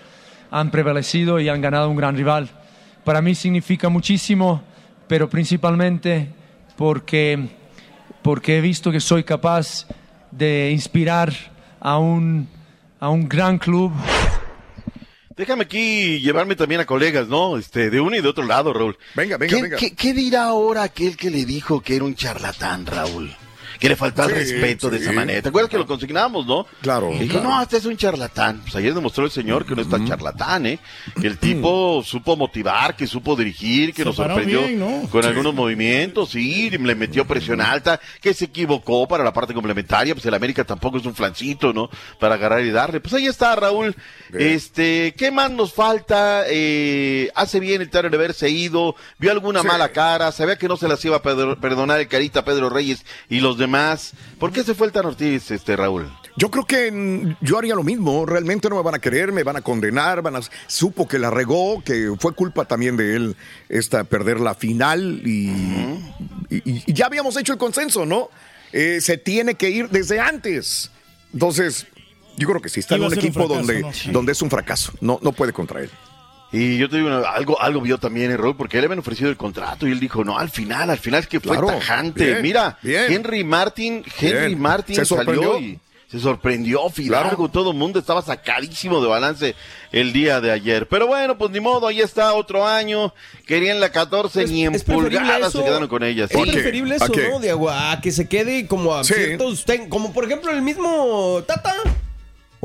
han 0.53 0.71
prevalecido 0.71 1.41
y 1.41 1.49
han 1.49 1.61
ganado 1.61 1.91
un 1.91 1.97
gran 1.97 2.17
rival. 2.17 2.51
Para 3.03 3.21
mí 3.21 3.35
significa 3.35 3.89
muchísimo, 3.89 4.63
pero 5.09 5.29
principalmente 5.29 6.29
porque, 6.77 7.49
porque 8.25 8.57
he 8.59 8.61
visto 8.61 8.91
que 8.91 8.99
soy 9.01 9.23
capaz 9.23 9.87
de 10.33 10.71
inspirar 10.73 11.33
a 11.79 11.99
un, 11.99 12.49
a 12.99 13.09
un 13.11 13.29
gran 13.29 13.59
club 13.59 13.93
Déjame 15.37 15.65
aquí 15.65 16.21
llevarme 16.21 16.55
también 16.55 16.81
a 16.81 16.87
colegas, 16.87 17.27
¿no? 17.27 17.59
Este, 17.59 17.91
de 17.91 18.01
uno 18.01 18.15
y 18.15 18.21
de 18.21 18.29
otro 18.29 18.45
lado, 18.45 18.73
Raúl. 18.73 18.97
Venga, 19.17 19.37
venga, 19.37 19.57
¿Qué, 19.57 19.63
venga. 19.63 19.77
qué- 19.77 19.95
qué 19.97 20.15
dirá 20.15 20.45
ahora 20.45 20.85
aquel 20.85 21.17
que 21.17 21.29
le 21.29 21.45
dijo 21.45 21.81
que 21.81 21.97
era 21.97 22.05
un 22.05 22.15
charlatán, 22.15 22.87
Raúl? 22.87 23.35
Que 23.85 23.91
le 23.91 23.97
faltó 23.97 24.23
al 24.23 24.31
Sí, 24.31 24.35
respeto 24.37 24.89
de 24.89 24.97
esa 24.97 25.13
manera. 25.13 25.43
¿Te 25.43 25.51
acuerdas 25.51 25.71
que 25.71 25.77
lo 25.77 25.87
consignamos, 25.87 26.47
no? 26.47 26.67
Claro, 26.81 27.11
claro. 27.29 27.43
no, 27.43 27.61
este 27.61 27.77
es 27.77 27.85
un 27.85 27.99
charlatán. 27.99 28.63
Pues 28.63 28.75
ayer 28.77 28.95
demostró 28.95 29.27
el 29.27 29.31
señor 29.31 29.67
que 29.67 29.75
no 29.77 29.83
es 29.83 29.91
tan 29.91 30.09
charlatán, 30.09 30.65
¿eh? 30.65 30.79
Que 31.21 31.27
el 31.27 31.37
tipo 31.37 32.03
supo 32.03 32.35
motivar, 32.35 32.97
que 32.97 33.07
supo 33.07 33.37
dirigir, 33.37 33.93
que 33.93 34.01
Se 34.01 34.07
nos 34.07 34.17
sorprendió 34.17 34.63
bien, 34.63 34.79
¿no? 34.79 35.07
con 35.11 35.23
algunos 35.27 35.53
movimientos, 35.53 36.31
sí, 36.31 36.71
le 36.71 36.95
metió 36.95 37.27
presión 37.27 37.61
alta, 37.61 38.01
que 38.23 38.33
se 38.33 38.47
equivocó 38.47 39.07
para 39.07 39.23
la 39.23 39.35
parte 39.35 39.53
complementaria, 39.53 40.15
pues 40.15 40.25
el 40.25 40.33
América 40.33 40.65
tampoco 40.65 40.97
es 40.97 41.05
un 41.05 41.15
flancito, 41.15 41.75
¿no? 41.75 41.91
Para 42.19 42.37
agarrar 42.37 42.65
y 42.65 42.71
darle. 42.71 43.01
Pues 43.01 43.13
ahí 43.13 43.27
está, 43.27 43.55
Raúl. 43.55 43.95
Este, 44.33 45.15
¿qué 45.15 45.31
más 45.31 45.51
nos 45.51 45.75
falta? 45.75 46.45
Eh, 46.49 47.31
hace 47.35 47.61
bien 47.61 47.83
el 47.83 47.91
Tano 47.91 48.09
de 48.09 48.17
haberse 48.17 48.49
ido, 48.49 48.97
vio 49.19 49.31
alguna 49.31 49.63
mala 49.63 49.91
cara, 49.91 50.33
sabía 50.33 50.57
que 50.57 50.69
no 50.69 50.79
se 50.79 50.89
las 50.89 51.05
iba 51.05 51.17
a 51.17 51.23
perdonar 51.23 52.01
el 52.01 52.09
Carita 52.09 52.47
Pedro 52.47 52.71
Reyes 52.71 53.05
y 53.29 53.41
los 53.41 53.59
demás. 53.59 53.74
¿Por 54.39 54.53
qué 54.53 54.63
se 54.63 54.75
fue 54.75 54.87
el 54.87 54.93
Tano 54.93 55.09
Ortiz, 55.09 55.51
este, 55.51 55.77
Raúl? 55.77 56.11
Yo 56.37 56.51
creo 56.51 56.65
que 56.67 57.35
yo 57.41 57.59
haría 57.59 57.75
lo 57.77 57.85
mismo. 57.85 58.27
Realmente 58.27 58.69
no 58.69 58.77
me 58.77 58.83
van 58.83 58.95
a 58.97 58.99
querer, 58.99 59.31
me 59.33 59.43
van 59.45 59.57
a 59.57 59.63
condenar, 59.63 60.21
van 60.23 60.37
a 60.37 60.41
supo 60.67 61.07
que 61.07 61.19
la 61.19 61.31
regó, 61.31 61.83
que 61.85 62.13
fue 62.19 62.33
culpa 62.35 62.65
también 62.65 62.97
de 62.97 63.15
él 63.17 63.37
esta 63.69 64.03
perder 64.05 64.41
la 64.41 64.55
final 64.55 65.23
y, 65.25 65.49
y- 66.51 66.83
y 66.87 66.93
ya 66.93 67.07
habíamos 67.07 67.37
hecho 67.37 67.53
el 67.53 67.59
consenso, 67.59 68.05
¿no? 68.05 68.31
Eh, 68.73 69.01
se 69.01 69.17
tiene 69.19 69.55
que 69.55 69.71
ir 69.71 69.89
desde 69.91 70.19
antes. 70.19 70.91
Entonces, 71.33 71.87
yo 72.37 72.49
creo 72.49 72.61
que 72.61 72.69
sí 72.69 72.81
está 72.81 72.97
en 72.97 73.03
un 73.05 73.13
equipo 73.15 73.47
fracaso, 73.47 73.57
donde, 73.59 74.13
donde 74.13 74.33
es 74.33 74.43
un 74.43 74.51
fracaso. 74.51 74.93
No, 75.01 75.21
no 75.23 75.31
puede 75.33 75.53
contra 75.53 75.81
él. 75.83 75.91
Y 76.57 76.79
yo 76.79 76.89
te 76.89 76.99
digo, 76.99 77.09
algo, 77.27 77.61
algo 77.61 77.81
vio 77.81 77.99
también 77.99 78.31
el 78.31 78.39
Raúl, 78.39 78.57
porque 78.57 78.79
le 78.79 78.85
habían 78.87 79.01
ofrecido 79.01 79.29
el 79.29 79.37
contrato 79.37 79.89
y 79.89 79.93
él 79.93 79.99
dijo, 79.99 80.23
no, 80.25 80.39
al 80.39 80.51
final, 80.51 80.89
al 80.89 80.99
final 80.99 81.21
es 81.21 81.27
que 81.27 81.41
fue 81.41 81.53
Claro, 81.59 81.67
tajante. 81.67 82.25
bien, 82.25 82.43
Mira, 82.43 82.79
bien. 82.83 83.13
Henry 83.13 83.43
Martin, 83.43 84.05
Henry 84.21 84.47
Bien. 84.49 84.61
Martin 84.61 84.95
Se 84.95 85.05
salió 85.05 85.25
sorprendió. 85.35 85.59
y 85.59 85.81
se 86.09 86.21
sorprendió, 86.21 86.89
Fidalgo, 86.91 87.49
todo 87.49 87.73
el 87.73 87.77
mundo 87.77 87.99
estaba 87.99 88.23
sacadísimo 88.23 89.01
de 89.03 89.09
balance 89.09 89.57
el 89.91 90.13
día 90.13 90.41
de 90.41 90.53
ayer. 90.53 90.87
Pero 90.87 91.09
bueno, 91.09 91.37
pues 91.37 91.51
ni 91.51 91.59
modo, 91.59 91.89
ahí 91.89 92.01
está 92.01 92.33
otro 92.35 92.65
año. 92.65 93.13
Querían 93.49 93.81
la 93.81 93.91
14, 93.91 94.45
Es- 94.45 94.51
ni 94.53 94.65
en 94.65 94.79
pulgadas 94.81 95.49
eso- 95.49 95.59
se 95.59 95.65
quedaron 95.65 95.89
con 95.89 96.05
ella. 96.05 96.27
Es 96.27 96.31
preferible 96.31 96.95
¿A 96.95 96.97
eso? 96.99 97.13
¿no? 97.33 97.41
De 97.41 97.51
agua, 97.51 97.91
a 97.91 98.01
que 98.01 98.13
se 98.13 98.29
quede 98.29 98.69
como 98.69 98.95
a 98.95 99.03
Sí. 99.03 99.15
ciertos 99.15 99.65
ten- 99.65 99.89
como 99.89 100.13
por 100.13 100.25
ejemplo 100.25 100.53
el 100.53 100.63
mismo 100.63 101.43
Tata. 101.49 101.75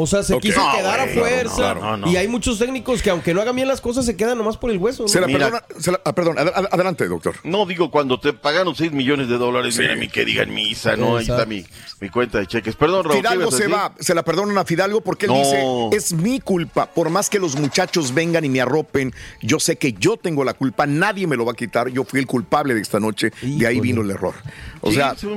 O 0.02 0.08
sea, 0.08 0.24
se 0.24 0.34
Ok. 0.34 0.42
quiso 0.44 0.62
No, 0.66 0.72
quedar 0.78 0.98
a 1.02 1.08
claro, 1.08 1.20
fuerza. 1.20 1.74
no, 1.74 1.82
no, 1.82 1.98
no. 1.98 2.10
Y 2.10 2.16
hay 2.16 2.30
muchos 2.30 2.58
técnicos 2.58 3.02
que 3.02 3.10
aunque 3.10 3.34
no 3.34 3.42
hagan 3.42 3.54
bien 3.54 3.68
las 3.68 3.82
cosas 3.82 4.06
se 4.06 4.16
quedan 4.16 4.38
nomás 4.38 4.56
por 4.56 4.72
el 4.72 4.78
hueso. 4.78 5.04
¿no? 5.04 5.10
Se 5.10 5.20
la 5.20 5.28
Mira. 5.28 5.40
perdona, 5.48 5.64
se 5.78 5.92
la- 5.92 6.00
ah, 6.06 6.14
perdón, 6.16 6.40
ad- 6.40 6.54
ad- 6.56 6.68
adelante, 6.72 7.06
doctor. 7.10 7.36
No, 7.44 7.66
digo, 7.66 7.92
cuando 7.92 8.18
te 8.18 8.32
pagaron 8.32 8.74
6 8.76 8.94
millones 8.94 9.28
de 9.28 9.38
dólares, 9.38 9.78
mira, 9.78 9.98
mi 9.98 10.08
que 10.08 10.24
digan 10.24 10.54
misa, 10.54 10.96
¿no? 10.96 11.18
Ahí 11.18 11.24
está 11.28 11.46
mi, 11.46 11.66
mi 12.00 12.10
cuenta 12.10 12.40
de 12.40 12.48
cheques. 12.48 12.78
Perdón, 12.78 13.04
Raúl. 13.04 13.16
¿qué 13.18 13.28
Fidalgo 13.28 13.52
se 13.52 13.68
va, 13.68 13.94
se 14.00 14.16
la 14.16 14.24
perdonan 14.24 14.58
a 14.58 14.64
Fidalgo 14.64 15.02
porque 15.02 15.26
él 15.26 15.34
No. 15.34 15.40
dice, 15.40 15.64
es 15.92 16.14
mi 16.14 16.40
culpa, 16.40 16.86
por 16.86 17.10
más 17.10 17.30
que 17.30 17.38
los 17.40 17.58
muchachos 17.58 18.14
vengan 18.14 18.46
y 18.46 18.50
me 18.50 18.62
arropen, 18.62 19.14
yo 19.42 19.60
sé 19.60 19.76
que 19.78 19.92
yo 19.92 20.16
tengo 20.16 20.46
la 20.46 20.54
culpa, 20.54 20.86
nadie 20.88 21.28
me 21.28 21.36
lo 21.36 21.44
va 21.44 21.52
a 21.52 21.56
quitar, 21.56 21.90
yo 21.90 22.06
fui 22.06 22.22
el 22.22 22.26
culpable 22.26 22.74
de 22.74 22.80
esta 22.80 23.02
noche, 23.02 23.32
de 23.42 23.48
ahí 23.68 23.74
Híjole. 23.76 23.82
vino 23.82 24.02
el 24.02 24.12
error. 24.12 24.36
O 24.80 24.92
Sí, 24.92 24.96
sea, 24.96 25.14
sí. 25.18 25.28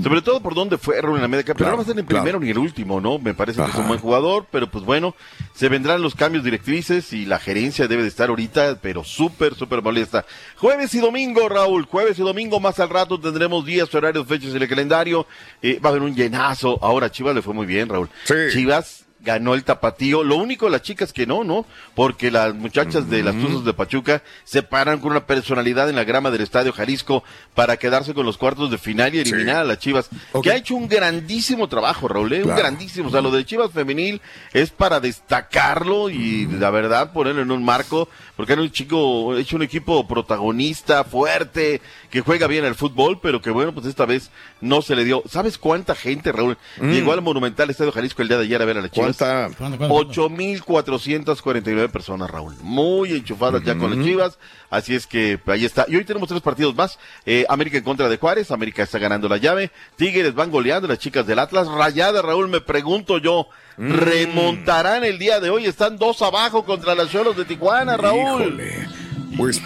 sobre 0.00 0.22
todo 0.22 0.40
por 0.40 0.54
dónde 0.54 0.78
fue 0.78 1.00
Raúl 1.02 1.18
en 1.18 1.24
América, 1.24 1.52
pero 1.54 1.64
Claro, 1.64 1.72
no 1.72 1.76
va 1.78 1.82
a 1.82 1.86
ser 1.86 1.98
el 1.98 2.04
claro. 2.04 2.22
primero 2.22 2.38
ni 2.40 2.50
el 2.50 2.58
último, 2.58 3.00
¿no? 3.00 3.18
Me 3.18 3.34
parece 3.34 3.60
que 3.60 3.71
es 3.72 3.78
un 3.78 3.88
buen 3.88 4.00
jugador, 4.00 4.46
pero 4.50 4.70
pues 4.70 4.84
bueno, 4.84 5.14
se 5.54 5.68
vendrán 5.68 6.02
los 6.02 6.14
cambios 6.14 6.44
directrices 6.44 7.12
y 7.12 7.24
la 7.26 7.38
gerencia 7.38 7.88
debe 7.88 8.02
de 8.02 8.08
estar 8.08 8.28
ahorita, 8.28 8.78
pero 8.80 9.04
súper, 9.04 9.54
súper 9.54 9.82
molesta. 9.82 10.24
Jueves 10.56 10.94
y 10.94 11.00
domingo, 11.00 11.48
Raúl, 11.48 11.86
jueves 11.86 12.18
y 12.18 12.22
domingo, 12.22 12.60
más 12.60 12.78
al 12.80 12.90
rato 12.90 13.18
tendremos 13.18 13.64
días, 13.64 13.94
horarios, 13.94 14.26
fechas 14.26 14.54
en 14.54 14.62
el 14.62 14.68
calendario, 14.68 15.26
Eh, 15.62 15.78
va 15.78 15.88
a 15.88 15.92
haber 15.92 16.02
un 16.02 16.14
llenazo. 16.14 16.78
Ahora 16.82 17.10
Chivas 17.10 17.34
le 17.34 17.42
fue 17.42 17.54
muy 17.54 17.66
bien, 17.66 17.88
Raúl. 17.88 18.08
Sí. 18.24 18.34
Chivas 18.52 19.04
ganó 19.22 19.54
el 19.54 19.64
tapatío. 19.64 20.24
Lo 20.24 20.36
único, 20.36 20.68
las 20.68 20.82
chicas 20.82 21.12
que 21.12 21.26
no, 21.26 21.44
¿no? 21.44 21.64
Porque 21.94 22.30
las 22.30 22.54
muchachas 22.54 23.08
de 23.08 23.22
las 23.22 23.34
Tuzos 23.36 23.64
de 23.64 23.72
Pachuca 23.72 24.22
se 24.44 24.62
paran 24.62 25.00
con 25.00 25.12
una 25.12 25.26
personalidad 25.26 25.88
en 25.88 25.96
la 25.96 26.04
grama 26.04 26.30
del 26.30 26.42
Estadio 26.42 26.72
Jalisco 26.72 27.22
para 27.54 27.76
quedarse 27.76 28.14
con 28.14 28.26
los 28.26 28.38
cuartos 28.38 28.70
de 28.70 28.78
final 28.78 29.14
y 29.14 29.20
eliminar 29.20 29.56
a 29.56 29.64
las 29.64 29.78
Chivas, 29.78 30.08
que 30.42 30.50
ha 30.50 30.56
hecho 30.56 30.74
un 30.74 30.88
grandísimo 30.88 31.68
trabajo, 31.68 32.08
Raúl, 32.08 32.32
¿eh? 32.32 32.42
un 32.42 32.54
grandísimo. 32.54 33.08
O 33.08 33.10
sea, 33.10 33.20
lo 33.20 33.30
de 33.30 33.44
Chivas 33.44 33.70
femenil 33.72 34.20
es 34.52 34.70
para 34.70 35.00
destacarlo 35.00 36.10
y 36.10 36.46
la 36.46 36.70
verdad 36.70 37.12
ponerlo 37.12 37.42
en 37.42 37.50
un 37.50 37.64
marco, 37.64 38.08
porque 38.36 38.54
era 38.54 38.62
un 38.62 38.70
chico, 38.70 39.36
hecho 39.36 39.56
un 39.56 39.62
equipo 39.62 40.06
protagonista, 40.06 41.04
fuerte, 41.04 41.80
que 42.12 42.20
juega 42.20 42.46
bien 42.46 42.64
al 42.66 42.74
fútbol, 42.74 43.18
pero 43.22 43.40
que 43.40 43.48
bueno, 43.50 43.72
pues 43.72 43.86
esta 43.86 44.04
vez 44.04 44.30
no 44.60 44.82
se 44.82 44.94
le 44.94 45.04
dio. 45.04 45.22
¿Sabes 45.26 45.56
cuánta 45.56 45.94
gente, 45.94 46.30
Raúl, 46.30 46.58
Mm. 46.78 46.90
llegó 46.92 47.12
al 47.14 47.22
Monumental 47.22 47.70
Estadio 47.70 47.90
Jalisco 47.90 48.20
el 48.20 48.28
día 48.28 48.36
de 48.36 48.44
ayer 48.44 48.60
a 48.60 48.66
ver 48.66 48.76
a 48.76 48.82
las 48.82 48.90
Chivas? 48.90 49.16
¿Cuánta? 49.16 49.56
¿Cuándo, 49.56 49.78
cuándo, 49.78 49.94
8.449 49.94 51.88
personas, 51.88 52.30
Raúl. 52.30 52.54
Muy 52.60 53.12
enchufadas 53.12 53.62
ya 53.64 53.76
con 53.78 53.96
las 53.96 54.04
Chivas. 54.04 54.38
Así 54.68 54.94
es 54.94 55.06
que 55.06 55.40
ahí 55.46 55.64
está. 55.64 55.86
Y 55.88 55.96
hoy 55.96 56.04
tenemos 56.04 56.28
tres 56.28 56.42
partidos 56.42 56.74
más. 56.74 56.98
Eh, 57.24 57.46
América 57.48 57.78
en 57.78 57.84
contra 57.84 58.08
de 58.10 58.18
Juárez. 58.18 58.50
América 58.50 58.82
está 58.82 58.98
ganando 58.98 59.26
la 59.28 59.38
llave. 59.38 59.70
Tigres 59.96 60.34
van 60.34 60.50
goleando 60.50 60.86
las 60.88 60.98
chicas 60.98 61.26
del 61.26 61.38
Atlas. 61.38 61.66
Rayada, 61.66 62.20
Raúl, 62.20 62.48
me 62.48 62.60
pregunto 62.60 63.16
yo. 63.18 63.48
Mm. 63.78 63.90
¿Remontarán 63.90 65.02
el 65.04 65.18
día 65.18 65.40
de 65.40 65.48
hoy? 65.48 65.64
Están 65.64 65.96
dos 65.96 66.20
abajo 66.20 66.64
contra 66.66 66.94
las 66.94 67.10
Cholos 67.10 67.36
de 67.38 67.46
Tijuana, 67.46 67.96
Raúl. 67.96 68.42
Híjole. 68.42 69.01
Pues 69.36 69.60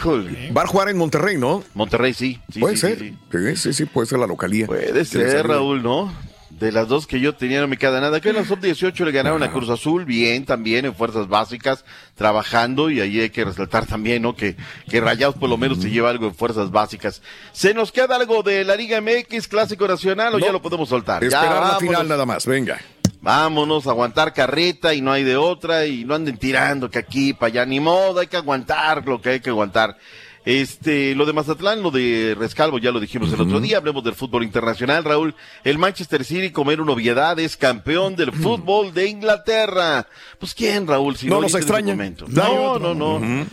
va 0.57 0.63
a 0.63 0.67
jugar 0.67 0.89
en 0.89 0.97
Monterrey, 0.99 1.37
¿no? 1.39 1.63
Monterrey, 1.75 2.15
sí. 2.15 2.41
sí, 2.53 2.61
puede 2.61 2.77
sí, 2.77 2.81
ser. 2.81 3.57
sí, 3.57 3.73
Sí, 3.73 3.85
puede 3.87 4.07
ser 4.07 4.19
la 4.19 4.27
localía. 4.27 4.67
Puede 4.67 5.05
ser. 5.05 5.47
Raúl, 5.47 5.83
¿no? 5.83 6.13
De 6.51 6.73
las 6.73 6.89
dos 6.89 7.07
que 7.07 7.21
yo 7.21 7.35
tenía 7.35 7.61
no 7.61 7.69
me 7.69 7.77
queda 7.77 8.01
nada. 8.01 8.19
Que 8.21 8.31
en 8.31 8.37
la 8.37 8.45
sub-18 8.47 9.05
le 9.05 9.13
ganaron 9.13 9.43
a 9.43 9.53
Cruz 9.53 9.69
Azul, 9.69 10.07
bien 10.07 10.47
también 10.47 10.87
en 10.87 10.95
fuerzas 10.95 11.29
básicas, 11.29 11.85
trabajando, 12.15 12.89
y 12.89 13.01
ahí 13.01 13.21
hay 13.21 13.29
que 13.31 13.45
resaltar 13.45 13.85
también, 13.85 14.23
¿no? 14.23 14.35
Que, 14.35 14.57
que 14.89 15.01
Rayados 15.03 15.35
por 15.37 15.51
lo 15.51 15.59
menos 15.59 15.83
se 15.83 15.91
lleva 15.91 16.09
algo 16.09 16.27
en 16.29 16.35
fuerzas 16.35 16.71
básicas. 16.71 17.21
¿Se 17.53 17.75
nos 17.75 17.93
queda 17.93 18.17
algo 18.17 18.43
de 18.43 18.65
la 18.65 18.75
Liga 18.75 19.03
MX, 19.03 19.49
Clásico 19.49 19.87
Nacional, 19.87 20.35
o 20.35 20.39
No. 20.39 20.47
ya 20.47 20.53
lo 20.53 20.63
podemos 20.63 20.89
soltar? 20.89 21.21
Ya, 21.23 21.27
Esperar 21.29 21.55
la 21.57 21.61
vámonos. 21.61 21.81
final 21.81 22.09
nada 22.09 22.25
más, 22.25 22.47
venga. 22.47 22.81
Vámonos, 23.27 23.89
aguantar 23.89 24.32
carreta 24.32 24.94
y 24.94 25.03
no 25.03 25.11
hay 25.11 25.24
de 25.24 25.36
otra 25.36 25.85
y 25.85 26.05
no 26.05 26.15
anden 26.15 26.36
tirando 26.36 26.89
que 26.89 27.01
aquí, 27.01 27.32
para 27.32 27.48
allá, 27.48 27.66
ni 27.66 27.81
modo, 27.81 28.20
hay 28.20 28.28
que 28.28 28.36
aguantar 28.36 29.05
lo 29.05 29.20
que 29.20 29.31
hay 29.31 29.40
que 29.40 29.51
aguantar. 29.51 29.98
Este, 30.44 31.12
lo 31.16 31.27
de 31.27 31.32
Mazatlán, 31.32 31.82
lo 31.82 31.90
de 31.90 32.36
Rescalvo, 32.39 32.78
ya 32.78 32.93
lo 32.93 33.01
dijimos 33.01 33.32
el 33.32 33.40
otro 33.40 33.59
día, 33.59 33.78
hablemos 33.78 34.05
del 34.05 34.15
fútbol 34.15 34.44
internacional, 34.44 35.03
Raúl. 35.03 35.35
El 35.65 35.77
Manchester 35.77 36.24
City, 36.24 36.51
comer 36.51 36.81
una 36.81 36.93
obviedad, 36.93 37.36
es 37.40 37.57
campeón 37.57 38.15
del 38.15 38.31
fútbol 38.31 38.94
de 38.94 39.09
Inglaterra. 39.09 40.07
Pues 40.39 40.55
quién, 40.55 40.86
Raúl, 40.86 41.16
si 41.16 41.27
No 41.27 41.35
no, 41.35 41.40
nos 41.43 41.57
extraña. 41.57 41.97
No 42.28 42.78
no, 42.78 42.94
no. 42.94 43.48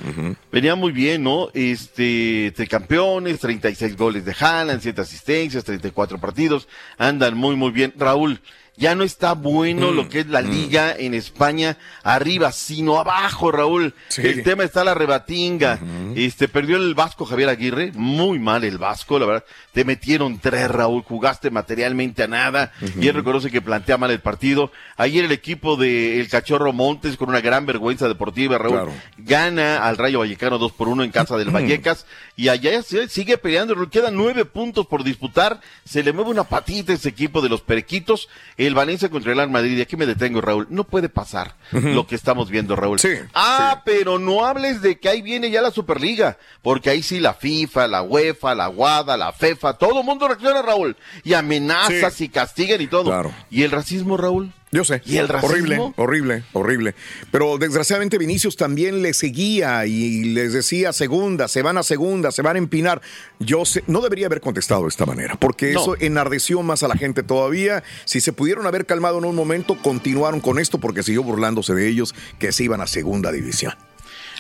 Venía 0.51 0.75
muy 0.75 0.91
bien, 0.91 1.23
¿no? 1.23 1.49
Este, 1.55 2.53
de 2.55 2.67
campeones, 2.69 3.39
36 3.39 3.97
goles 3.97 4.23
de 4.23 4.35
Haaland, 4.39 4.79
7 4.79 5.01
asistencias, 5.01 5.63
34 5.63 6.19
partidos, 6.19 6.67
andan 6.99 7.35
muy, 7.35 7.55
muy 7.55 7.71
bien. 7.71 7.91
Raúl, 7.97 8.39
ya 8.75 8.95
no 8.95 9.03
está 9.03 9.33
bueno 9.33 9.91
Mm, 9.91 9.95
lo 9.95 10.09
que 10.09 10.21
es 10.21 10.27
la 10.27 10.41
liga 10.41 10.95
en 10.97 11.13
España 11.13 11.77
arriba, 12.03 12.51
sino 12.51 12.99
abajo, 12.99 13.51
Raúl. 13.51 13.93
Sí. 14.07 14.21
El 14.23 14.43
tema 14.43 14.63
está 14.63 14.83
la 14.83 14.93
rebatinga. 14.93 15.79
Este, 16.15 16.47
perdió 16.47 16.77
el 16.77 16.93
Vasco 16.95 17.25
Javier 17.25 17.49
Aguirre, 17.49 17.91
muy 17.93 18.39
mal 18.39 18.63
el 18.63 18.77
Vasco, 18.77 19.19
la 19.19 19.25
verdad. 19.25 19.43
Te 19.73 19.85
metieron 19.85 20.39
tres, 20.39 20.69
Raúl, 20.69 21.03
jugaste 21.03 21.49
materialmente 21.51 22.23
a 22.23 22.27
nada. 22.27 22.71
Y 22.99 23.07
él 23.07 23.15
reconoce 23.15 23.49
que 23.51 23.61
plantea 23.61 23.97
mal 23.97 24.11
el 24.11 24.19
partido. 24.19 24.71
Ayer 24.97 25.25
el 25.25 25.31
equipo 25.31 25.75
de 25.75 26.19
El 26.19 26.27
Cachorro 26.29 26.73
Montes, 26.73 27.17
con 27.17 27.29
una 27.29 27.41
gran 27.41 27.65
vergüenza 27.65 28.07
deportiva, 28.07 28.57
Raúl, 28.57 28.73
Claro. 28.73 28.93
gana 29.17 29.85
al 29.85 29.97
Rayo 29.97 30.19
Vallecano 30.19 30.57
2 30.57 30.71
por 30.73 30.87
1 30.87 31.03
en 31.03 31.11
casa 31.11 31.37
del 31.37 31.49
Vallecas. 31.51 32.05
Y 32.35 32.49
allá 32.49 32.81
sigue 33.07 33.37
peleando, 33.37 33.75
Raúl. 33.75 33.89
quedan 33.89 34.15
nueve 34.15 34.45
puntos 34.45 34.87
por 34.87 35.03
disputar. 35.03 35.59
Se 35.85 36.03
le 36.03 36.13
mueve 36.13 36.31
una 36.31 36.43
patita 36.43 36.91
a 36.91 36.95
ese 36.95 37.09
equipo 37.09 37.41
de 37.41 37.49
los 37.49 37.61
Perequitos. 37.61 38.29
El 38.65 38.75
Valencia 38.75 39.09
contra 39.09 39.31
el 39.31 39.37
Real 39.37 39.49
Madrid. 39.49 39.77
Y 39.77 39.81
aquí 39.81 39.95
me 39.97 40.05
detengo, 40.05 40.41
Raúl. 40.41 40.67
No 40.69 40.83
puede 40.83 41.09
pasar 41.09 41.55
lo 41.71 42.05
que 42.07 42.15
estamos 42.15 42.49
viendo, 42.49 42.75
Raúl. 42.75 42.99
Sí, 42.99 43.09
ah, 43.33 43.81
pero 43.85 44.19
no 44.19 44.45
hables 44.45 44.81
de 44.81 44.99
que 44.99 45.09
ahí 45.09 45.21
viene 45.21 45.49
ya 45.51 45.61
la 45.61 45.71
Superliga. 45.71 46.37
Porque 46.61 46.89
ahí 46.89 47.03
sí 47.03 47.19
la 47.19 47.33
FIFA, 47.33 47.87
la 47.87 48.01
UEFA, 48.01 48.55
la 48.55 48.69
WADA, 48.69 49.17
la 49.17 49.31
FEFA, 49.33 49.73
todo 49.73 49.99
el 49.99 50.05
mundo 50.05 50.27
reacciona, 50.27 50.61
Raúl. 50.61 50.95
Y 51.23 51.33
amenazas 51.33 52.13
Sí. 52.13 52.25
y 52.25 52.29
castigan 52.29 52.81
y 52.81 52.87
todo. 52.87 53.05
Claro. 53.05 53.33
¿Y 53.49 53.63
el 53.63 53.71
racismo, 53.71 54.17
Raúl? 54.17 54.51
Yo 54.73 54.83
sé. 54.83 55.01
¿Y 55.05 55.17
el? 55.17 55.29
Horrible, 55.31 55.79
horrible, 55.95 56.43
horrible. 56.51 56.95
Pero 57.31 57.57
desgraciadamente 57.57 58.17
Vinicius 58.17 58.57
también 58.57 59.01
le 59.01 59.13
seguía 59.13 59.85
y 59.85 60.25
les 60.33 60.51
decía 60.51 60.91
segunda, 60.91 61.47
se 61.47 61.61
van 61.61 61.77
a 61.77 61.83
segunda, 61.83 62.31
se 62.31 62.41
van 62.41 62.55
a 62.55 62.59
empinar. 62.59 63.01
Yo 63.39 63.65
sé, 63.65 63.83
no 63.87 64.01
debería 64.01 64.25
haber 64.25 64.41
contestado 64.41 64.81
de 64.81 64.89
esta 64.89 65.05
manera, 65.05 65.35
porque 65.39 65.71
No. 65.73 65.81
eso 65.81 65.95
enardeció 65.99 66.61
más 66.63 66.83
a 66.83 66.87
la 66.87 66.95
gente 66.97 67.23
todavía. 67.23 67.83
Si 68.05 68.19
se 68.19 68.33
pudieron 68.33 68.65
haber 68.67 68.85
calmado 68.85 69.19
en 69.19 69.25
un 69.25 69.35
momento, 69.35 69.77
continuaron 69.81 70.39
con 70.41 70.57
esto 70.59 70.79
porque 70.79 71.03
siguió 71.03 71.23
burlándose 71.23 71.73
de 71.73 71.87
ellos 71.87 72.15
que 72.39 72.51
se 72.51 72.63
iban 72.63 72.81
a 72.81 72.87
segunda 72.87 73.31
división. 73.31 73.73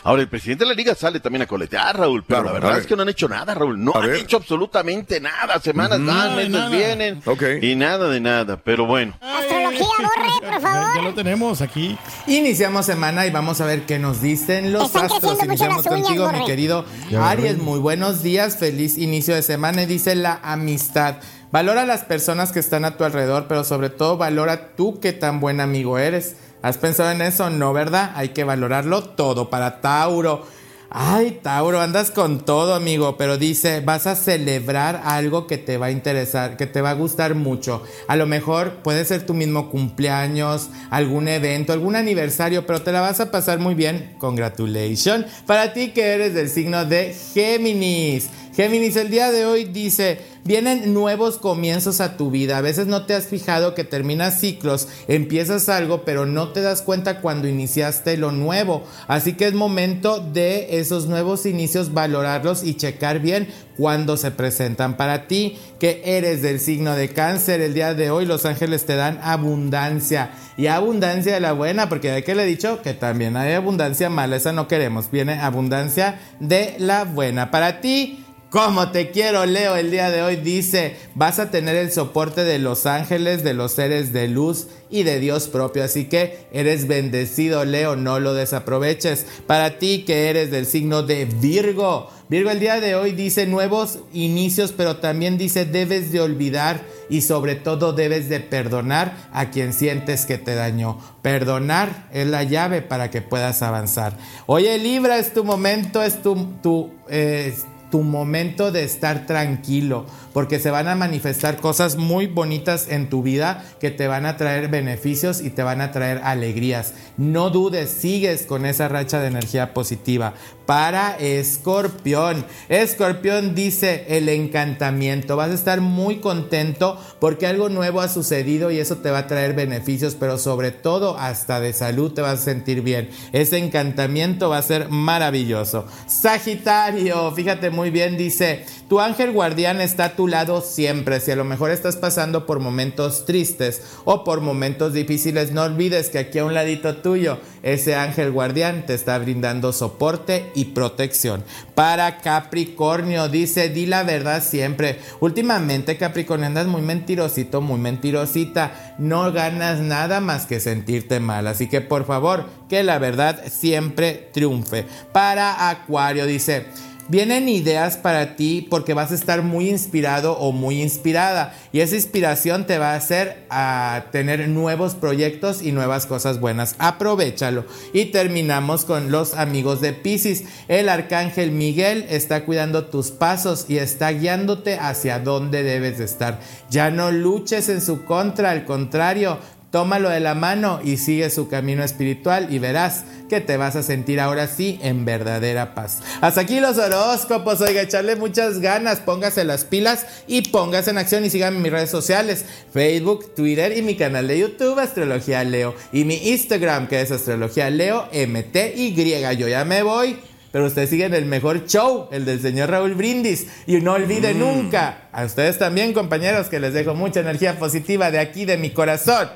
Ahora, 0.05 0.21
el 0.21 0.27
presidente 0.27 0.65
de 0.65 0.69
la 0.69 0.75
liga 0.75 0.95
sale 0.95 1.19
también 1.21 1.43
a 1.43 1.45
coletear, 1.47 1.97
Raúl, 1.97 2.23
pero 2.27 2.41
Claro, 2.41 2.45
la 2.49 2.53
verdad 2.59 2.69
ver. 2.75 2.81
es 2.81 2.87
que 2.87 2.95
no 2.95 3.03
han 3.03 3.09
hecho 3.09 3.29
nada, 3.29 3.53
Raúl. 3.53 3.81
No 3.81 3.93
A 3.95 3.99
han 3.99 4.07
ver. 4.07 4.15
hecho 4.17 4.35
absolutamente 4.37 5.19
nada. 5.21 5.59
Semanas 5.61 6.05
dan, 6.05 6.35
meses 6.35 6.51
nada. 6.51 6.69
vienen. 6.69 7.21
Ok. 7.25 7.43
Y 7.61 7.75
nada 7.75 8.09
de 8.09 8.19
nada, 8.19 8.57
pero 8.57 8.85
bueno. 8.85 9.17
Astrología, 9.21 9.85
borre, 9.99 10.51
por 10.51 10.61
favor. 10.61 10.95
Ya 10.95 11.01
lo 11.03 11.13
tenemos 11.13 11.61
aquí. 11.61 11.97
Iniciamos 12.27 12.85
semana 12.85 13.25
y 13.25 13.31
vamos 13.31 13.61
a 13.61 13.65
ver 13.65 13.85
qué 13.85 13.97
nos 13.97 14.21
dicen 14.21 14.73
los 14.73 14.87
Están 14.87 15.05
astros. 15.05 15.41
Iniciamos 15.43 15.87
contigo, 15.87 16.29
mi 16.33 16.45
querido 16.45 16.83
Aries. 17.17 17.57
Muy 17.59 17.79
buenos 17.79 18.21
días, 18.23 18.57
feliz 18.57 18.97
inicio 18.97 19.35
de 19.35 19.41
semana. 19.41 19.83
Y 19.83 19.85
dice 19.85 20.15
la 20.15 20.39
amistad. 20.43 21.15
Valora 21.51 21.83
a 21.83 21.85
las 21.85 22.03
personas 22.03 22.51
que 22.51 22.59
están 22.59 22.83
a 22.83 22.97
tu 22.97 23.03
alrededor, 23.03 23.45
pero 23.47 23.63
sobre 23.63 23.89
todo 23.89 24.17
valora 24.17 24.75
tú 24.75 24.99
qué 24.99 25.13
tan 25.13 25.39
buen 25.39 25.61
amigo 25.61 25.97
eres. 25.99 26.35
¿Has 26.63 26.77
pensado 26.77 27.11
en 27.11 27.21
eso? 27.21 27.49
No, 27.49 27.73
¿verdad? 27.73 28.13
Hay 28.15 28.29
que 28.29 28.45
valorarlo 28.45 29.03
todo 29.03 29.49
para 29.49 29.81
Tauro. 29.81 30.45
Ay, 30.89 31.39
Tauro, 31.41 31.81
andas 31.81 32.09
con 32.09 32.45
todo, 32.45 32.73
amigo, 32.73 33.17
pero 33.17 33.37
dice, 33.37 33.81
vas 33.81 34.07
a 34.07 34.15
celebrar 34.15 35.01
algo 35.03 35.45
que 35.45 35.57
te 35.57 35.77
va 35.77 35.87
a 35.87 35.91
interesar, 35.91 36.55
que 36.55 36.65
te 36.65 36.79
va 36.79 36.91
a 36.91 36.93
gustar 36.93 37.35
mucho. 37.35 37.83
A 38.07 38.15
lo 38.15 38.27
mejor 38.27 38.75
puede 38.83 39.03
ser 39.03 39.25
tu 39.25 39.33
mismo 39.33 39.69
cumpleaños, 39.69 40.69
algún 40.89 41.27
evento, 41.27 41.73
algún 41.73 41.97
aniversario, 41.97 42.65
pero 42.65 42.81
te 42.81 42.93
la 42.93 43.01
vas 43.01 43.19
a 43.19 43.29
pasar 43.29 43.59
muy 43.59 43.75
bien. 43.75 44.15
Congratulations. 44.19 45.25
Para 45.45 45.73
ti 45.73 45.89
que 45.89 46.13
eres 46.13 46.33
del 46.33 46.47
signo 46.47 46.85
de 46.85 47.13
Géminis. 47.33 48.29
Géminis, 48.55 48.95
el 48.97 49.09
día 49.09 49.31
de 49.31 49.47
hoy 49.47 49.63
dice, 49.63 50.19
vienen 50.43 50.93
nuevos 50.93 51.39
comienzos 51.39 51.99
a 52.01 52.17
tu 52.17 52.29
vida. 52.29 52.59
A 52.59 52.61
veces 52.61 52.85
no 52.85 53.07
te 53.07 53.15
has 53.15 53.25
fijado 53.25 53.73
que 53.73 53.83
terminas 53.83 54.39
ciclos, 54.39 54.87
empiezas 55.07 55.69
algo, 55.69 56.05
pero 56.05 56.27
no 56.27 56.49
te 56.49 56.61
das 56.61 56.83
cuenta 56.83 57.19
cuando 57.19 57.47
iniciaste 57.47 58.15
lo 58.15 58.31
nuevo. 58.31 58.83
Así 59.07 59.33
que 59.33 59.47
es 59.47 59.55
momento 59.55 60.19
de 60.19 60.79
esos 60.79 61.07
nuevos 61.07 61.47
inicios 61.47 61.93
valorarlos 61.93 62.63
y 62.63 62.75
checar 62.75 63.21
bien 63.21 63.47
cuando 63.75 64.17
se 64.17 64.29
presentan 64.29 64.97
para 64.97 65.27
ti. 65.27 65.57
Que 65.79 66.03
eres 66.05 66.43
del 66.43 66.59
signo 66.59 66.95
de 66.95 67.09
cáncer, 67.09 67.59
el 67.59 67.73
día 67.73 67.95
de 67.95 68.11
hoy 68.11 68.27
los 68.27 68.45
ángeles 68.45 68.85
te 68.85 68.95
dan 68.95 69.19
abundancia. 69.23 70.29
Y 70.57 70.67
abundancia 70.67 71.33
de 71.33 71.39
la 71.39 71.53
buena, 71.53 71.89
porque 71.89 72.11
de 72.11 72.23
que 72.23 72.35
le 72.35 72.43
he 72.43 72.45
dicho 72.45 72.83
que 72.83 72.93
también 72.93 73.35
hay 73.35 73.53
abundancia 73.53 74.11
mala, 74.11 74.35
esa 74.35 74.51
no 74.51 74.67
queremos. 74.67 75.09
Viene 75.09 75.39
abundancia 75.39 76.19
de 76.39 76.75
la 76.77 77.03
buena. 77.03 77.49
Para 77.49 77.81
ti, 77.81 78.22
como 78.53 78.91
te 78.91 79.09
quiero, 79.09 79.47
Leo, 79.47 79.75
el 79.75 79.89
día 79.89 80.11
de 80.11 80.21
hoy 80.21 80.35
dice, 80.35 80.95
vas 81.15 81.39
a 81.39 81.49
tener 81.49 81.75
el 81.75 81.91
soporte 81.91 82.43
de 82.43 82.59
los 82.59 82.85
ángeles, 82.85 83.43
de 83.43 83.55
los 83.55 83.71
seres 83.71 84.13
de 84.13 84.27
luz 84.27 84.67
y 84.91 85.01
de 85.01 85.19
Dios 85.19 85.47
propio. 85.47 85.83
Así 85.83 86.05
que 86.05 86.45
eres 86.51 86.87
bendecido, 86.87 87.65
Leo, 87.65 87.95
no 87.95 88.19
lo 88.19 88.35
desaproveches. 88.35 89.25
Para 89.47 89.79
ti 89.79 90.03
que 90.05 90.29
eres 90.29 90.51
del 90.51 90.67
signo 90.67 91.01
de 91.01 91.25
Virgo, 91.25 92.11
Virgo 92.29 92.51
el 92.51 92.59
día 92.59 92.79
de 92.79 92.93
hoy 92.93 93.13
dice 93.13 93.47
nuevos 93.47 93.99
inicios, 94.13 94.71
pero 94.71 94.97
también 94.97 95.39
dice 95.39 95.65
debes 95.65 96.11
de 96.11 96.21
olvidar 96.21 96.81
y 97.09 97.21
sobre 97.21 97.55
todo 97.55 97.91
debes 97.93 98.29
de 98.29 98.39
perdonar 98.39 99.17
a 99.33 99.49
quien 99.49 99.73
sientes 99.73 100.27
que 100.27 100.37
te 100.37 100.53
dañó. 100.53 100.99
Perdonar 101.23 102.07
es 102.13 102.27
la 102.27 102.43
llave 102.43 102.83
para 102.83 103.09
que 103.09 103.23
puedas 103.23 103.63
avanzar. 103.63 104.15
Oye, 104.45 104.77
Libra, 104.77 105.17
es 105.17 105.33
tu 105.33 105.43
momento, 105.43 106.03
es 106.03 106.21
tu... 106.21 106.91
eh, 107.09 107.55
tu 107.93 108.01
momento 108.01 108.71
de 108.71 108.83
estar 108.83 109.27
tranquilo, 109.27 110.07
porque 110.33 110.57
se 110.57 110.71
van 110.71 110.87
a 110.87 110.95
manifestar 110.95 111.57
cosas 111.57 111.95
muy 111.95 112.25
bonitas 112.25 112.87
en 112.89 113.07
tu 113.07 113.21
vida 113.21 113.63
que 113.79 113.91
te 113.91 114.07
van 114.07 114.25
a 114.25 114.35
traer 114.35 114.67
beneficios 114.67 115.41
y 115.41 115.51
te 115.51 115.61
van 115.61 115.79
a 115.79 115.91
traer 115.91 116.19
alegrías. 116.23 116.95
No 117.17 117.51
dudes, 117.51 117.91
sigues 117.91 118.47
con 118.47 118.65
esa 118.65 118.87
racha 118.87 119.19
de 119.19 119.27
energía 119.27 119.75
positiva. 119.75 120.33
Para 120.65 121.17
Escorpión. 121.17 122.45
Escorpión 122.69 123.55
dice 123.55 124.05
el 124.09 124.29
encantamiento. 124.29 125.35
Vas 125.35 125.51
a 125.51 125.55
estar 125.55 125.81
muy 125.81 126.17
contento 126.17 126.99
porque 127.19 127.47
algo 127.47 127.69
nuevo 127.69 128.01
ha 128.01 128.07
sucedido 128.07 128.71
y 128.71 128.79
eso 128.79 128.97
te 128.97 129.11
va 129.11 129.19
a 129.19 129.27
traer 129.27 129.53
beneficios, 129.53 130.15
pero 130.15 130.37
sobre 130.37 130.71
todo 130.71 131.17
hasta 131.17 131.59
de 131.59 131.73
salud 131.73 132.11
te 132.13 132.21
vas 132.21 132.39
a 132.39 132.43
sentir 132.43 132.81
bien. 132.81 133.09
Ese 133.31 133.57
encantamiento 133.57 134.49
va 134.49 134.57
a 134.57 134.63
ser 134.63 134.89
maravilloso. 134.89 135.85
Sagitario, 136.07 137.31
fíjate 137.31 137.69
muy 137.69 137.89
bien, 137.89 138.17
dice, 138.17 138.65
tu 138.89 138.99
ángel 138.99 139.31
guardián 139.31 139.81
está 139.81 140.05
a 140.05 140.15
tu 140.15 140.27
lado 140.27 140.61
siempre. 140.61 141.19
Si 141.19 141.31
a 141.31 141.35
lo 141.35 141.43
mejor 141.43 141.71
estás 141.71 141.95
pasando 141.95 142.45
por 142.45 142.59
momentos 142.59 143.25
tristes 143.25 143.81
o 144.05 144.23
por 144.23 144.41
momentos 144.41 144.93
difíciles, 144.93 145.51
no 145.51 145.63
olvides 145.63 146.09
que 146.09 146.19
aquí 146.19 146.39
a 146.39 146.45
un 146.45 146.53
ladito 146.53 146.97
tuyo, 146.97 147.39
ese 147.63 147.95
ángel 147.95 148.31
guardián 148.31 148.85
te 148.85 148.93
está 148.93 149.17
brindando 149.17 149.73
soporte 149.73 150.51
y 150.55 150.65
protección. 150.65 151.43
Para 151.75 152.17
Capricornio, 152.17 153.29
dice, 153.29 153.69
di 153.69 153.85
la 153.85 154.03
verdad 154.03 154.43
siempre. 154.43 154.99
Últimamente, 155.19 155.97
Capricornio, 155.97 156.47
andas 156.47 156.67
muy 156.67 156.81
mentirosito, 156.81 157.61
muy 157.61 157.79
mentirosita. 157.79 158.95
No 158.97 159.31
ganas 159.31 159.79
nada 159.79 160.19
más 160.19 160.45
que 160.45 160.59
sentirte 160.59 161.19
mal. 161.19 161.47
Así 161.47 161.67
que 161.67 161.81
por 161.81 162.05
favor, 162.05 162.45
que 162.69 162.83
la 162.83 162.99
verdad 162.99 163.43
siempre 163.47 164.29
triunfe. 164.33 164.85
Para 165.11 165.69
Acuario, 165.69 166.25
dice, 166.25 166.65
Vienen 167.09 167.49
ideas 167.49 167.97
para 167.97 168.37
ti 168.37 168.65
porque 168.69 168.93
vas 168.93 169.11
a 169.11 169.15
estar 169.15 169.41
muy 169.41 169.69
inspirado 169.69 170.37
o 170.39 170.53
muy 170.53 170.81
inspirada 170.81 171.53
y 171.73 171.81
esa 171.81 171.95
inspiración 171.95 172.65
te 172.65 172.77
va 172.77 172.93
a 172.93 172.95
hacer 172.95 173.45
a 173.49 174.05
tener 174.11 174.47
nuevos 174.47 174.95
proyectos 174.95 175.61
y 175.61 175.73
nuevas 175.73 176.05
cosas 176.05 176.39
buenas. 176.39 176.75
Aprovechalo. 176.79 177.65
Y 177.93 178.05
terminamos 178.05 178.85
con 178.85 179.11
los 179.11 179.33
amigos 179.33 179.81
de 179.81 179.91
Pisces. 179.91 180.45
El 180.69 180.87
arcángel 180.87 181.51
Miguel 181.51 182.05
está 182.09 182.45
cuidando 182.45 182.85
tus 182.85 183.11
pasos 183.11 183.65
y 183.67 183.79
está 183.79 184.11
guiándote 184.11 184.75
hacia 184.75 185.19
donde 185.19 185.63
debes 185.63 185.97
de 185.97 186.05
estar. 186.05 186.39
Ya 186.69 186.89
no 186.89 187.11
luches 187.11 187.67
en 187.67 187.81
su 187.81 188.05
contra, 188.05 188.51
al 188.51 188.63
contrario, 188.63 189.39
Tómalo 189.73 190.09
de 190.11 190.19
la 190.19 190.35
mano 190.35 190.81
y 190.83 190.97
sigue 190.97 191.31
su 191.31 191.49
camino 191.49 191.83
espiritual 191.83 192.53
y 192.53 192.59
verás 192.59 193.05
que 193.27 193.41
te 193.41 193.57
vas 193.57 193.75
a 193.75 193.81
sentir 193.81 194.19
ahora 194.19 194.45
sí 194.45 194.79
en 194.83 195.03
verdadera 195.03 195.73
paz. 195.73 195.97
Hasta 196.21 196.41
aquí 196.41 196.59
los 196.59 196.77
horóscopos. 196.77 197.59
Oiga, 197.59 197.81
echarle 197.81 198.15
muchas 198.15 198.59
ganas. 198.59 198.99
Póngase 198.99 199.43
las 199.45 199.65
pilas 199.65 200.05
y 200.27 200.43
póngase 200.43 200.91
en 200.91 200.99
acción 200.99 201.25
y 201.25 201.31
síganme 201.31 201.57
en 201.57 201.63
mis 201.63 201.71
redes 201.71 201.89
sociales: 201.89 202.45
Facebook, 202.71 203.33
Twitter 203.33 203.75
y 203.75 203.81
mi 203.81 203.95
canal 203.95 204.27
de 204.27 204.37
YouTube, 204.37 204.77
Astrología 204.77 205.43
Leo. 205.43 205.73
Y 205.91 206.03
mi 206.03 206.17
Instagram, 206.17 206.87
que 206.87 207.01
es 207.01 207.09
Astrología 207.09 207.71
Leo 207.71 208.07
MTY. 208.13 208.93
Yo 209.39 209.47
ya 209.47 209.65
me 209.65 209.81
voy. 209.81 210.19
Pero 210.51 210.67
ustedes 210.67 210.91
siguen 210.91 211.15
el 211.15 211.25
mejor 211.25 211.65
show, 211.65 212.09
el 212.11 212.25
del 212.25 212.39
señor 212.39 212.69
Raúl 212.69 212.93
Brindis. 212.93 213.47
Y 213.65 213.77
no 213.77 213.93
olviden 213.93 214.37
nunca, 214.37 215.07
a 215.11 215.25
ustedes 215.25 215.57
también, 215.57 215.93
compañeros, 215.93 216.45
que 216.45 216.59
les 216.59 216.75
dejo 216.75 216.93
mucha 216.93 217.21
energía 217.21 217.57
positiva 217.57 218.11
de 218.11 218.19
aquí, 218.19 218.45
de 218.45 218.57
mi 218.57 218.69
corazón 218.69 219.29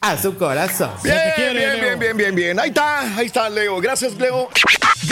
a 0.00 0.16
su 0.16 0.36
corazón. 0.36 0.90
Bien, 1.02 1.18
bien, 1.36 1.54
bien, 1.54 1.98
bien, 1.98 2.16
bien, 2.16 2.34
bien. 2.34 2.60
Ahí 2.60 2.68
está, 2.68 3.16
ahí 3.16 3.26
está, 3.26 3.48
Leo. 3.48 3.80
Gracias, 3.80 4.14
Leo. 4.14 4.48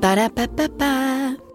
Para 0.00 0.28
pa 0.28 0.44
pa 0.46 0.68
pa. 0.68 1.45